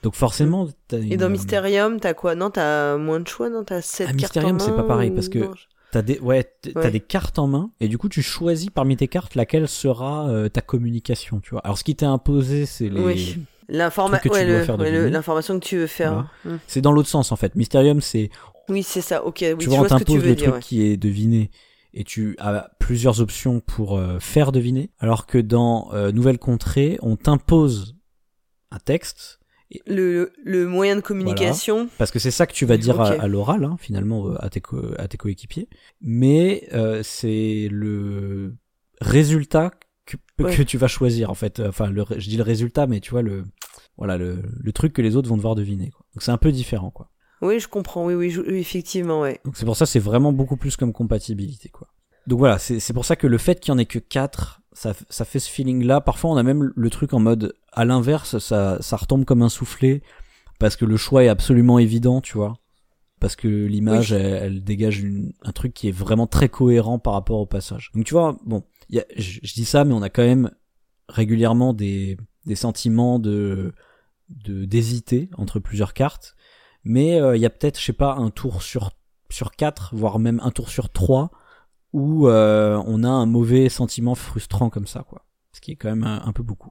Donc 0.02 0.14
forcément, 0.14 0.68
t'as 0.88 0.98
Et 0.98 1.16
dans 1.16 1.28
Mysterium, 1.28 2.00
t'as 2.00 2.14
quoi? 2.14 2.34
Non, 2.34 2.50
t'as 2.50 2.96
moins 2.96 3.20
de 3.20 3.28
choix, 3.28 3.48
non? 3.50 3.62
T'as 3.64 3.82
7 3.82 4.06
Ah, 4.08 4.12
cartes 4.12 4.22
Mysterium, 4.36 4.58
c'est 4.60 4.74
pas 4.74 4.84
pareil, 4.84 5.10
parce 5.10 5.28
que 5.28 5.48
T'as 5.92 6.02
des, 6.02 6.18
ouais, 6.18 6.44
Ouais. 6.74 6.90
des 6.90 7.00
cartes 7.00 7.38
en 7.38 7.46
main, 7.46 7.70
et 7.80 7.86
du 7.88 7.96
coup, 7.96 8.08
tu 8.08 8.20
choisis 8.20 8.70
parmi 8.70 8.96
tes 8.96 9.06
cartes 9.06 9.36
laquelle 9.36 9.68
sera 9.68 10.28
euh, 10.28 10.48
ta 10.48 10.60
communication, 10.60 11.38
tu 11.40 11.50
vois. 11.50 11.60
Alors, 11.60 11.78
ce 11.78 11.84
qui 11.84 11.94
t'est 11.94 12.04
imposé, 12.06 12.66
c'est 12.66 12.88
les, 12.88 13.00
Oui. 13.00 13.38
Ouais, 13.38 13.42
l'information 15.10 15.58
que 15.60 15.64
tu 15.64 15.76
veux 15.76 15.86
faire. 15.86 16.28
Hmm. 16.44 16.56
c'est 16.66 16.80
dans 16.80 16.92
l'autre 16.92 17.08
sens, 17.08 17.30
en 17.32 17.36
fait. 17.36 17.54
Mysterium, 17.54 18.00
c'est, 18.00 18.30
Oui, 18.68 18.82
c'est 18.82 19.00
ça, 19.00 19.24
ok, 19.24 19.38
oui, 19.42 19.56
tu 19.58 19.68
vois, 19.68 19.78
on 19.80 19.84
t'impose 19.84 20.24
le 20.24 20.34
dire. 20.34 20.50
truc 20.52 20.62
qui 20.64 20.82
est 20.82 20.96
deviné, 20.96 21.50
et 21.98 22.05
tu 22.05 22.36
as 22.39 22.70
plusieurs 22.78 23.20
options 23.20 23.60
pour 23.60 23.97
euh, 23.97 24.18
faire 24.20 24.52
deviner, 24.52 24.90
alors 24.98 25.27
que 25.27 25.39
dans 25.39 25.90
euh, 25.94 26.12
Nouvelle 26.12 26.39
Contrée, 26.39 26.98
on 27.02 27.16
t'impose 27.16 27.97
un 28.70 28.78
texte, 28.78 29.39
Le, 29.86 30.32
le 30.44 30.66
moyen 30.68 30.94
de 30.97 31.01
communication, 31.01 31.89
Parce 31.98 32.10
que 32.12 32.18
c'est 32.20 32.31
ça 32.31 32.47
que 32.47 32.52
tu 32.52 32.66
vas 32.66 32.77
dire 32.77 33.01
à, 33.01 33.09
à 33.10 33.27
l'oral, 33.27 33.64
hein, 33.64 33.77
finalement, 33.81 34.28
euh, 34.28 34.36
à 34.44 34.48
tes, 34.51 34.60
co- 34.60 34.93
à 34.98 35.09
tes 35.09 35.16
coéquipiers. 35.16 35.68
Mais 36.01 36.68
euh, 36.73 37.02
c'est 37.02 37.68
le 37.73 38.55
résultat 39.01 39.70
que, 40.05 40.16
Ouais. 40.39 40.55
que 40.55 40.62
tu 40.62 40.77
vas 40.78 40.86
choisir, 40.89 41.31
en 41.31 41.35
fait. 41.35 41.60
Enfin, 41.60 41.90
le, 41.90 42.05
je 42.16 42.28
dis 42.28 42.36
le 42.36 42.43
résultat, 42.43 42.86
mais 42.86 43.01
tu 43.01 43.10
vois, 43.10 43.23
le, 43.23 43.44
voilà, 43.97 44.16
le, 44.18 44.43
le 44.62 44.73
truc 44.73 44.93
que 44.93 45.02
les 45.02 45.16
autres 45.16 45.28
vont 45.28 45.36
devoir 45.39 45.55
deviner. 45.55 45.90
Quoi. 45.90 46.05
Donc 46.14 46.23
c'est 46.23 46.31
un 46.31 46.36
peu 46.39 46.52
différent, 46.52 46.90
quoi. 46.90 47.10
Oui, 47.42 47.60
je 47.60 47.68
comprends, 47.68 48.04
oui, 48.06 48.14
oui, 48.14 48.30
je- 48.30 48.40
oui, 48.40 48.58
effectivement, 48.58 49.20
ouais. 49.20 49.40
Donc 49.44 49.56
c'est 49.56 49.64
pour 49.66 49.76
ça, 49.76 49.86
c'est 49.86 49.98
vraiment 49.98 50.32
beaucoup 50.32 50.56
plus 50.56 50.76
comme 50.76 50.92
compatibilité, 50.92 51.68
quoi. 51.68 51.88
Donc 52.26 52.38
voilà, 52.40 52.58
c'est 52.58 52.80
c'est 52.80 52.92
pour 52.92 53.04
ça 53.04 53.14
que 53.16 53.26
le 53.26 53.38
fait 53.38 53.60
qu'il 53.60 53.72
y 53.72 53.74
en 53.74 53.78
ait 53.78 53.86
que 53.86 53.98
4, 54.00 54.60
ça, 54.72 54.94
ça 55.10 55.24
fait 55.24 55.38
ce 55.38 55.48
feeling-là. 55.50 56.00
Parfois, 56.00 56.30
on 56.30 56.36
a 56.36 56.42
même 56.42 56.72
le 56.74 56.90
truc 56.90 57.12
en 57.12 57.20
mode, 57.20 57.54
à 57.72 57.84
l'inverse, 57.84 58.38
ça, 58.38 58.78
ça 58.80 58.96
retombe 58.96 59.24
comme 59.24 59.42
un 59.42 59.48
soufflé, 59.48 60.02
parce 60.58 60.76
que 60.76 60.84
le 60.84 60.96
choix 60.96 61.22
est 61.24 61.28
absolument 61.28 61.78
évident, 61.78 62.20
tu 62.20 62.36
vois. 62.36 62.58
Parce 63.20 63.36
que 63.36 63.48
l'image, 63.48 64.12
Oui. 64.12 64.18
elle, 64.18 64.26
elle 64.42 64.64
dégage 64.64 65.00
une- 65.00 65.32
un 65.42 65.52
truc 65.52 65.72
qui 65.72 65.88
est 65.88 65.92
vraiment 65.92 66.26
très 66.26 66.48
cohérent 66.48 66.98
par 66.98 67.12
rapport 67.14 67.38
au 67.40 67.46
passage. 67.46 67.90
Donc 67.94 68.04
tu 68.04 68.12
vois, 68.12 68.36
bon, 68.44 68.64
il 68.90 68.96
y 68.96 69.00
a- 69.00 69.06
je, 69.16 69.38
je 69.42 69.54
dis 69.54 69.64
ça, 69.64 69.84
mais 69.84 69.94
on 69.94 70.02
a 70.02 70.10
quand 70.10 70.22
même 70.24 70.50
régulièrement 71.08 71.72
des, 71.72 72.16
des 72.44 72.56
sentiments 72.56 73.18
de 73.18 73.72
de 74.28 74.64
d'hésiter 74.64 75.30
entre 75.38 75.60
plusieurs 75.60 75.94
cartes. 75.94 76.34
Mais 76.88 77.20
euh, 77.20 77.36
il 77.36 77.42
y 77.42 77.46
a 77.46 77.50
peut-être, 77.50 77.80
je 77.80 77.84
sais 77.84 77.92
pas, 77.92 78.14
un 78.14 78.30
tour 78.30 78.62
sur 78.62 78.90
sur 79.28 79.50
quatre, 79.50 79.90
voire 79.92 80.20
même 80.20 80.40
un 80.44 80.52
tour 80.52 80.68
sur 80.70 80.88
trois, 80.88 81.32
où 81.92 82.28
euh, 82.28 82.80
on 82.86 83.02
a 83.02 83.08
un 83.08 83.26
mauvais 83.26 83.68
sentiment 83.68 84.14
frustrant 84.14 84.70
comme 84.70 84.86
ça, 84.86 85.02
quoi. 85.08 85.26
Ce 85.52 85.60
qui 85.60 85.72
est 85.72 85.76
quand 85.76 85.88
même 85.88 86.04
un, 86.04 86.22
un 86.24 86.32
peu 86.32 86.44
beaucoup. 86.44 86.70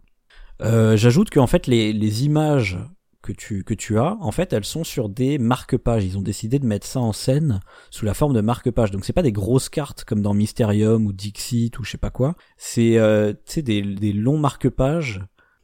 Euh, 0.62 0.96
J'ajoute 0.96 1.30
qu'en 1.32 1.48
fait 1.48 1.68
les, 1.68 1.92
les 1.92 2.24
images 2.24 2.80
que 3.22 3.34
tu 3.34 3.66
que 3.66 3.74
tu 3.74 3.98
as, 4.00 4.16
en 4.22 4.32
fait, 4.32 4.54
elles 4.54 4.64
sont 4.64 4.86
sur 4.86 5.10
des 5.10 5.38
marque-pages. 5.38 6.06
Ils 6.06 6.18
ont 6.18 6.22
décidé 6.22 6.60
de 6.60 6.66
mettre 6.66 6.88
ça 6.88 7.02
en 7.02 7.12
scène 7.12 7.60
sous 7.90 8.06
la 8.06 8.14
forme 8.14 8.34
de 8.34 8.40
marque-pages. 8.42 8.92
Donc 8.92 9.04
c'est 9.04 9.12
pas 9.14 9.24
des 9.24 9.34
grosses 9.34 9.68
cartes 9.68 10.06
comme 10.06 10.22
dans 10.22 10.34
Mysterium 10.34 11.06
ou 11.08 11.12
Dixit 11.12 11.78
ou 11.78 11.84
je 11.84 11.92
sais 11.92 11.98
pas 11.98 12.12
quoi. 12.12 12.36
C'est 12.56 12.98
euh, 12.98 13.34
tu 13.34 13.40
sais 13.56 13.62
des, 13.64 13.82
des 13.82 14.14
longs 14.14 14.38
marque-pages 14.38 15.22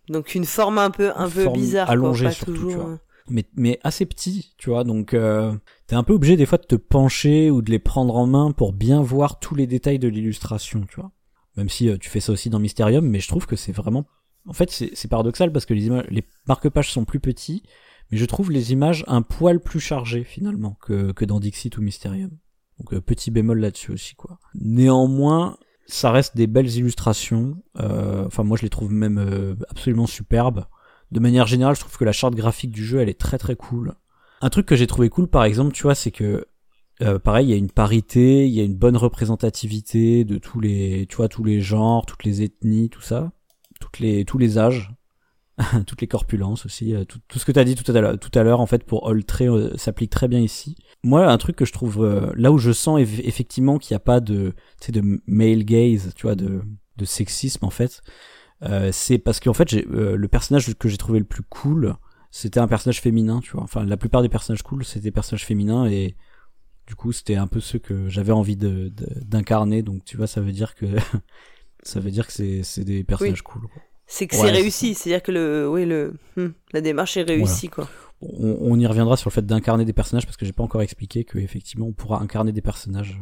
Donc 0.10 0.36
une 0.36 0.46
forme 0.46 0.78
un 0.78 0.90
peu, 0.92 1.12
un 1.16 1.30
peu 1.30 1.44
Forme 1.44 1.56
bizarre, 1.56 1.90
allongée 1.90 2.26
quoi, 2.26 2.30
pas 2.30 2.36
surtout, 2.36 2.54
toujours. 2.54 2.72
tu 2.72 2.78
vois. 2.78 3.00
Mais, 3.32 3.46
mais 3.56 3.80
assez 3.84 4.06
petit, 4.06 4.54
tu 4.58 4.70
vois. 4.70 4.84
Donc, 4.84 5.14
euh, 5.14 5.56
t'es 5.88 5.96
un 5.96 6.04
peu 6.04 6.14
obligé 6.14 6.38
des 6.38 6.46
fois 6.46 6.58
de 6.58 6.66
te 6.66 6.76
pencher 6.76 7.50
ou 7.50 7.62
de 7.62 7.72
les 7.72 7.80
prendre 7.80 8.16
en 8.16 8.28
main 8.28 8.52
pour 8.52 8.74
bien 8.74 9.02
voir 9.02 9.40
tous 9.40 9.56
les 9.56 9.68
détails 9.68 10.00
de 10.00 10.08
l'illustration, 10.08 10.86
tu 10.90 10.98
vois. 10.98 11.12
Même 11.58 11.70
si 11.70 11.90
euh, 11.90 11.98
tu 11.98 12.10
fais 12.10 12.20
ça 12.20 12.32
aussi 12.32 12.50
dans 12.50 12.60
Mysterium, 12.60 13.06
mais 13.08 13.20
je 13.20 13.28
trouve 13.28 13.46
que 13.46 13.56
c'est 13.56 13.72
vraiment. 13.72 14.06
En 14.48 14.54
fait, 14.54 14.70
c'est 14.72 15.08
paradoxal 15.08 15.52
parce 15.52 15.66
que 15.66 15.74
les, 15.74 15.90
les 16.10 16.24
marque-pages 16.48 16.92
sont 16.92 17.06
plus 17.06 17.20
petits, 17.20 17.64
mais 18.12 18.18
je 18.18 18.26
trouve 18.26 18.52
les 18.52 18.72
images 18.72 19.04
un 19.08 19.22
poil 19.22 19.60
plus 19.60 19.80
chargées 19.80 20.24
finalement 20.24 20.78
que, 20.82 21.12
que 21.12 21.26
dans 21.26 21.40
Dixit 21.40 21.78
ou 21.78 21.82
Mysterium. 21.82 22.32
Donc, 22.80 22.94
euh, 22.94 23.02
petit 23.02 23.30
bémol 23.30 23.60
là-dessus 23.60 23.92
aussi, 23.92 24.16
quoi. 24.16 24.40
Néanmoins, 24.56 25.58
ça 25.86 26.12
reste 26.12 26.36
des 26.36 26.48
belles 26.48 26.70
illustrations. 26.70 27.62
Euh, 27.80 28.26
enfin, 28.26 28.44
moi, 28.44 28.58
je 28.58 28.64
les 28.64 28.70
trouve 28.70 28.92
même 28.92 29.20
euh, 29.20 29.56
absolument 29.70 30.08
superbes. 30.08 30.66
De 31.12 31.20
manière 31.20 31.48
générale, 31.48 31.76
je 31.76 31.82
trouve 31.82 31.98
que 31.98 32.06
la 32.06 32.12
charte 32.12 32.36
graphique 32.36 32.72
du 32.72 32.86
jeu, 32.86 33.00
elle 33.00 33.10
est 33.10 33.20
très 33.20 33.38
très 33.38 33.56
cool. 33.56 33.94
Un 34.42 34.50
truc 34.50 34.66
que 34.66 34.76
j'ai 34.76 34.88
trouvé 34.88 35.10
cool, 35.10 35.28
par 35.28 35.44
exemple, 35.44 35.74
tu 35.74 35.84
vois, 35.84 35.96
c'est 35.96 36.12
que 36.12 36.48
euh, 37.02 37.20
pareil, 37.20 37.48
il 37.48 37.50
y 37.52 37.54
a 37.54 37.58
une 37.58 37.70
parité, 37.70 38.48
il 38.48 38.54
y 38.54 38.62
a 38.62 38.64
une 38.64 38.76
bonne 38.76 38.98
représentativité 38.98 40.24
de 40.24 40.38
tous 40.38 40.60
les, 40.60 41.06
tu 41.10 41.18
vois, 41.18 41.28
tous 41.28 41.44
les 41.44 41.60
genres, 41.60 42.06
toutes 42.06 42.24
les 42.24 42.44
ethnies, 42.44 42.90
tout 42.90 43.02
ça, 43.02 43.32
toutes 43.80 44.00
les, 44.00 44.24
tous 44.24 44.38
les 44.38 44.58
âges, 44.58 44.92
toutes 45.88 46.02
les 46.02 46.08
corpulences 46.08 46.66
aussi, 46.66 46.94
tout, 47.08 47.20
tout 47.28 47.40
ce 47.40 47.46
que 47.46 47.52
tu 47.52 47.60
as 47.60 47.64
dit 47.64 47.76
tout 47.76 47.92
à 47.92 48.00
l'heure, 48.00 48.20
tout 48.20 48.32
à 48.38 48.44
l'heure 48.44 48.62
en 48.62 48.66
fait 48.66 48.84
pour 48.84 49.10
All 49.10 49.24
s'applique 49.76 50.12
très 50.12 50.28
bien 50.28 50.40
ici. 50.40 50.76
Moi, 51.04 51.26
un 51.28 51.38
truc 51.38 51.56
que 51.56 51.66
je 51.66 51.74
trouve 51.74 52.34
là 52.36 52.52
où 52.52 52.58
je 52.58 52.72
sens 52.72 53.00
effectivement 53.00 53.80
qu'il 53.80 53.94
n'y 53.94 53.98
a 53.98 54.02
pas 54.02 54.20
de, 54.20 54.54
tu 54.80 54.88
sais, 54.88 54.92
de 54.92 55.22
male 55.26 55.66
gaze, 55.66 56.14
tu 56.16 56.24
vois, 56.24 56.36
de, 56.36 56.62
de 56.98 57.06
sexisme 57.06 57.66
en 57.66 57.70
fait, 57.72 58.02
euh, 58.02 58.41
c'est 58.92 59.18
parce 59.18 59.40
qu'en 59.40 59.54
fait, 59.54 59.74
euh, 59.74 60.16
le 60.16 60.28
personnage 60.28 60.74
que 60.76 60.88
j'ai 60.88 60.98
trouvé 60.98 61.20
le 61.20 61.26
plus 61.26 61.44
cool, 61.44 61.96
c'était 62.30 62.60
un 62.60 62.68
personnage 62.68 63.02
féminin, 63.02 63.40
tu 63.42 63.52
vois. 63.52 63.64
Enfin, 63.64 63.86
la 63.86 63.98
plupart 63.98 64.22
des 64.22 64.30
personnages 64.30 64.64
cool, 64.64 64.86
c'était 64.86 65.02
des 65.02 65.12
personnages 65.12 65.46
féminins 65.46 65.86
et 65.86 66.16
du 66.88 66.96
coup, 66.96 67.12
c'était 67.12 67.36
un 67.36 67.48
peu 67.48 67.60
ceux 67.60 67.80
que 67.80 68.10
j'avais 68.10 68.32
envie 68.32 68.58
de, 68.58 68.92
d'incarner. 69.22 69.82
Donc, 69.82 70.06
tu 70.06 70.18
vois, 70.18 70.28
ça 70.28 70.42
veut 70.42 70.52
dire 70.52 70.76
que 70.76 70.86
ça 71.84 72.00
veut 72.00 72.12
dire 72.12 72.28
que 72.28 72.34
c'est, 72.34 72.64
c'est 72.64 72.84
des 72.84 73.04
personnages 73.04 73.42
cool. 73.42 73.64
C'est 74.06 74.28
que 74.28 74.36
c'est 74.36 74.52
réussi, 74.52 74.94
c'est-à-dire 74.94 75.24
que 75.24 75.32
le, 75.32 75.70
oui, 75.70 75.86
le, 75.86 76.16
hmm, 76.36 76.50
la 76.74 76.82
démarche 76.82 77.16
est 77.16 77.24
réussie, 77.24 77.70
quoi. 77.70 77.88
On, 78.22 78.58
on, 78.60 78.78
y 78.78 78.86
reviendra 78.86 79.18
sur 79.18 79.30
le 79.30 79.34
fait 79.34 79.46
d'incarner 79.46 79.86
des 79.86 79.94
personnages 79.94 80.26
parce 80.26 80.38
que 80.38 80.46
j'ai 80.46 80.54
pas 80.54 80.62
encore 80.62 80.84
expliqué 80.84 81.24
que 81.24 81.40
effectivement 81.40 81.88
on 81.88 81.92
pourra 81.92 82.22
incarner 82.22 82.52
des 82.52 82.62
personnages 82.62 83.20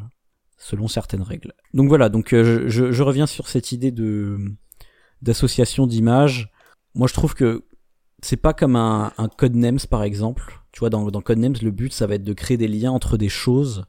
selon 0.58 0.90
certaines 0.90 1.22
règles. 1.22 1.54
Donc 1.74 1.88
voilà, 1.88 2.10
donc 2.10 2.34
euh, 2.34 2.66
je, 2.68 2.92
je 2.92 3.04
reviens 3.04 3.26
sur 3.26 3.48
cette 3.48 3.72
idée 3.72 3.92
de 3.92 4.38
d'association 5.22 5.88
d'images. 5.88 6.52
Moi, 6.96 7.08
je 7.08 7.14
trouve 7.14 7.34
que 7.34 7.66
c'est 8.22 8.38
pas 8.38 8.54
comme 8.54 8.76
un, 8.76 9.14
un 9.18 9.28
Codenames, 9.28 9.80
par 9.90 10.04
exemple. 10.04 10.62
Tu 10.72 10.80
vois, 10.80 10.90
dans, 10.90 11.10
dans 11.10 11.22
Codenames, 11.22 11.56
le 11.62 11.72
but, 11.72 11.94
ça 11.94 12.08
va 12.08 12.16
être 12.16 12.24
de 12.24 12.34
créer 12.34 12.58
des 12.58 12.68
liens 12.68 12.92
entre 12.92 13.18
des 13.18 13.30
choses. 13.30 13.86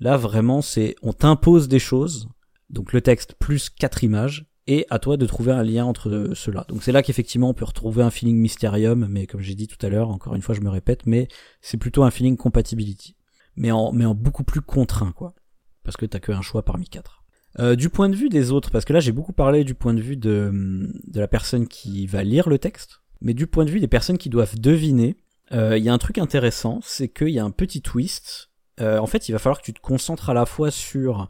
Là, 0.00 0.16
vraiment, 0.16 0.62
c'est, 0.62 0.96
on 1.02 1.12
t'impose 1.12 1.68
des 1.68 1.78
choses. 1.78 2.28
Donc, 2.70 2.92
le 2.92 3.00
texte 3.00 3.34
plus 3.38 3.70
quatre 3.70 4.04
images. 4.04 4.46
Et 4.68 4.84
à 4.90 4.98
toi 4.98 5.16
de 5.16 5.26
trouver 5.26 5.52
un 5.52 5.62
lien 5.62 5.84
entre 5.84 6.32
ceux-là. 6.34 6.64
Donc 6.68 6.82
c'est 6.82 6.90
là 6.90 7.00
qu'effectivement 7.00 7.50
on 7.50 7.54
peut 7.54 7.64
retrouver 7.64 8.02
un 8.02 8.10
feeling 8.10 8.36
Mysterium, 8.36 9.06
mais 9.08 9.28
comme 9.28 9.40
j'ai 9.40 9.54
dit 9.54 9.68
tout 9.68 9.78
à 9.86 9.88
l'heure, 9.88 10.10
encore 10.10 10.34
une 10.34 10.42
fois 10.42 10.56
je 10.56 10.60
me 10.60 10.68
répète, 10.68 11.06
mais 11.06 11.28
c'est 11.60 11.76
plutôt 11.76 12.02
un 12.02 12.10
feeling 12.10 12.36
compatibility. 12.36 13.14
Mais 13.54 13.70
en, 13.70 13.92
mais 13.92 14.04
en 14.04 14.16
beaucoup 14.16 14.42
plus 14.42 14.62
contraint, 14.62 15.12
quoi. 15.12 15.36
Parce 15.84 15.96
que 15.96 16.04
t'as 16.04 16.18
qu'un 16.18 16.42
choix 16.42 16.64
parmi 16.64 16.88
quatre. 16.88 17.22
Euh, 17.58 17.74
du 17.74 17.88
point 17.88 18.08
de 18.08 18.16
vue 18.16 18.28
des 18.28 18.52
autres, 18.52 18.70
parce 18.70 18.84
que 18.84 18.92
là 18.92 19.00
j'ai 19.00 19.12
beaucoup 19.12 19.32
parlé 19.32 19.64
du 19.64 19.74
point 19.74 19.94
de 19.94 20.00
vue 20.00 20.16
de, 20.16 20.90
de 21.06 21.20
la 21.20 21.28
personne 21.28 21.66
qui 21.66 22.06
va 22.06 22.22
lire 22.22 22.48
le 22.50 22.58
texte, 22.58 23.00
mais 23.22 23.32
du 23.32 23.46
point 23.46 23.64
de 23.64 23.70
vue 23.70 23.80
des 23.80 23.88
personnes 23.88 24.18
qui 24.18 24.28
doivent 24.28 24.58
deviner, 24.58 25.16
euh, 25.52 25.78
il 25.78 25.84
y 25.84 25.88
a 25.88 25.92
un 25.92 25.98
truc 25.98 26.18
intéressant, 26.18 26.80
c'est 26.82 27.08
qu'il 27.08 27.30
y 27.30 27.38
a 27.38 27.44
un 27.44 27.50
petit 27.50 27.80
twist. 27.80 28.50
Euh, 28.80 28.98
en 28.98 29.06
fait, 29.06 29.28
il 29.28 29.32
va 29.32 29.38
falloir 29.38 29.60
que 29.60 29.64
tu 29.64 29.72
te 29.72 29.80
concentres 29.80 30.28
à 30.28 30.34
la 30.34 30.44
fois 30.44 30.70
sur 30.70 31.28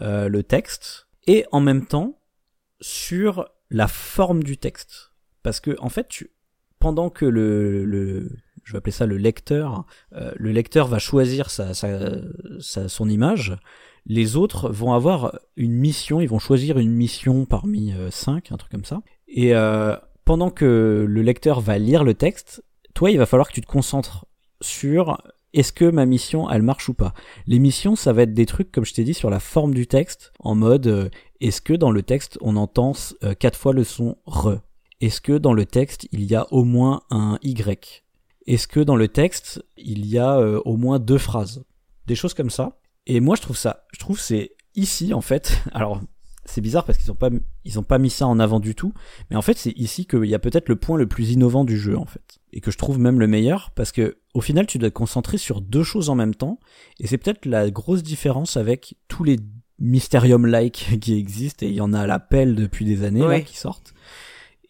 le 0.00 0.42
texte 0.42 1.08
et 1.26 1.46
en 1.52 1.60
même 1.60 1.86
temps 1.86 2.20
sur 2.82 3.48
la 3.70 3.88
forme 3.88 4.42
du 4.42 4.58
texte, 4.58 5.12
parce 5.42 5.58
que 5.60 5.74
en 5.78 5.88
fait, 5.88 6.08
pendant 6.78 7.08
que 7.08 7.24
le, 7.24 7.86
le 7.86 8.30
je 8.62 8.72
vais 8.72 8.78
appeler 8.78 8.92
ça 8.92 9.06
le 9.06 9.16
lecteur, 9.16 9.86
le 10.12 10.52
lecteur 10.52 10.88
va 10.88 10.98
choisir 10.98 11.48
sa, 11.48 11.72
sa, 11.72 12.10
sa, 12.60 12.88
son 12.90 13.08
image, 13.08 13.56
les 14.06 14.36
autres 14.36 14.70
vont 14.70 14.92
avoir 14.92 15.38
une 15.56 15.72
mission, 15.72 16.20
ils 16.20 16.28
vont 16.28 16.38
choisir 16.38 16.78
une 16.78 16.92
mission 16.92 17.44
parmi 17.44 17.92
euh, 17.92 18.10
cinq, 18.10 18.52
un 18.52 18.56
truc 18.56 18.70
comme 18.70 18.84
ça. 18.84 19.02
Et 19.26 19.54
euh, 19.54 19.96
pendant 20.24 20.50
que 20.50 21.04
le 21.06 21.22
lecteur 21.22 21.60
va 21.60 21.78
lire 21.78 22.04
le 22.04 22.14
texte, 22.14 22.62
toi, 22.94 23.10
il 23.10 23.18
va 23.18 23.26
falloir 23.26 23.48
que 23.48 23.52
tu 23.52 23.60
te 23.60 23.66
concentres 23.66 24.26
sur 24.60 25.18
est-ce 25.52 25.72
que 25.72 25.84
ma 25.84 26.06
mission, 26.06 26.48
elle 26.48 26.62
marche 26.62 26.88
ou 26.88 26.94
pas. 26.94 27.14
Les 27.46 27.58
missions, 27.58 27.96
ça 27.96 28.12
va 28.12 28.22
être 28.22 28.34
des 28.34 28.46
trucs, 28.46 28.70
comme 28.70 28.84
je 28.84 28.94
t'ai 28.94 29.04
dit, 29.04 29.14
sur 29.14 29.28
la 29.28 29.40
forme 29.40 29.74
du 29.74 29.86
texte, 29.86 30.32
en 30.38 30.54
mode 30.54 30.86
euh, 30.86 31.08
est-ce 31.40 31.60
que 31.60 31.72
dans 31.72 31.90
le 31.90 32.02
texte, 32.02 32.38
on 32.40 32.56
entend 32.56 32.92
quatre 33.38 33.58
fois 33.58 33.72
le 33.72 33.84
son 33.84 34.16
re 34.26 34.60
Est-ce 35.00 35.20
que 35.20 35.36
dans 35.36 35.52
le 35.52 35.66
texte, 35.66 36.06
il 36.12 36.24
y 36.24 36.34
a 36.36 36.46
au 36.52 36.64
moins 36.64 37.02
un 37.10 37.38
y? 37.42 38.00
Est-ce 38.46 38.68
que 38.68 38.80
dans 38.80 38.96
le 38.96 39.08
texte, 39.08 39.64
il 39.76 40.06
y 40.06 40.18
a 40.18 40.38
au 40.40 40.76
moins 40.76 40.98
deux 41.00 41.18
phrases? 41.18 41.64
Des 42.06 42.14
choses 42.14 42.32
comme 42.32 42.50
ça. 42.50 42.78
Et 43.06 43.20
moi, 43.20 43.36
je 43.36 43.42
trouve 43.42 43.56
ça, 43.56 43.84
je 43.92 43.98
trouve 43.98 44.18
c'est 44.18 44.52
ici 44.74 45.14
en 45.14 45.20
fait. 45.20 45.62
Alors, 45.72 46.00
c'est 46.44 46.60
bizarre 46.60 46.84
parce 46.84 46.98
qu'ils 46.98 47.10
ont 47.10 47.16
pas, 47.16 47.30
ils 47.64 47.78
ont 47.78 47.84
pas 47.84 47.98
mis 47.98 48.10
ça 48.10 48.26
en 48.26 48.38
avant 48.38 48.60
du 48.60 48.74
tout. 48.74 48.92
Mais 49.30 49.36
en 49.36 49.42
fait, 49.42 49.58
c'est 49.58 49.72
ici 49.72 50.06
qu'il 50.06 50.24
y 50.24 50.34
a 50.34 50.38
peut-être 50.38 50.68
le 50.68 50.76
point 50.76 50.96
le 50.96 51.06
plus 51.06 51.30
innovant 51.30 51.64
du 51.64 51.76
jeu 51.76 51.96
en 51.98 52.06
fait, 52.06 52.38
et 52.52 52.60
que 52.60 52.70
je 52.70 52.78
trouve 52.78 52.98
même 52.98 53.18
le 53.18 53.26
meilleur 53.26 53.70
parce 53.74 53.92
que 53.92 54.18
au 54.34 54.40
final, 54.40 54.66
tu 54.66 54.78
dois 54.78 54.90
te 54.90 54.94
concentrer 54.94 55.38
sur 55.38 55.60
deux 55.60 55.82
choses 55.82 56.10
en 56.10 56.14
même 56.14 56.34
temps. 56.34 56.60
Et 57.00 57.06
c'est 57.06 57.18
peut-être 57.18 57.46
la 57.46 57.70
grosse 57.70 58.02
différence 58.02 58.56
avec 58.56 58.96
tous 59.08 59.24
les 59.24 59.38
Mysterium-like 59.78 60.98
qui 61.00 61.14
existent 61.14 61.66
et 61.66 61.68
il 61.68 61.74
y 61.74 61.80
en 61.80 61.92
a 61.92 62.00
à 62.00 62.06
l'appel 62.06 62.54
depuis 62.54 62.84
des 62.84 63.04
années 63.04 63.26
là, 63.26 63.40
qui 63.40 63.56
sortent. 63.56 63.94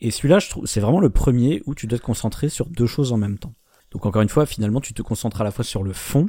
Et 0.01 0.11
celui-là, 0.11 0.39
je 0.39 0.51
trouve, 0.51 0.67
c'est 0.67 0.81
vraiment 0.81 1.01
le 1.01 1.11
premier 1.11 1.63
où 1.67 1.75
tu 1.75 1.87
dois 1.87 1.99
te 1.99 2.05
concentrer 2.05 2.49
sur 2.49 2.67
deux 2.67 2.87
choses 2.87 3.13
en 3.13 3.17
même 3.17 3.39
temps. 3.39 3.55
Donc 3.93 4.05
encore 4.05 4.23
une 4.23 4.29
fois, 4.29 4.47
finalement, 4.47 4.81
tu 4.81 4.93
te 4.93 5.03
concentres 5.03 5.41
à 5.41 5.45
la 5.45 5.51
fois 5.51 5.65
sur 5.65 5.83
le 5.83 5.93
fond 5.93 6.29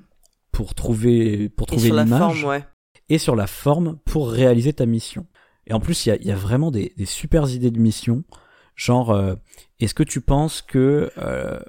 pour 0.52 0.74
trouver 0.74 1.50
pour 1.50 1.68
trouver 1.68 1.92
l'image 1.92 2.44
ouais. 2.44 2.66
et 3.10 3.18
sur 3.18 3.36
la 3.36 3.48
forme 3.48 3.98
pour 4.06 4.30
réaliser 4.30 4.74
ta 4.74 4.86
mission. 4.86 5.26
Et 5.68 5.74
en 5.74 5.80
plus, 5.80 6.06
il 6.06 6.10
y 6.10 6.12
a, 6.14 6.16
y 6.22 6.32
a, 6.32 6.36
vraiment 6.36 6.72
des, 6.72 6.94
des 6.96 7.06
super 7.06 7.50
idées 7.50 7.72
de 7.72 7.80
mission. 7.80 8.24
Genre, 8.76 9.12
euh, 9.12 9.36
est-ce 9.80 9.94
que 9.94 10.04
tu 10.04 10.22
penses 10.22 10.62
que 10.62 11.12
euh, 11.18 11.60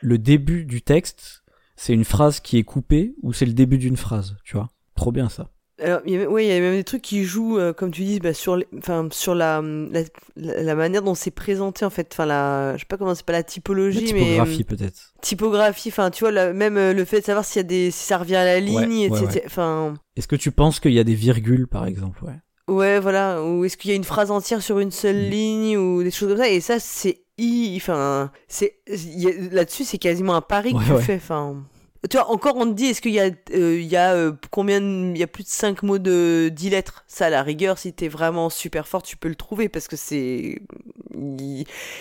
le 0.00 0.18
début 0.18 0.64
du 0.64 0.80
texte, 0.80 1.44
c'est 1.76 1.92
une 1.92 2.04
phrase 2.04 2.40
qui 2.40 2.56
est 2.56 2.64
coupée 2.64 3.14
ou 3.22 3.32
c'est 3.32 3.44
le 3.44 3.52
début 3.52 3.78
d'une 3.78 3.96
phrase, 3.96 4.36
tu 4.44 4.56
vois? 4.56 4.70
Trop 4.94 5.12
bien 5.12 5.28
ça. 5.28 5.50
Alors, 5.78 6.00
il 6.06 6.14
y 6.14 6.22
a, 6.22 6.28
ouais, 6.28 6.46
il 6.46 6.48
y 6.48 6.52
a 6.52 6.60
même 6.60 6.74
des 6.74 6.84
trucs 6.84 7.02
qui 7.02 7.24
jouent, 7.24 7.58
euh, 7.58 7.74
comme 7.74 7.90
tu 7.90 8.02
dis, 8.02 8.18
bah, 8.18 8.32
sur, 8.32 8.58
enfin, 8.78 9.08
sur 9.10 9.34
la, 9.34 9.60
la, 9.60 10.02
la, 10.62 10.74
manière 10.74 11.02
dont 11.02 11.14
c'est 11.14 11.30
présenté, 11.30 11.84
en 11.84 11.90
fait. 11.90 12.08
Enfin, 12.12 12.24
la, 12.24 12.74
je 12.76 12.80
sais 12.80 12.86
pas 12.86 12.96
comment 12.96 13.14
c'est 13.14 13.26
pas 13.26 13.34
la 13.34 13.42
typologie, 13.42 14.14
mais. 14.14 14.20
Typographie, 14.20 14.64
peut-être. 14.64 15.12
Typographie, 15.20 15.90
enfin, 15.90 16.10
tu 16.10 16.24
vois, 16.24 16.52
même 16.54 16.78
euh, 16.78 16.94
le 16.94 17.04
fait 17.04 17.20
de 17.20 17.26
savoir 17.26 17.44
s'il 17.44 17.58
y 17.58 17.60
a 17.60 17.68
des, 17.68 17.90
si 17.90 18.06
ça 18.06 18.16
revient 18.16 18.36
à 18.36 18.44
la 18.44 18.58
ligne, 18.58 19.00
etc. 19.00 19.42
Enfin. 19.44 19.94
Est-ce 20.16 20.28
que 20.28 20.36
tu 20.36 20.50
penses 20.50 20.80
qu'il 20.80 20.92
y 20.92 20.98
a 20.98 21.04
des 21.04 21.14
virgules, 21.14 21.66
par 21.66 21.84
exemple, 21.84 22.24
ouais? 22.24 22.74
Ouais, 22.74 22.98
voilà. 22.98 23.44
Ou 23.44 23.64
est-ce 23.66 23.76
qu'il 23.76 23.90
y 23.90 23.92
a 23.92 23.96
une 23.96 24.04
phrase 24.04 24.30
entière 24.30 24.62
sur 24.62 24.78
une 24.78 24.90
seule 24.90 25.26
mm. 25.26 25.30
ligne, 25.30 25.76
ou 25.76 26.02
des 26.02 26.10
choses 26.10 26.30
comme 26.30 26.38
ça? 26.38 26.48
Et 26.48 26.60
ça, 26.60 26.80
c'est, 26.80 27.20
enfin, 27.76 28.30
c'est, 28.48 28.78
là-dessus, 29.52 29.84
c'est 29.84 29.98
quasiment 29.98 30.36
un 30.36 30.40
pari 30.40 30.72
que 30.72 30.96
tu 30.96 31.02
fais, 31.02 31.16
enfin. 31.16 31.66
Tu 32.08 32.16
vois, 32.16 32.30
encore 32.30 32.56
on 32.56 32.66
te 32.66 32.72
dit, 32.72 32.86
est-ce 32.86 33.00
qu'il 33.00 33.12
y 33.12 33.20
a, 33.20 33.30
euh, 33.54 33.80
il 33.80 33.86
y 33.86 33.96
a 33.96 34.12
euh, 34.14 34.32
combien, 34.50 34.80
il 34.80 35.16
y 35.16 35.22
a 35.22 35.26
plus 35.26 35.44
de 35.44 35.48
5 35.48 35.82
mots 35.82 35.98
de 35.98 36.50
10 36.54 36.70
lettres? 36.70 37.04
Ça, 37.06 37.26
à 37.26 37.30
la 37.30 37.42
rigueur, 37.42 37.78
si 37.78 37.92
t'es 37.92 38.08
vraiment 38.08 38.50
super 38.50 38.86
fort, 38.86 39.02
tu 39.02 39.16
peux 39.16 39.28
le 39.28 39.34
trouver 39.34 39.68
parce 39.68 39.88
que 39.88 39.96
c'est, 39.96 40.60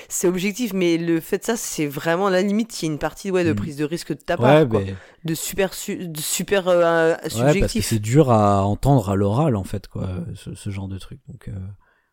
c'est 0.09 0.27
objectif. 0.27 0.73
Mais 0.73 0.97
le 0.97 1.19
fait 1.19 1.39
de 1.39 1.43
ça, 1.43 1.57
c'est 1.57 1.87
vraiment 1.87 2.29
la 2.29 2.41
limite. 2.41 2.81
Il 2.81 2.85
y 2.85 2.89
a 2.89 2.91
une 2.91 2.99
partie 2.99 3.31
ouais, 3.31 3.43
de 3.43 3.53
mm. 3.53 3.55
prise 3.55 3.77
de 3.77 3.85
risque 3.85 4.09
de 4.09 4.21
ta 4.21 4.37
part, 4.37 4.67
quoi. 4.67 4.81
de 5.23 5.33
super, 5.33 5.69
de 5.69 6.19
super 6.19 6.67
euh, 6.67 7.15
subjectif. 7.23 7.43
Ouais, 7.43 7.59
parce 7.59 7.73
que 7.73 7.81
c'est 7.81 7.99
dur 7.99 8.31
à 8.31 8.63
entendre 8.65 9.09
à 9.09 9.15
l'oral 9.15 9.55
en 9.55 9.63
fait, 9.63 9.87
quoi, 9.87 10.09
ce, 10.35 10.53
ce 10.55 10.69
genre 10.69 10.87
de 10.87 10.97
truc. 10.97 11.19
Donc, 11.27 11.49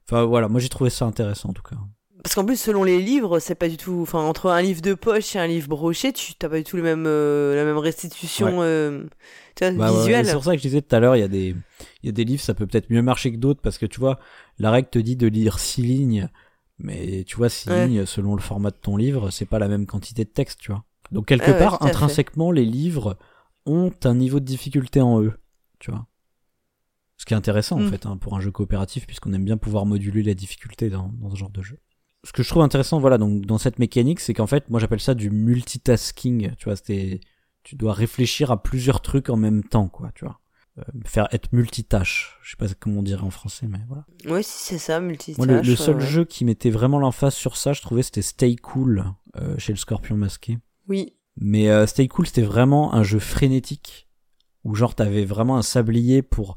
enfin 0.08 0.24
voilà, 0.24 0.48
moi 0.48 0.60
j'ai 0.60 0.68
trouvé 0.68 0.90
ça 0.90 1.04
intéressant 1.04 1.50
en 1.50 1.52
tout 1.52 1.62
cas. 1.62 1.76
Parce 2.22 2.36
qu'en 2.36 2.44
plus, 2.44 2.60
selon 2.60 2.84
les 2.84 3.00
livres, 3.00 3.40
c'est 3.40 3.56
pas 3.56 3.68
du 3.68 3.76
tout. 3.76 4.00
Enfin, 4.02 4.20
entre 4.20 4.50
un 4.50 4.62
livre 4.62 4.80
de 4.80 4.94
poche 4.94 5.34
et 5.34 5.38
un 5.40 5.46
livre 5.46 5.68
broché, 5.68 6.12
tu 6.12 6.34
t'as 6.34 6.48
pas 6.48 6.58
du 6.58 6.64
tout 6.64 6.76
le 6.76 6.82
même, 6.82 7.04
euh, 7.06 7.56
la 7.56 7.64
même 7.64 7.78
restitution 7.78 8.62
euh, 8.62 9.04
bah 9.60 9.90
visuelle. 9.90 10.26
c'est 10.26 10.34
pour 10.34 10.44
ça 10.44 10.52
que 10.52 10.58
je 10.58 10.62
disais 10.62 10.82
tout 10.82 10.94
à 10.94 11.00
l'heure, 11.00 11.16
il 11.16 11.20
y 11.20 11.24
a 11.24 11.28
des, 11.28 11.56
il 12.02 12.06
y 12.06 12.08
a 12.08 12.12
des 12.12 12.24
livres, 12.24 12.42
ça 12.42 12.54
peut 12.54 12.66
peut-être 12.66 12.90
mieux 12.90 13.02
marcher 13.02 13.32
que 13.32 13.38
d'autres 13.38 13.60
parce 13.60 13.76
que 13.76 13.86
tu 13.86 13.98
vois, 13.98 14.20
la 14.58 14.70
règle 14.70 14.88
te 14.88 14.98
dit 15.00 15.16
de 15.16 15.26
lire 15.26 15.58
six 15.58 15.82
lignes, 15.82 16.28
mais 16.78 17.24
tu 17.24 17.36
vois, 17.36 17.48
six 17.48 17.68
lignes 17.68 18.06
selon 18.06 18.36
le 18.36 18.40
format 18.40 18.70
de 18.70 18.76
ton 18.76 18.96
livre, 18.96 19.30
c'est 19.30 19.46
pas 19.46 19.58
la 19.58 19.68
même 19.68 19.86
quantité 19.86 20.24
de 20.24 20.30
texte, 20.30 20.60
tu 20.60 20.70
vois. 20.70 20.84
Donc 21.10 21.26
quelque 21.26 21.50
part, 21.58 21.82
intrinsèquement, 21.84 22.52
les 22.52 22.64
livres 22.64 23.18
ont 23.66 23.92
un 24.04 24.14
niveau 24.14 24.38
de 24.38 24.44
difficulté 24.44 25.00
en 25.00 25.20
eux, 25.20 25.34
tu 25.80 25.90
vois. 25.90 26.06
Ce 27.16 27.24
qui 27.24 27.34
est 27.34 27.36
intéressant 27.36 27.76
en 27.76 27.82
mm. 27.82 27.90
fait 27.90 28.06
hein, 28.06 28.16
pour 28.16 28.36
un 28.36 28.40
jeu 28.40 28.50
coopératif 28.50 29.06
puisqu'on 29.06 29.32
aime 29.32 29.44
bien 29.44 29.56
pouvoir 29.56 29.86
moduler 29.86 30.24
la 30.24 30.34
difficulté 30.34 30.90
dans, 30.90 31.08
dans 31.20 31.30
ce 31.30 31.36
genre 31.36 31.50
de 31.50 31.62
jeu 31.62 31.78
ce 32.24 32.32
que 32.32 32.42
je 32.42 32.48
trouve 32.48 32.62
intéressant, 32.62 33.00
voilà, 33.00 33.18
donc 33.18 33.46
dans 33.46 33.58
cette 33.58 33.78
mécanique, 33.78 34.20
c'est 34.20 34.34
qu'en 34.34 34.46
fait, 34.46 34.70
moi 34.70 34.78
j'appelle 34.78 35.00
ça 35.00 35.14
du 35.14 35.30
multitasking. 35.30 36.54
Tu 36.56 36.64
vois, 36.64 36.76
c'était, 36.76 37.20
tu 37.64 37.74
dois 37.74 37.92
réfléchir 37.92 38.50
à 38.50 38.62
plusieurs 38.62 39.00
trucs 39.00 39.28
en 39.28 39.36
même 39.36 39.64
temps, 39.64 39.88
quoi, 39.88 40.10
tu 40.14 40.24
vois. 40.24 40.38
Euh, 40.78 40.82
faire 41.04 41.28
être 41.32 41.52
multitâche. 41.52 42.38
Je 42.42 42.52
sais 42.52 42.56
pas 42.56 42.66
comment 42.78 43.00
on 43.00 43.02
dirait 43.02 43.22
en 43.22 43.30
français, 43.30 43.66
mais 43.68 43.80
voilà. 43.88 44.06
Ouais, 44.24 44.42
si 44.42 44.58
c'est 44.58 44.78
ça, 44.78 45.00
multitâche. 45.00 45.36
Moi, 45.36 45.60
le, 45.60 45.76
seul 45.76 46.00
jeu 46.00 46.24
qui 46.24 46.44
mettait 46.44 46.70
vraiment 46.70 46.98
l'emphase 46.98 47.34
sur 47.34 47.56
ça, 47.56 47.72
je 47.72 47.82
trouvais, 47.82 48.02
c'était 48.02 48.22
Stay 48.22 48.56
Cool 48.56 49.04
euh, 49.36 49.58
chez 49.58 49.72
le 49.72 49.78
Scorpion 49.78 50.16
masqué. 50.16 50.58
Oui. 50.88 51.14
Mais 51.36 51.68
euh, 51.68 51.86
Stay 51.86 52.08
Cool, 52.08 52.26
c'était 52.26 52.42
vraiment 52.42 52.94
un 52.94 53.02
jeu 53.02 53.18
frénétique 53.18 54.08
où 54.64 54.74
genre 54.74 54.94
t'avais 54.94 55.24
vraiment 55.24 55.58
un 55.58 55.62
sablier 55.62 56.22
pour 56.22 56.56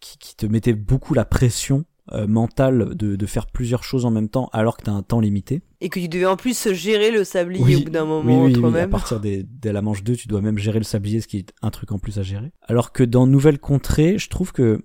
qui, 0.00 0.18
qui 0.18 0.34
te 0.34 0.46
mettait 0.46 0.72
beaucoup 0.72 1.14
la 1.14 1.24
pression 1.24 1.84
euh, 2.12 2.26
mentale 2.26 2.94
de, 2.94 3.16
de 3.16 3.26
faire 3.26 3.46
plusieurs 3.46 3.82
choses 3.82 4.04
en 4.04 4.10
même 4.10 4.28
temps 4.28 4.50
alors 4.52 4.76
que 4.76 4.84
tu 4.84 4.90
as 4.90 4.92
un 4.92 5.02
temps 5.02 5.20
limité. 5.20 5.62
Et 5.80 5.88
que 5.88 5.98
tu 5.98 6.08
devais 6.08 6.26
en 6.26 6.36
plus 6.36 6.72
gérer 6.72 7.10
le 7.10 7.24
sablier 7.24 7.64
Oui, 7.64 7.76
au 7.76 7.80
bout 7.80 7.90
d'un 7.90 8.04
moment 8.04 8.28
oui, 8.28 8.48
oui, 8.48 8.52
oui, 8.54 8.60
toi-même. 8.60 8.84
à 8.84 8.88
partir 8.88 9.20
des, 9.20 9.42
de 9.42 9.70
la 9.70 9.80
manche 9.80 10.02
2, 10.04 10.14
tu 10.14 10.28
dois 10.28 10.40
même 10.42 10.58
gérer 10.58 10.78
le 10.78 10.84
sablier, 10.84 11.20
ce 11.20 11.26
qui 11.28 11.38
est 11.38 11.52
un 11.62 11.70
truc 11.70 11.92
en 11.92 11.98
plus 11.98 12.18
à 12.18 12.22
gérer. 12.22 12.52
Alors 12.62 12.92
que 12.92 13.04
dans 13.04 13.26
Nouvelle 13.26 13.58
Contrée, 13.58 14.18
je 14.18 14.28
trouve 14.28 14.52
que 14.52 14.82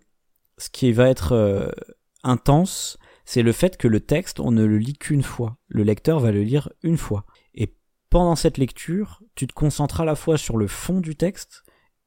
ce 0.58 0.70
qui 0.70 0.92
va 0.94 1.10
être 1.10 1.34
euh, 1.34 1.70
intense, 2.24 2.98
c'est 3.26 3.44
le 3.44 3.52
fait 3.52 3.78
que 3.78 3.88
le 3.88 4.00
texte, 4.00 4.40
on 4.40 4.52
ne 4.52 4.64
le 4.64 4.78
lit 4.78 4.94
qu'une 4.98 5.24
fois. 5.24 5.58
Le 5.68 5.84
lecteur 5.84 6.20
va 6.20 6.32
le 6.32 6.42
lire 6.44 6.70
une 6.84 6.98
fois. 6.98 7.26
Et 7.54 7.76
pendant 8.10 8.36
cette 8.36 8.58
lecture, 8.58 9.22
tu 9.36 9.46
te 9.46 9.54
concentres 9.54 10.02
à 10.02 10.06
la 10.06 10.16
fois 10.16 10.38
sur 10.38 10.58
le 10.58 10.68
fond 10.68 11.00
du 11.00 11.16
texte 11.16 11.64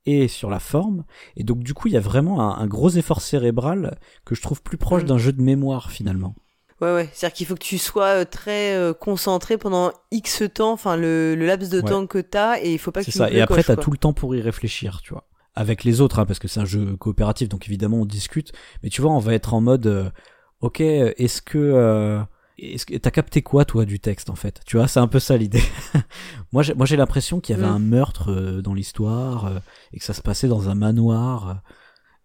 et 0.06 0.28
sur 0.28 0.50
la 0.50 0.58
forme. 0.58 1.04
Et 1.36 1.44
donc 1.44 1.60
du 1.60 1.74
coup, 1.74 1.88
il 1.88 1.94
y 1.94 1.96
a 1.96 2.00
vraiment 2.00 2.40
un, 2.40 2.58
un 2.62 2.66
gros 2.66 2.90
effort 2.90 3.20
cérébral 3.20 3.98
que 4.24 4.34
je 4.34 4.42
trouve 4.42 4.62
plus 4.62 4.78
proche 4.78 5.02
Mm. 5.04 5.06
d'un 5.06 5.18
jeu 5.18 5.32
de 5.32 5.42
mémoire 5.42 5.90
finalement. 5.90 6.34
Ouais, 6.80 6.92
ouais. 6.92 7.08
C'est-à-dire 7.12 7.34
qu'il 7.36 7.46
faut 7.46 7.54
que 7.54 7.60
tu 7.62 7.78
sois 7.78 8.06
euh, 8.22 8.24
très 8.24 8.74
euh, 8.74 8.92
concentré 8.92 9.56
pendant 9.56 9.92
X 10.10 10.42
temps, 10.52 10.72
enfin 10.72 10.96
le, 10.96 11.36
le 11.36 11.46
laps 11.46 11.70
de 11.70 11.80
Ouais. 11.80 11.88
temps 11.88 12.06
que 12.08 12.18
t'as, 12.18 12.58
et 12.60 12.72
il 12.72 12.78
faut 12.78 12.90
pas 12.90 13.00
que 13.00 13.04
C'est 13.06 13.12
tu 13.12 13.18
ça. 13.18 13.26
loupes 13.28 13.36
Et 13.36 13.40
après, 13.40 13.62
t'as 13.62 13.76
tout 13.76 13.92
le 13.92 13.98
temps 13.98 14.12
pour 14.12 14.34
y 14.34 14.40
réfléchir, 14.40 15.00
tu 15.02 15.12
vois. 15.12 15.28
Avec 15.54 15.84
les 15.84 16.00
autres, 16.00 16.18
hein, 16.18 16.26
parce 16.26 16.38
que 16.40 16.48
c'est 16.48 16.58
un 16.60 16.64
jeu 16.64 16.96
coopératif, 16.96 17.48
donc 17.48 17.68
évidemment 17.68 17.98
on 17.98 18.04
discute. 18.06 18.52
Mais 18.82 18.88
tu 18.88 19.00
vois, 19.02 19.12
on 19.12 19.18
va 19.20 19.34
être 19.34 19.54
en 19.54 19.60
mode, 19.60 19.86
euh, 19.86 20.10
ok, 20.60 20.80
est-ce 20.80 21.40
que, 21.42 21.58
euh, 21.58 22.20
est-ce 22.62 22.86
que 22.86 22.96
t'as 22.96 23.10
capté 23.10 23.42
quoi 23.42 23.64
toi 23.64 23.84
du 23.84 24.00
texte 24.00 24.30
en 24.30 24.34
fait? 24.34 24.60
Tu 24.66 24.76
vois, 24.76 24.88
c'est 24.88 25.00
un 25.00 25.08
peu 25.08 25.18
ça 25.18 25.36
l'idée. 25.36 25.62
moi, 26.52 26.62
j'ai, 26.62 26.74
moi 26.74 26.86
j'ai 26.86 26.96
l'impression 26.96 27.40
qu'il 27.40 27.56
y 27.56 27.58
avait 27.58 27.68
Mm. 27.68 27.74
un 27.74 27.78
meurtre 27.78 28.30
euh, 28.32 28.62
dans 28.62 28.74
l'histoire 28.74 29.46
euh, 29.46 29.58
et 29.92 29.98
que 29.98 30.04
ça 30.04 30.14
se 30.14 30.22
passait 30.22 30.48
dans 30.48 30.68
un 30.68 30.74
manoir. 30.74 31.62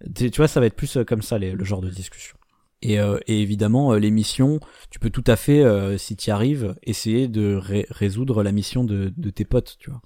euh. 0.06 0.14
tu 0.30 0.30
vois, 0.38 0.48
ça 0.48 0.60
va 0.60 0.66
être 0.68 0.76
plus 0.76 0.98
comme 1.08 1.22
ça 1.22 1.38
les- 1.38 1.52
le 1.54 1.64
genre 1.64 1.82
de 1.82 1.90
discussion. 1.90 2.38
Et, 2.84 3.00
euh, 3.00 3.18
et 3.28 3.42
évidemment, 3.42 3.94
les 3.96 4.12
missions, 4.12 4.60
tu 4.92 5.00
peux 5.00 5.10
tout 5.10 5.24
à 5.26 5.36
fait, 5.36 5.64
euh, 5.64 5.98
si 5.98 6.16
tu 6.16 6.28
y 6.30 6.32
arrives, 6.32 6.76
essayer 6.84 7.28
de 7.28 7.56
ré- 7.56 7.88
résoudre 7.90 8.44
la 8.44 8.52
mission 8.52 8.84
de, 8.84 9.12
de 9.18 9.30
tes 9.32 9.46
potes, 9.46 9.78
tu 9.80 9.90
vois 9.90 10.02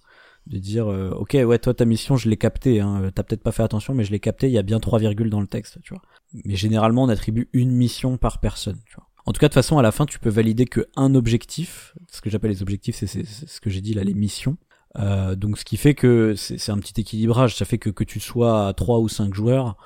de 0.48 0.58
dire 0.58 0.92
euh, 0.92 1.12
ok 1.12 1.38
ouais 1.46 1.60
toi 1.60 1.72
ta 1.76 1.86
mission 1.86 2.16
je 2.18 2.28
l'ai 2.28 2.36
capté 2.36 2.80
hein, 2.80 3.12
t'as 3.14 3.22
peut-être 3.22 3.44
pas 3.44 3.52
fait 3.52 3.62
attention 3.62 3.94
mais 3.94 4.04
je 4.04 4.12
l'ai 4.12 4.20
capté 4.20 4.48
il 4.48 4.54
y 4.54 4.58
a 4.58 4.64
bien 4.64 4.80
trois 4.80 4.98
virgules 4.98 5.30
dans 5.30 5.40
le 5.40 5.46
texte 5.46 5.78
tu 5.84 5.94
vois 5.94 6.02
mais 6.34 6.56
généralement 6.56 7.04
on 7.04 7.10
attribue 7.10 7.48
une 7.54 7.70
mission 7.70 8.18
par 8.18 8.40
personne 8.40 8.80
tu 8.88 8.96
vois 8.96 9.08
en 9.26 9.32
tout 9.34 9.40
cas 9.40 9.48
de 9.48 9.54
toute 9.54 9.56
façon 9.56 9.78
à 9.78 9.82
la 9.82 9.92
fin 9.92 10.06
tu 10.06 10.20
peux 10.20 10.30
valider 10.30 10.66
que 10.66 10.88
un 10.96 11.16
objectif 11.16 11.94
ce 12.12 12.22
que 12.22 12.30
j'appelle 12.30 12.52
les 12.52 12.62
objectifs 12.62 12.96
c'est 12.96 13.08
ce 13.26 13.60
que 13.62 13.70
j'ai 13.70 13.82
dit 13.82 13.94
là 13.94 14.04
les 14.04 14.14
missions 14.14 14.58
Euh, 15.00 15.36
donc 15.38 15.58
ce 15.58 15.64
qui 15.64 15.78
fait 15.78 15.94
que 15.96 16.36
c'est 16.36 16.70
un 16.70 16.78
petit 16.78 17.00
équilibrage 17.00 17.56
ça 17.56 17.64
fait 17.64 17.78
que 17.78 17.90
que 17.90 18.04
tu 18.04 18.20
sois 18.20 18.68
à 18.68 18.74
trois 18.74 19.00
ou 19.00 19.08
cinq 19.08 19.34
joueurs 19.34 19.78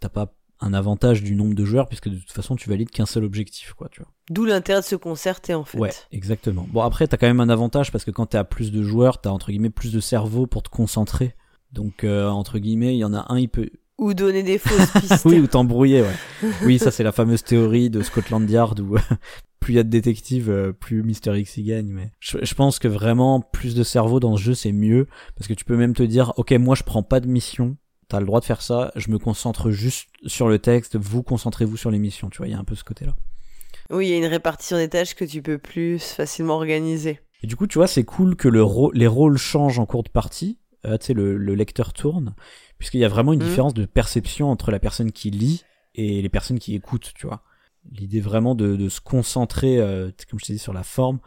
t'as 0.00 0.08
pas 0.08 0.32
un 0.60 0.72
avantage 0.72 1.22
du 1.22 1.34
nombre 1.36 1.54
de 1.54 1.64
joueurs 1.66 1.86
puisque 1.86 2.08
de 2.08 2.16
toute 2.16 2.32
façon 2.32 2.56
tu 2.56 2.68
valides 2.70 2.90
qu'un 2.90 3.04
seul 3.04 3.24
objectif 3.24 3.74
quoi 3.74 3.88
tu 3.90 4.00
vois 4.00 4.10
D'où 4.30 4.44
l'intérêt 4.46 4.80
de 4.80 4.86
se 4.86 4.96
concerter 4.96 5.54
en 5.54 5.64
fait. 5.64 5.78
Ouais, 5.78 5.92
exactement. 6.12 6.66
Bon, 6.70 6.82
après, 6.82 7.06
t'as 7.06 7.16
quand 7.16 7.26
même 7.26 7.40
un 7.40 7.48
avantage 7.48 7.90
parce 7.92 8.04
que 8.04 8.10
quand 8.10 8.26
t'es 8.26 8.36
à 8.38 8.44
plus 8.44 8.70
de 8.72 8.82
joueurs, 8.82 9.20
t'as 9.22 9.30
entre 9.30 9.50
guillemets 9.50 9.70
plus 9.70 9.90
de 9.92 10.00
cerveau 10.00 10.46
pour 10.46 10.62
te 10.62 10.68
concentrer. 10.68 11.34
Donc, 11.72 12.04
euh, 12.04 12.28
entre 12.28 12.58
guillemets, 12.58 12.94
il 12.94 12.98
y 12.98 13.04
en 13.04 13.14
a 13.14 13.24
un, 13.32 13.38
il 13.38 13.48
peut. 13.48 13.70
Ou 13.98 14.14
donner 14.14 14.42
des 14.44 14.58
fausses 14.58 14.90
pistes. 15.00 15.24
oui, 15.24 15.40
ou 15.40 15.46
t'embrouiller, 15.48 16.02
ouais. 16.02 16.48
oui, 16.64 16.78
ça, 16.78 16.90
c'est 16.90 17.02
la 17.02 17.12
fameuse 17.12 17.42
théorie 17.42 17.90
de 17.90 18.02
Scotland 18.02 18.48
Yard 18.48 18.78
où 18.80 18.96
plus 19.60 19.72
il 19.72 19.76
y 19.76 19.80
a 19.80 19.82
de 19.82 19.88
détectives, 19.90 20.50
euh, 20.50 20.72
plus 20.72 21.02
Mister 21.02 21.36
X 21.36 21.56
y 21.56 21.64
gagne. 21.64 21.88
Mais 21.88 22.12
je, 22.20 22.38
je 22.42 22.54
pense 22.54 22.78
que 22.78 22.86
vraiment, 22.88 23.40
plus 23.40 23.74
de 23.74 23.82
cerveau 23.82 24.20
dans 24.20 24.36
ce 24.36 24.42
jeu, 24.42 24.54
c'est 24.54 24.70
mieux 24.72 25.08
parce 25.36 25.48
que 25.48 25.54
tu 25.54 25.64
peux 25.64 25.76
même 25.76 25.94
te 25.94 26.02
dire, 26.04 26.32
ok, 26.36 26.52
moi, 26.52 26.74
je 26.76 26.84
prends 26.84 27.02
pas 27.02 27.18
de 27.20 27.26
mission. 27.26 27.76
T'as 28.08 28.20
le 28.20 28.26
droit 28.26 28.40
de 28.40 28.44
faire 28.46 28.62
ça. 28.62 28.90
Je 28.96 29.10
me 29.10 29.18
concentre 29.18 29.70
juste 29.70 30.08
sur 30.26 30.48
le 30.48 30.58
texte. 30.58 30.96
Vous 30.96 31.22
concentrez-vous 31.22 31.76
sur 31.76 31.90
les 31.90 31.98
missions. 31.98 32.30
Tu 32.30 32.38
vois, 32.38 32.46
il 32.46 32.52
y 32.52 32.54
a 32.54 32.58
un 32.58 32.64
peu 32.64 32.74
ce 32.76 32.84
côté-là. 32.84 33.14
Oui, 33.90 34.06
il 34.06 34.10
y 34.10 34.14
a 34.14 34.16
une 34.16 34.26
répartition 34.26 34.76
des 34.76 34.88
tâches 34.88 35.14
que 35.14 35.24
tu 35.24 35.42
peux 35.42 35.58
plus 35.58 35.98
facilement 35.98 36.54
organiser. 36.54 37.20
Et 37.42 37.46
du 37.46 37.56
coup, 37.56 37.66
tu 37.66 37.78
vois, 37.78 37.86
c'est 37.86 38.04
cool 38.04 38.36
que 38.36 38.48
le 38.48 38.62
rô- 38.62 38.92
les 38.94 39.06
rôles 39.06 39.36
changent 39.38 39.78
en 39.78 39.86
cours 39.86 40.04
de 40.04 40.08
partie. 40.08 40.58
Euh, 40.86 40.96
tu 40.98 41.06
sais, 41.06 41.12
le, 41.14 41.36
le 41.36 41.54
lecteur 41.56 41.92
tourne, 41.92 42.34
puisqu'il 42.78 43.00
y 43.00 43.04
a 43.04 43.08
vraiment 43.08 43.32
une 43.32 43.40
Mhm. 43.40 43.46
différence 43.46 43.74
de 43.74 43.84
perception 43.86 44.50
entre 44.50 44.70
la 44.70 44.78
personne 44.78 45.12
qui 45.12 45.30
lit 45.30 45.64
et 45.94 46.22
les 46.22 46.28
personnes 46.28 46.58
qui 46.58 46.74
écoutent, 46.74 47.12
tu 47.14 47.26
vois. 47.26 47.42
L'idée 47.90 48.20
vraiment 48.20 48.54
de, 48.54 48.76
de 48.76 48.88
se 48.88 49.00
concentrer, 49.00 49.78
euh, 49.78 50.10
comme 50.30 50.38
je 50.38 50.46
t'ai 50.46 50.52
dit, 50.54 50.58
sur 50.58 50.72
la 50.72 50.82
forme, 50.82 51.20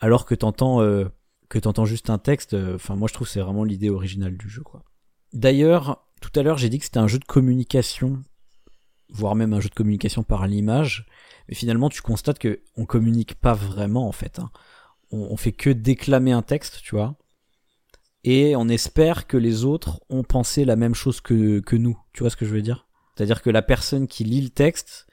alors 0.00 0.24
que 0.24 0.34
t'entends 0.34 0.80
euh, 0.82 1.06
que 1.48 1.58
t'entends 1.58 1.84
juste 1.84 2.10
un 2.10 2.18
texte. 2.18 2.54
euh, 2.54 2.74
Enfin, 2.76 2.96
moi, 2.96 3.08
je 3.08 3.14
trouve 3.14 3.26
que 3.26 3.32
c'est 3.32 3.40
vraiment 3.40 3.64
l'idée 3.64 3.90
originale 3.90 4.36
du 4.36 4.48
jeu, 4.48 4.62
quoi. 4.62 4.82
D'ailleurs, 5.32 6.04
tout 6.20 6.30
à 6.38 6.42
l'heure, 6.42 6.58
j'ai 6.58 6.68
dit 6.68 6.78
que 6.78 6.84
c'était 6.84 6.98
un 6.98 7.08
jeu 7.08 7.18
de 7.18 7.24
communication, 7.24 8.22
voire 9.10 9.34
même 9.34 9.52
un 9.52 9.60
jeu 9.60 9.68
de 9.68 9.74
communication 9.74 10.22
par 10.22 10.46
l'image. 10.46 11.06
Mais 11.48 11.54
finalement, 11.54 11.88
tu 11.88 12.02
constates 12.02 12.38
que 12.38 12.60
on 12.76 12.84
communique 12.86 13.34
pas 13.34 13.54
vraiment, 13.54 14.08
en 14.08 14.12
fait. 14.12 14.38
hein 14.38 14.50
on, 15.12 15.28
on 15.30 15.36
fait 15.36 15.52
que 15.52 15.70
déclamer 15.70 16.32
un 16.32 16.42
texte, 16.42 16.80
tu 16.82 16.94
vois. 16.96 17.16
Et 18.26 18.56
on 18.56 18.68
espère 18.68 19.28
que 19.28 19.36
les 19.36 19.64
autres 19.64 20.00
ont 20.10 20.24
pensé 20.24 20.64
la 20.64 20.74
même 20.74 20.96
chose 20.96 21.20
que, 21.20 21.60
que 21.60 21.76
nous. 21.76 21.96
Tu 22.12 22.24
vois 22.24 22.30
ce 22.30 22.36
que 22.36 22.44
je 22.44 22.52
veux 22.52 22.60
dire? 22.60 22.88
C'est-à-dire 23.14 23.40
que 23.40 23.50
la 23.50 23.62
personne 23.62 24.08
qui 24.08 24.24
lit 24.24 24.40
le 24.40 24.50
texte, 24.50 25.06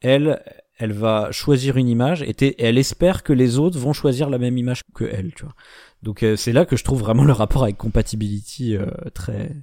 elle, 0.00 0.40
elle 0.78 0.92
va 0.92 1.32
choisir 1.32 1.76
une 1.76 1.88
image 1.88 2.22
et, 2.22 2.64
elle 2.64 2.78
espère 2.78 3.24
que 3.24 3.32
les 3.32 3.58
autres 3.58 3.80
vont 3.80 3.92
choisir 3.92 4.30
la 4.30 4.38
même 4.38 4.56
image 4.56 4.82
que 4.94 5.04
elle, 5.04 5.34
tu 5.34 5.42
vois. 5.42 5.54
Donc 6.02 6.22
euh, 6.22 6.36
c'est 6.36 6.52
là 6.52 6.64
que 6.64 6.76
je 6.76 6.84
trouve 6.84 7.00
vraiment 7.00 7.24
le 7.24 7.32
rapport 7.32 7.64
avec 7.64 7.76
Compatibility 7.76 8.76
euh, 8.76 8.86
très 9.12 9.56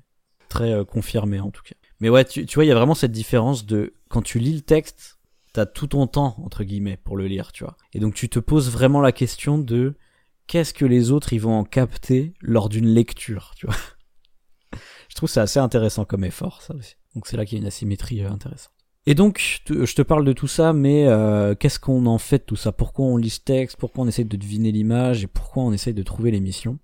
très 0.49 0.73
euh, 0.73 0.83
confirmé 0.83 1.39
en 1.39 1.51
tout 1.51 1.63
cas. 1.63 1.75
Mais 2.01 2.09
ouais, 2.09 2.25
tu, 2.25 2.45
tu 2.45 2.55
vois, 2.55 2.65
il 2.65 2.67
y 2.67 2.71
a 2.71 2.75
vraiment 2.75 2.95
cette 2.95 3.13
différence 3.13 3.65
de 3.65 3.93
quand 4.09 4.21
tu 4.21 4.39
lis 4.39 4.55
le 4.55 4.61
texte, 4.61 5.19
t'as 5.53 5.65
tout 5.65 5.87
ton 5.87 6.05
temps 6.05 6.35
entre 6.43 6.65
guillemets 6.65 6.97
pour 6.97 7.15
le 7.15 7.27
lire, 7.27 7.53
tu 7.53 7.63
vois. 7.63 7.77
Et 7.93 7.99
donc 7.99 8.13
tu 8.13 8.27
te 8.27 8.39
poses 8.39 8.69
vraiment 8.69 8.99
la 8.99 9.13
question 9.13 9.57
de 9.57 9.95
qu'est-ce 10.49 10.73
que 10.73 10.83
les 10.83 11.11
autres 11.11 11.31
ils 11.31 11.39
vont 11.39 11.57
en 11.57 11.63
capter 11.63 12.33
lors 12.41 12.67
d'une 12.67 12.87
lecture, 12.87 13.53
tu 13.55 13.67
vois. 13.67 13.75
Je 15.07 15.15
trouve 15.15 15.29
ça 15.29 15.43
assez 15.43 15.59
intéressant 15.59 16.03
comme 16.03 16.25
effort, 16.25 16.61
ça 16.61 16.75
aussi. 16.75 16.95
Donc 17.15 17.27
c'est 17.27 17.37
là 17.37 17.45
qu'il 17.45 17.57
y 17.57 17.59
a 17.59 17.61
une 17.61 17.67
asymétrie 17.67 18.21
euh, 18.23 18.31
intéressante. 18.31 18.73
Et 19.05 19.15
donc, 19.15 19.61
je 19.67 19.95
te 19.95 20.01
parle 20.01 20.25
de 20.25 20.33
tout 20.33 20.47
ça, 20.47 20.73
mais 20.73 21.07
euh, 21.07 21.55
qu'est-ce 21.55 21.79
qu'on 21.79 22.05
en 22.05 22.17
fait 22.17 22.39
de 22.39 22.43
tout 22.43 22.55
ça? 22.55 22.71
Pourquoi 22.71 23.05
on 23.05 23.17
lit 23.17 23.29
ce 23.29 23.39
texte? 23.39 23.77
Pourquoi 23.77 24.03
on 24.03 24.07
essaye 24.07 24.25
de 24.25 24.37
deviner 24.37 24.71
l'image? 24.71 25.23
Et 25.23 25.27
pourquoi 25.27 25.63
on 25.63 25.71
essaye 25.71 25.93
de 25.93 26.03
trouver 26.03 26.29
l'émission? 26.31 26.77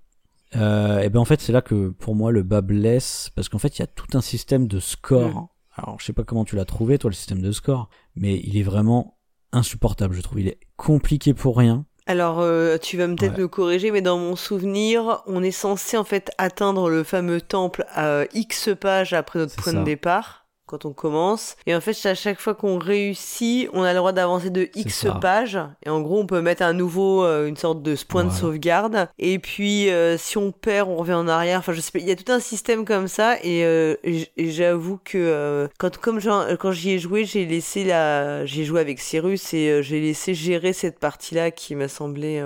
Euh, 0.56 1.02
Et 1.02 1.10
ben 1.10 1.20
en 1.20 1.26
fait, 1.26 1.42
c'est 1.42 1.52
là 1.52 1.62
que 1.62 1.90
pour 1.90 2.16
moi 2.16 2.32
le 2.32 2.42
bas 2.42 2.62
blesse, 2.62 3.30
parce 3.36 3.50
qu'en 3.50 3.60
fait, 3.60 3.78
il 3.78 3.82
y 3.82 3.84
a 3.84 3.88
tout 3.88 4.18
un 4.18 4.22
système 4.22 4.68
de 4.68 4.80
score. 4.80 5.42
Mm. 5.42 5.48
Alors, 5.76 6.00
je 6.00 6.06
sais 6.06 6.14
pas 6.14 6.24
comment 6.24 6.46
tu 6.46 6.56
l'as 6.56 6.66
trouvé, 6.66 6.98
toi, 6.98 7.10
le 7.10 7.16
système 7.16 7.42
de 7.42 7.52
score, 7.52 7.90
mais 8.16 8.40
il 8.44 8.58
est 8.58 8.64
vraiment 8.64 9.20
insupportable, 9.52 10.16
je 10.16 10.22
trouve. 10.22 10.40
Il 10.40 10.48
est 10.48 10.60
compliqué 10.78 11.34
pour 11.34 11.58
rien. 11.58 11.86
Alors, 12.08 12.40
euh, 12.40 12.78
tu 12.78 12.98
vas 12.98 13.08
peut-être 13.08 13.34
Ouais. 13.36 13.42
me 13.44 13.48
corriger, 13.48 13.90
mais 13.92 14.02
dans 14.02 14.18
mon 14.20 14.36
souvenir, 14.36 15.24
on 15.26 15.42
est 15.42 15.50
censé 15.52 15.98
en 15.98 16.04
fait 16.04 16.30
atteindre 16.38 16.90
le 16.90 17.04
fameux 17.04 17.42
temple 17.42 17.84
à 17.90 18.26
X 18.34 18.70
pages 18.80 19.14
après 19.14 19.40
notre 19.40 19.56
point 19.56 19.74
ça. 19.74 19.80
de 19.80 19.84
départ 19.84 20.45
quand 20.66 20.86
on 20.86 20.94
commence. 20.94 21.56
Et 21.66 21.76
en 21.76 21.82
fait, 21.82 21.96
à 22.06 22.16
chaque 22.16 22.40
fois 22.40 22.56
qu'on 22.56 22.78
réussit, 22.78 23.70
on 23.74 23.84
a 23.84 23.92
le 23.94 23.98
droit 24.00 24.12
d'avancer 24.12 24.50
de 24.50 24.70
X 24.76 25.06
pages. 25.22 25.60
Et 25.86 25.90
en 25.90 26.02
gros, 26.02 26.20
on 26.20 26.26
peut 26.26 26.42
mettre 26.42 26.64
à 26.64 26.74
nouveau 26.74 27.24
euh, 27.24 27.48
une 27.48 27.58
sorte 27.58 27.82
de 27.84 27.96
point 28.08 28.24
de 28.24 28.32
sauvegarde. 28.32 29.08
Et 29.20 29.40
puis, 29.40 29.90
euh, 29.90 30.18
si 30.18 30.38
on 30.38 30.52
perd, 30.52 30.90
on 30.90 30.96
revient 30.96 31.14
en 31.14 31.28
arrière. 31.28 31.60
Enfin, 31.60 31.74
je 31.74 31.82
sais 31.82 31.92
pas. 31.92 32.00
Il 32.00 32.08
y 32.08 32.12
a 32.12 32.16
tout 32.16 32.32
un 32.32 32.40
système 32.40 32.86
comme 32.86 33.08
ça. 33.08 33.38
Et, 33.44 33.64
euh, 33.66 33.96
et 34.04 34.52
j'avoue 34.52 35.00
que 35.04 35.70
quand, 35.78 35.98
comme 35.98 36.20
quand 36.60 36.72
j'y 36.72 36.92
ai 36.92 37.00
joué, 37.00 37.26
j'ai 37.26 37.46
laissé 37.46 37.84
la, 37.84 38.46
j'ai 38.46 38.64
joué 38.66 38.82
avec 38.82 39.00
Cyrus 39.00 39.54
et 39.54 39.84
j'ai 39.84 40.02
laissé 40.02 40.34
gérer 40.34 40.74
cette 40.74 41.00
partie-là 41.00 41.52
qui 41.52 41.76
m'a 41.76 41.88
semblé 41.88 42.40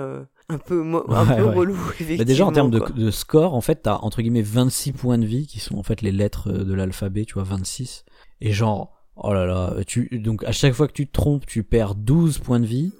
un 0.48 0.58
peu, 0.58 0.80
un 0.82 0.92
Ouais, 1.28 1.36
peu 1.36 1.42
ouais. 1.44 1.54
relou. 1.54 1.76
Bah, 2.18 2.24
déjà 2.24 2.44
en 2.44 2.52
termes 2.52 2.70
de, 2.70 2.80
de 2.80 3.10
score, 3.10 3.54
en 3.54 3.60
fait, 3.60 3.82
t'as 3.82 3.98
entre 4.02 4.20
guillemets 4.20 4.42
26 4.42 4.92
points 4.92 5.18
de 5.18 5.24
vie 5.26 5.46
qui 5.46 5.60
sont 5.60 5.78
en 5.78 5.82
fait 5.82 6.02
les 6.02 6.12
lettres 6.12 6.50
de 6.50 6.74
l'alphabet, 6.74 7.24
tu 7.24 7.34
vois, 7.34 7.44
26. 7.44 8.04
Et 8.40 8.52
genre, 8.52 8.92
oh 9.16 9.32
là 9.32 9.46
là, 9.46 9.74
donc 10.12 10.44
à 10.44 10.52
chaque 10.52 10.72
fois 10.72 10.88
que 10.88 10.92
tu 10.92 11.06
te 11.06 11.12
trompes, 11.12 11.46
tu 11.46 11.62
perds 11.62 11.94
12 11.94 12.38
points 12.38 12.60
de 12.60 12.66
vie, 12.66 12.92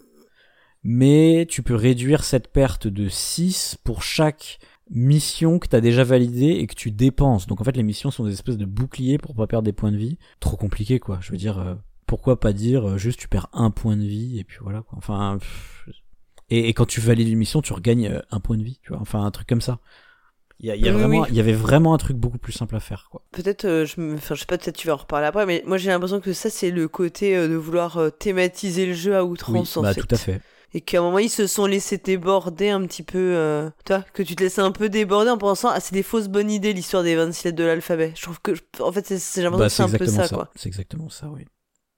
mais 0.82 1.46
tu 1.48 1.62
peux 1.62 1.74
réduire 1.74 2.24
cette 2.24 2.52
perte 2.52 2.86
de 2.86 3.08
6 3.08 3.78
pour 3.84 4.02
chaque 4.02 4.58
mission 4.90 5.58
que 5.58 5.68
t'as 5.68 5.80
déjà 5.80 6.04
validée 6.04 6.50
et 6.50 6.66
que 6.66 6.74
tu 6.74 6.90
dépenses. 6.90 7.46
Donc 7.46 7.60
en 7.60 7.64
fait, 7.64 7.76
les 7.76 7.82
missions 7.82 8.10
sont 8.10 8.24
des 8.24 8.32
espèces 8.32 8.58
de 8.58 8.64
boucliers 8.64 9.18
pour 9.18 9.34
pas 9.34 9.46
perdre 9.46 9.64
des 9.64 9.72
points 9.72 9.92
de 9.92 9.96
vie. 9.96 10.18
Trop 10.40 10.56
compliqué 10.56 10.98
quoi. 10.98 11.18
Je 11.20 11.30
veux 11.30 11.38
dire, 11.38 11.58
euh, 11.58 11.74
pourquoi 12.06 12.40
pas 12.40 12.52
dire 12.52 12.88
euh, 12.88 12.98
juste 12.98 13.20
tu 13.20 13.28
perds 13.28 13.48
un 13.52 13.70
point 13.70 13.96
de 13.96 14.02
vie 14.02 14.38
et 14.38 14.44
puis 14.44 14.58
voilà 14.60 14.82
quoi. 14.82 14.98
Enfin. 14.98 15.38
et, 16.50 16.68
et 16.68 16.74
quand 16.74 16.86
tu 16.86 17.00
valides 17.00 17.28
une 17.28 17.38
mission, 17.38 17.62
tu 17.62 17.72
regagnes 17.72 18.08
euh, 18.08 18.20
un 18.30 18.40
point 18.40 18.58
de 18.58 18.64
vie, 18.64 18.80
tu 18.82 18.90
vois. 18.90 19.00
Enfin, 19.00 19.24
un 19.24 19.30
truc 19.30 19.48
comme 19.48 19.60
ça. 19.60 19.78
Il 20.62 20.66
y, 20.66 20.70
a, 20.70 20.76
il 20.76 20.82
y 20.84 20.88
a 20.88 20.92
Oui, 20.92 20.98
vraiment, 20.98 21.20
oui. 21.22 21.26
il 21.30 21.34
y 21.34 21.40
avait 21.40 21.54
vraiment 21.54 21.94
un 21.94 21.98
truc 21.98 22.18
beaucoup 22.18 22.36
plus 22.38 22.52
simple 22.52 22.76
à 22.76 22.80
faire, 22.80 23.08
quoi. 23.10 23.22
Peut-être, 23.32 23.64
euh, 23.64 23.86
je, 23.86 23.98
me... 24.00 24.14
enfin, 24.14 24.34
je 24.34 24.40
sais 24.40 24.46
pas, 24.46 24.58
peut-être 24.58 24.76
tu 24.76 24.86
vas 24.88 24.92
en 24.94 24.98
reparler 24.98 25.26
après, 25.26 25.46
mais 25.46 25.62
moi 25.66 25.78
j'ai 25.78 25.88
l'impression 25.88 26.20
que 26.20 26.34
ça 26.34 26.50
c'est 26.50 26.70
le 26.70 26.86
côté 26.86 27.34
euh, 27.34 27.48
de 27.48 27.54
vouloir 27.54 27.96
euh, 27.96 28.10
thématiser 28.10 28.84
le 28.84 28.92
jeu 28.92 29.16
à 29.16 29.24
Oui, 29.24 29.30
outrance 29.30 29.76
en 29.78 29.82
bah 29.82 29.94
fait. 29.94 30.00
tout 30.02 30.08
à 30.10 30.18
fait. 30.18 30.40
et 30.74 30.82
qu'à 30.82 30.98
un 30.98 31.02
moment 31.02 31.18
ils 31.18 31.30
se 31.30 31.46
sont 31.46 31.64
laissés 31.64 31.96
déborder 31.96 32.68
un 32.68 32.84
petit 32.86 33.02
peu 33.02 33.70
vois 33.88 34.02
que 34.12 34.22
tu 34.22 34.36
te 34.36 34.42
laissais 34.42 34.60
un 34.60 34.70
peu 34.70 34.88
déborder 34.90 35.30
en 35.30 35.38
pensant 35.38 35.68
ah 35.72 35.80
c'est 35.80 35.94
des 35.94 36.02
fausses 36.02 36.28
bonnes 36.28 36.50
idées 36.50 36.72
l'histoire 36.74 37.02
des 37.02 37.16
26 37.16 37.44
lettres 37.46 37.56
de 37.58 37.64
l'alphabet 37.64 38.12
je 38.16 38.22
trouve 38.22 38.40
que 38.40 38.52
en 38.80 38.92
fait 38.92 39.06
c'est 39.06 39.18
j'ai 39.40 39.42
l'impression 39.48 39.58
Bah, 39.58 39.98
que 39.98 40.04
c'est 40.04 40.12
un 40.12 40.18
peu 40.20 40.28
ça, 40.28 40.28
quoi 40.28 40.50
C'est 40.54 40.68
exactement 40.68 41.08
ça, 41.08 41.28
oui. 41.28 41.46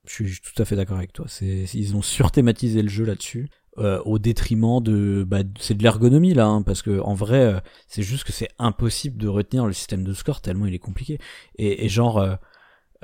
Je 0.06 0.12
suis 0.24 0.40
tout 0.40 0.60
à 0.60 0.64
fait 0.64 0.74
d'accord 0.76 0.96
avec 0.98 1.12
toi. 1.12 1.26
C'est, 1.28 1.64
ils 1.74 1.94
ont 1.94 2.02
surthématisé 2.02 2.82
le 2.82 2.88
jeu 2.88 3.04
là-dessus. 3.04 3.48
Euh, 3.78 4.00
au 4.04 4.18
détriment 4.18 4.82
de 4.82 5.24
bah, 5.26 5.38
c'est 5.58 5.74
de 5.74 5.82
l'ergonomie 5.82 6.34
là 6.34 6.46
hein, 6.46 6.60
parce 6.60 6.82
que 6.82 7.00
en 7.00 7.14
vrai 7.14 7.40
euh, 7.40 7.60
c'est 7.86 8.02
juste 8.02 8.24
que 8.24 8.32
c'est 8.32 8.50
impossible 8.58 9.16
de 9.16 9.28
retenir 9.28 9.66
le 9.66 9.72
système 9.72 10.04
de 10.04 10.12
score 10.12 10.42
tellement 10.42 10.66
il 10.66 10.74
est 10.74 10.78
compliqué. 10.78 11.18
Et, 11.56 11.84
et 11.84 11.88
genre 11.88 12.18
euh, 12.18 12.34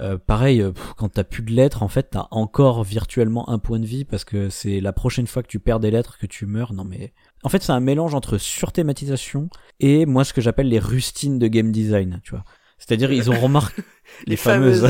euh, 0.00 0.16
pareil 0.16 0.60
euh, 0.60 0.70
pff, 0.70 0.92
quand 0.96 1.08
t'as 1.08 1.24
plus 1.24 1.42
de 1.42 1.50
lettres 1.50 1.82
en 1.82 1.88
fait 1.88 2.10
t'as 2.10 2.28
encore 2.30 2.84
virtuellement 2.84 3.48
un 3.50 3.58
point 3.58 3.80
de 3.80 3.86
vie 3.86 4.04
parce 4.04 4.24
que 4.24 4.48
c'est 4.48 4.80
la 4.80 4.92
prochaine 4.92 5.26
fois 5.26 5.42
que 5.42 5.48
tu 5.48 5.58
perds 5.58 5.80
des 5.80 5.90
lettres 5.90 6.18
que 6.18 6.26
tu 6.26 6.46
meurs. 6.46 6.72
Non 6.72 6.84
mais 6.84 7.12
en 7.42 7.48
fait 7.48 7.62
c'est 7.62 7.72
un 7.72 7.80
mélange 7.80 8.14
entre 8.14 8.38
surthématisation 8.38 9.48
et 9.80 10.06
moi 10.06 10.24
ce 10.24 10.32
que 10.32 10.40
j'appelle 10.40 10.68
les 10.68 10.78
rustines 10.78 11.38
de 11.38 11.48
game 11.48 11.72
design 11.72 12.20
tu 12.22 12.30
vois. 12.30 12.44
C'est-à-dire 12.78 13.10
ils 13.10 13.28
ont 13.30 13.40
remarqué 13.40 13.82
les, 14.26 14.36
fameuses, 14.36 14.88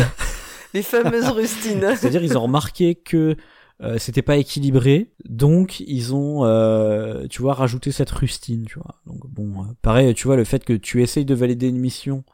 les 0.74 0.82
fameuses 0.82 1.28
rustines. 1.28 1.80
C'est-à-dire 1.96 2.22
ils 2.22 2.36
ont 2.36 2.42
remarqué 2.42 2.94
que 2.94 3.36
euh, 3.80 3.96
c'était 3.98 4.22
pas 4.22 4.36
équilibré, 4.36 5.12
donc 5.28 5.78
ils 5.80 6.12
ont, 6.12 6.44
euh, 6.44 7.26
tu 7.28 7.42
vois, 7.42 7.54
rajouté 7.54 7.92
cette 7.92 8.10
rustine, 8.10 8.64
tu 8.66 8.78
vois. 8.78 9.00
Donc 9.06 9.28
bon, 9.28 9.62
euh, 9.62 9.66
pareil, 9.82 10.12
tu 10.14 10.26
vois, 10.26 10.36
le 10.36 10.44
fait 10.44 10.64
que 10.64 10.72
tu 10.72 11.00
essayes 11.02 11.24
de 11.24 11.34
valider 11.34 11.68
une 11.68 11.78
mission 11.78 12.24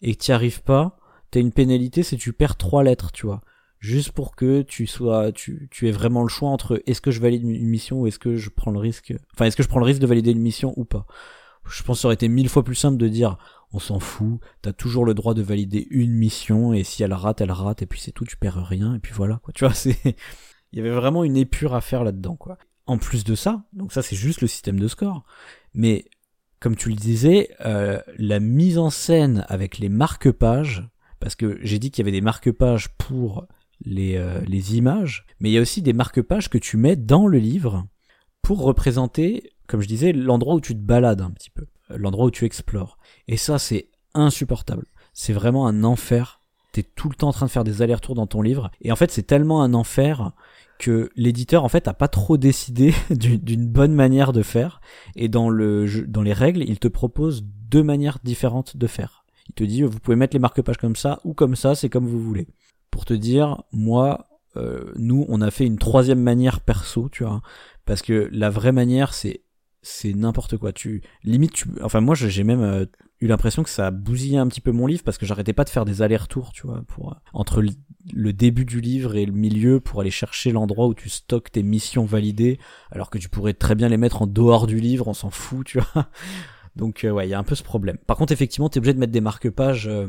et 0.00 0.14
que 0.14 0.22
tu 0.24 0.32
arrives 0.32 0.62
pas, 0.62 0.98
t'as 1.30 1.40
une 1.40 1.52
pénalité, 1.52 2.02
c'est 2.02 2.16
tu 2.16 2.32
perds 2.32 2.56
trois 2.56 2.82
lettres, 2.82 3.12
tu 3.12 3.26
vois. 3.26 3.42
Juste 3.80 4.12
pour 4.12 4.34
que 4.34 4.62
tu 4.62 4.86
sois, 4.86 5.30
tu, 5.30 5.68
tu 5.70 5.88
aies 5.88 5.92
vraiment 5.92 6.22
le 6.22 6.28
choix 6.28 6.48
entre 6.48 6.82
est-ce 6.86 7.02
que 7.02 7.10
je 7.10 7.20
valide 7.20 7.42
une 7.42 7.68
mission 7.68 8.00
ou 8.00 8.06
est-ce 8.06 8.18
que 8.18 8.36
je 8.36 8.48
prends 8.48 8.70
le 8.70 8.78
risque, 8.78 9.12
enfin 9.34 9.44
est-ce 9.44 9.56
que 9.56 9.62
je 9.62 9.68
prends 9.68 9.80
le 9.80 9.84
risque 9.84 10.00
de 10.00 10.06
valider 10.06 10.30
une 10.30 10.40
mission 10.40 10.72
ou 10.76 10.86
pas. 10.86 11.06
Je 11.68 11.82
pense 11.82 11.98
que 11.98 12.02
ça 12.02 12.08
aurait 12.08 12.14
été 12.14 12.28
mille 12.28 12.48
fois 12.48 12.64
plus 12.64 12.74
simple 12.74 12.96
de 12.96 13.08
dire 13.08 13.36
on 13.74 13.78
s'en 13.78 13.98
fout, 14.00 14.40
t'as 14.62 14.72
toujours 14.72 15.04
le 15.04 15.12
droit 15.12 15.34
de 15.34 15.42
valider 15.42 15.86
une 15.90 16.12
mission 16.12 16.72
et 16.72 16.82
si 16.84 17.02
elle 17.02 17.12
rate, 17.12 17.42
elle 17.42 17.50
rate 17.50 17.82
et 17.82 17.86
puis 17.86 18.00
c'est 18.00 18.12
tout, 18.12 18.24
tu 18.24 18.36
perds 18.38 18.64
rien 18.66 18.94
et 18.94 18.98
puis 19.00 19.12
voilà 19.12 19.40
quoi. 19.42 19.52
Tu 19.52 19.64
vois, 19.64 19.74
c'est 19.74 19.98
il 20.74 20.78
y 20.78 20.80
avait 20.80 20.90
vraiment 20.90 21.22
une 21.22 21.36
épure 21.36 21.72
à 21.74 21.80
faire 21.80 22.02
là-dedans, 22.02 22.34
quoi. 22.34 22.58
En 22.86 22.98
plus 22.98 23.22
de 23.22 23.36
ça, 23.36 23.62
donc 23.72 23.92
ça 23.92 24.02
c'est 24.02 24.16
juste 24.16 24.40
le 24.40 24.48
système 24.48 24.78
de 24.78 24.88
score, 24.88 25.24
mais 25.72 26.04
comme 26.58 26.76
tu 26.76 26.90
le 26.90 26.96
disais, 26.96 27.48
euh, 27.64 28.00
la 28.18 28.40
mise 28.40 28.76
en 28.76 28.90
scène 28.90 29.46
avec 29.48 29.78
les 29.78 29.88
marque-pages, 29.88 30.86
parce 31.20 31.36
que 31.36 31.58
j'ai 31.62 31.78
dit 31.78 31.90
qu'il 31.90 32.02
y 32.02 32.04
avait 32.04 32.18
des 32.18 32.20
marque-pages 32.20 32.88
pour 32.98 33.46
les, 33.84 34.16
euh, 34.16 34.40
les 34.48 34.76
images, 34.76 35.26
mais 35.38 35.48
il 35.48 35.52
y 35.52 35.58
a 35.58 35.62
aussi 35.62 35.80
des 35.80 35.92
marque-pages 35.92 36.50
que 36.50 36.58
tu 36.58 36.76
mets 36.76 36.96
dans 36.96 37.26
le 37.26 37.38
livre 37.38 37.86
pour 38.42 38.62
représenter, 38.62 39.52
comme 39.68 39.80
je 39.80 39.88
disais, 39.88 40.12
l'endroit 40.12 40.56
où 40.56 40.60
tu 40.60 40.74
te 40.74 40.80
balades 40.80 41.22
un 41.22 41.30
petit 41.30 41.50
peu, 41.50 41.66
l'endroit 41.88 42.26
où 42.26 42.30
tu 42.30 42.44
explores. 42.44 42.98
Et 43.28 43.36
ça 43.36 43.58
c'est 43.58 43.88
insupportable. 44.12 44.86
C'est 45.12 45.32
vraiment 45.32 45.68
un 45.68 45.84
enfer. 45.84 46.40
T'es 46.72 46.82
tout 46.82 47.08
le 47.08 47.14
temps 47.14 47.28
en 47.28 47.32
train 47.32 47.46
de 47.46 47.50
faire 47.50 47.64
des 47.64 47.82
allers-retours 47.82 48.16
dans 48.16 48.26
ton 48.26 48.42
livre. 48.42 48.70
Et 48.80 48.90
en 48.90 48.96
fait, 48.96 49.12
c'est 49.12 49.22
tellement 49.22 49.62
un 49.62 49.74
enfer 49.74 50.32
que 50.78 51.10
l'éditeur 51.16 51.64
en 51.64 51.68
fait 51.68 51.88
a 51.88 51.94
pas 51.94 52.08
trop 52.08 52.36
décidé 52.36 52.94
d'une 53.10 53.66
bonne 53.66 53.94
manière 53.94 54.32
de 54.32 54.42
faire. 54.42 54.80
Et 55.16 55.28
dans 55.28 55.48
le 55.48 55.86
dans 56.06 56.22
les 56.22 56.32
règles 56.32 56.62
il 56.62 56.78
te 56.78 56.88
propose 56.88 57.44
deux 57.44 57.82
manières 57.82 58.18
différentes 58.24 58.76
de 58.76 58.86
faire. 58.86 59.24
Il 59.48 59.54
te 59.54 59.64
dit 59.64 59.82
vous 59.82 59.98
pouvez 59.98 60.16
mettre 60.16 60.34
les 60.34 60.40
marque-pages 60.40 60.78
comme 60.78 60.96
ça 60.96 61.20
ou 61.24 61.34
comme 61.34 61.56
ça 61.56 61.74
c'est 61.74 61.88
comme 61.88 62.06
vous 62.06 62.20
voulez. 62.20 62.48
Pour 62.90 63.04
te 63.04 63.14
dire 63.14 63.62
moi 63.72 64.28
euh, 64.56 64.92
nous 64.96 65.26
on 65.28 65.40
a 65.40 65.50
fait 65.50 65.66
une 65.66 65.78
troisième 65.78 66.20
manière 66.20 66.60
perso 66.60 67.08
tu 67.10 67.24
vois. 67.24 67.42
Parce 67.84 68.02
que 68.02 68.28
la 68.32 68.50
vraie 68.50 68.72
manière 68.72 69.14
c'est 69.14 69.42
c'est 69.82 70.14
n'importe 70.14 70.56
quoi. 70.56 70.72
Tu 70.72 71.02
limite 71.22 71.52
tu 71.52 71.68
enfin 71.82 72.00
moi 72.00 72.14
j'ai 72.14 72.44
même 72.44 72.62
euh, 72.62 72.86
eu 73.24 73.28
l'impression 73.28 73.62
que 73.62 73.70
ça 73.70 73.86
a 73.86 73.90
bousillé 73.90 74.38
un 74.38 74.46
petit 74.46 74.60
peu 74.60 74.72
mon 74.72 74.86
livre 74.86 75.02
parce 75.02 75.18
que 75.18 75.26
j'arrêtais 75.26 75.52
pas 75.52 75.64
de 75.64 75.70
faire 75.70 75.84
des 75.84 76.02
allers-retours 76.02 76.52
tu 76.52 76.66
vois 76.66 76.82
pour 76.86 77.12
euh, 77.12 77.16
entre 77.32 77.62
le, 78.12 78.32
début 78.32 78.64
du 78.64 78.80
livre 78.80 79.16
et 79.16 79.24
le 79.24 79.32
milieu 79.32 79.80
pour 79.80 80.00
aller 80.00 80.10
chercher 80.10 80.52
l'endroit 80.52 80.86
où 80.86 80.94
tu 80.94 81.08
stockes 81.08 81.50
tes 81.50 81.62
missions 81.62 82.04
validées 82.04 82.58
alors 82.90 83.10
que 83.10 83.18
tu 83.18 83.28
pourrais 83.28 83.54
très 83.54 83.74
bien 83.74 83.88
les 83.88 83.96
mettre 83.96 84.22
en 84.22 84.26
dehors 84.26 84.66
du 84.66 84.78
livre 84.78 85.08
on 85.08 85.14
s'en 85.14 85.30
fout 85.30 85.66
tu 85.66 85.80
vois 85.80 86.08
donc 86.76 87.04
euh, 87.04 87.10
ouais 87.10 87.26
il 87.26 87.30
y 87.30 87.34
a 87.34 87.38
un 87.38 87.44
peu 87.44 87.54
ce 87.54 87.62
problème 87.62 87.98
par 88.06 88.16
contre 88.16 88.32
effectivement 88.32 88.68
t'es 88.68 88.78
obligé 88.78 88.94
de 88.94 88.98
mettre 88.98 89.12
des 89.12 89.20
marque-pages 89.20 89.88
euh, 89.88 90.06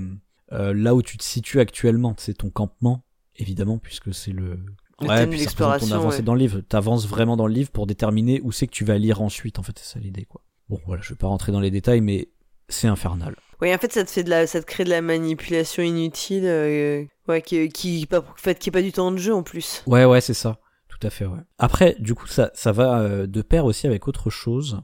euh, 0.51 0.73
là 0.73 0.93
où 0.93 1.01
tu 1.01 1.17
te 1.17 1.23
situes 1.23 1.59
actuellement 1.59 2.15
c'est 2.17 2.35
ton 2.35 2.49
campement 2.49 3.03
évidemment 3.37 3.77
puisque 3.77 4.13
c'est 4.13 4.31
le 4.31 4.59
Le 5.01 5.07
Ouais, 5.07 5.27
puis 5.27 5.39
ça 5.39 5.51
ton 5.51 5.91
avancée 5.91 6.19
ouais. 6.19 6.23
dans 6.23 6.33
le 6.33 6.39
livre. 6.39 6.61
T'avances 6.61 7.05
vraiment 7.05 7.35
dans 7.35 7.47
le 7.47 7.53
livre 7.53 7.69
pour 7.69 7.85
déterminer 7.85 8.39
où 8.41 8.53
c'est 8.53 8.65
que 8.65 8.71
tu 8.71 8.85
vas 8.85 8.97
lire 8.97 9.21
ensuite. 9.21 9.59
En 9.59 9.61
fait, 9.61 9.77
c'est 9.77 9.93
ça 9.93 9.99
l'idée, 9.99 10.23
quoi. 10.23 10.41
Bon, 10.69 10.79
voilà, 10.85 11.01
je 11.01 11.09
vais 11.09 11.17
pas 11.17 11.27
rentrer 11.27 11.51
dans 11.51 11.59
les 11.59 11.69
détails, 11.69 11.99
mais 11.99 12.29
c'est 12.69 12.87
infernal. 12.87 13.35
Oui, 13.61 13.73
en 13.73 13.77
fait, 13.77 13.91
ça 13.93 14.03
te 14.03 14.09
fait 14.09 14.23
de 14.23 14.29
la, 14.29 14.47
ça 14.47 14.59
te 14.61 14.65
crée 14.65 14.83
de 14.83 14.89
la 14.89 15.01
manipulation 15.01 15.81
inutile, 15.81 16.43
euh, 16.45 17.05
ouais, 17.27 17.41
qui, 17.41 17.69
qui, 17.69 18.05
pas, 18.05 18.19
en 18.19 18.35
fait, 18.35 18.59
qui 18.59 18.69
est 18.69 18.71
pas 18.71 18.81
du 18.81 18.91
temps 18.91 19.11
de 19.11 19.17
jeu 19.17 19.33
en 19.33 19.43
plus. 19.43 19.81
Ouais, 19.87 20.03
ouais, 20.05 20.21
c'est 20.21 20.33
ça. 20.33 20.59
Tout 20.89 21.05
à 21.07 21.09
fait, 21.09 21.25
ouais. 21.25 21.39
Après, 21.57 21.95
du 21.99 22.15
coup, 22.15 22.27
ça, 22.27 22.51
ça 22.53 22.71
va 22.71 22.99
euh, 22.99 23.27
de 23.27 23.41
pair 23.41 23.65
aussi 23.65 23.87
avec 23.87 24.07
autre 24.07 24.29
chose. 24.29 24.81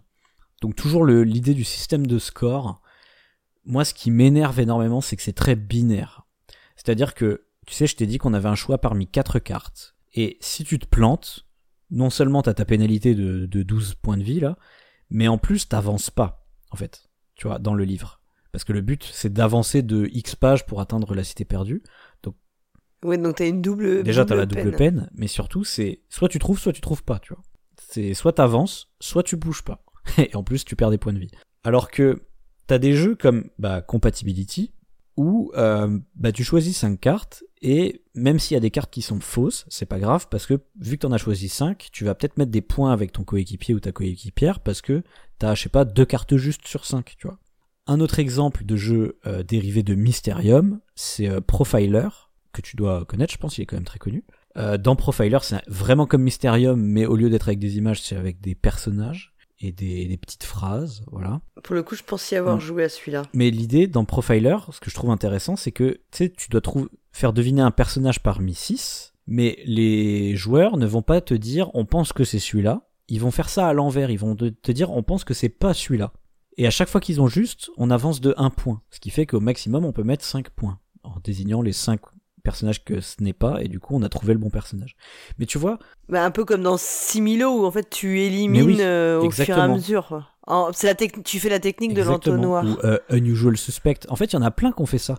Donc, 0.61 0.75
toujours 0.75 1.03
le- 1.03 1.23
l'idée 1.23 1.53
du 1.53 1.63
système 1.63 2.05
de 2.07 2.19
score. 2.19 2.81
Moi, 3.65 3.85
ce 3.85 3.93
qui 3.93 4.09
m'énerve 4.11 4.59
énormément, 4.59 5.01
c'est 5.01 5.15
que 5.15 5.21
c'est 5.23 5.33
très 5.33 5.55
binaire. 5.55 6.25
C'est-à-dire 6.75 7.13
que, 7.13 7.45
tu 7.67 7.73
sais, 7.73 7.87
je 7.87 7.95
t'ai 7.95 8.07
dit 8.07 8.17
qu'on 8.17 8.33
avait 8.33 8.49
un 8.49 8.55
choix 8.55 8.77
parmi 8.79 9.07
quatre 9.07 9.39
cartes. 9.39 9.95
Et 10.13 10.37
si 10.41 10.63
tu 10.63 10.79
te 10.79 10.85
plantes, 10.87 11.45
non 11.89 12.09
seulement 12.09 12.41
t'as 12.41 12.53
ta 12.53 12.65
pénalité 12.65 13.15
de, 13.15 13.45
de 13.45 13.63
12 13.63 13.95
points 13.95 14.17
de 14.17 14.23
vie, 14.23 14.39
là, 14.39 14.57
mais 15.09 15.27
en 15.27 15.37
plus, 15.37 15.67
t'avances 15.67 16.09
pas, 16.09 16.47
en 16.71 16.75
fait. 16.77 17.03
Tu 17.41 17.47
vois, 17.47 17.57
dans 17.57 17.73
le 17.73 17.85
livre. 17.85 18.21
Parce 18.51 18.63
que 18.63 18.71
le 18.71 18.81
but, 18.81 19.03
c'est 19.11 19.33
d'avancer 19.33 19.81
de 19.81 20.07
X 20.13 20.35
pages 20.35 20.67
pour 20.67 20.79
atteindre 20.79 21.15
la 21.15 21.23
cité 21.23 21.43
perdue. 21.43 21.81
Ouais, 23.03 23.17
donc 23.17 23.37
t'as 23.37 23.47
une 23.47 23.63
double. 23.63 24.03
Déjà, 24.03 24.25
t'as 24.25 24.35
la 24.35 24.45
peine. 24.45 24.63
double 24.63 24.77
peine, 24.77 25.09
mais 25.15 25.25
surtout, 25.25 25.63
c'est 25.63 26.03
soit 26.07 26.29
tu 26.29 26.37
trouves, 26.37 26.59
soit 26.59 26.71
tu 26.71 26.81
trouves 26.81 27.03
pas, 27.03 27.17
tu 27.17 27.33
vois. 27.33 27.41
C'est 27.79 28.13
soit 28.13 28.33
t'avances, 28.33 28.91
soit 28.99 29.23
tu 29.23 29.37
bouges 29.37 29.63
pas. 29.63 29.83
Et 30.19 30.35
en 30.35 30.43
plus, 30.43 30.65
tu 30.65 30.75
perds 30.75 30.91
des 30.91 30.99
points 30.99 31.13
de 31.13 31.17
vie. 31.17 31.31
Alors 31.63 31.89
que 31.89 32.27
t'as 32.67 32.77
des 32.77 32.93
jeux 32.93 33.15
comme 33.15 33.49
bah, 33.57 33.81
Compatibility, 33.81 34.75
où 35.21 35.51
euh, 35.55 35.99
bah, 36.15 36.31
tu 36.31 36.43
choisis 36.43 36.75
5 36.77 36.99
cartes, 36.99 37.43
et 37.61 38.01
même 38.15 38.39
s'il 38.39 38.55
y 38.55 38.57
a 38.57 38.59
des 38.59 38.71
cartes 38.71 38.91
qui 38.91 39.03
sont 39.03 39.19
fausses, 39.19 39.65
c'est 39.69 39.85
pas 39.85 39.99
grave, 39.99 40.27
parce 40.29 40.47
que 40.47 40.59
vu 40.79 40.97
que 40.97 41.01
t'en 41.01 41.11
as 41.11 41.19
choisi 41.19 41.47
5, 41.47 41.89
tu 41.91 42.05
vas 42.05 42.15
peut-être 42.15 42.37
mettre 42.37 42.49
des 42.49 42.61
points 42.61 42.91
avec 42.91 43.11
ton 43.11 43.23
coéquipier 43.23 43.75
ou 43.75 43.79
ta 43.79 43.91
coéquipière, 43.91 44.59
parce 44.59 44.81
que 44.81 45.03
t'as, 45.37 45.53
je 45.53 45.61
sais 45.61 45.69
pas, 45.69 45.85
deux 45.85 46.05
cartes 46.05 46.35
justes 46.37 46.67
sur 46.67 46.85
5, 46.85 47.15
tu 47.19 47.27
vois. 47.27 47.37
Un 47.85 47.99
autre 47.99 48.17
exemple 48.17 48.65
de 48.65 48.75
jeu 48.75 49.19
euh, 49.27 49.43
dérivé 49.43 49.83
de 49.83 49.93
Mysterium, 49.93 50.79
c'est 50.95 51.29
euh, 51.29 51.39
Profiler, 51.39 52.09
que 52.51 52.61
tu 52.61 52.75
dois 52.75 53.05
connaître, 53.05 53.33
je 53.33 53.37
pense, 53.37 53.59
il 53.59 53.61
est 53.61 53.65
quand 53.67 53.77
même 53.77 53.85
très 53.85 53.99
connu. 53.99 54.23
Dans 54.79 54.97
Profiler, 54.97 55.37
c'est 55.43 55.61
vraiment 55.67 56.05
comme 56.05 56.23
Mysterium, 56.23 56.77
mais 56.77 57.05
au 57.05 57.15
lieu 57.15 57.29
d'être 57.29 57.47
avec 57.47 57.59
des 57.59 57.77
images, 57.77 58.01
c'est 58.01 58.17
avec 58.17 58.41
des 58.41 58.53
personnages 58.53 59.30
et 59.61 59.71
des, 59.71 60.05
des 60.05 60.17
petites 60.17 60.43
phrases, 60.43 61.03
voilà. 61.11 61.41
Pour 61.63 61.75
le 61.75 61.83
coup, 61.83 61.95
je 61.95 62.03
pense 62.03 62.31
y 62.31 62.35
avoir 62.35 62.59
joué 62.59 62.83
à 62.83 62.89
celui-là. 62.89 63.23
Mais 63.33 63.51
l'idée 63.51 63.87
dans 63.87 64.05
Profiler, 64.05 64.57
ce 64.71 64.79
que 64.79 64.89
je 64.89 64.95
trouve 64.95 65.11
intéressant, 65.11 65.55
c'est 65.55 65.71
que 65.71 65.99
tu 66.11 66.49
dois 66.49 66.61
trouver, 66.61 66.87
faire 67.11 67.33
deviner 67.33 67.61
un 67.61 67.71
personnage 67.71 68.21
parmi 68.21 68.53
6, 68.53 69.13
mais 69.27 69.59
les 69.65 70.35
joueurs 70.35 70.77
ne 70.77 70.85
vont 70.85 71.01
pas 71.01 71.21
te 71.21 71.33
dire 71.33 71.69
on 71.73 71.85
pense 71.85 72.13
que 72.13 72.23
c'est 72.23 72.39
celui-là. 72.39 72.87
Ils 73.07 73.21
vont 73.21 73.31
faire 73.31 73.49
ça 73.49 73.67
à 73.67 73.73
l'envers, 73.73 74.09
ils 74.09 74.19
vont 74.19 74.35
te 74.35 74.49
te 74.49 74.71
dire 74.71 74.91
on 74.91 75.03
pense 75.03 75.23
que 75.23 75.33
c'est 75.33 75.49
pas 75.49 75.73
celui-là. 75.73 76.13
Et 76.57 76.67
à 76.67 76.71
chaque 76.71 76.89
fois 76.89 77.01
qu'ils 77.01 77.21
ont 77.21 77.27
juste, 77.27 77.69
on 77.77 77.89
avance 77.91 78.21
de 78.21 78.33
1 78.37 78.49
point. 78.49 78.81
Ce 78.89 78.99
qui 78.99 79.09
fait 79.09 79.25
qu'au 79.25 79.39
maximum, 79.39 79.85
on 79.85 79.93
peut 79.93 80.03
mettre 80.03 80.25
5 80.25 80.49
points. 80.49 80.79
En 81.03 81.19
désignant 81.23 81.61
les 81.61 81.71
5 81.71 81.99
personnages 82.41 82.83
que 82.83 83.01
ce 83.01 83.21
n'est 83.21 83.33
pas, 83.33 83.61
et 83.61 83.67
du 83.67 83.79
coup, 83.79 83.95
on 83.95 84.03
a 84.03 84.09
trouvé 84.09 84.33
le 84.33 84.39
bon 84.39 84.49
personnage. 84.49 84.95
Mais 85.39 85.45
tu 85.45 85.57
vois, 85.57 85.79
Bah, 86.09 86.23
un 86.23 86.31
peu 86.31 86.45
comme 86.45 86.63
dans 86.63 86.77
Similo 86.77 87.61
où 87.61 87.65
en 87.65 87.71
fait 87.71 87.89
tu 87.89 88.21
élimines 88.21 88.65
oui, 88.65 88.77
euh, 88.81 89.19
au 89.19 89.31
fur 89.31 89.57
et 89.57 89.61
à 89.61 89.67
mesure. 89.67 90.27
C'est 90.73 90.87
la 90.87 90.95
technique, 90.95 91.25
tu 91.25 91.39
fais 91.39 91.49
la 91.49 91.59
technique 91.59 91.93
de 91.93 92.01
l'entonnoir. 92.03 92.65
Ou 92.65 92.77
euh, 92.85 92.97
Unusual 93.09 93.57
Suspect. 93.57 93.99
En 94.09 94.15
fait, 94.15 94.25
il 94.25 94.33
y 94.33 94.39
en 94.39 94.41
a 94.41 94.51
plein 94.51 94.71
qui 94.71 94.81
ont 94.81 94.85
fait 94.85 94.97
ça. 94.97 95.17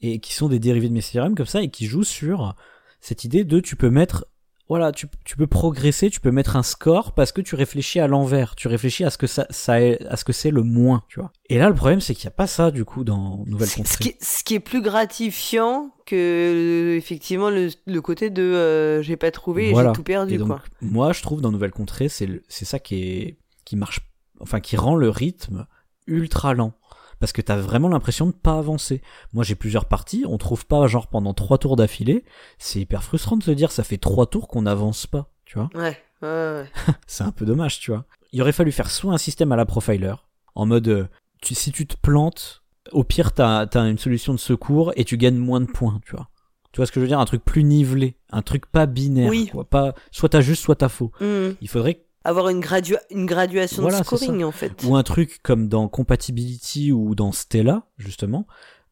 Et 0.00 0.18
qui 0.18 0.34
sont 0.34 0.48
des 0.48 0.58
dérivés 0.58 0.88
de 0.88 0.92
Mysterium 0.92 1.34
comme 1.34 1.46
ça 1.46 1.62
et 1.62 1.70
qui 1.70 1.86
jouent 1.86 2.04
sur 2.04 2.54
cette 3.00 3.24
idée 3.24 3.44
de 3.44 3.60
tu 3.60 3.76
peux 3.76 3.90
mettre. 3.90 4.26
Voilà, 4.68 4.92
tu, 4.92 5.06
tu 5.24 5.36
peux 5.36 5.46
progresser, 5.46 6.08
tu 6.08 6.20
peux 6.20 6.30
mettre 6.30 6.56
un 6.56 6.62
score 6.62 7.12
parce 7.12 7.32
que 7.32 7.42
tu 7.42 7.54
réfléchis 7.54 8.00
à 8.00 8.06
l'envers. 8.06 8.54
Tu 8.56 8.66
réfléchis 8.66 9.04
à 9.04 9.10
ce 9.10 9.18
que 9.18 9.26
ça, 9.26 9.46
ça 9.50 9.80
est, 9.82 10.02
à 10.06 10.16
ce 10.16 10.24
que 10.24 10.32
c'est 10.32 10.50
le 10.50 10.62
moins, 10.62 11.02
tu 11.08 11.20
vois. 11.20 11.32
Et 11.50 11.58
là, 11.58 11.68
le 11.68 11.74
problème, 11.74 12.00
c'est 12.00 12.14
qu'il 12.14 12.24
n'y 12.26 12.32
a 12.32 12.36
pas 12.36 12.46
ça, 12.46 12.70
du 12.70 12.86
coup, 12.86 13.04
dans 13.04 13.44
Nouvelle 13.46 13.68
ce 13.68 13.76
Contrée. 13.76 13.96
qui, 14.00 14.08
est, 14.08 14.16
ce 14.24 14.42
qui 14.42 14.54
est 14.54 14.60
plus 14.60 14.80
gratifiant 14.80 15.90
que 16.06 16.94
effectivement 16.96 17.50
le, 17.50 17.68
le 17.86 18.00
côté 18.00 18.30
de 18.30 18.42
euh, 18.42 19.02
j'ai 19.02 19.16
pas 19.16 19.30
trouvé 19.30 19.70
et 19.70 19.74
j'ai 19.74 19.92
tout 19.92 20.02
perdu 20.02 20.34
Et 20.34 20.38
donc, 20.38 20.48
quoi. 20.48 20.62
moi, 20.80 21.12
je 21.12 21.20
trouve 21.22 21.40
dans 21.42 21.52
Nouvelle 21.52 21.70
Contrée, 21.72 22.08
c'est 22.08 22.28
c'est 22.48 22.64
ça 22.64 22.78
qui 22.78 22.96
est 23.02 23.38
qui 23.66 23.76
marche, 23.76 24.00
enfin 24.40 24.60
qui 24.60 24.76
rend 24.76 24.96
le 24.96 25.10
rythme 25.10 25.66
ultra 26.06 26.52
lent. 26.54 26.72
Parce 27.20 27.32
que 27.32 27.40
t'as 27.42 27.56
vraiment 27.56 27.88
l'impression 27.88 28.26
de 28.26 28.32
pas 28.32 28.58
avancer. 28.58 29.02
Moi, 29.32 29.44
j'ai 29.44 29.54
plusieurs 29.54 29.84
parties, 29.86 30.24
on 30.28 30.38
trouve 30.38 30.66
pas 30.66 30.86
genre 30.86 31.06
pendant 31.06 31.34
trois 31.34 31.58
tours 31.58 31.76
d'affilée. 31.76 32.24
C'est 32.58 32.80
hyper 32.80 33.02
frustrant 33.02 33.36
de 33.36 33.42
se 33.42 33.50
dire 33.50 33.70
ça 33.72 33.84
fait 33.84 33.98
trois 33.98 34.26
tours 34.26 34.48
qu'on 34.48 34.62
n'avance 34.62 35.06
pas, 35.06 35.30
tu 35.44 35.58
vois. 35.58 35.70
Ouais, 35.74 35.96
Ouais, 36.22 36.64
c'est 37.06 37.24
un 37.24 37.32
peu 37.32 37.44
dommage, 37.44 37.80
tu 37.80 37.90
vois. 37.90 38.04
Il 38.32 38.40
aurait 38.40 38.52
fallu 38.52 38.72
faire 38.72 38.90
soit 38.90 39.12
un 39.12 39.18
système 39.18 39.52
à 39.52 39.56
la 39.56 39.66
profiler, 39.66 40.14
en 40.54 40.66
mode, 40.66 40.88
euh, 40.88 41.06
tu, 41.42 41.54
si 41.54 41.70
tu 41.72 41.86
te 41.86 41.96
plantes, 42.00 42.62
au 42.92 43.04
pire, 43.04 43.32
t'as 43.32 43.66
as 43.66 43.88
une 43.88 43.98
solution 43.98 44.32
de 44.32 44.38
secours 44.38 44.92
et 44.96 45.04
tu 45.04 45.16
gagnes 45.18 45.36
moins 45.36 45.60
de 45.60 45.66
points, 45.66 46.00
tu 46.06 46.12
vois. 46.16 46.28
Tu 46.72 46.78
vois 46.78 46.86
ce 46.86 46.92
que 46.92 46.98
je 46.98 47.02
veux 47.02 47.08
dire? 47.08 47.20
Un 47.20 47.24
truc 47.24 47.44
plus 47.44 47.62
nivelé, 47.62 48.16
un 48.30 48.42
truc 48.42 48.66
pas 48.66 48.86
binaire, 48.86 49.28
Oui. 49.30 49.48
quoi. 49.52 49.64
Pas, 49.64 49.94
soit 50.10 50.30
t'as 50.30 50.40
juste, 50.40 50.62
soit 50.62 50.74
t'as 50.76 50.88
faux. 50.88 51.12
Mhm. 51.20 51.54
Il 51.60 51.68
faudrait 51.68 52.04
Avoir 52.24 52.48
une, 52.48 52.60
gradua- 52.60 53.02
une 53.10 53.26
graduation 53.26 53.82
Voilà, 53.82 54.00
de 54.00 54.04
scoring, 54.04 54.42
en 54.44 54.50
fait. 54.50 54.82
ou 54.84 54.96
un 54.96 55.02
truc 55.02 55.40
comme 55.42 55.68
dans 55.68 55.88
Compatibility 55.88 56.90
ou 56.92 57.14
dans 57.14 57.32
Stella 57.32 57.82
justement 57.98 58.46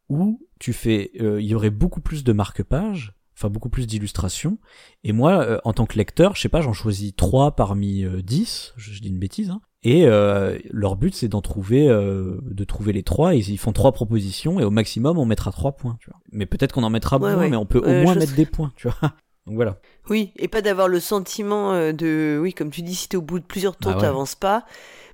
où 0.08 0.40
tu 0.58 0.72
fais 0.72 1.10
euh, 1.20 1.40
il 1.40 1.46
y 1.46 1.54
aurait 1.54 1.70
beaucoup 1.70 2.00
plus 2.00 2.24
de 2.24 2.32
marque-pages 2.32 3.14
enfin 3.34 3.48
beaucoup 3.48 3.70
plus 3.70 3.86
d'illustrations. 3.86 4.58
Et 5.04 5.12
moi 5.12 5.42
euh, 5.42 5.58
en 5.64 5.72
tant 5.72 5.86
que 5.86 5.96
lecteur 5.96 6.36
je 6.36 6.42
sais 6.42 6.48
pas 6.50 6.60
j'en 6.60 6.74
choisis 6.74 7.14
3 7.16 7.56
parmi 7.56 8.04
euh, 8.04 8.20
10 8.22 8.74
je, 8.76 8.92
je 8.92 9.00
dis 9.00 9.08
une 9.08 9.18
bêtise 9.18 9.48
hein, 9.50 9.60
et 9.82 10.04
euh, 10.06 10.58
leur 10.70 10.96
but 10.96 11.14
c'est 11.14 11.28
d'en 11.28 11.40
trouver 11.40 11.88
euh, 11.88 12.38
de 12.44 12.64
trouver 12.64 12.92
les 12.92 13.02
trois. 13.02 13.34
Et 13.34 13.38
ils 13.38 13.58
font 13.58 13.72
trois 13.72 13.92
propositions 13.92 14.60
et 14.60 14.64
au 14.64 14.70
maximum 14.70 15.16
on 15.18 15.24
mettra 15.24 15.50
3 15.50 15.72
points 15.72 15.96
tu 16.00 16.10
vois. 16.10 16.20
Mais 16.32 16.44
peut-être 16.46 16.72
qu'on 16.72 16.82
en 16.84 16.90
mettra 16.90 17.16
Ouais, 17.16 17.30
moins 17.32 17.38
ouais. 17.44 17.48
mais 17.48 17.56
on 17.56 17.66
peut 17.66 17.80
au 17.80 18.02
moins 18.04 18.14
mettre 18.14 18.34
des 18.34 18.46
points 18.46 18.72
tu 18.76 18.88
vois 18.88 19.14
donc 19.46 19.56
voilà 19.56 19.78
Oui, 20.08 20.32
et 20.36 20.48
pas 20.48 20.62
d'avoir 20.62 20.88
le 20.88 21.00
sentiment 21.00 21.72
euh, 21.72 21.92
de... 21.92 22.38
Oui, 22.40 22.52
comme 22.54 22.70
tu 22.70 22.82
dis, 22.82 22.94
si 22.94 23.08
t'es 23.08 23.16
au 23.16 23.22
bout 23.22 23.38
de 23.40 23.44
plusieurs 23.44 23.76
tours, 23.76 23.92
Bah 23.92 23.96
ouais. 23.98 24.02
t'avances 24.02 24.34
pas, 24.34 24.64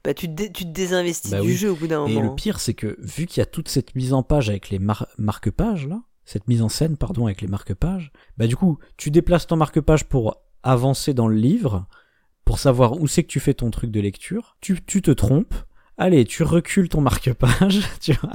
bah 0.05 0.15
tu 0.15 0.27
te, 0.29 0.33
dé- 0.33 0.53
tu 0.53 0.65
te 0.65 0.71
désinvestis 0.71 1.31
Bah 1.31 1.41
du 1.41 1.49
oui. 1.49 1.57
jeu 1.57 1.71
au 1.71 1.77
bout 1.77 1.87
d'un 1.87 2.07
Et 2.07 2.15
moment. 2.15 2.31
le 2.31 2.35
pire, 2.35 2.61
c'est 2.61 2.75
que 2.75 2.97
vu 3.01 3.27
qu'il 3.27 3.41
y 3.41 3.43
a 3.43 3.47
toute 3.47 3.69
cette 3.69 3.95
mise 3.95 4.13
en 4.13 4.23
page 4.23 4.51
avec 4.51 4.71
les 4.71 4.79
mar- 4.79 5.09
marque-pages 5.19 5.87
là, 5.87 6.03
cette 6.25 6.47
mise 6.49 6.63
en 6.63 6.69
scène 6.69 6.97
pardon 6.99 7.27
avec 7.27 7.41
les 7.41 7.49
marque-pages, 7.49 8.13
bah 8.37 8.47
du 8.47 8.55
coup, 8.57 8.79
tu 8.99 9.11
déplaces 9.11 9.47
ton 9.47 9.57
marque-page 9.57 10.05
pour 10.05 10.43
avancer 10.63 11.15
dans 11.15 11.29
le 11.29 11.37
livre, 11.37 11.87
pour 12.45 12.59
savoir 12.59 13.01
où 13.01 13.07
c'est 13.07 13.23
que 13.23 13.29
tu 13.29 13.41
fais 13.41 13.55
ton 13.55 13.71
truc 13.71 13.91
de 13.91 14.01
lecture. 14.01 14.57
Tu, 14.61 14.83
tu 14.85 15.03
te 15.03 15.11
trompes. 15.11 15.55
Allez, 15.97 16.25
tu 16.25 16.43
recules 16.45 16.89
ton 16.89 17.01
marque-page, 17.01 17.81
tu 18.01 18.13
vois. 18.15 18.33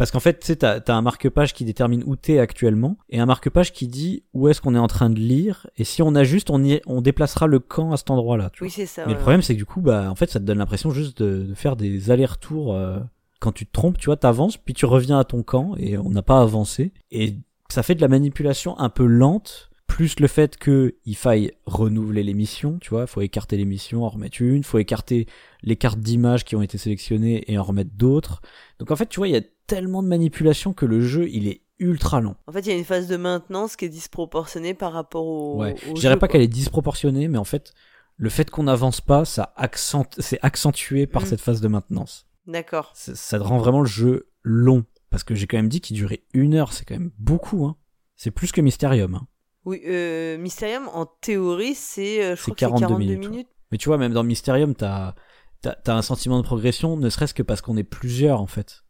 Parce 0.00 0.10
qu'en 0.10 0.18
fait, 0.18 0.40
tu 0.40 0.46
sais, 0.46 0.56
t'as, 0.56 0.80
t'as 0.80 0.94
un 0.94 1.02
marque-page 1.02 1.52
qui 1.52 1.66
détermine 1.66 2.02
où 2.06 2.16
t'es 2.16 2.38
actuellement, 2.38 2.96
et 3.10 3.20
un 3.20 3.26
marque-page 3.26 3.74
qui 3.74 3.86
dit 3.86 4.22
où 4.32 4.48
est-ce 4.48 4.62
qu'on 4.62 4.74
est 4.74 4.78
en 4.78 4.86
train 4.86 5.10
de 5.10 5.18
lire, 5.18 5.66
et 5.76 5.84
si 5.84 6.00
on 6.00 6.14
ajuste, 6.14 6.48
on, 6.48 6.64
y, 6.64 6.80
on 6.86 7.02
déplacera 7.02 7.46
le 7.46 7.58
camp 7.58 7.92
à 7.92 7.98
cet 7.98 8.10
endroit-là. 8.10 8.50
Oui, 8.62 8.70
c'est 8.70 8.86
ça. 8.86 9.02
Mais 9.02 9.08
ouais, 9.08 9.18
le 9.18 9.20
problème, 9.20 9.42
c'est 9.42 9.52
que 9.52 9.58
du 9.58 9.66
coup, 9.66 9.82
bah, 9.82 10.10
en 10.10 10.14
fait, 10.14 10.30
ça 10.30 10.40
te 10.40 10.44
donne 10.46 10.56
l'impression 10.56 10.90
juste 10.90 11.22
de, 11.22 11.44
de 11.44 11.54
faire 11.54 11.76
des 11.76 12.10
allers-retours. 12.10 12.74
euh, 12.74 12.98
quand 13.40 13.52
tu 13.52 13.66
te 13.66 13.72
trompes, 13.72 13.98
tu 13.98 14.06
vois, 14.06 14.16
t'avances, 14.16 14.56
puis 14.56 14.74
tu 14.74 14.86
reviens 14.86 15.18
à 15.18 15.24
ton 15.24 15.42
camp 15.42 15.74
et 15.76 15.98
on 15.98 16.10
n'a 16.10 16.22
pas 16.22 16.40
avancé. 16.40 16.92
Et 17.10 17.36
ça 17.68 17.82
fait 17.82 17.94
de 17.94 18.00
la 18.00 18.08
manipulation 18.08 18.78
un 18.78 18.88
peu 18.88 19.04
lente, 19.06 19.69
plus 19.90 20.20
le 20.20 20.28
fait 20.28 20.56
que 20.56 20.94
il 21.04 21.16
faille 21.16 21.50
renouveler 21.66 22.22
les 22.22 22.32
missions, 22.32 22.78
tu 22.78 22.90
vois, 22.90 23.06
faut 23.08 23.22
écarter 23.22 23.56
les 23.56 23.64
missions, 23.64 24.04
en 24.04 24.08
remettre 24.08 24.40
une, 24.40 24.62
faut 24.62 24.78
écarter 24.78 25.26
les 25.62 25.74
cartes 25.76 25.98
d'image 25.98 26.44
qui 26.44 26.54
ont 26.54 26.62
été 26.62 26.78
sélectionnées 26.78 27.44
et 27.50 27.58
en 27.58 27.64
remettre 27.64 27.90
d'autres. 27.94 28.40
Donc 28.78 28.92
en 28.92 28.96
fait, 28.96 29.08
tu 29.08 29.18
vois, 29.18 29.26
il 29.26 29.34
y 29.34 29.36
a 29.36 29.42
tellement 29.66 30.02
de 30.02 30.08
manipulation 30.08 30.72
que 30.72 30.86
le 30.86 31.00
jeu, 31.00 31.28
il 31.28 31.48
est 31.48 31.62
ultra 31.80 32.20
lent. 32.20 32.36
En 32.46 32.52
fait, 32.52 32.60
il 32.60 32.68
y 32.68 32.72
a 32.72 32.78
une 32.78 32.84
phase 32.84 33.08
de 33.08 33.16
maintenance 33.16 33.74
qui 33.74 33.84
est 33.84 33.88
disproportionnée 33.88 34.74
par 34.74 34.92
rapport 34.92 35.26
au. 35.26 35.58
Ouais. 35.58 35.74
au 35.90 35.96
Je 35.96 36.00
dirais 36.00 36.18
pas 36.18 36.28
qu'elle 36.28 36.42
est 36.42 36.46
disproportionnée, 36.48 37.26
mais 37.26 37.38
en 37.38 37.44
fait, 37.44 37.74
le 38.16 38.30
fait 38.30 38.48
qu'on 38.48 38.64
n'avance 38.64 39.00
pas, 39.00 39.24
ça 39.24 39.52
accent... 39.56 40.06
c'est 40.18 40.38
accentué 40.42 41.06
par 41.08 41.22
Mm. 41.22 41.26
cette 41.26 41.40
phase 41.40 41.60
de 41.60 41.68
maintenance. 41.68 42.26
D'accord. 42.46 42.92
Ça, 42.94 43.14
ça 43.16 43.38
rend 43.38 43.58
vraiment 43.58 43.80
le 43.80 43.86
jeu 43.88 44.30
long. 44.42 44.84
Parce 45.10 45.24
que 45.24 45.34
j'ai 45.34 45.48
quand 45.48 45.56
même 45.56 45.68
dit 45.68 45.80
qu'il 45.80 45.96
durait 45.96 46.22
une 46.32 46.54
heure, 46.54 46.72
c'est 46.72 46.84
quand 46.84 46.94
même 46.94 47.10
beaucoup, 47.18 47.66
hein. 47.66 47.76
C'est 48.14 48.30
plus 48.30 48.52
que 48.52 48.60
Mysterium, 48.60 49.14
hein. 49.14 49.26
Oui, 49.64 49.80
euh, 49.86 50.38
Mysterium, 50.38 50.88
en 50.94 51.06
théorie, 51.06 51.74
c'est. 51.74 52.22
euh, 52.24 52.36
je 52.36 52.42
crois 52.42 52.54
que 52.54 52.60
c'est 52.60 52.66
42 52.66 52.86
42 52.86 52.98
minutes, 52.98 53.30
minutes. 53.30 53.48
Mais 53.72 53.78
tu 53.78 53.88
vois, 53.88 53.98
même 53.98 54.12
dans 54.12 54.24
Mysterium, 54.24 54.74
t'as, 54.74 55.14
t'as, 55.60 55.74
t'as 55.74 55.94
un 55.94 56.02
sentiment 56.02 56.38
de 56.38 56.44
progression, 56.44 56.96
ne 56.96 57.10
serait-ce 57.10 57.34
que 57.34 57.42
parce 57.42 57.60
qu'on 57.60 57.76
est 57.76 57.84
plusieurs, 57.84 58.40
en 58.40 58.46
fait. 58.46 58.82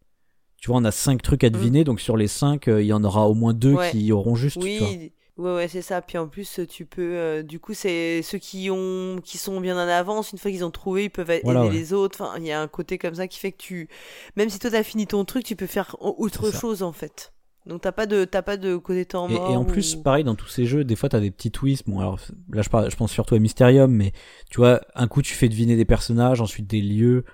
Tu 0.57 0.69
vois, 0.69 0.77
on 0.79 0.85
a 0.85 0.93
cinq 0.93 1.23
trucs 1.23 1.43
à 1.45 1.51
deviner, 1.51 1.85
donc 1.85 2.01
sur 2.01 2.17
les 2.17 2.29
cinq, 2.29 2.69
euh, 2.69 2.83
il 2.83 2.87
y 2.87 2.93
en 2.93 3.03
aura 3.03 3.29
au 3.29 3.35
moins 3.35 3.55
deux 3.55 3.73
Mm. 3.73 3.77
Ouais. 3.77 3.91
qui 3.91 4.13
auront 4.13 4.35
juste, 4.37 4.61
tu 4.61 4.79
vois. 4.79 4.89
Oui, 4.89 5.13
ouais, 5.39 5.55
ouais, 5.55 5.69
c'est 5.69 5.81
ça. 5.83 6.03
Puis 6.03 6.19
en 6.19 6.29
plus, 6.29 6.61
tu 6.69 6.85
peux. 6.87 7.01
euh, 7.17 7.43
du 7.43 7.59
coup, 7.59 7.73
c'est 7.75 8.21
ceux 8.23 8.39
qui 8.39 8.69
ont, 8.71 9.21
qui 9.25 9.39
sont 9.39 9.59
bien 9.61 9.75
en 9.77 9.89
avance. 9.89 10.33
Une 10.33 10.39
fois 10.39 10.51
qu'ils 10.51 10.65
ont 10.65 10.71
trouvé, 10.71 11.05
ils 11.05 11.11
peuvent 11.11 11.31
aider 11.31 11.41
Voilà, 11.45 11.63
ouais. 11.65 11.71
les 11.71 11.93
autres. 11.95 12.21
Enfin, 12.23 12.35
il 12.39 12.45
y 12.47 12.53
a 12.53 12.61
un 12.61 12.69
côté 12.69 12.97
comme 12.99 13.15
ça 13.15 13.27
qui 13.27 13.39
fait 13.39 13.53
que 13.53 13.57
tu, 13.59 13.89
même 14.37 14.51
si 14.51 14.59
toi 14.59 14.71
t'as 14.71 14.83
fini 14.83 15.07
ton 15.07 15.25
truc, 15.25 15.45
tu 15.45 15.57
peux 15.57 15.67
faire 15.67 15.97
autre 16.01 16.53
chose 16.55 16.83
en 16.83 16.93
fait. 16.93 17.33
Donc 17.67 17.83
t'as 17.83 17.93
pas 17.93 18.07
de, 18.07 18.25
t'as 18.25 18.43
pas 18.43 18.57
de 18.57 18.77
côté 18.77 19.05
temps 19.05 19.29
Et, 19.29 19.35
mort. 19.35 19.51
et 19.51 19.57
en 19.57 19.65
plus, 19.65 19.97
pareil, 19.97 20.25
dans 20.25 20.35
tous 20.35 20.49
ces 20.49 20.67
jeux, 20.67 20.83
des 20.85 20.97
fois, 20.97 21.09
t'as 21.09 21.21
des 21.21 21.31
petits 21.31 21.51
twists. 21.51 21.89
Bon, 21.89 22.01
alors 22.01 22.19
là, 22.53 22.63
je, 22.63 22.69
parle, 22.69 22.91
je 22.91 22.97
pense 22.97 23.13
surtout 23.13 23.35
à 23.35 23.39
Mysterium, 23.39 23.93
mais 23.93 24.13
tu 24.51 24.57
vois, 24.59 24.81
un 24.95 25.07
coup, 25.09 25.23
tu 25.23 25.35
fais 25.35 25.49
deviner 25.49 25.77
des 25.77 25.85
personnages, 25.85 26.41
ensuite 26.41 26.67
des 26.67 26.81
lieux, 26.81 27.25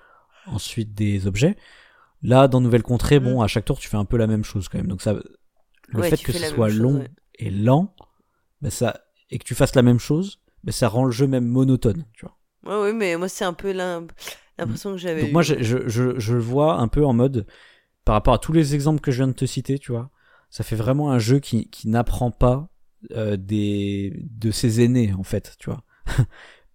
ensuite 0.46 0.94
des 0.94 1.26
objets. 1.26 1.56
Là, 2.22 2.48
dans 2.48 2.60
Nouvelle 2.60 2.82
Contrée, 2.82 3.20
bon, 3.20 3.40
Mm. 3.40 3.44
à 3.44 3.46
chaque 3.48 3.64
tour, 3.66 3.78
tu 3.78 3.88
fais 3.88 3.98
un 3.98 4.04
peu 4.06 4.16
la 4.16 4.26
même 4.26 4.44
chose 4.44 4.68
quand 4.68 4.78
même. 4.78 4.88
Donc 4.88 5.02
ça, 5.02 5.14
le 5.14 6.02
Ouais, 6.02 6.10
fait 6.10 6.22
que 6.22 6.32
ce 6.32 6.44
soit 6.44 6.70
chose, 6.70 6.80
long 6.80 6.98
ouais. 7.00 7.10
et 7.38 7.50
lent, 7.50 7.94
bah, 8.62 8.70
ça, 8.70 9.00
et 9.30 9.38
que 9.38 9.44
tu 9.44 9.54
fasses 9.54 9.74
la 9.76 9.82
même 9.82 10.00
chose, 10.00 10.40
bah, 10.64 10.72
ça 10.72 10.88
rend 10.88 11.04
le 11.04 11.12
jeu 11.12 11.26
même 11.26 11.46
monotone, 11.46 12.04
tu 12.14 12.26
vois. 12.26 12.36
Ouais, 12.64 12.80
ouais, 12.82 12.92
mais 12.92 13.16
moi 13.16 13.28
c'est 13.28 13.44
un 13.44 13.52
peu 13.52 13.72
l'im- 13.72 14.06
l'impression 14.58 14.92
que 14.92 14.98
j'avais. 14.98 15.22
Donc 15.22 15.30
eu. 15.30 15.32
moi, 15.32 15.42
je, 15.42 15.62
je, 15.62 15.88
je, 15.88 16.18
je 16.18 16.34
le 16.34 16.40
vois 16.40 16.78
un 16.78 16.88
peu 16.88 17.04
en 17.04 17.12
mode, 17.12 17.46
par 18.04 18.14
rapport 18.14 18.34
à 18.34 18.38
tous 18.38 18.52
les 18.52 18.74
exemples 18.74 19.00
que 19.00 19.10
je 19.12 19.18
viens 19.18 19.28
de 19.28 19.32
te 19.34 19.46
citer, 19.46 19.78
tu 19.78 19.92
vois, 19.92 20.10
ça 20.56 20.64
fait 20.64 20.76
vraiment 20.76 21.10
un 21.10 21.18
jeu 21.18 21.38
qui, 21.38 21.68
qui 21.68 21.88
n'apprend 21.88 22.30
pas 22.30 22.68
euh, 23.12 23.36
des 23.36 24.12
de 24.40 24.50
ses 24.50 24.80
aînés 24.82 25.12
en 25.12 25.22
fait, 25.22 25.54
tu 25.58 25.68
vois. 25.70 25.82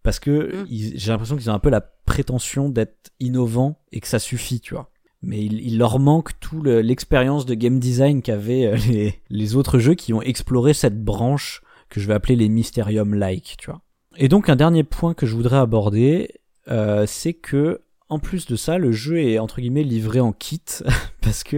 Parce 0.04 0.20
que 0.20 0.64
Mm. 0.64 0.68
j'ai 0.70 1.12
l'impression 1.12 1.36
qu'ils 1.36 1.50
ont 1.50 1.54
un 1.54 1.60
peu 1.60 1.70
la 1.72 1.82
prétention 1.82 2.70
d'être 2.70 3.12
innovants 3.20 3.80
et 3.92 4.00
que 4.00 4.08
ça 4.08 4.20
suffit, 4.20 4.60
tu 4.60 4.74
vois. 4.76 4.92
Mais 5.24 5.44
il, 5.46 5.60
il 5.66 5.78
leur 5.80 5.98
manque 6.00 6.40
tout 6.40 6.62
le- 6.62 6.82
l'expérience 6.82 7.46
de 7.46 7.54
game 7.56 7.80
design 7.80 8.22
qu'avaient 8.22 8.66
euh, 8.68 8.76
les, 8.88 9.16
les 9.30 9.56
autres 9.56 9.80
jeux 9.80 9.96
qui 9.96 10.14
ont 10.14 10.22
exploré 10.22 10.74
cette 10.74 11.04
branche 11.04 11.62
que 11.90 12.00
je 12.00 12.08
vais 12.08 12.14
appeler 12.14 12.36
les 12.36 12.50
Mysterium-like, 12.50 13.56
tu 13.60 13.70
vois. 13.72 13.82
Et 14.18 14.28
donc 14.28 14.50
un 14.50 14.56
dernier 14.56 14.84
point 14.84 15.14
que 15.16 15.26
je 15.26 15.36
voudrais 15.36 15.58
aborder, 15.58 16.30
euh, 16.68 17.06
c'est 17.08 17.34
que 17.34 17.82
en 18.12 18.20
plus 18.20 18.46
de 18.46 18.56
ça, 18.56 18.78
le 18.78 18.92
jeu 18.92 19.20
est 19.22 19.40
entre 19.40 19.60
guillemets 19.62 19.84
livré 19.84 20.20
en 20.20 20.34
kit 20.34 20.62
parce 21.22 21.44
que 21.44 21.58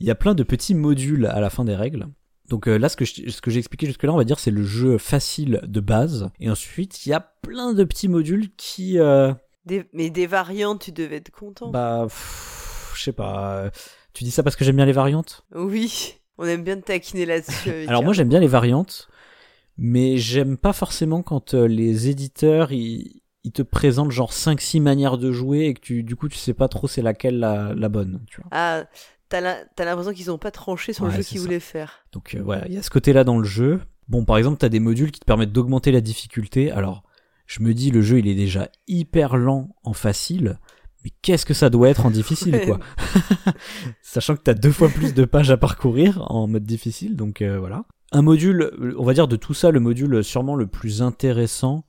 il 0.00 0.06
y 0.06 0.10
a 0.10 0.14
plein 0.14 0.34
de 0.34 0.42
petits 0.42 0.74
modules 0.74 1.26
à 1.26 1.40
la 1.40 1.50
fin 1.50 1.64
des 1.64 1.76
règles. 1.76 2.06
Donc 2.48 2.68
euh, 2.68 2.76
là, 2.76 2.88
ce 2.88 2.96
que 2.96 3.04
je- 3.04 3.30
ce 3.30 3.40
que 3.40 3.50
j'ai 3.50 3.58
expliqué 3.58 3.86
jusque-là, 3.86 4.12
on 4.12 4.16
va 4.16 4.24
dire, 4.24 4.38
c'est 4.38 4.50
le 4.50 4.64
jeu 4.64 4.98
facile 4.98 5.60
de 5.64 5.80
base. 5.80 6.28
Et 6.40 6.50
ensuite, 6.50 7.06
il 7.06 7.10
y 7.10 7.12
a 7.12 7.20
plein 7.20 7.72
de 7.72 7.84
petits 7.84 8.08
modules 8.08 8.48
qui, 8.56 8.98
euh, 8.98 9.32
Des- 9.66 9.84
Mais 9.94 10.10
des 10.10 10.26
variantes, 10.26 10.82
tu 10.82 10.92
devais 10.92 11.16
être 11.16 11.30
content. 11.30 11.70
bah, 11.70 12.06
je 12.94 13.02
sais 13.02 13.12
pas. 13.12 13.70
Tu 14.12 14.24
dis 14.24 14.30
ça 14.30 14.42
parce 14.42 14.56
que 14.56 14.64
j'aime 14.64 14.76
bien 14.76 14.84
les 14.86 14.92
variantes? 14.92 15.44
Oui, 15.54 16.16
on 16.38 16.44
aime 16.44 16.62
bien 16.64 16.76
te 16.76 16.84
taquiner 16.86 17.24
là-dessus. 17.26 17.70
Alors 17.88 18.02
moi, 18.02 18.12
j'aime 18.12 18.28
bien 18.28 18.40
les 18.40 18.46
variantes, 18.46 19.08
mais 19.78 20.18
j'aime 20.18 20.56
pas 20.58 20.72
forcément 20.74 21.22
quand 21.22 21.54
euh, 21.54 21.66
les 21.66 22.08
éditeurs 22.08 22.72
ils, 22.72 23.22
ils 23.44 23.52
te 23.52 23.62
présentent 23.62 24.10
genre 24.10 24.32
5-6 24.32 24.80
manières 24.80 25.18
de 25.18 25.30
jouer 25.30 25.66
et 25.66 25.74
que 25.74 25.80
tu, 25.80 26.02
du 26.02 26.16
coup, 26.16 26.28
tu 26.28 26.38
sais 26.38 26.54
pas 26.54 26.68
trop 26.68 26.88
c'est 26.88 27.02
laquelle 27.02 27.38
la, 27.38 27.74
la 27.74 27.88
bonne. 27.88 28.20
Tu 28.26 28.40
vois. 28.40 28.48
Ah, 28.50 28.84
t'as 29.28 29.84
l'impression 29.84 30.12
qu'ils 30.12 30.30
ont 30.30 30.38
pas 30.38 30.50
tranché 30.50 30.92
sur 30.92 31.04
le 31.04 31.10
jeu 31.10 31.22
qu'ils 31.22 31.40
voulaient 31.40 31.60
faire. 31.60 32.04
Donc 32.12 32.34
euh, 32.34 32.42
voilà, 32.42 32.66
il 32.68 32.74
y 32.74 32.78
a 32.78 32.82
ce 32.82 32.90
côté-là 32.90 33.24
dans 33.24 33.38
le 33.38 33.44
jeu. 33.44 33.80
Bon, 34.08 34.24
par 34.24 34.38
exemple, 34.38 34.58
t'as 34.58 34.68
des 34.68 34.80
modules 34.80 35.12
qui 35.12 35.20
te 35.20 35.24
permettent 35.24 35.52
d'augmenter 35.52 35.92
la 35.92 36.00
difficulté. 36.00 36.70
Alors, 36.70 37.04
je 37.46 37.62
me 37.62 37.74
dis, 37.74 37.90
le 37.90 38.02
jeu, 38.02 38.18
il 38.18 38.28
est 38.28 38.34
déjà 38.34 38.68
hyper 38.86 39.36
lent 39.36 39.74
en 39.82 39.92
facile. 39.92 40.58
Mais 41.04 41.10
qu'est-ce 41.22 41.44
que 41.44 41.54
ça 41.54 41.68
doit 41.68 41.90
être 41.90 42.06
en 42.06 42.10
difficile, 42.10 42.60
quoi? 42.64 42.80
Sachant 44.02 44.36
que 44.36 44.42
t'as 44.42 44.54
deux 44.54 44.72
fois 44.72 44.88
plus 44.88 45.12
de 45.12 45.24
pages 45.24 45.50
à 45.50 45.58
parcourir 45.58 46.22
en 46.30 46.46
mode 46.46 46.64
difficile, 46.64 47.14
donc 47.14 47.42
euh, 47.42 47.58
voilà. 47.58 47.84
Un 48.12 48.22
module, 48.22 48.70
on 48.98 49.04
va 49.04 49.12
dire 49.12 49.28
de 49.28 49.36
tout 49.36 49.52
ça, 49.54 49.70
le 49.70 49.80
module 49.80 50.22
sûrement 50.24 50.54
le 50.54 50.66
plus 50.66 51.02
intéressant, 51.02 51.84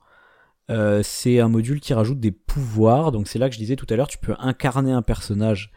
euh, 0.70 1.02
c'est 1.02 1.40
un 1.40 1.48
module 1.48 1.80
qui 1.80 1.94
rajoute 1.94 2.20
des 2.20 2.32
pouvoirs. 2.32 3.12
Donc 3.12 3.28
c'est 3.28 3.38
là 3.38 3.48
que 3.48 3.54
je 3.54 3.58
disais 3.60 3.76
tout 3.76 3.86
à 3.90 3.96
l'heure, 3.96 4.08
tu 4.08 4.18
peux 4.18 4.34
incarner 4.38 4.92
un 4.92 5.02
personnage. 5.02 5.70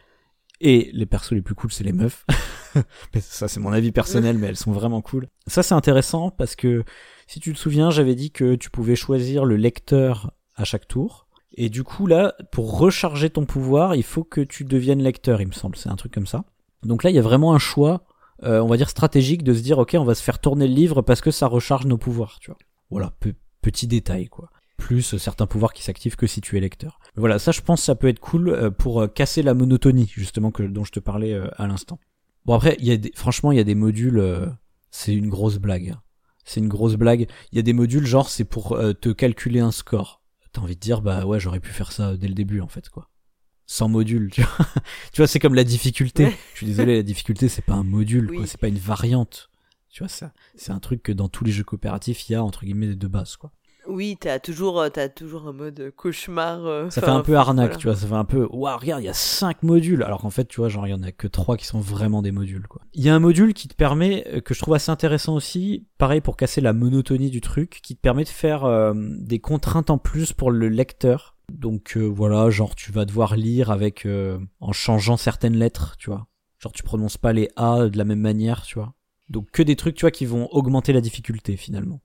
Et 0.61 0.89
les 0.93 1.05
persos 1.05 1.31
les 1.31 1.41
plus 1.41 1.55
cool, 1.55 1.71
c'est 1.71 1.85
les 1.85 1.93
meufs. 1.93 2.25
Mais 3.13 3.21
ça, 3.21 3.47
c'est 3.47 3.59
mon 3.61 3.71
avis 3.71 3.91
personnel, 3.91 4.37
mais 4.37 4.47
elles 4.47 4.57
sont 4.57 4.73
vraiment 4.73 5.01
cool. 5.01 5.27
Ça, 5.47 5.63
c'est 5.63 5.73
intéressant 5.73 6.29
parce 6.31 6.55
que 6.55 6.83
si 7.27 7.39
tu 7.39 7.53
te 7.53 7.57
souviens, 7.57 7.89
j'avais 7.91 8.13
dit 8.13 8.29
que 8.31 8.55
tu 8.55 8.69
pouvais 8.69 8.95
choisir 8.95 9.45
le 9.45 9.55
lecteur 9.55 10.33
à 10.55 10.65
chaque 10.65 10.87
tour. 10.87 11.27
Et 11.55 11.69
du 11.69 11.83
coup, 11.83 12.05
là, 12.07 12.35
pour 12.51 12.77
recharger 12.77 13.29
ton 13.31 13.45
pouvoir, 13.45 13.95
il 13.95 14.03
faut 14.03 14.23
que 14.23 14.41
tu 14.41 14.65
deviennes 14.65 15.01
lecteur, 15.01 15.41
il 15.41 15.47
me 15.47 15.51
semble. 15.53 15.77
C'est 15.77 15.89
un 15.89 15.95
truc 15.95 16.13
comme 16.13 16.27
ça. 16.27 16.43
Donc 16.83 17.03
là, 17.03 17.09
il 17.09 17.15
y 17.15 17.19
a 17.19 17.23
vraiment 17.23 17.53
un 17.55 17.59
choix, 17.59 18.03
euh, 18.43 18.59
on 18.59 18.67
va 18.67 18.77
dire 18.77 18.89
stratégique, 18.89 19.43
de 19.43 19.53
se 19.53 19.61
dire, 19.61 19.79
ok, 19.79 19.95
on 19.97 20.03
va 20.03 20.13
se 20.13 20.21
faire 20.21 20.39
tourner 20.39 20.67
le 20.67 20.73
livre 20.75 21.01
parce 21.01 21.21
que 21.21 21.31
ça 21.31 21.47
recharge 21.47 21.85
nos 21.85 21.97
pouvoirs, 21.97 22.37
tu 22.39 22.51
vois. 22.51 22.57
Voilà, 22.91 23.13
pe- 23.19 23.33
petit 23.61 23.87
détail, 23.87 24.27
quoi. 24.27 24.49
Plus 24.79 25.17
certains 25.17 25.45
pouvoirs 25.45 25.73
qui 25.73 25.83
s'activent 25.83 26.15
que 26.15 26.25
si 26.25 26.41
tu 26.41 26.57
es 26.57 26.59
lecteur. 26.59 26.99
Voilà, 27.15 27.37
ça, 27.37 27.51
je 27.51 27.61
pense, 27.61 27.83
ça 27.83 27.95
peut 27.95 28.07
être 28.07 28.19
cool 28.19 28.49
euh, 28.49 28.71
pour 28.71 29.01
euh, 29.01 29.07
casser 29.07 29.43
la 29.43 29.53
monotonie, 29.53 30.11
justement, 30.15 30.51
que, 30.51 30.63
dont 30.63 30.85
je 30.85 30.91
te 30.91 30.99
parlais 30.99 31.33
euh, 31.33 31.47
à 31.57 31.67
l'instant. 31.67 31.99
Bon, 32.45 32.53
après, 32.53 32.77
il 32.79 32.85
y 32.85 32.91
a 32.91 32.97
des, 32.97 33.11
franchement, 33.13 33.51
il 33.51 33.57
y 33.57 33.61
a 33.61 33.65
des 33.65 33.75
modules, 33.75 34.49
c'est 34.89 35.13
une 35.13 35.29
grosse 35.29 35.57
blague. 35.57 35.95
c'est 36.45 36.61
une 36.61 36.69
grosse 36.69 36.95
blague. 36.95 37.27
Il 37.51 37.57
y 37.57 37.59
a 37.59 37.61
des 37.61 37.73
modules 37.73 38.07
genre 38.07 38.29
c'est 38.29 38.45
pour 38.45 38.79
te 39.01 39.09
calculer 39.09 39.59
un 39.59 39.71
score. 39.71 40.23
T'as 40.51 40.61
envie 40.61 40.75
de 40.75 40.79
dire 40.79 41.01
bah 41.01 41.25
ouais 41.25 41.39
j'aurais 41.39 41.59
pu 41.59 41.69
faire 41.69 41.91
ça 41.91 42.17
dès 42.17 42.27
le 42.27 42.33
début 42.33 42.61
en 42.61 42.67
fait 42.67 42.89
quoi. 42.89 43.09
Sans 43.67 43.87
module, 43.87 44.31
tu 44.31 44.41
vois. 44.41 44.65
tu 45.11 45.17
vois 45.17 45.27
c'est 45.27 45.37
comme 45.37 45.53
la 45.53 45.63
difficulté. 45.63 46.31
Je 46.53 46.57
suis 46.57 46.65
désolé 46.65 46.95
la 46.95 47.03
difficulté 47.03 47.49
c'est 47.49 47.61
pas 47.61 47.75
un 47.75 47.83
module 47.83 48.31
quoi, 48.33 48.47
c'est 48.47 48.59
pas 48.59 48.69
une 48.69 48.79
variante. 48.79 49.51
Tu 49.89 49.99
vois 49.99 50.09
ça, 50.09 50.33
c'est 50.55 50.71
un 50.71 50.79
truc 50.79 51.03
que 51.03 51.11
dans 51.11 51.29
tous 51.29 51.43
les 51.43 51.51
jeux 51.51 51.63
coopératifs 51.63 52.29
il 52.29 52.33
y 52.33 52.35
a 52.35 52.43
entre 52.43 52.63
guillemets 52.63 52.95
de 52.95 53.07
base 53.07 53.35
quoi. 53.35 53.51
Oui, 53.89 54.17
t'as 54.19 54.39
toujours, 54.39 54.79
euh, 54.79 54.89
as 54.95 55.09
toujours 55.09 55.47
un 55.47 55.51
mode 55.51 55.91
cauchemar. 55.95 56.65
Euh, 56.65 56.89
ça 56.91 57.01
fait 57.01 57.07
un 57.07 57.21
peu 57.21 57.35
arnaque, 57.35 57.77
tu 57.77 57.87
vois. 57.87 57.95
Ça 57.95 58.07
fait 58.07 58.13
un 58.13 58.25
peu, 58.25 58.47
waouh, 58.51 58.77
regarde, 58.77 59.01
il 59.01 59.07
y 59.07 59.09
a 59.09 59.13
cinq 59.13 59.63
modules. 59.63 60.03
Alors 60.03 60.21
qu'en 60.21 60.29
fait, 60.29 60.45
tu 60.45 60.61
vois, 60.61 60.69
genre, 60.69 60.85
il 60.85 60.91
y 60.91 60.93
en 60.93 61.01
a 61.01 61.11
que 61.11 61.27
trois 61.27 61.57
qui 61.57 61.65
sont 61.65 61.79
vraiment 61.79 62.21
des 62.21 62.31
modules, 62.31 62.67
quoi. 62.67 62.81
Il 62.93 63.03
y 63.03 63.09
a 63.09 63.15
un 63.15 63.19
module 63.19 63.53
qui 63.53 63.67
te 63.67 63.73
permet, 63.73 64.25
euh, 64.27 64.41
que 64.41 64.53
je 64.53 64.59
trouve 64.59 64.75
assez 64.75 64.91
intéressant 64.91 65.33
aussi, 65.33 65.87
pareil 65.97 66.21
pour 66.21 66.37
casser 66.37 66.61
la 66.61 66.73
monotonie 66.73 67.31
du 67.31 67.41
truc, 67.41 67.79
qui 67.81 67.95
te 67.95 68.01
permet 68.01 68.23
de 68.23 68.29
faire 68.29 68.93
des 68.95 69.39
contraintes 69.39 69.89
en 69.89 69.97
plus 69.97 70.33
pour 70.33 70.51
le 70.51 70.69
lecteur. 70.69 71.35
Donc 71.51 71.97
voilà, 71.97 72.49
genre, 72.49 72.75
tu 72.75 72.91
vas 72.91 73.05
devoir 73.05 73.35
lire 73.35 73.71
avec, 73.71 74.07
en 74.59 74.71
changeant 74.71 75.17
certaines 75.17 75.55
lettres, 75.55 75.95
tu 75.97 76.09
vois. 76.09 76.27
Genre, 76.59 76.71
tu 76.71 76.83
prononces 76.83 77.17
pas 77.17 77.33
les 77.33 77.49
A 77.55 77.89
de 77.89 77.97
la 77.97 78.03
même 78.05 78.19
manière, 78.19 78.61
tu 78.63 78.75
vois. 78.75 78.93
Donc 79.29 79.49
que 79.51 79.63
des 79.63 79.75
trucs, 79.75 79.95
tu 79.95 80.01
vois, 80.01 80.11
qui 80.11 80.25
vont 80.25 80.47
augmenter 80.51 80.93
la 80.93 81.01
difficulté 81.01 81.55
finalement 81.55 82.01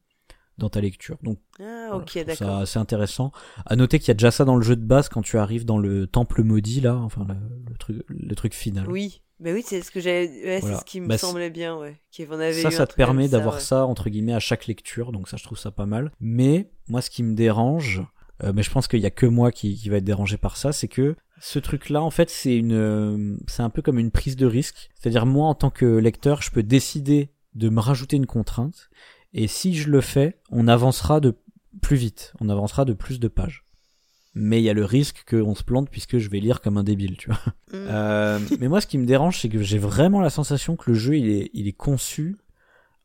dans 0.59 0.69
ta 0.69 0.81
lecture. 0.81 1.19
Donc, 1.23 1.39
ah, 1.61 1.91
ok, 1.95 2.25
d'accord. 2.25 2.67
C'est 2.67 2.79
intéressant. 2.79 3.33
À 3.67 3.77
noter 3.77 3.99
qu'il 3.99 4.09
y 4.09 4.11
a 4.13 4.15
déjà 4.15 4.31
ça 4.31 4.45
dans 4.45 4.57
le 4.57 4.63
jeu 4.63 4.77
de 4.77 4.85
base 4.85 5.09
quand 5.09 5.23
tu 5.23 5.39
arrives 5.39 5.65
dans 5.65 5.79
le 5.79 6.07
temple 6.07 6.43
maudit 6.43 6.81
là, 6.81 6.97
enfin 6.97 7.27
le, 7.69 7.77
truc, 7.77 8.05
le 8.09 8.35
truc 8.35 8.55
final. 8.55 8.89
Oui, 8.89 9.23
mais 9.41 9.53
oui, 9.53 9.65
c'est 9.67 9.83
ce 9.83 9.91
que 9.91 10.01
j'avais, 10.01 10.61
c'est 10.61 10.77
ce 10.77 10.85
qui 10.85 11.01
me 11.01 11.09
bah, 11.09 11.19
semblait 11.19 11.51
bien, 11.51 11.77
ouais. 11.77 12.01
avait 12.19 12.53
ça, 12.53 12.71
ça 12.71 12.87
te 12.87 12.95
permet 12.95 13.29
d'avoir 13.29 13.61
ça, 13.61 13.85
entre 13.87 14.09
guillemets 14.09 14.35
à 14.35 14.41
chaque 14.41 14.67
lecture, 14.67 15.13
donc 15.13 15.29
ça, 15.29 15.37
je 15.37 15.45
trouve 15.45 15.59
ça 15.59 15.71
pas 15.71 15.87
mal. 15.87 16.13
Mais 16.21 16.71
moi, 16.89 17.03
ce 17.03 17.11
qui 17.11 17.23
me 17.23 17.35
dérange, 17.35 18.03
euh, 18.43 18.53
mais 18.55 18.63
je 18.63 18.71
pense 18.71 18.87
qu'il 18.87 19.01
y 19.01 19.07
a 19.07 19.11
que 19.11 19.27
moi 19.27 19.51
qui, 19.51 19.75
qui 19.77 19.89
va 19.89 19.97
être 19.97 20.05
dérangé 20.05 20.37
par 20.37 20.57
ça, 20.57 20.73
c'est 20.73 20.89
que 20.89 21.17
ce 21.41 21.59
truc-là, 21.59 22.01
en 22.03 22.11
fait, 22.11 22.31
c'est 22.31 22.57
une, 22.57 23.39
c'est 23.49 23.63
un 23.63 23.71
peu 23.71 23.83
comme 23.83 23.99
une 23.99 24.13
prise 24.13 24.37
de 24.37 24.47
risque. 24.47 24.91
C'est-à-dire 24.95 25.27
moi, 25.27 25.49
en 25.49 25.55
tant 25.55 25.71
que 25.71 25.85
lecteur, 25.85 26.41
je 26.41 26.51
peux 26.51 26.63
décider 26.63 27.31
de 27.55 27.69
me 27.69 27.81
rajouter 27.81 28.17
une 28.17 28.27
contrainte 28.27 28.91
et 29.35 29.49
si 29.49 29.75
je 29.75 29.91
le 29.91 30.01
fais, 30.01 30.39
on 30.51 30.69
avancera 30.69 31.21
de 31.21 31.35
plus 31.83 31.97
vite, 31.97 32.33
on 32.41 32.49
avancera 32.49 32.85
de 32.85 32.93
plus 32.93 33.19
de 33.19 33.29
pages. 33.29 33.65
Mais 34.37 34.61
il 34.61 34.65
y 34.65 34.71
a 34.71 34.75
le 34.75 34.85
risque 34.85 35.25
qu'on 35.29 35.55
se 35.55 35.65
plante 35.65 35.91
puisque 35.91 36.19
je 36.19 36.31
vais 36.31 36.41
lire 36.41 36.61
comme 36.61 36.77
un 36.77 36.85
débile, 36.85 37.17
tu 37.17 37.29
vois. 37.29 37.41
Mm. 37.73 37.87
Euh, 37.89 38.39
mais 38.61 38.69
moi, 38.69 38.81
ce 38.81 38.87
qui 38.87 38.97
me 38.97 39.07
dérange, 39.07 39.41
c'est 39.41 39.49
que 39.49 39.63
j'ai 39.63 39.79
vraiment 39.79 40.21
la 40.21 40.31
sensation 40.31 40.77
que 40.77 40.91
le 40.91 40.97
jeu, 40.97 41.17
il 41.17 41.29
est, 41.29 41.51
il 41.53 41.69
est 41.69 41.73
conçu 41.73 42.37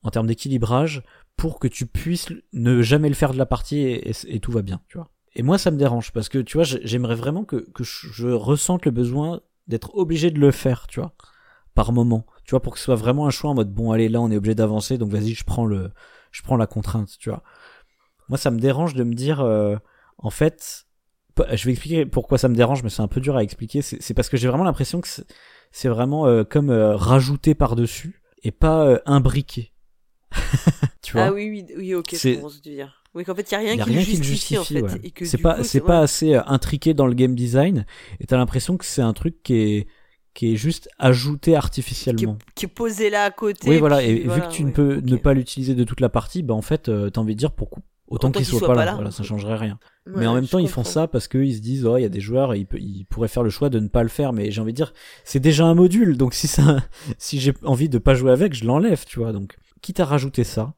en 0.03 0.11
termes 0.11 0.27
d'équilibrage 0.27 1.03
pour 1.35 1.59
que 1.59 1.67
tu 1.67 1.85
puisses 1.85 2.29
ne 2.53 2.81
jamais 2.81 3.09
le 3.09 3.15
faire 3.15 3.33
de 3.33 3.37
la 3.37 3.45
partie 3.45 3.79
et, 3.79 4.39
tout 4.39 4.51
va 4.51 4.61
bien, 4.61 4.81
tu 4.87 4.97
vois. 4.97 5.09
Et 5.35 5.43
moi, 5.43 5.57
ça 5.57 5.71
me 5.71 5.77
dérange 5.77 6.11
parce 6.11 6.29
que, 6.29 6.39
tu 6.39 6.57
vois, 6.57 6.63
j'aimerais 6.63 7.15
vraiment 7.15 7.43
que, 7.43 7.57
que 7.73 7.83
je 7.83 8.27
ressente 8.27 8.85
le 8.85 8.91
besoin 8.91 9.41
d'être 9.67 9.95
obligé 9.95 10.31
de 10.31 10.39
le 10.39 10.51
faire, 10.51 10.87
tu 10.87 10.99
vois, 10.99 11.13
par 11.75 11.91
moment. 11.91 12.25
Tu 12.43 12.51
vois, 12.51 12.61
pour 12.61 12.73
que 12.73 12.79
ce 12.79 12.85
soit 12.85 12.95
vraiment 12.95 13.27
un 13.27 13.29
choix 13.29 13.51
en 13.51 13.53
mode, 13.53 13.73
bon, 13.73 13.91
allez, 13.91 14.09
là, 14.09 14.19
on 14.21 14.31
est 14.31 14.37
obligé 14.37 14.55
d'avancer, 14.55 14.97
donc 14.97 15.11
vas-y, 15.11 15.33
je 15.33 15.43
prends 15.43 15.65
le, 15.65 15.91
je 16.31 16.41
prends 16.41 16.57
la 16.57 16.67
contrainte, 16.67 17.17
tu 17.19 17.29
vois. 17.29 17.43
Moi, 18.29 18.37
ça 18.37 18.51
me 18.51 18.59
dérange 18.59 18.93
de 18.93 19.03
me 19.03 19.13
dire, 19.13 19.41
euh, 19.41 19.75
en 20.17 20.29
fait, 20.29 20.85
je 21.53 21.65
vais 21.65 21.71
expliquer 21.71 22.05
pourquoi 22.05 22.37
ça 22.37 22.47
me 22.47 22.55
dérange, 22.55 22.83
mais 22.83 22.89
c'est 22.89 23.01
un 23.01 23.07
peu 23.07 23.21
dur 23.21 23.35
à 23.35 23.43
expliquer. 23.43 23.81
C'est 23.81 24.13
parce 24.13 24.29
que 24.29 24.37
j'ai 24.37 24.47
vraiment 24.47 24.63
l'impression 24.63 25.01
que 25.01 25.07
c'est 25.71 25.89
vraiment 25.89 26.27
euh, 26.27 26.43
comme 26.43 26.69
euh, 26.69 26.95
rajouter 26.95 27.55
par-dessus 27.55 28.21
et 28.43 28.51
pas 28.51 29.01
imbriquer. 29.05 29.73
tu 31.01 31.13
vois 31.13 31.25
Ah 31.25 31.33
oui, 31.33 31.49
oui, 31.49 31.65
oui, 31.75 31.95
ok, 31.95 32.15
je 32.15 32.35
comprends 32.35 32.49
ce 32.49 32.57
que 32.57 32.63
tu 32.63 32.69
veux 32.69 32.75
dire. 32.75 32.95
Oui, 33.15 33.23
qu'en 33.23 33.33
fait, 33.33 33.49
il 33.49 33.57
n'y 33.57 33.65
a 33.65 33.71
rien, 33.71 33.83
qui, 33.83 33.91
le 33.91 34.01
justifie, 34.23 34.57
en 34.59 34.63
fait. 34.63 35.25
C'est 35.25 35.39
pas, 35.39 35.63
c'est 35.63 35.81
pas 35.81 35.99
assez 35.99 36.35
intriqué 36.35 36.93
dans 36.93 37.07
le 37.07 37.15
game 37.15 37.33
design, 37.33 37.87
et 38.19 38.27
t'as 38.27 38.37
l'impression 38.37 38.77
que 38.77 38.85
c'est 38.85 39.01
un 39.01 39.13
truc 39.13 39.41
qui 39.41 39.55
est, 39.55 39.87
qui 40.33 40.53
est 40.53 40.55
juste 40.55 40.89
ajouté 40.97 41.55
artificiellement. 41.55 42.37
Qui, 42.55 42.65
est 42.65 42.69
posé 42.69 43.09
là 43.09 43.23
à 43.23 43.31
côté. 43.31 43.69
Oui, 43.69 43.77
voilà, 43.77 44.03
et 44.03 44.19
vu 44.19 44.41
que 44.41 44.51
tu 44.51 44.63
ne 44.63 44.71
peux 44.71 45.01
ne 45.01 45.17
pas 45.17 45.33
l'utiliser 45.33 45.75
de 45.75 45.83
toute 45.83 46.01
la 46.01 46.09
partie, 46.09 46.43
bah 46.43 46.53
en 46.53 46.61
fait, 46.61 46.89
euh, 46.89 47.09
t'as 47.09 47.21
envie 47.21 47.35
de 47.35 47.39
dire 47.39 47.51
pourquoi 47.51 47.81
autant, 48.09 48.31
qu'il 48.31 48.45
soit, 48.45 48.67
pas, 48.67 48.85
là, 48.85 48.95
Voilà, 48.95 49.11
ça 49.11 49.23
changerait 49.23 49.55
rien. 49.55 49.79
mais 50.05 50.27
en 50.27 50.33
même 50.33 50.47
temps, 50.47 50.59
ils 50.59 50.69
font 50.69 50.83
ça 50.83 51.07
parce 51.07 51.27
qu'ils 51.27 51.55
se 51.55 51.61
disent, 51.61 51.85
oh, 51.85 51.97
il 51.97 52.01
y 52.01 52.05
a 52.05 52.09
des 52.09 52.19
joueurs, 52.19 52.55
ils, 52.55 52.67
ils 52.77 53.05
pourraient 53.05 53.27
faire 53.27 53.43
le 53.43 53.49
choix 53.49 53.69
de 53.69 53.79
ne 53.79 53.87
pas 53.87 54.03
le 54.03 54.09
faire. 54.09 54.33
Mais 54.33 54.51
j'ai 54.51 54.61
envie 54.61 54.73
de 54.73 54.77
dire, 54.77 54.93
c'est 55.23 55.39
déjà 55.39 55.65
un 55.65 55.75
module, 55.75 56.17
donc 56.17 56.33
si 56.33 56.47
ça, 56.47 56.77
si 57.17 57.39
j'ai 57.39 57.53
envie 57.63 57.89
de 57.89 57.97
pas 57.97 58.15
jouer 58.15 58.31
avec, 58.31 58.53
je 58.53 58.65
l'enlève, 58.65 59.05
tu 59.05 59.19
vois. 59.19 59.31
Donc, 59.31 59.57
quitte 59.81 59.99
à 59.99 60.05
rajouter 60.05 60.43
ça, 60.43 60.73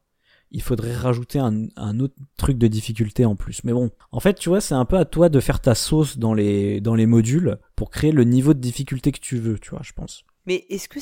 il 0.52 0.62
faudrait 0.62 0.94
rajouter 0.94 1.38
un, 1.38 1.66
un, 1.76 1.98
autre 1.98 2.14
truc 2.36 2.58
de 2.58 2.68
difficulté 2.68 3.24
en 3.24 3.34
plus. 3.34 3.64
Mais 3.64 3.72
bon, 3.72 3.90
en 4.12 4.20
fait, 4.20 4.34
tu 4.34 4.50
vois, 4.50 4.60
c'est 4.60 4.74
un 4.74 4.84
peu 4.84 4.96
à 4.96 5.04
toi 5.04 5.28
de 5.28 5.40
faire 5.40 5.60
ta 5.60 5.74
sauce 5.74 6.18
dans 6.18 6.34
les, 6.34 6.80
dans 6.80 6.94
les 6.94 7.06
modules 7.06 7.58
pour 7.74 7.90
créer 7.90 8.12
le 8.12 8.24
niveau 8.24 8.54
de 8.54 8.60
difficulté 8.60 9.12
que 9.12 9.20
tu 9.20 9.38
veux, 9.38 9.58
tu 9.58 9.70
vois, 9.70 9.80
je 9.82 9.92
pense. 9.92 10.24
Mais 10.46 10.66
est-ce 10.68 10.88
que 10.88 10.98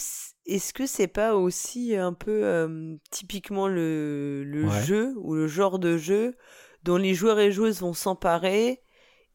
est-ce 0.47 0.72
que 0.72 0.86
c'est 0.86 1.09
pas 1.09 1.35
aussi 1.35 1.97
un 1.97 2.12
peu 2.12 2.44
euh, 2.44 2.97
typiquement 3.10 3.68
le, 3.68 4.44
le 4.44 4.68
jeu 4.85 5.14
ou 5.16 5.35
le 5.35 5.48
genre 5.48 5.78
de 5.78 5.97
jeu 5.97 6.35
dont 6.82 6.97
les 6.97 7.14
joueurs 7.14 7.39
et 7.39 7.51
joueuses 7.51 7.81
vont 7.81 7.94
s'emparer 7.94 8.82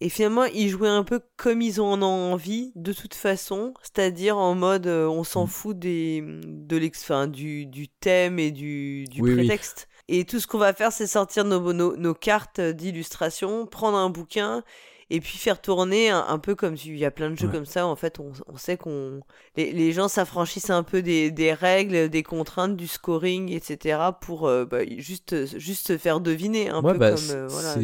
et 0.02 0.10
finalement 0.10 0.46
ils 0.46 0.70
jouent 0.70 0.86
un 0.86 1.04
peu 1.04 1.22
comme 1.38 1.62
ils 1.62 1.82
en 1.82 2.02
ont 2.04 2.34
envie 2.34 2.72
de 2.76 2.94
toute 2.94 3.16
façon, 3.16 3.74
c'est-à-dire 3.82 4.38
en 4.38 4.54
mode 4.54 4.86
euh, 4.86 5.08
on 5.08 5.24
s'en 5.24 5.46
mm. 5.46 5.50
fout 5.50 5.80
des 5.80 6.24
de 6.24 6.78
l'ex, 6.78 7.12
du, 7.30 7.66
du 7.66 7.88
thème 7.88 8.38
et 8.38 8.52
du, 8.52 9.06
du 9.06 9.22
prétexte. 9.22 9.88
Et 10.08 10.26
tout 10.26 10.40
ce 10.40 10.48
qu'on 10.48 10.58
va 10.58 10.74
faire, 10.74 10.92
c'est 10.92 11.08
sortir 11.08 11.46
nos, 11.46 11.74
nos, 11.74 12.14
cartes 12.14 12.62
d'illustration, 12.62 13.66
prendre 13.66 13.98
un 13.98 14.10
bouquin 14.10 14.64
et 15.10 15.20
puis 15.20 15.38
faire 15.38 15.62
tourner 15.62 16.10
un, 16.10 16.40
peu 16.40 16.56
comme 16.56 16.76
il 16.84 16.98
y 16.98 17.06
a 17.06 17.12
plein 17.12 17.30
de 17.30 17.38
jeux 17.38 17.48
comme 17.48 17.66
ça. 17.66 17.86
En 17.86 17.96
fait, 17.96 18.20
on, 18.20 18.32
on 18.48 18.58
sait 18.58 18.78
qu'on 18.78 19.22
les, 19.56 19.72
les, 19.72 19.92
gens 19.92 20.08
s'affranchissent 20.08 20.70
un 20.70 20.84
peu 20.84 21.02
des, 21.02 21.32
des, 21.32 21.54
règles, 21.54 22.10
des 22.10 22.24
contraintes, 22.24 22.76
du 22.76 22.88
scoring, 22.88 23.52
etc. 23.52 24.00
pour 24.22 24.48
euh, 24.48 24.66
bah, 24.66 24.80
juste 24.98 25.58
juste 25.58 25.88
se 25.88 25.98
faire 25.98 26.22
deviner 26.22 26.70
un 26.70 26.82
peu 26.82 26.98
bah, 26.98 27.12
comme 27.12 27.30
euh, 27.32 27.48
voilà. 27.48 27.76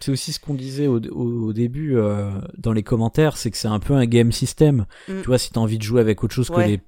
C'est 0.00 0.10
aussi 0.10 0.32
ce 0.32 0.40
qu'on 0.40 0.54
disait 0.54 0.88
au, 0.88 0.98
au, 0.98 1.52
début 1.52 1.96
euh, 1.96 2.32
dans 2.58 2.72
les 2.72 2.82
commentaires, 2.82 3.36
c'est 3.36 3.52
que 3.52 3.56
c'est 3.56 3.68
un 3.68 3.78
peu 3.78 3.94
un 3.94 4.04
game 4.04 4.32
system. 4.32 4.86
Mm. 5.06 5.20
Tu 5.20 5.26
vois, 5.26 5.38
si 5.38 5.52
t'as 5.52 5.60
envie 5.60 5.78
de 5.78 5.84
jouer 5.84 6.00
avec 6.00 6.24
autre 6.24 6.34
chose 6.34 6.50
que 6.50 6.60
les 6.60 6.80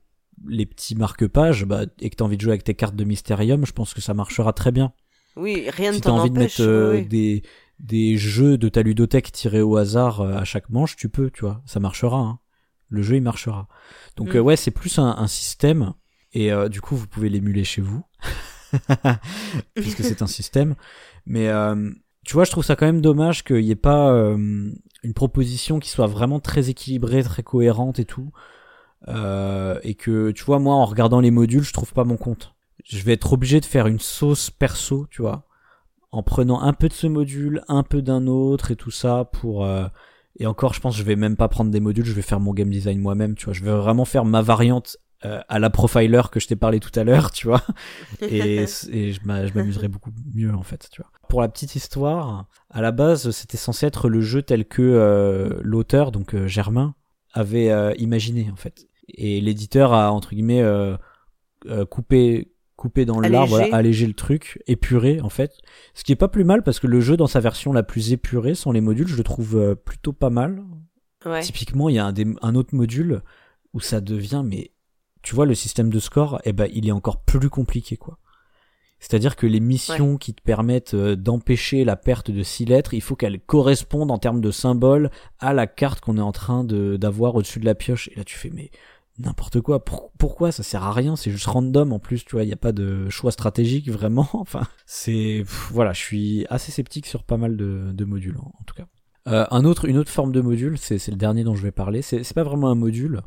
les 0.47 0.66
petits 0.66 0.94
marque-pages 0.94 1.65
bah, 1.65 1.82
et 2.01 2.11
que 2.11 2.16
tu 2.16 2.23
as 2.23 2.27
envie 2.27 2.36
de 2.36 2.43
jouer 2.43 2.52
avec 2.52 2.65
tes 2.65 2.74
cartes 2.74 2.97
de 2.97 3.05
Mystérium, 3.05 3.65
je 3.66 3.73
pense 3.73 3.94
que 3.94 4.01
ça 4.01 4.15
marchera 4.15 4.52
très 4.52 4.73
bien. 4.73 4.93
Oui, 5.36 5.69
rien 5.70 5.90
ne 5.90 5.97
Si 5.97 6.01
tu 6.01 6.09
as 6.09 6.12
envie 6.12 6.31
de 6.31 6.39
mettre 6.39 6.61
euh, 6.61 7.02
des, 7.02 7.43
des 7.81 8.16
jeux 8.16 8.56
de 8.56 8.69
ta 8.69 8.82
ludothèque 8.82 9.32
tirés 9.32 9.62
au 9.62 9.77
hasard 9.77 10.20
euh, 10.20 10.35
à 10.35 10.44
chaque 10.44 10.70
manche, 10.70 10.97
tu 10.97 11.09
peux, 11.09 11.31
tu 11.31 11.40
vois, 11.40 11.62
ça 11.66 11.81
marchera. 11.81 12.19
Hein. 12.19 12.39
Le 12.89 13.02
jeu, 13.02 13.16
il 13.16 13.23
marchera. 13.23 13.69
Donc 14.16 14.35
mm. 14.35 14.36
euh, 14.36 14.40
ouais, 14.40 14.56
c'est 14.56 14.70
plus 14.70 14.98
un, 14.98 15.16
un, 15.16 15.27
système 15.27 15.94
et 16.32 16.51
du 16.69 16.81
coup, 16.81 16.97
vous 16.97 17.06
pouvez 17.06 17.28
l'émuler 17.28 17.62
chez 17.62 17.81
vous 17.81 18.02
puisque 19.74 20.02
c'est 20.02 20.20
un 20.20 20.27
système. 20.27 20.74
Mais 21.27 21.48
tu 22.24 22.32
vois, 22.32 22.43
je 22.43 22.51
trouve 22.51 22.65
ça 22.65 22.74
quand 22.74 22.86
même 22.86 23.01
dommage 23.01 23.44
qu'il 23.44 23.61
n'y 23.61 23.70
ait 23.70 23.77
pas 23.77 24.11
une 25.05 25.15
proposition 25.15 25.78
qui 25.78 25.90
soit 25.90 26.09
vraiment 26.09 26.40
très 26.40 26.70
équilibrée, 26.70 27.23
très 27.23 27.44
cohérente 27.44 28.01
et 28.01 28.05
tout. 28.05 28.32
Euh, 29.09 29.78
et 29.82 29.94
que 29.94 30.31
tu 30.31 30.44
vois 30.44 30.59
moi 30.59 30.74
en 30.74 30.86
regardant 30.86 31.20
les 31.20 31.31
modules 31.31 31.62
je 31.62 31.72
trouve 31.72 31.93
pas 31.93 32.05
mon 32.05 32.16
compte. 32.16 32.55
Je 32.85 33.02
vais 33.02 33.12
être 33.12 33.32
obligé 33.35 33.60
de 33.60 33.66
faire 33.66 33.86
une 33.86 33.98
sauce 33.98 34.51
perso 34.51 35.06
tu 35.10 35.20
vois 35.20 35.47
en 36.10 36.22
prenant 36.22 36.62
un 36.62 36.72
peu 36.72 36.89
de 36.89 36.94
ce 36.94 37.06
module 37.06 37.62
un 37.68 37.82
peu 37.82 38.01
d'un 38.01 38.26
autre 38.26 38.70
et 38.70 38.76
tout 38.76 38.90
ça 38.90 39.28
pour 39.31 39.66
euh, 39.66 39.86
et 40.39 40.47
encore 40.47 40.72
je 40.72 40.81
pense 40.81 40.97
je 40.97 41.02
vais 41.02 41.16
même 41.16 41.36
pas 41.36 41.48
prendre 41.48 41.70
des 41.70 41.81
modules 41.81 42.06
je 42.06 42.12
vais 42.12 42.22
faire 42.22 42.40
mon 42.40 42.55
game 42.55 42.70
design 42.70 42.98
moi-même 42.98 43.35
tu 43.35 43.44
vois. 43.44 43.52
Je 43.52 43.62
vais 43.62 43.72
vraiment 43.72 44.06
faire 44.06 44.24
ma 44.24 44.40
variante 44.40 44.97
euh, 45.26 45.40
à 45.48 45.59
la 45.59 45.68
profiler 45.68 46.22
que 46.32 46.40
je 46.40 46.47
t'ai 46.47 46.56
parlé 46.56 46.81
tout 46.81 46.98
à 46.98 47.05
l'heure 47.05 47.31
tu 47.31 47.47
vois. 47.47 47.62
Et, 48.22 48.64
et 48.90 49.12
je 49.12 49.20
m'amuserai 49.26 49.89
beaucoup 49.89 50.12
mieux 50.35 50.55
en 50.55 50.62
fait 50.62 50.89
tu 50.90 51.02
vois. 51.02 51.10
Pour 51.28 51.43
la 51.43 51.48
petite 51.48 51.76
histoire 51.76 52.47
à 52.70 52.81
la 52.81 52.90
base 52.90 53.32
c'était 53.32 53.59
censé 53.59 53.85
être 53.85 54.09
le 54.09 54.22
jeu 54.22 54.40
tel 54.40 54.64
que 54.64 55.60
l'auteur 55.62 56.10
donc 56.10 56.35
Germain 56.47 56.94
avait 57.35 57.94
imaginé 57.98 58.48
en 58.51 58.56
fait 58.56 58.86
et 59.09 59.40
l'éditeur 59.40 59.93
a 59.93 60.12
entre 60.12 60.31
guillemets 60.31 60.62
euh, 60.62 60.97
euh, 61.66 61.85
coupé 61.85 62.51
coupé 62.76 63.05
dans 63.05 63.20
l'arbre, 63.20 63.48
voilà, 63.48 63.76
allégé 63.76 64.06
le 64.06 64.14
truc, 64.14 64.60
épuré 64.66 65.20
en 65.20 65.28
fait. 65.28 65.59
Ce 65.94 66.02
qui 66.05 66.12
est 66.12 66.16
pas 66.16 66.28
plus 66.28 66.44
mal 66.44 66.62
parce 66.62 66.81
que 66.81 66.86
le 66.86 67.01
jeu 67.01 67.16
dans 67.16 67.28
sa 67.28 67.40
version 67.40 67.72
la 67.72 67.82
plus 67.82 68.12
épurée 68.12 68.55
sans 68.55 68.72
les 68.72 68.81
modules, 68.81 69.06
je 69.06 69.16
le 69.16 69.22
trouve 69.22 69.56
euh, 69.56 69.74
plutôt 69.74 70.12
pas 70.12 70.31
mal. 70.31 70.62
Ouais. 71.24 71.40
Typiquement, 71.40 71.89
il 71.89 71.94
y 71.94 71.98
a 71.98 72.06
un, 72.06 72.14
un, 72.43 72.55
autre 72.55 72.74
module 72.74 73.22
où 73.72 73.81
ça 73.81 74.01
devient 74.01 74.43
mais 74.44 74.72
tu 75.22 75.35
vois 75.35 75.47
le 75.47 75.55
système 75.55 75.89
de 75.89 75.98
score, 75.98 76.40
eh 76.44 76.52
ben 76.52 76.68
il 76.74 76.86
est 76.86 76.93
encore 76.93 77.22
plus 77.22 77.48
compliqué 77.48 77.97
quoi. 77.97 78.18
C'est-à-dire 79.01 79.36
que 79.36 79.47
les 79.47 79.60
missions 79.60 80.16
qui 80.16 80.32
te 80.32 80.40
permettent 80.43 80.97
d'empêcher 80.97 81.85
la 81.85 81.94
perte 81.94 82.31
de 82.31 82.43
six 82.43 82.64
lettres, 82.64 82.94
il 82.94 83.02
faut 83.02 83.16
qu'elles 83.16 83.39
correspondent 83.39 84.10
en 84.10 84.16
termes 84.18 84.40
de 84.40 84.51
symboles 84.51 85.10
à 85.40 85.52
la 85.52 85.66
carte 85.66 86.01
qu'on 86.01 86.16
est 86.16 86.22
en 86.22 86.32
train 86.32 86.64
de 86.64 86.97
d'avoir 86.97 87.35
au-dessus 87.35 87.60
de 87.60 87.66
la 87.66 87.74
pioche. 87.74 88.09
Et 88.09 88.16
là 88.16 88.24
tu 88.24 88.36
fais 88.36 88.51
mais 88.51 88.70
n'importe 89.18 89.60
quoi. 89.60 89.84
pourquoi 89.84 90.52
ça 90.52 90.62
sert 90.62 90.82
à 90.82 90.92
rien? 90.92 91.16
C'est 91.16 91.30
juste 91.30 91.46
random 91.46 91.92
en 91.92 91.98
plus, 91.98 92.24
tu 92.24 92.32
vois. 92.32 92.44
Il 92.44 92.46
n'y 92.46 92.52
a 92.52 92.56
pas 92.56 92.72
de 92.72 93.08
choix 93.10 93.32
stratégique 93.32 93.90
vraiment. 93.90 94.28
Enfin, 94.34 94.62
c'est 94.86 95.44
voilà, 95.70 95.92
je 95.92 96.00
suis 96.00 96.46
assez 96.50 96.72
sceptique 96.72 97.06
sur 97.06 97.22
pas 97.22 97.36
mal 97.36 97.56
de, 97.56 98.04
modules 98.04 98.38
en, 98.38 98.64
tout 98.66 98.74
cas. 98.74 98.86
Euh, 99.26 99.46
un 99.50 99.64
autre, 99.64 99.86
une 99.86 99.96
autre 99.96 100.10
forme 100.10 100.32
de 100.32 100.40
module, 100.40 100.76
c'est 100.76 101.08
le 101.08 101.16
dernier 101.16 101.44
dont 101.44 101.54
je 101.54 101.62
vais 101.62 101.72
parler. 101.72 102.02
C'est 102.02 102.34
pas 102.34 102.42
vraiment 102.42 102.68
un 102.68 102.74
module. 102.74 103.22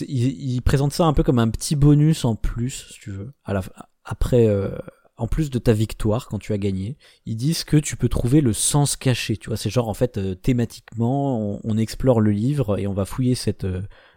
Il, 0.00 0.54
il, 0.54 0.60
présente 0.62 0.92
ça 0.92 1.04
un 1.04 1.12
peu 1.12 1.22
comme 1.22 1.38
un 1.38 1.48
petit 1.48 1.76
bonus 1.76 2.24
en 2.24 2.34
plus, 2.34 2.88
si 2.90 2.98
tu 2.98 3.12
veux, 3.12 3.32
à 3.44 3.52
la, 3.52 3.62
après, 4.04 4.48
euh, 4.48 4.76
en 5.18 5.26
plus 5.26 5.50
de 5.50 5.58
ta 5.58 5.72
victoire 5.72 6.26
quand 6.26 6.38
tu 6.38 6.52
as 6.52 6.58
gagné. 6.58 6.96
Ils 7.26 7.36
disent 7.36 7.62
que 7.62 7.76
tu 7.76 7.96
peux 7.96 8.08
trouver 8.08 8.40
le 8.40 8.52
sens 8.52 8.96
caché. 8.96 9.36
Tu 9.36 9.50
vois, 9.50 9.56
c'est 9.56 9.70
genre 9.70 9.88
en 9.88 9.94
fait 9.94 10.18
euh, 10.18 10.34
thématiquement, 10.34 11.60
on, 11.62 11.78
explore 11.78 12.20
le 12.20 12.30
livre 12.32 12.78
et 12.78 12.86
on 12.86 12.94
va 12.94 13.04
fouiller 13.04 13.34
cette 13.34 13.66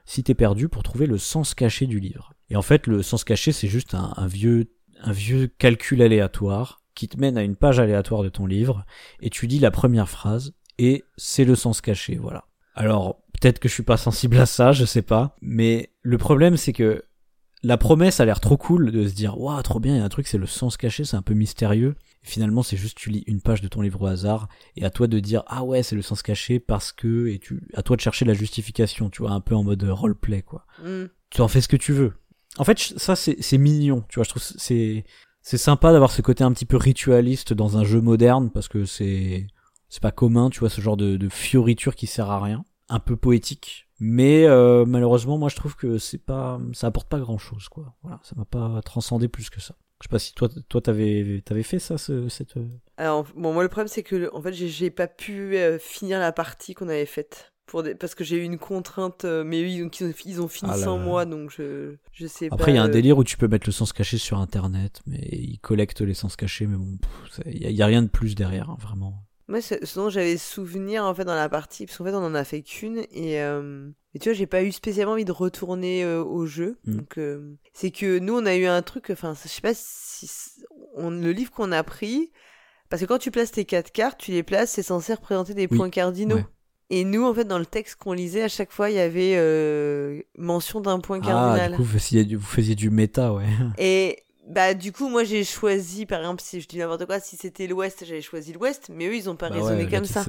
si 0.06 0.24
t'es 0.24 0.34
perdu 0.34 0.70
pour 0.70 0.84
trouver 0.84 1.06
le 1.06 1.18
sens 1.18 1.54
caché 1.54 1.86
du 1.86 2.00
livre. 2.00 2.34
Et 2.50 2.56
en 2.56 2.62
fait, 2.62 2.88
le 2.88 3.02
sens 3.02 3.24
caché, 3.24 3.52
c'est 3.52 3.68
juste 3.68 3.94
un, 3.94 4.28
vieux, 4.28 4.74
un 5.02 5.12
vieux 5.12 5.48
calcul 5.48 6.02
aléatoire 6.02 6.82
qui 6.96 7.08
te 7.08 7.20
mène 7.20 7.38
à 7.38 7.44
une 7.44 7.56
page 7.56 7.80
aléatoire 7.80 8.24
de 8.24 8.30
ton 8.30 8.46
livre 8.46 8.86
et 9.22 9.30
tu 9.30 9.48
dis 9.48 9.60
la 9.60 9.72
première 9.72 10.10
phrase 10.10 10.54
et 10.78 11.04
c'est 11.16 11.46
le 11.46 11.56
sens 11.56 11.82
caché, 11.82 12.18
voilà. 12.18 12.46
Alors, 12.76 13.22
peut-être 13.34 13.60
que 13.60 13.70
je 13.70 13.74
suis 13.74 13.84
pas 13.84 13.98
sensible 13.98 14.38
à 14.38 14.46
ça, 14.46 14.72
je 14.72 14.86
sais 14.86 15.02
pas, 15.02 15.36
mais 15.42 15.92
le 16.02 16.18
problème 16.18 16.58
c'est 16.58 16.74
que 16.74 17.06
la 17.64 17.78
promesse 17.78 18.20
a 18.20 18.26
l'air 18.26 18.40
trop 18.40 18.58
cool 18.58 18.92
de 18.92 19.08
se 19.08 19.14
dire 19.14 19.40
waouh 19.40 19.62
trop 19.62 19.80
bien 19.80 19.96
il 19.96 19.98
y 20.00 20.02
a 20.02 20.06
un 20.06 20.10
truc 20.10 20.28
c'est 20.28 20.40
le 20.40 20.48
sens 20.48 20.78
caché 20.78 21.04
c'est 21.04 21.16
un 21.16 21.22
peu 21.22 21.36
mystérieux 21.36 21.96
finalement 22.24 22.64
c'est 22.64 22.78
juste 22.78 22.98
tu 22.98 23.10
lis 23.10 23.24
une 23.26 23.42
page 23.42 23.62
de 23.62 23.68
ton 23.68 23.82
livre 23.82 24.02
au 24.02 24.06
hasard 24.06 24.48
et 24.76 24.86
à 24.86 24.90
toi 24.90 25.08
de 25.08 25.20
dire 25.20 25.44
ah 25.48 25.64
ouais 25.64 25.84
c'est 25.84 25.96
le 25.96 26.02
sens 26.02 26.22
caché 26.22 26.60
parce 26.60 26.92
que 26.92 27.28
et 27.28 27.40
tu 27.40 27.68
à 27.74 27.82
toi 27.82 27.96
de 27.96 28.02
chercher 28.02 28.26
la 28.26 28.34
justification 28.34 29.10
tu 29.10 29.24
vois 29.24 29.32
un 29.32 29.42
peu 29.42 29.56
en 29.56 29.64
mode 29.64 29.84
roleplay 29.84 30.44
quoi. 30.44 30.66
Mm. 30.84 31.06
tu 31.30 31.42
en 31.42 31.48
fais 31.48 31.62
ce 31.62 31.68
que 31.68 31.78
tu 31.78 31.94
veux. 31.94 32.14
En 32.58 32.64
fait 32.64 32.78
ça 32.80 33.16
c'est 33.16 33.38
c'est 33.42 33.58
mignon 33.58 34.04
tu 34.08 34.16
vois 34.16 34.24
je 34.24 34.30
trouve 34.30 34.44
c'est 34.44 35.04
c'est 35.42 35.58
sympa 35.58 35.92
d'avoir 35.92 36.12
ce 36.12 36.22
côté 36.22 36.44
un 36.44 36.52
petit 36.54 36.66
peu 36.66 36.78
ritualiste 36.78 37.54
dans 37.54 37.78
un 37.78 37.84
jeu 37.84 38.02
moderne 38.02 38.52
parce 38.52 38.68
que 38.68 38.86
c'est 38.86 39.48
c'est 39.90 40.02
pas 40.02 40.12
commun 40.12 40.50
tu 40.50 40.60
vois 40.60 40.70
ce 40.70 40.82
genre 40.82 40.98
de, 40.98 41.18
de 41.18 41.30
fioriture 41.30 41.96
qui 41.96 42.08
sert 42.08 42.30
à 42.30 42.42
rien. 42.42 42.64
Un 42.90 43.00
peu 43.00 43.16
poétique 43.16 43.88
mais 44.00 44.46
euh, 44.46 44.86
malheureusement 44.86 45.38
moi 45.40 45.50
je 45.50 45.56
trouve 45.56 45.76
que 45.76 45.98
c'est 45.98 46.24
pas 46.24 46.60
ça 46.74 46.88
apporte 46.88 47.08
pas 47.10 47.20
grand 47.20 47.40
chose 47.40 47.68
quoi. 47.68 47.96
Voilà 48.04 48.20
ça 48.22 48.36
m'a 48.36 48.46
pas 48.46 48.82
transcendé 48.84 49.28
plus 49.28 49.50
que 49.50 49.60
ça 49.60 49.76
je 50.02 50.08
sais 50.08 50.10
pas 50.10 50.20
si 50.20 50.34
toi, 50.34 50.50
toi, 50.68 50.82
t'avais, 50.82 51.44
t'avais 51.46 51.64
fait 51.64 51.78
ça, 51.78 51.98
ce, 51.98 52.28
cette. 52.28 52.58
Euh, 52.58 52.68
Alors, 52.98 53.28
bon, 53.36 53.54
moi, 53.54 53.62
le 53.62 53.70
problème, 53.70 53.88
c'est 53.88 54.02
que, 54.02 54.34
en 54.34 54.42
fait, 54.42 54.52
j'ai, 54.52 54.90
pas 54.90 55.08
pu 55.08 55.56
euh, 55.56 55.78
finir 55.78 56.20
la 56.20 56.32
partie 56.32 56.74
qu'on 56.74 56.90
avait 56.90 57.06
faite. 57.06 57.54
Pour 57.68 57.84
des... 57.84 57.94
Parce 57.94 58.16
que 58.16 58.24
j'ai 58.24 58.38
eu 58.38 58.42
une 58.42 58.58
contrainte, 58.58 59.26
euh, 59.26 59.44
mais 59.44 59.62
eux, 59.62 59.68
ils 59.68 59.84
ont, 59.84 59.92
ils 60.26 60.42
ont 60.42 60.48
fini 60.48 60.72
ah 60.74 60.78
sans 60.78 60.98
moi, 60.98 61.26
donc 61.26 61.52
je, 61.52 61.96
je 62.14 62.26
sais 62.26 62.50
pas. 62.50 62.56
Après, 62.56 62.72
il 62.72 62.76
y 62.76 62.80
a 62.80 62.84
un 62.84 62.90
délire 62.90 63.18
où 63.18 63.24
tu 63.24 63.38
peux 63.38 63.48
mettre 63.48 63.68
le 63.68 63.72
sens 63.72 63.94
caché 63.94 64.18
sur 64.18 64.40
Internet, 64.40 65.02
mais 65.06 65.20
ils 65.32 65.60
collectent 65.60 66.02
les 66.02 66.16
sens 66.16 66.36
cachés, 66.36 66.66
mais 66.66 66.78
bon, 66.78 66.98
il 67.46 67.72
y, 67.72 67.84
a 67.84 67.86
rien 67.86 68.02
de 68.02 68.10
plus 68.10 68.34
derrière, 68.34 68.72
hein, 68.72 68.78
vraiment. 68.80 69.24
Moi, 69.48 69.60
sinon, 69.62 70.10
j'avais 70.10 70.38
souvenir, 70.38 71.06
en 71.06 71.14
fait, 71.14 71.26
dans 71.26 71.36
la 71.36 71.48
partie, 71.48 71.86
parce 71.86 72.00
qu'en 72.00 72.06
fait, 72.06 72.16
on 72.16 72.26
en 72.26 72.34
a 72.34 72.44
fait 72.44 72.64
qu'une, 72.64 73.06
et 73.12 73.40
et 74.14 74.20
tu 74.20 74.30
vois, 74.30 74.34
j'ai 74.34 74.48
pas 74.48 74.64
eu 74.64 74.72
spécialement 74.72 75.14
envie 75.14 75.26
de 75.26 75.32
retourner 75.32 76.04
euh, 76.04 76.24
au 76.24 76.46
jeu. 76.46 76.78
Mm. 76.86 76.96
Donc, 76.96 77.18
euh, 77.18 77.56
c'est 77.74 77.92
que 77.92 78.20
nous, 78.20 78.34
on 78.38 78.46
a 78.46 78.56
eu 78.56 78.66
un 78.66 78.82
truc, 78.82 79.10
enfin, 79.10 79.34
je 79.42 79.48
sais 79.48 79.62
pas 79.62 79.74
si. 79.74 80.30
On, 80.96 81.10
le 81.10 81.32
livre 81.32 81.52
qu'on 81.52 81.72
a 81.72 81.84
pris, 81.84 82.32
parce 82.90 83.02
que 83.02 83.08
quand 83.08 83.18
tu 83.18 83.32
places 83.32 83.52
tes 83.52 83.64
quatre 83.64 83.92
cartes, 83.92 84.20
tu 84.20 84.32
les 84.32 84.44
places, 84.44 84.72
c'est 84.72 84.84
censé 84.84 85.14
représenter 85.14 85.54
des 85.54 85.70
points 85.70 85.90
cardinaux. 85.90 86.42
Et 86.90 87.06
nous, 87.06 87.24
en 87.24 87.34
fait, 87.34 87.46
dans 87.46 87.58
le 87.58 87.66
texte 87.66 87.96
qu'on 87.96 88.12
lisait, 88.12 88.44
à 88.44 88.50
chaque 88.50 88.74
fois, 88.74 88.90
il 88.90 88.98
y 88.98 89.00
avait 89.00 89.36
euh, 89.38 90.22
mention 90.38 90.82
d'un 90.82 91.00
point 91.00 91.22
cardinal. 91.22 91.62
Ah, 91.62 91.70
du 91.70 91.76
coup, 91.78 91.84
vous 91.84 91.98
faisiez 91.98 92.26
du, 92.26 92.36
vous 92.36 92.46
faisiez 92.46 92.76
du 92.76 92.90
méta, 92.90 93.34
ouais. 93.34 93.46
Et 93.78 94.18
bah, 94.46 94.74
du 94.74 94.92
coup, 94.92 95.08
moi, 95.08 95.24
j'ai 95.24 95.46
choisi, 95.46 96.06
par 96.06 96.20
exemple, 96.20 96.42
si 96.44 96.60
je 96.60 96.68
dis 96.68 96.80
n'importe 96.80 97.06
quoi, 97.06 97.22
si 97.22 97.38
c'était 97.38 97.68
l'Ouest, 97.68 98.04
j'avais 98.06 98.22
choisi 98.22 98.52
l'Ouest, 98.52 98.92
mais 98.94 99.08
eux, 99.08 99.16
ils 99.16 99.30
ont 99.30 99.38
pas 99.38 99.50
bah 99.50 99.56
raisonné 99.56 99.88
comme 99.88 100.04
ça. 100.04 100.26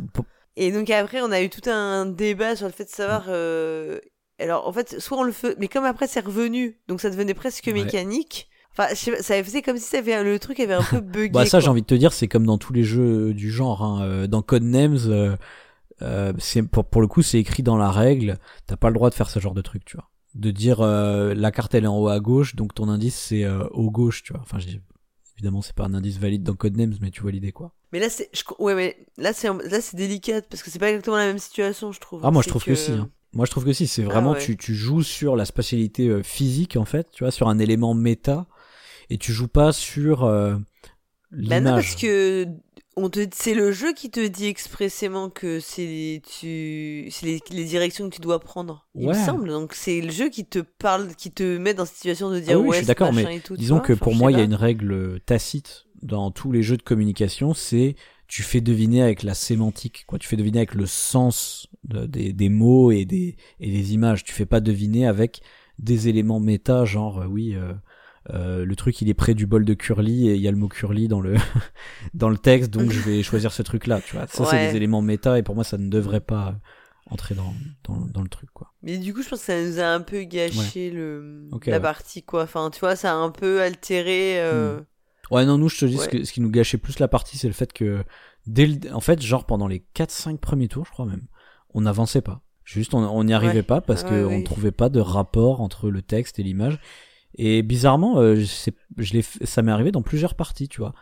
Et 0.56 0.70
donc 0.72 0.90
après, 0.90 1.20
on 1.22 1.30
a 1.30 1.42
eu 1.42 1.48
tout 1.48 1.68
un 1.68 2.06
débat 2.06 2.56
sur 2.56 2.66
le 2.66 2.72
fait 2.72 2.84
de 2.84 2.90
savoir. 2.90 3.24
Euh... 3.28 3.98
Alors 4.38 4.66
en 4.66 4.72
fait, 4.72 4.98
soit 5.00 5.18
on 5.18 5.22
le 5.22 5.32
fait, 5.32 5.56
mais 5.58 5.68
comme 5.68 5.84
après 5.84 6.06
c'est 6.06 6.20
revenu, 6.20 6.78
donc 6.88 7.00
ça 7.00 7.10
devenait 7.10 7.34
presque 7.34 7.68
mécanique. 7.68 8.48
Enfin, 8.76 8.94
ça 8.94 9.44
faisait 9.44 9.60
comme 9.60 9.76
si 9.76 9.84
ça 9.84 9.98
avait, 9.98 10.22
le 10.24 10.38
truc 10.38 10.58
avait 10.58 10.74
un 10.74 10.82
peu 10.82 11.00
bugué. 11.00 11.28
bah 11.28 11.44
ça, 11.44 11.60
j'ai 11.60 11.68
envie 11.68 11.82
de 11.82 11.86
te 11.86 11.94
dire, 11.94 12.12
c'est 12.12 12.26
comme 12.26 12.46
dans 12.46 12.56
tous 12.56 12.72
les 12.72 12.84
jeux 12.84 13.34
du 13.34 13.50
genre. 13.50 13.82
Hein. 13.82 14.02
Euh, 14.02 14.26
dans 14.26 14.40
Codenames, 14.40 14.96
euh, 15.08 15.36
euh, 16.02 16.32
c'est 16.38 16.62
pour, 16.62 16.84
pour 16.84 17.00
le 17.00 17.06
coup, 17.06 17.22
c'est 17.22 17.38
écrit 17.38 17.62
dans 17.62 17.76
la 17.76 17.90
règle. 17.90 18.38
T'as 18.66 18.76
pas 18.76 18.88
le 18.88 18.94
droit 18.94 19.10
de 19.10 19.14
faire 19.14 19.30
ce 19.30 19.38
genre 19.40 19.54
de 19.54 19.60
truc, 19.62 19.84
tu 19.84 19.96
vois. 19.96 20.08
De 20.34 20.50
dire 20.50 20.80
euh, 20.80 21.34
la 21.34 21.50
carte 21.50 21.74
elle 21.74 21.84
est 21.84 21.88
en 21.88 21.98
haut 21.98 22.08
à 22.08 22.18
gauche, 22.18 22.56
donc 22.56 22.74
ton 22.74 22.88
indice 22.88 23.14
c'est 23.14 23.44
euh, 23.44 23.66
haut 23.72 23.90
gauche, 23.90 24.22
tu 24.22 24.32
vois. 24.32 24.40
Enfin, 24.42 24.58
je 24.58 24.66
dis 24.66 24.80
Évidemment, 25.36 25.62
c'est 25.62 25.74
pas 25.74 25.84
un 25.84 25.94
indice 25.94 26.18
valide 26.18 26.42
dans 26.42 26.54
Codenames, 26.54 26.96
mais 27.00 27.10
tu 27.10 27.22
vois 27.22 27.30
l'idée, 27.30 27.52
quoi. 27.52 27.72
Mais 27.92 27.98
là, 27.98 28.08
c'est, 28.08 28.30
ouais, 28.58 28.74
mais 28.74 29.06
là, 29.18 29.32
c'est, 29.32 29.48
là, 29.48 29.80
c'est 29.80 29.96
délicat 29.96 30.42
parce 30.42 30.62
que 30.62 30.70
c'est 30.70 30.78
pas 30.78 30.90
exactement 30.90 31.16
la 31.16 31.26
même 31.26 31.38
situation, 31.38 31.92
je 31.92 32.00
trouve. 32.00 32.20
Ah, 32.24 32.30
moi, 32.30 32.42
je 32.42 32.48
trouve 32.48 32.64
que, 32.64 32.74
si. 32.74 32.92
Hein. 32.92 33.10
Moi, 33.32 33.46
je 33.46 33.50
trouve 33.50 33.64
que 33.64 33.72
si. 33.72 33.86
C'est 33.86 34.02
vraiment, 34.02 34.32
ah, 34.32 34.38
tu, 34.38 34.56
tu 34.56 34.74
joues 34.74 35.02
sur 35.02 35.36
la 35.36 35.44
spatialité 35.44 36.08
euh, 36.08 36.22
physique, 36.22 36.76
en 36.76 36.84
fait, 36.84 37.10
tu 37.12 37.24
vois, 37.24 37.30
sur 37.30 37.48
un 37.48 37.58
élément 37.58 37.94
méta, 37.94 38.46
et 39.10 39.18
tu 39.18 39.32
joues 39.32 39.48
pas 39.48 39.72
sur 39.72 40.24
euh, 40.24 40.56
l'image. 41.30 41.62
Bah 41.62 41.70
non, 41.70 41.76
parce 41.76 41.96
que 41.96 42.46
on 42.96 43.08
te, 43.08 43.26
c'est 43.34 43.54
le 43.54 43.72
jeu 43.72 43.92
qui 43.92 44.10
te 44.10 44.26
dit 44.26 44.46
expressément 44.46 45.30
que 45.30 45.60
c'est 45.60 46.22
tu, 46.38 47.08
c'est 47.10 47.40
les, 47.50 47.64
directions 47.64 48.08
que 48.10 48.14
tu 48.14 48.20
dois 48.20 48.40
prendre. 48.40 48.86
Il 48.94 49.08
me 49.08 49.14
semble. 49.14 49.48
Donc 49.48 49.74
c'est 49.74 50.00
le 50.00 50.10
jeu 50.10 50.28
qui 50.28 50.44
te 50.44 50.58
parle, 50.58 51.14
qui 51.14 51.30
te 51.30 51.58
met 51.58 51.74
dans 51.74 51.84
cette 51.84 51.96
situation 51.96 52.30
de 52.30 52.40
dire 52.40 52.56
ah 52.56 52.58
oui, 52.58 52.68
ouais, 52.68 52.76
je 52.76 52.78
suis 52.78 52.86
d'accord, 52.86 53.12
mais 53.12 53.40
disons 53.56 53.80
que 53.80 53.92
pour 53.92 54.14
moi 54.14 54.30
il 54.30 54.38
y 54.38 54.40
a 54.40 54.44
une 54.44 54.54
règle 54.54 55.20
tacite 55.20 55.86
dans 56.02 56.30
tous 56.30 56.52
les 56.52 56.62
jeux 56.62 56.76
de 56.76 56.82
communication, 56.82 57.54
c'est 57.54 57.96
tu 58.28 58.42
fais 58.42 58.60
deviner 58.60 59.02
avec 59.02 59.22
la 59.22 59.34
sémantique, 59.34 60.04
quoi. 60.06 60.18
Tu 60.18 60.26
fais 60.26 60.36
deviner 60.36 60.58
avec 60.58 60.74
le 60.74 60.86
sens 60.86 61.68
des, 61.84 62.32
des 62.32 62.48
mots 62.48 62.90
et 62.90 63.04
des 63.04 63.36
et 63.60 63.70
des 63.70 63.94
images. 63.94 64.24
Tu 64.24 64.32
fais 64.32 64.46
pas 64.46 64.60
deviner 64.60 65.06
avec 65.06 65.42
des 65.78 66.08
éléments 66.08 66.40
méta, 66.40 66.84
genre 66.84 67.20
euh, 67.20 67.26
oui. 67.26 67.54
Euh, 67.54 67.72
euh, 68.30 68.64
le 68.64 68.76
truc 68.76 69.00
il 69.02 69.08
est 69.08 69.14
près 69.14 69.34
du 69.34 69.46
bol 69.46 69.64
de 69.64 69.74
curly 69.74 70.28
et 70.28 70.34
il 70.34 70.40
y 70.40 70.46
a 70.46 70.50
le 70.52 70.56
mot 70.56 70.68
curly 70.68 71.08
dans 71.08 71.20
le 71.20 71.34
dans 72.14 72.28
le 72.28 72.38
texte 72.38 72.70
donc 72.70 72.90
je 72.90 73.00
vais 73.00 73.22
choisir 73.22 73.52
ce 73.52 73.62
truc 73.62 73.86
là 73.86 74.00
tu 74.00 74.16
vois. 74.16 74.26
Ça 74.28 74.44
c'est 74.44 74.70
des 74.70 74.76
éléments 74.76 75.02
méta 75.02 75.38
et 75.38 75.42
pour 75.42 75.54
moi 75.54 75.64
ça 75.64 75.76
ne 75.78 75.88
devrait 75.88 76.20
pas 76.20 76.56
entrer 77.10 77.34
dans, 77.34 77.52
dans, 77.84 78.06
dans, 78.06 78.22
le 78.22 78.28
truc 78.28 78.48
quoi. 78.54 78.72
Mais 78.82 78.96
du 78.98 79.12
coup 79.12 79.22
je 79.22 79.28
pense 79.28 79.40
que 79.40 79.46
ça 79.46 79.60
nous 79.60 79.80
a 79.80 79.86
un 79.86 80.00
peu 80.00 80.22
gâché 80.22 80.90
le 80.90 81.48
la 81.66 81.80
partie 81.80 82.22
quoi. 82.22 82.44
Enfin 82.44 82.70
tu 82.70 82.80
vois 82.80 82.94
ça 82.94 83.12
a 83.12 83.16
un 83.16 83.30
peu 83.30 83.60
altéré 83.60 84.40
euh... 84.40 84.78
Hmm. 84.78 85.34
ouais 85.34 85.44
non 85.44 85.58
nous 85.58 85.68
je 85.68 85.78
te 85.78 85.84
dis 85.84 85.98
ce, 85.98 86.24
ce, 86.24 86.32
qui 86.32 86.40
nous 86.40 86.50
gâchait 86.50 86.78
plus 86.78 87.00
la 87.00 87.08
partie 87.08 87.36
c'est 87.38 87.48
le 87.48 87.54
fait 87.54 87.72
que 87.72 88.04
dès 88.46 88.66
le... 88.66 88.94
en 88.94 89.00
fait 89.00 89.20
genre 89.20 89.46
pendant 89.46 89.66
les 89.66 89.84
4-5 89.96 90.38
premiers 90.38 90.68
tours 90.68 90.86
je 90.86 90.92
crois 90.92 91.06
même 91.06 91.26
on 91.74 91.80
n'avançait 91.80 92.22
pas. 92.22 92.42
Juste 92.64 92.94
on 92.94 93.24
n'y 93.24 93.34
arrivait 93.34 93.64
pas 93.64 93.80
parce 93.80 94.04
que 94.04 94.24
on 94.24 94.42
trouvait 94.44 94.70
pas 94.70 94.88
de 94.88 95.00
rapport 95.00 95.60
entre 95.60 95.90
le 95.90 96.00
texte 96.00 96.38
et 96.38 96.44
l'image 96.44 96.78
et 97.34 97.62
bizarrement, 97.62 98.18
euh, 98.18 98.36
je 98.36 99.12
l'ai, 99.12 99.22
ça 99.22 99.62
m'est 99.62 99.72
arrivé 99.72 99.92
dans 99.92 100.02
plusieurs 100.02 100.34
parties, 100.34 100.68
tu 100.68 100.80
vois. 100.80 100.94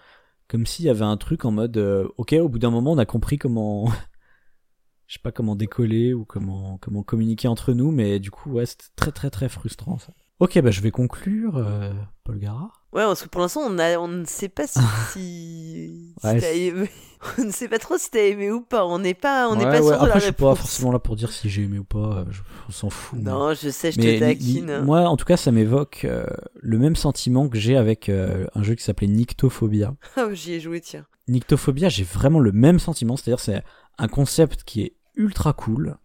Comme 0.48 0.66
s'il 0.66 0.84
y 0.84 0.88
avait 0.88 1.04
un 1.04 1.16
truc 1.16 1.44
en 1.44 1.50
mode, 1.50 1.76
euh, 1.76 2.08
ok, 2.16 2.34
au 2.40 2.48
bout 2.48 2.58
d'un 2.58 2.70
moment, 2.70 2.92
on 2.92 2.98
a 2.98 3.06
compris 3.06 3.38
comment, 3.38 3.88
je 5.06 5.14
sais 5.14 5.22
pas 5.22 5.32
comment 5.32 5.56
décoller 5.56 6.14
ou 6.14 6.24
comment 6.24 6.78
comment 6.78 7.02
communiquer 7.02 7.48
entre 7.48 7.72
nous, 7.72 7.90
mais 7.90 8.18
du 8.18 8.30
coup, 8.30 8.50
ouais, 8.52 8.66
c'était 8.66 8.86
très 8.96 9.12
très 9.12 9.30
très 9.30 9.48
frustrant 9.48 9.98
ça. 9.98 10.12
Ok, 10.38 10.60
bah 10.60 10.70
je 10.70 10.80
vais 10.80 10.90
conclure, 10.90 11.56
euh, 11.56 11.92
Paul 12.24 12.38
Gara. 12.38 12.72
Ouais, 12.92 13.02
parce 13.02 13.22
que 13.22 13.28
pour 13.28 13.40
l'instant, 13.40 13.62
on, 13.64 13.78
a, 13.78 13.98
on 13.98 14.08
ne 14.08 14.24
sait 14.24 14.48
pas 14.48 14.66
si, 14.66 14.80
si, 15.12 16.14
aimé. 16.22 16.90
On 17.38 17.44
ne 17.44 17.50
sait 17.50 17.68
pas 17.68 17.78
trop 17.78 17.98
si 17.98 18.10
t'as 18.10 18.20
aimé 18.20 18.50
ou 18.50 18.62
pas. 18.62 18.86
On 18.86 18.98
n'est 18.98 19.14
pas, 19.14 19.48
on 19.50 19.56
n'est 19.56 19.64
pas 19.64 19.82
sûr 19.82 19.90
de 19.90 20.06
Après, 20.06 20.20
je 20.20 20.24
suis 20.24 20.32
pas 20.32 20.54
forcément 20.54 20.90
là 20.90 20.98
pour 20.98 21.16
dire 21.16 21.30
si 21.30 21.50
j'ai 21.50 21.64
aimé 21.64 21.78
ou 21.78 21.84
pas. 21.84 22.24
Je, 22.30 22.40
on 22.68 22.72
s'en 22.72 22.88
fout. 22.88 23.18
Non, 23.18 23.52
je 23.52 23.68
sais, 23.68 23.92
je 23.92 24.00
te 24.00 24.18
taquine. 24.18 24.80
Moi, 24.80 25.00
en 25.00 25.16
tout 25.18 25.26
cas, 25.26 25.36
ça 25.36 25.52
m'évoque 25.52 26.06
euh, 26.06 26.24
le 26.54 26.78
même 26.78 26.96
sentiment 26.96 27.48
que 27.48 27.58
j'ai 27.58 27.76
avec 27.76 28.08
euh, 28.08 28.46
un 28.54 28.62
jeu 28.62 28.74
qui 28.74 28.82
s'appelait 28.82 29.06
Nyctophobia. 29.06 29.94
Ah, 30.16 30.28
j'y 30.32 30.54
ai 30.54 30.60
joué, 30.60 30.80
tiens. 30.80 31.04
Nyctophobia, 31.28 31.90
j'ai 31.90 32.04
vraiment 32.04 32.40
le 32.40 32.52
même 32.52 32.78
sentiment. 32.78 33.16
C'est-à-dire, 33.16 33.40
c'est 33.40 33.62
un 33.98 34.08
concept 34.08 34.64
qui 34.64 34.82
est 34.82 34.96
ultra 35.14 35.52
cool, 35.52 35.98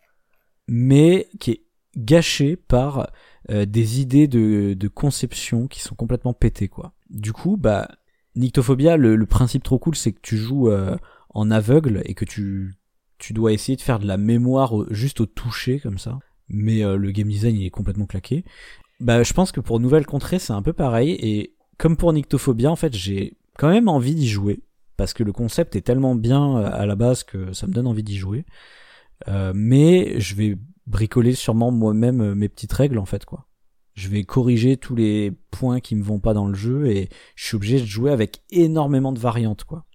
mais 0.67 1.29
qui 1.39 1.51
est 1.51 1.63
gâché 1.95 2.57
par 2.57 3.09
euh, 3.51 3.65
des 3.65 4.01
idées 4.01 4.27
de, 4.27 4.73
de 4.73 4.87
conception 4.87 5.67
qui 5.67 5.79
sont 5.79 5.93
complètement 5.93 6.33
pétées 6.33 6.67
quoi. 6.67 6.93
Du 7.11 7.31
coup, 7.31 7.57
bah 7.57 7.89
Nyctophobia, 8.35 8.97
le, 8.97 9.15
le 9.15 9.25
principe 9.27 9.63
trop 9.63 9.77
cool, 9.77 9.95
c'est 9.95 10.13
que 10.13 10.19
tu 10.21 10.35
joues 10.35 10.69
euh, 10.69 10.97
en 11.29 11.51
aveugle 11.51 12.01
et 12.05 12.15
que 12.15 12.25
tu 12.25 12.73
tu 13.17 13.33
dois 13.33 13.53
essayer 13.53 13.75
de 13.75 13.81
faire 13.81 13.99
de 13.99 14.07
la 14.07 14.17
mémoire 14.17 14.73
juste 14.91 15.21
au 15.21 15.25
toucher 15.25 15.79
comme 15.79 15.99
ça. 15.99 16.19
Mais 16.49 16.83
euh, 16.83 16.97
le 16.97 17.11
game 17.11 17.27
design 17.29 17.55
il 17.55 17.65
est 17.65 17.69
complètement 17.69 18.07
claqué. 18.07 18.43
Bah 18.99 19.21
je 19.23 19.33
pense 19.33 19.51
que 19.51 19.59
pour 19.59 19.79
Nouvelle 19.79 20.05
Contrée 20.05 20.39
c'est 20.39 20.53
un 20.53 20.61
peu 20.61 20.73
pareil 20.73 21.11
et 21.11 21.53
comme 21.77 21.97
pour 21.97 22.11
Nyctophobia 22.13 22.71
en 22.71 22.75
fait 22.75 22.95
j'ai 22.95 23.37
quand 23.57 23.69
même 23.69 23.87
envie 23.87 24.15
d'y 24.15 24.27
jouer 24.27 24.63
parce 24.97 25.13
que 25.13 25.23
le 25.23 25.33
concept 25.33 25.75
est 25.75 25.81
tellement 25.81 26.15
bien 26.15 26.57
à 26.57 26.85
la 26.85 26.95
base 26.95 27.23
que 27.23 27.53
ça 27.53 27.67
me 27.67 27.73
donne 27.73 27.87
envie 27.87 28.03
d'y 28.03 28.17
jouer. 28.17 28.45
mais 29.53 30.19
je 30.19 30.35
vais 30.35 30.57
bricoler 30.87 31.33
sûrement 31.33 31.71
moi-même 31.71 32.21
euh, 32.21 32.35
mes 32.35 32.49
petites 32.49 32.73
règles 32.73 32.97
en 32.97 33.05
fait 33.05 33.25
quoi. 33.25 33.47
je 33.93 34.07
vais 34.09 34.23
corriger 34.23 34.77
tous 34.77 34.95
les 34.95 35.31
points 35.51 35.79
qui 35.79 35.95
me 35.95 36.03
vont 36.03 36.19
pas 36.19 36.33
dans 36.33 36.47
le 36.47 36.55
jeu 36.55 36.87
et 36.87 37.09
je 37.35 37.45
suis 37.45 37.55
obligé 37.55 37.79
de 37.79 37.85
jouer 37.85 38.11
avec 38.11 38.41
énormément 38.51 39.11
de 39.11 39.19
variantes 39.19 39.63
quoi. 39.63 39.85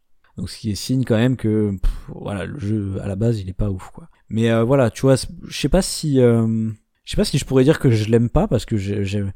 Donc 0.41 0.49
ce 0.49 0.59
qui 0.59 0.71
est 0.71 0.75
signe 0.75 1.05
quand 1.05 1.17
même 1.17 1.37
que 1.37 1.77
voilà 2.09 2.47
le 2.47 2.59
jeu 2.59 2.99
à 3.03 3.07
la 3.07 3.15
base 3.15 3.41
il 3.41 3.51
est 3.51 3.55
pas 3.55 3.69
ouf 3.69 3.91
quoi. 3.91 4.09
Mais 4.31 4.51
euh, 4.51 4.65
voilà 4.65 4.91
tu 4.91 5.03
vois 5.03 5.17
je 5.17 5.61
sais 5.61 5.69
pas 5.69 5.83
si 5.83 6.19
euh, 6.19 6.71
je 7.05 7.11
sais 7.11 7.17
pas 7.17 7.27
si 7.27 7.37
je 7.37 7.45
pourrais 7.45 7.65
dire 7.65 7.79
que 7.79 7.91
je 7.91 8.09
l'aime 8.11 8.31
pas 8.31 8.49
parce 8.49 8.65
que 8.65 8.79
j'aime 8.79 9.33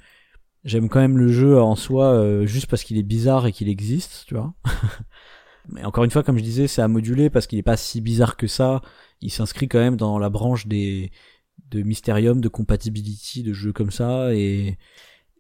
j'aime 0.64 0.88
quand 0.88 1.00
même 1.00 1.18
le 1.18 1.28
jeu 1.28 1.60
en 1.60 1.76
soi 1.76 2.06
euh, 2.06 2.46
juste 2.46 2.68
parce 2.68 2.84
qu'il 2.84 2.96
est 2.96 3.02
bizarre 3.02 3.46
et 3.46 3.52
qu'il 3.52 3.68
existe 3.68 4.24
tu 4.26 4.34
vois. 4.34 4.54
Mais 5.68 5.84
encore 5.84 6.04
une 6.04 6.10
fois 6.10 6.22
comme 6.22 6.38
je 6.38 6.42
disais 6.42 6.68
c'est 6.68 6.80
à 6.80 6.88
moduler 6.88 7.28
parce 7.28 7.46
qu'il 7.46 7.58
est 7.58 7.62
pas 7.62 7.76
si 7.76 8.00
bizarre 8.00 8.36
que 8.38 8.46
ça. 8.46 8.80
Il 9.20 9.30
s'inscrit 9.30 9.68
quand 9.68 9.78
même 9.78 9.96
dans 9.96 10.18
la 10.18 10.28
branche 10.30 10.66
des 10.66 11.10
de 11.70 11.82
Mysterium, 11.82 12.40
de 12.40 12.48
compatibility, 12.48 13.42
de 13.42 13.52
jeux 13.52 13.72
comme 13.72 13.90
ça, 13.90 14.34
et, 14.34 14.78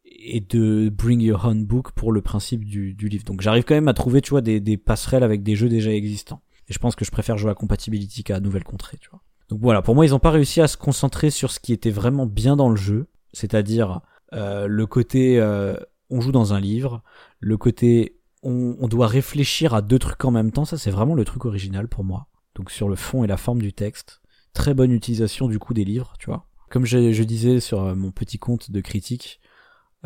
et 0.04 0.40
de 0.40 0.88
Bring 0.88 1.20
Your 1.20 1.44
Own 1.44 1.64
Book 1.64 1.92
pour 1.92 2.12
le 2.12 2.22
principe 2.22 2.64
du, 2.64 2.94
du 2.94 3.08
livre. 3.08 3.24
Donc 3.24 3.40
j'arrive 3.40 3.64
quand 3.64 3.74
même 3.74 3.88
à 3.88 3.94
trouver, 3.94 4.20
tu 4.20 4.30
vois, 4.30 4.40
des, 4.40 4.60
des 4.60 4.76
passerelles 4.76 5.22
avec 5.22 5.42
des 5.42 5.56
jeux 5.56 5.68
déjà 5.68 5.92
existants. 5.92 6.40
Et 6.68 6.72
je 6.72 6.78
pense 6.78 6.96
que 6.96 7.04
je 7.04 7.10
préfère 7.10 7.36
jouer 7.36 7.50
à 7.50 7.54
compatibility 7.54 8.24
qu'à 8.24 8.40
nouvelle 8.40 8.64
contrée, 8.64 8.96
tu 8.98 9.10
vois. 9.10 9.20
Donc 9.50 9.60
voilà, 9.60 9.82
pour 9.82 9.94
moi, 9.94 10.06
ils 10.06 10.10
n'ont 10.10 10.18
pas 10.18 10.30
réussi 10.30 10.60
à 10.62 10.68
se 10.68 10.78
concentrer 10.78 11.30
sur 11.30 11.50
ce 11.50 11.60
qui 11.60 11.72
était 11.72 11.90
vraiment 11.90 12.24
bien 12.26 12.56
dans 12.56 12.70
le 12.70 12.76
jeu, 12.76 13.06
c'est-à-dire 13.34 14.00
euh, 14.32 14.66
le 14.66 14.86
côté 14.86 15.38
euh, 15.38 15.76
on 16.08 16.20
joue 16.20 16.32
dans 16.32 16.54
un 16.54 16.60
livre, 16.60 17.02
le 17.40 17.58
côté 17.58 18.16
on, 18.42 18.76
on 18.80 18.88
doit 18.88 19.06
réfléchir 19.06 19.74
à 19.74 19.82
deux 19.82 19.98
trucs 19.98 20.24
en 20.24 20.30
même 20.30 20.50
temps, 20.50 20.64
ça 20.64 20.78
c'est 20.78 20.90
vraiment 20.90 21.14
le 21.14 21.24
truc 21.24 21.44
original 21.44 21.88
pour 21.88 22.04
moi. 22.04 22.28
Donc 22.54 22.70
sur 22.70 22.88
le 22.88 22.96
fond 22.96 23.24
et 23.24 23.26
la 23.26 23.36
forme 23.36 23.60
du 23.60 23.72
texte 23.72 24.22
très 24.54 24.72
bonne 24.72 24.92
utilisation 24.92 25.48
du 25.48 25.58
coup 25.58 25.74
des 25.74 25.84
livres, 25.84 26.14
tu 26.18 26.26
vois. 26.26 26.46
Comme 26.70 26.86
je, 26.86 27.12
je 27.12 27.22
disais 27.22 27.60
sur 27.60 27.82
euh, 27.82 27.94
mon 27.94 28.10
petit 28.10 28.38
compte 28.38 28.70
de 28.70 28.80
critique, 28.80 29.40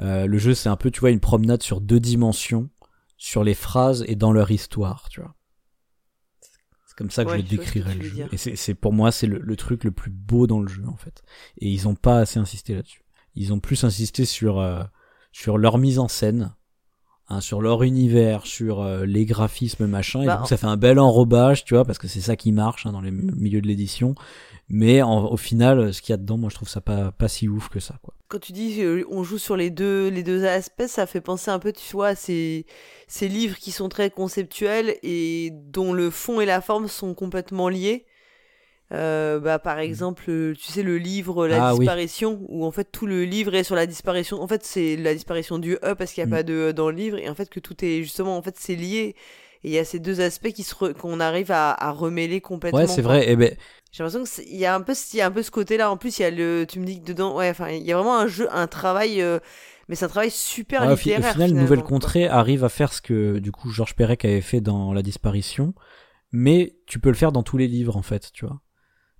euh, 0.03 0.27
le 0.27 0.39
jeu 0.39 0.55
c'est 0.55 0.69
un 0.69 0.77
peu, 0.77 0.91
tu 0.91 1.01
vois, 1.01 1.11
une 1.11 1.21
promenade 1.21 1.63
sur 1.63 1.81
deux 1.81 2.01
dimensions, 2.01 2.69
sur 3.17 3.45
les 3.45 3.55
phrases 3.55 4.05
et 4.09 4.17
dans 4.17 4.33
leur 4.33 4.51
histoire, 4.51 5.09
tu 5.11 5.21
vois. 5.21 5.35
C'est 6.41 6.97
comme 6.97 7.11
ça 7.11 7.25
que 7.25 7.37
je 7.37 7.43
décrirais 7.43 7.95
le 7.95 8.03
jeu. 8.03 8.29
Et 8.33 8.37
c'est 8.37 8.75
pour 8.75 8.93
moi 8.93 9.13
c'est 9.13 9.27
le, 9.27 9.39
le, 9.39 9.57
truc 9.57 9.85
le 9.85 9.93
plus 9.93 10.11
beau 10.11 10.47
dans 10.47 10.61
le 10.61 10.69
jeu 10.69 10.85
en 10.89 10.97
fait. 10.97 11.23
Et 11.59 11.69
ils 11.69 11.87
ont 11.87 11.95
pas 11.95 12.19
assez 12.19 12.41
insisté 12.41 12.75
là-dessus. 12.75 13.05
Ils 13.35 13.53
ont 13.53 13.61
plus 13.61 13.85
insisté 13.85 14.25
sur 14.25 14.59
euh, 14.59 14.83
sur 15.31 15.59
leur 15.59 15.79
mise 15.79 15.99
en 16.01 16.09
scène, 16.09 16.55
Hein, 17.31 17.43
sur 17.43 17.61
leur 17.61 17.83
univers, 17.83 18.47
sur 18.47 18.81
euh, 18.81 19.05
les 19.05 19.27
graphismes 19.27 19.87
machin. 19.87 20.23
et 20.23 20.27
bah, 20.27 20.45
ça 20.47 20.57
fait 20.57 20.67
un 20.67 20.79
bel 20.79 20.99
enrobage, 20.99 21.63
tu 21.67 21.75
vois, 21.75 21.85
parce 21.85 21.99
que 21.99 22.09
c'est 22.09 22.23
ça 22.23 22.37
qui 22.37 22.53
marche 22.53 22.87
hein, 22.87 22.93
dans 22.93 23.03
les 23.03 23.11
milieux 23.11 23.61
de 23.61 23.67
l'édition. 23.67 24.15
Mais 24.71 25.03
au 25.03 25.37
final, 25.37 25.93
ce 25.93 26.01
qu'il 26.01 26.13
y 26.13 26.15
a 26.15 26.17
dedans, 26.17 26.39
moi 26.39 26.49
je 26.49 26.55
trouve 26.55 26.69
ça 26.69 26.81
pas 26.81 27.11
pas 27.11 27.29
si 27.29 27.47
ouf 27.47 27.69
que 27.69 27.81
ça, 27.81 27.97
quoi. 28.03 28.15
Quand 28.29 28.39
tu 28.39 28.53
dis 28.53 28.83
euh, 28.83 29.05
on 29.11 29.25
joue 29.25 29.37
sur 29.37 29.57
les 29.57 29.69
deux 29.69 30.09
les 30.09 30.23
deux 30.23 30.47
aspects, 30.47 30.87
ça 30.87 31.07
fait 31.07 31.21
penser 31.21 31.51
un 31.51 31.59
peu, 31.59 31.73
tu 31.73 31.93
vois, 31.93 32.09
à 32.09 32.15
ces 32.15 32.65
ces 33.09 33.29
livres 33.29 33.59
qui 33.59 33.73
sont 33.73 33.91
très 33.91 34.11
conceptuels 34.11 34.97
et 35.03 35.51
dont 35.53 35.93
le 35.93 36.09
fond 36.09 36.41
et 36.41 36.47
la 36.47 36.63
forme 36.63 36.89
sont 36.89 37.13
complètement 37.13 37.69
liés. 37.69 38.07
Euh, 38.93 39.39
bah, 39.39 39.59
par 39.59 39.77
mmh. 39.77 39.81
exemple, 39.81 40.25
tu 40.25 40.73
sais, 40.73 40.83
le 40.83 40.99
livre 40.99 41.47
La 41.47 41.69
ah 41.69 41.75
disparition, 41.75 42.41
où 42.49 42.65
en 42.65 42.71
fait 42.71 42.91
tout 42.91 43.07
le 43.07 43.25
livre 43.25 43.55
est 43.55 43.65
sur 43.65 43.75
la 43.75 43.87
disparition. 43.87 44.41
En 44.41 44.49
fait, 44.49 44.65
c'est 44.65 44.97
la 44.97 45.13
disparition 45.15 45.59
du 45.59 45.75
E 45.85 45.95
parce 45.95 46.13
qu'il 46.13 46.25
n'y 46.25 46.33
a 46.33 46.35
mmh. 46.35 46.39
pas 46.39 46.43
de 46.43 46.55
E 46.55 46.73
dans 46.73 46.91
le 46.91 46.97
livre, 46.97 47.19
et 47.19 47.29
en 47.29 47.35
fait 47.35 47.51
que 47.51 47.61
tout 47.61 47.85
est 47.85 48.03
justement, 48.03 48.37
en 48.37 48.43
fait, 48.43 48.57
c'est 48.59 48.77
lié. 48.77 49.15
Et 49.65 49.71
il 49.71 49.73
y 49.73 49.79
a 49.79 49.85
ces 49.85 49.99
deux 49.99 50.21
aspects 50.21 50.53
qui 50.53 50.63
se 50.63 50.93
qu'on 50.93 51.19
arrive 51.19 51.51
à, 51.51 51.73
à 51.73 51.91
remêler 51.91 52.41
complètement. 52.41 52.79
Ouais, 52.79 52.87
c'est 52.87 53.03
vrai. 53.03 53.27
Et 53.27 53.33
eh 53.33 53.37
ben... 53.37 53.57
J'ai 53.91 54.05
l'impression 54.05 54.43
qu'il 54.45 54.57
y 54.57 54.67
a 54.67 54.75
un 54.75 54.81
peu, 54.83 54.95
il 55.13 55.17
y 55.17 55.21
a 55.21 55.27
un 55.27 55.31
peu 55.31 55.43
ce 55.43 55.51
côté-là. 55.51 55.91
En 55.91 55.97
plus, 55.97 56.19
il 56.19 56.23
y 56.23 56.25
a 56.25 56.31
le, 56.31 56.65
tu 56.69 56.79
me 56.79 56.85
dis 56.85 57.01
que 57.01 57.07
dedans, 57.07 57.35
ouais, 57.37 57.51
enfin, 57.51 57.71
il 57.71 57.85
y 57.85 57.93
a 57.93 57.97
vraiment 57.97 58.19
un 58.19 58.27
jeu, 58.27 58.47
un 58.53 58.67
travail. 58.67 59.21
Euh, 59.23 59.39
mais 59.89 59.97
c'est 59.97 60.05
un 60.05 60.09
travail 60.09 60.31
super 60.31 60.83
ouais, 60.83 60.95
littéraire. 60.95 61.31
Au 61.31 61.33
final, 61.33 61.53
Nouvelle 61.53 61.83
Contrée 61.83 62.29
arrive 62.29 62.63
à 62.65 62.69
faire 62.69 62.93
ce 62.93 63.01
que 63.01 63.39
du 63.39 63.51
coup 63.51 63.71
Georges 63.71 63.97
Perec 63.97 64.25
avait 64.25 64.43
fait 64.43 64.61
dans 64.61 64.93
La 64.93 65.03
Disparition, 65.03 65.75
mais 66.31 66.77
tu 66.87 67.01
peux 67.01 67.09
le 67.09 67.15
faire 67.17 67.33
dans 67.33 67.43
tous 67.43 67.57
les 67.57 67.67
livres 67.67 67.97
en 67.97 68.03
fait, 68.03 68.31
tu 68.33 68.45
vois. 68.45 68.61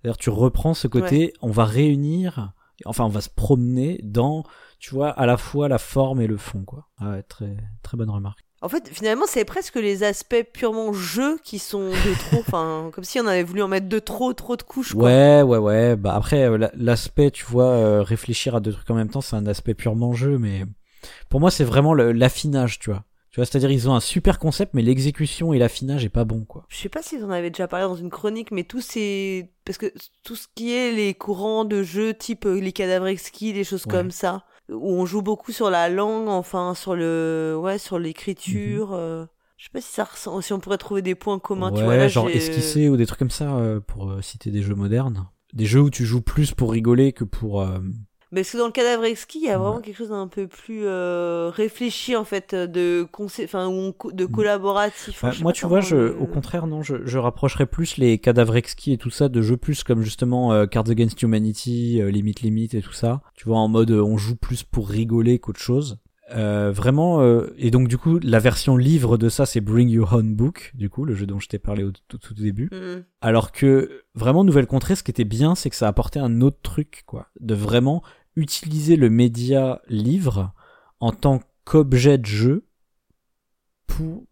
C'est-à-dire 0.01 0.17
tu 0.17 0.29
reprends 0.29 0.73
ce 0.73 0.87
côté, 0.87 1.33
on 1.41 1.51
va 1.51 1.65
réunir, 1.65 2.53
enfin 2.85 3.03
on 3.03 3.09
va 3.09 3.21
se 3.21 3.29
promener 3.29 3.99
dans, 4.03 4.43
tu 4.79 4.93
vois, 4.93 5.09
à 5.09 5.25
la 5.25 5.37
fois 5.37 5.67
la 5.67 5.77
forme 5.77 6.21
et 6.21 6.27
le 6.27 6.37
fond, 6.37 6.63
quoi. 6.63 6.87
Ah 6.99 7.11
ouais, 7.11 7.23
très 7.23 7.57
très 7.83 7.97
bonne 7.97 8.09
remarque. 8.09 8.39
En 8.61 8.67
fait, 8.67 8.89
finalement, 8.89 9.25
c'est 9.25 9.45
presque 9.45 9.75
les 9.75 10.03
aspects 10.03 10.43
purement 10.53 10.91
jeu 10.91 11.39
qui 11.45 11.59
sont 11.59 11.89
de 11.89 12.19
trop, 12.19 12.39
enfin, 12.41 12.91
comme 12.93 13.05
si 13.05 13.19
on 13.19 13.25
avait 13.25 13.43
voulu 13.43 13.61
en 13.61 13.69
mettre 13.69 13.87
de 13.87 13.99
trop, 13.99 14.33
trop 14.33 14.57
de 14.57 14.63
couches. 14.63 14.93
Quoi. 14.93 15.05
Ouais, 15.05 15.41
ouais, 15.41 15.57
ouais. 15.57 15.95
Bah 15.95 16.13
après, 16.13 16.43
euh, 16.43 16.67
l'aspect, 16.73 17.31
tu 17.31 17.45
vois, 17.45 17.69
euh, 17.71 18.01
réfléchir 18.01 18.55
à 18.55 18.59
deux 18.59 18.73
trucs 18.73 18.89
en 18.89 18.95
même 18.95 19.09
temps, 19.09 19.21
c'est 19.21 19.37
un 19.37 19.47
aspect 19.47 19.75
purement 19.75 20.13
jeu, 20.13 20.37
mais 20.37 20.65
pour 21.29 21.39
moi, 21.39 21.51
c'est 21.51 21.63
vraiment 21.63 21.93
l'affinage, 21.93 22.79
tu 22.79 22.89
vois. 22.89 23.05
Tu 23.31 23.39
vois, 23.39 23.45
c'est-à-dire 23.45 23.71
ils 23.71 23.87
ont 23.87 23.93
un 23.93 23.99
super 23.99 24.39
concept, 24.39 24.73
mais 24.73 24.81
l'exécution 24.81 25.53
et 25.53 25.59
l'affinage 25.59 26.03
est 26.03 26.09
pas 26.09 26.25
bon, 26.25 26.45
quoi. 26.45 26.65
Je 26.67 26.77
sais 26.77 26.89
pas 26.89 27.03
si 27.03 27.21
en 27.23 27.29
avez 27.29 27.51
déjà 27.51 27.67
parlé 27.67 27.85
dans 27.85 27.95
une 27.95 28.09
chronique, 28.09 28.51
mais 28.51 28.63
tout 28.63 28.81
c'est 28.81 29.51
parce 29.65 29.77
que 29.77 29.93
tout 30.23 30.35
ce 30.35 30.47
qui 30.55 30.73
est 30.73 30.91
les 30.91 31.13
courants 31.13 31.63
de 31.63 31.83
jeux 31.83 32.13
type 32.13 32.45
euh, 32.47 32.59
les 32.59 32.71
cadavres 32.71 33.07
exquis, 33.07 33.53
des 33.53 33.63
choses 33.63 33.85
comme 33.85 34.09
ça, 34.09 34.45
où 34.69 34.93
on 34.93 35.05
joue 35.05 35.21
beaucoup 35.21 35.51
sur 35.51 35.69
la 35.69 35.89
langue, 35.89 36.27
enfin 36.27 36.73
sur 36.73 36.95
le, 36.95 37.55
ouais, 37.61 37.77
sur 37.77 37.99
l'écriture. 37.99 38.89
Mhm. 38.89 38.97
euh... 38.97 39.25
Je 39.57 39.65
sais 39.65 39.71
pas 39.73 39.81
si 39.81 39.91
ça 39.91 40.07
si 40.41 40.53
on 40.53 40.59
pourrait 40.61 40.77
trouver 40.77 41.01
des 41.01 41.15
points 41.15 41.37
communs. 41.37 41.69
Ouais, 41.73 41.79
tu 41.79 41.83
vois, 41.83 42.07
genre 42.07 42.29
esquisser 42.29 42.87
ou 42.87 42.95
des 42.95 43.05
trucs 43.05 43.19
comme 43.19 43.29
ça 43.29 43.57
euh, 43.57 43.81
pour 43.81 44.09
euh, 44.09 44.21
citer 44.21 44.51
des 44.51 44.61
jeux 44.61 44.73
modernes. 44.73 45.27
Des 45.51 45.65
jeux 45.65 45.81
où 45.81 45.89
tu 45.89 46.05
joues 46.05 46.21
plus 46.21 46.53
pour 46.53 46.71
rigoler 46.71 47.11
que 47.11 47.25
pour 47.25 47.67
mais 48.31 48.41
parce 48.41 48.51
que 48.51 48.57
dans 48.57 48.67
le 48.67 48.71
cadavre 48.71 49.05
exquis, 49.05 49.39
il 49.39 49.45
y 49.45 49.49
a 49.49 49.57
vraiment 49.57 49.79
quelque 49.79 49.97
chose 49.97 50.09
d'un 50.09 50.27
peu 50.27 50.47
plus 50.47 50.81
euh, 50.85 51.49
réfléchi 51.49 52.15
en 52.15 52.23
fait, 52.23 52.53
de 52.53 53.07
enfin 53.17 53.69
de 53.69 54.25
mm. 54.25 54.31
collaboratif. 54.31 55.23
moi, 55.41 55.51
tu 55.51 55.65
vois, 55.65 55.81
je, 55.81 56.13
au 56.13 56.27
contraire, 56.27 56.67
non, 56.67 56.83
je, 56.83 56.97
je 57.05 57.17
rapprocherais 57.17 57.65
plus 57.65 57.97
les 57.97 58.19
cadavres 58.19 58.55
exquis 58.55 58.93
et 58.93 58.97
tout 58.97 59.09
ça 59.09 59.29
de 59.29 59.41
jeux 59.41 59.57
plus 59.57 59.83
comme 59.83 60.03
justement 60.03 60.53
euh, 60.53 60.67
Cards 60.67 60.89
Against 60.89 61.21
Humanity, 61.23 62.01
euh, 62.01 62.11
Limit 62.11 62.35
Limit 62.43 62.69
et 62.73 62.81
tout 62.81 62.93
ça. 62.93 63.21
Tu 63.35 63.45
vois, 63.45 63.57
en 63.57 63.67
mode 63.67 63.91
on 63.91 64.17
joue 64.17 64.35
plus 64.35 64.63
pour 64.63 64.89
rigoler 64.89 65.39
qu'autre 65.39 65.59
chose. 65.59 65.97
Euh, 66.35 66.71
vraiment 66.71 67.23
et 67.57 67.71
donc 67.71 67.87
du 67.87 67.97
coup 67.97 68.19
la 68.21 68.37
version 68.37 68.77
livre 68.77 69.17
de 69.17 69.29
ça 69.29 69.47
c'est 69.47 69.61
Bring 69.61 69.89
Your 69.89 70.13
Own 70.13 70.35
Book 70.35 70.73
du 70.75 70.87
coup 70.87 71.03
le 71.03 71.15
jeu 71.15 71.25
dont 71.25 71.39
je 71.39 71.47
t'ai 71.47 71.57
parlé 71.57 71.83
au 71.83 71.91
tout, 72.07 72.19
tout 72.19 72.35
début 72.35 72.69
mm. 72.71 73.03
alors 73.21 73.51
que 73.51 74.03
vraiment 74.13 74.43
Nouvelle 74.43 74.67
Contrée 74.67 74.95
ce 74.95 75.01
qui 75.01 75.09
était 75.09 75.23
bien 75.23 75.55
c'est 75.55 75.71
que 75.71 75.75
ça 75.75 75.87
apportait 75.87 76.19
un 76.19 76.41
autre 76.41 76.59
truc 76.61 77.01
quoi 77.07 77.29
de 77.39 77.55
vraiment 77.55 78.03
utiliser 78.39 78.95
le 78.95 79.09
média 79.09 79.81
livre 79.87 80.53
en 80.99 81.11
tant 81.11 81.41
qu'objet 81.65 82.17
de 82.17 82.25
jeu 82.25 82.65
pour 83.87 84.23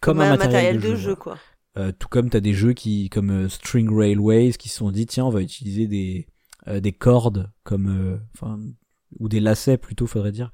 comme, 0.00 0.20
un, 0.20 0.36
matériel, 0.36 0.80
de, 0.80 0.94
jeu, 0.94 1.16
quoi. 1.16 1.38
Euh, 1.76 1.92
tout 1.96 2.08
comme 2.08 2.30
t'as 2.30 2.40
des 2.40 2.54
jeux 2.54 2.72
qui 2.72 3.08
comme 3.10 3.30
euh, 3.30 3.48
String 3.48 3.88
Railways 3.92 4.52
qui 4.52 4.68
se 4.68 4.78
sont 4.78 4.90
dit 4.90 5.06
tiens 5.06 5.26
on 5.26 5.30
va 5.30 5.42
utiliser 5.42 5.86
des 5.86 6.26
euh, 6.66 6.80
des 6.80 6.92
cordes 6.92 7.50
comme 7.62 8.20
enfin 8.34 8.58
ou 9.18 9.28
des 9.28 9.38
lacets 9.38 9.78
plutôt 9.78 10.06
faudrait 10.06 10.32
dire 10.32 10.50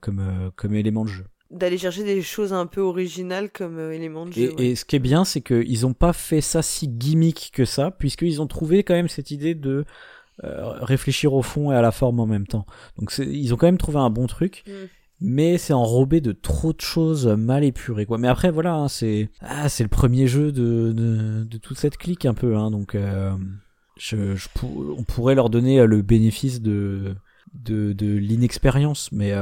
comme 0.00 0.52
comme 0.54 0.74
élément 0.74 1.04
de 1.04 1.10
jeu 1.10 1.24
d'aller 1.50 1.78
chercher 1.78 2.04
des 2.04 2.22
choses 2.22 2.52
un 2.52 2.66
peu 2.66 2.80
originales 2.80 3.50
comme 3.50 3.78
élément 3.92 4.26
de 4.26 4.32
jeu. 4.32 4.54
Et, 4.58 4.74
ce 4.74 4.84
qui 4.84 4.96
est 4.96 5.00
bien, 5.00 5.24
c'est 5.24 5.40
qu'ils 5.40 5.82
n'ont 5.82 5.92
pas 5.92 6.12
fait 6.12 6.40
ça 6.40 6.62
si 6.62 6.88
gimmick 6.88 7.52
que 7.52 7.64
ça, 7.64 7.92
puisqu'ils 7.92 8.42
ont 8.42 8.48
trouvé 8.48 8.82
quand 8.82 8.94
même 8.94 9.08
cette 9.08 9.30
idée 9.30 9.54
de 9.54 9.84
réfléchir 10.42 11.32
au 11.34 11.42
fond 11.42 11.72
et 11.72 11.76
à 11.76 11.82
la 11.82 11.92
forme 11.92 12.20
en 12.20 12.26
même 12.26 12.46
temps. 12.46 12.66
Donc 12.98 13.12
ils 13.18 13.54
ont 13.54 13.56
quand 13.56 13.66
même 13.66 13.78
trouvé 13.78 13.98
un 13.98 14.10
bon 14.10 14.26
truc. 14.26 14.64
Mm. 14.66 14.72
Mais 15.20 15.58
c'est 15.58 15.72
enrobé 15.72 16.20
de 16.20 16.32
trop 16.32 16.72
de 16.72 16.80
choses 16.80 17.26
mal 17.26 17.64
épurées 17.64 18.04
quoi. 18.04 18.18
Mais 18.18 18.28
après 18.28 18.50
voilà, 18.50 18.74
hein, 18.74 18.88
c'est 18.88 19.30
ah, 19.40 19.68
c'est 19.68 19.84
le 19.84 19.88
premier 19.88 20.26
jeu 20.26 20.50
de, 20.50 20.92
de, 20.92 21.44
de, 21.44 21.58
toute 21.58 21.78
cette 21.78 21.96
clique 21.96 22.26
un 22.26 22.34
peu. 22.34 22.56
Hein, 22.56 22.70
donc 22.70 22.94
euh, 22.94 23.32
je, 23.96 24.34
je 24.34 24.48
on 24.62 25.04
pourrait 25.04 25.36
leur 25.36 25.50
donner 25.50 25.80
euh, 25.80 25.86
le 25.86 26.02
bénéfice 26.02 26.60
de 26.60 27.14
de, 27.54 27.92
de 27.92 28.06
l'inexpérience. 28.06 29.12
Mais 29.12 29.32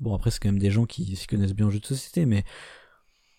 bon 0.00 0.14
après 0.14 0.30
c'est 0.30 0.40
quand 0.40 0.48
même 0.48 0.58
des 0.58 0.70
gens 0.70 0.84
qui 0.84 1.14
s'y 1.14 1.26
connaissent 1.26 1.54
bien 1.54 1.66
en 1.66 1.70
jeu 1.70 1.78
de 1.78 1.86
société. 1.86 2.26
Mais 2.26 2.44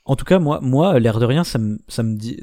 en 0.06 0.16
tout 0.16 0.26
cas 0.26 0.40
moi 0.40 0.62
moi 0.62 0.98
l'air 0.98 1.20
de 1.20 1.26
rien 1.26 1.44
ça 1.44 1.60
me 1.60 1.78
ça 1.90 2.04
me 2.04 2.16
dit 2.16 2.40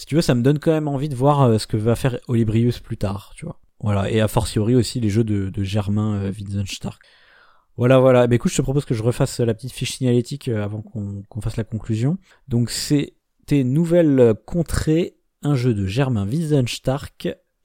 si 0.00 0.06
tu 0.06 0.14
veux, 0.14 0.22
ça 0.22 0.34
me 0.34 0.40
donne 0.40 0.58
quand 0.58 0.70
même 0.70 0.88
envie 0.88 1.10
de 1.10 1.14
voir 1.14 1.42
euh, 1.42 1.58
ce 1.58 1.66
que 1.66 1.76
va 1.76 1.94
faire 1.94 2.18
Olibrius 2.26 2.80
plus 2.80 2.96
tard, 2.96 3.34
tu 3.36 3.44
vois. 3.44 3.60
Voilà, 3.80 4.10
et 4.10 4.22
a 4.22 4.28
fortiori 4.28 4.74
aussi 4.74 4.98
les 4.98 5.10
jeux 5.10 5.24
de, 5.24 5.62
Germain 5.62 6.14
euh, 6.14 6.32
Wittgenstein. 6.32 6.92
Voilà, 7.76 7.98
voilà. 7.98 8.26
Bah 8.26 8.34
écoute, 8.34 8.50
je 8.50 8.56
te 8.56 8.62
propose 8.62 8.86
que 8.86 8.94
je 8.94 9.02
refasse 9.02 9.40
la 9.40 9.52
petite 9.52 9.72
fiche 9.72 9.92
signalétique 9.98 10.48
euh, 10.48 10.64
avant 10.64 10.80
qu'on 10.80 11.40
fasse 11.42 11.58
la 11.58 11.64
conclusion. 11.64 12.16
Donc 12.48 12.70
c'était 12.70 13.62
Nouvelle 13.62 14.34
Contrée, 14.46 15.18
un 15.42 15.54
jeu 15.54 15.74
de 15.74 15.84
Germain 15.84 16.26
Wiesenstart, 16.26 17.10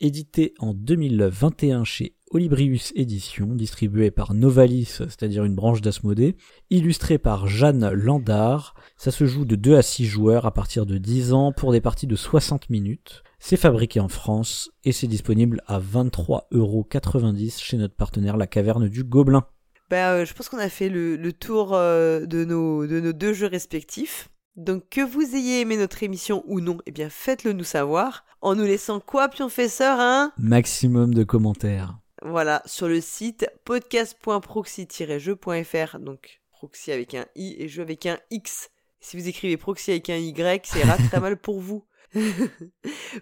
édité 0.01 0.55
en 0.59 0.73
2021 0.73 1.85
chez 1.85 2.14
Olibrius 2.35 2.91
Édition, 2.97 3.45
distribué 3.55 4.11
par 4.11 4.33
Novalis, 4.33 4.97
c'est-à-dire 4.97 5.45
une 5.45 5.55
branche 5.55 5.79
d'Asmodée, 5.79 6.35
illustré 6.69 7.17
par 7.17 7.47
Jeanne 7.47 7.89
Landard. 7.91 8.75
Ça 8.97 9.11
se 9.11 9.25
joue 9.25 9.45
de 9.45 9.55
2 9.55 9.77
à 9.77 9.81
6 9.81 10.05
joueurs 10.05 10.45
à 10.45 10.51
partir 10.51 10.85
de 10.85 10.97
10 10.97 11.31
ans 11.31 11.53
pour 11.53 11.71
des 11.71 11.79
parties 11.79 12.07
de 12.07 12.15
60 12.17 12.69
minutes. 12.69 13.23
C'est 13.39 13.55
fabriqué 13.55 14.01
en 14.01 14.09
France 14.09 14.69
et 14.83 14.91
c'est 14.91 15.07
disponible 15.07 15.61
à 15.65 15.79
23,90€ 15.79 17.63
chez 17.63 17.77
notre 17.77 17.95
partenaire 17.95 18.35
La 18.35 18.47
Caverne 18.47 18.89
du 18.89 19.05
Gobelin. 19.05 19.45
Ben, 19.89 20.25
je 20.25 20.33
pense 20.33 20.49
qu'on 20.49 20.57
a 20.57 20.67
fait 20.67 20.89
le, 20.89 21.31
tour 21.31 21.73
euh, 21.73 22.25
de, 22.25 22.43
nos, 22.43 22.85
de 22.85 22.99
nos 22.99 23.13
deux 23.13 23.31
jeux 23.31 23.47
respectifs. 23.47 24.27
Donc 24.57 24.89
que 24.89 24.99
vous 24.99 25.37
ayez 25.37 25.61
aimé 25.61 25.77
notre 25.77 26.03
émission 26.03 26.43
ou 26.47 26.59
non, 26.59 26.79
eh 26.85 26.91
bien 26.91 27.09
faites-le 27.09 27.53
nous 27.53 27.63
savoir 27.63 28.25
en 28.41 28.55
nous 28.55 28.65
laissant 28.65 28.99
quoi, 28.99 29.29
Pionfesseur, 29.29 30.01
hein? 30.01 30.33
Maximum 30.37 31.13
de 31.13 31.23
commentaires. 31.23 31.97
Voilà, 32.27 32.63
sur 32.65 32.87
le 32.87 33.01
site 33.01 33.47
podcast.proxy-jeu.fr, 33.65 35.99
donc 35.99 36.41
proxy 36.49 36.91
avec 36.91 37.13
un 37.13 37.27
i 37.35 37.55
et 37.59 37.67
jeu 37.67 37.83
avec 37.83 38.07
un 38.07 38.17
x. 38.31 38.71
Si 38.99 39.15
vous 39.15 39.27
écrivez 39.27 39.57
proxy 39.57 39.91
avec 39.91 40.09
un 40.09 40.17
y, 40.17 40.65
c'est 40.65 40.81
très 41.09 41.19
mal 41.19 41.37
pour 41.37 41.61
vous. 41.61 41.85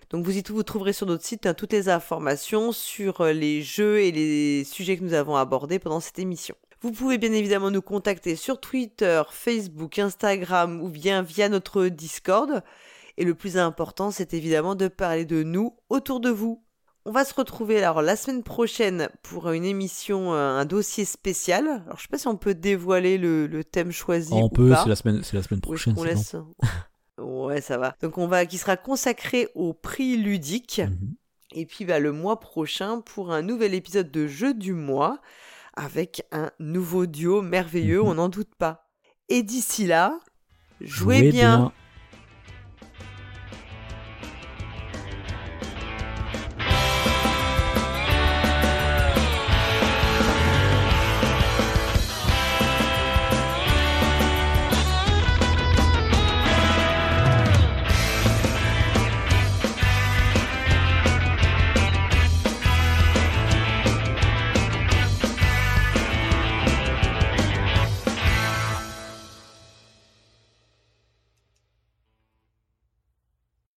donc 0.09 0.23
vous 0.23 0.37
y 0.37 0.41
trouverez 0.41 0.93
sur 0.93 1.05
notre 1.05 1.25
site 1.25 1.45
hein, 1.45 1.53
toutes 1.53 1.73
les 1.73 1.89
informations 1.89 2.71
sur 2.71 3.19
euh, 3.19 3.33
les 3.33 3.61
jeux 3.61 3.99
et 3.99 4.13
les 4.13 4.63
sujets 4.63 4.95
que 4.95 5.03
nous 5.03 5.15
avons 5.15 5.35
abordés 5.35 5.79
pendant 5.79 5.99
cette 5.99 6.19
émission. 6.19 6.55
Vous 6.79 6.93
pouvez 6.93 7.17
bien 7.17 7.33
évidemment 7.33 7.71
nous 7.71 7.81
contacter 7.81 8.37
sur 8.37 8.61
Twitter, 8.61 9.21
Facebook, 9.31 9.99
Instagram 9.99 10.81
ou 10.81 10.87
bien 10.87 11.23
via 11.23 11.49
notre 11.49 11.87
Discord. 11.87 12.63
Et 13.17 13.25
le 13.25 13.35
plus 13.35 13.57
important, 13.57 14.11
c'est 14.11 14.33
évidemment 14.33 14.75
de 14.75 14.87
parler 14.87 15.25
de 15.25 15.43
nous 15.43 15.75
autour 15.89 16.21
de 16.21 16.29
vous. 16.29 16.62
On 17.05 17.11
va 17.11 17.25
se 17.25 17.33
retrouver 17.33 17.83
alors 17.83 18.01
la 18.01 18.15
semaine 18.15 18.43
prochaine 18.43 19.09
pour 19.23 19.51
une 19.51 19.65
émission, 19.65 20.33
euh, 20.33 20.57
un 20.57 20.63
dossier 20.63 21.03
spécial. 21.03 21.67
Alors 21.85 21.97
je 21.97 22.03
sais 22.03 22.07
pas 22.09 22.17
si 22.17 22.27
on 22.27 22.37
peut 22.37 22.53
dévoiler 22.53 23.17
le, 23.17 23.63
thème 23.63 23.91
choisi. 23.91 24.31
on 24.31 24.47
peut, 24.47 24.73
c'est 24.81 24.89
la 24.89 24.95
semaine, 24.95 25.21
c'est 25.21 25.35
la 25.35 25.43
semaine 25.43 25.59
prochaine. 25.59 25.95
on 25.97 26.03
laisse. 26.03 26.37
ouais, 27.17 27.59
ça 27.59 27.77
va. 27.77 27.95
Donc 28.01 28.17
on 28.17 28.27
va, 28.27 28.45
qui 28.45 28.57
sera 28.57 28.77
consacré 28.77 29.49
au 29.53 29.73
prix 29.73 30.15
ludique. 30.15 30.79
Mhm. 30.79 31.15
Et 31.55 31.65
puis 31.65 31.83
bah, 31.83 31.99
le 31.99 32.13
mois 32.13 32.39
prochain 32.39 33.01
pour 33.01 33.33
un 33.33 33.41
nouvel 33.41 33.73
épisode 33.73 34.09
de 34.09 34.25
Jeu 34.25 34.53
du 34.53 34.73
mois 34.73 35.19
avec 35.75 36.25
un 36.31 36.51
nouveau 36.59 37.05
duo 37.05 37.41
merveilleux, 37.41 38.01
mhm. 38.01 38.07
on 38.07 38.13
n'en 38.13 38.29
doute 38.29 38.55
pas. 38.57 38.87
Et 39.27 39.43
d'ici 39.43 39.87
là, 39.87 40.19
jouez, 40.79 41.31
bien. 41.31 41.73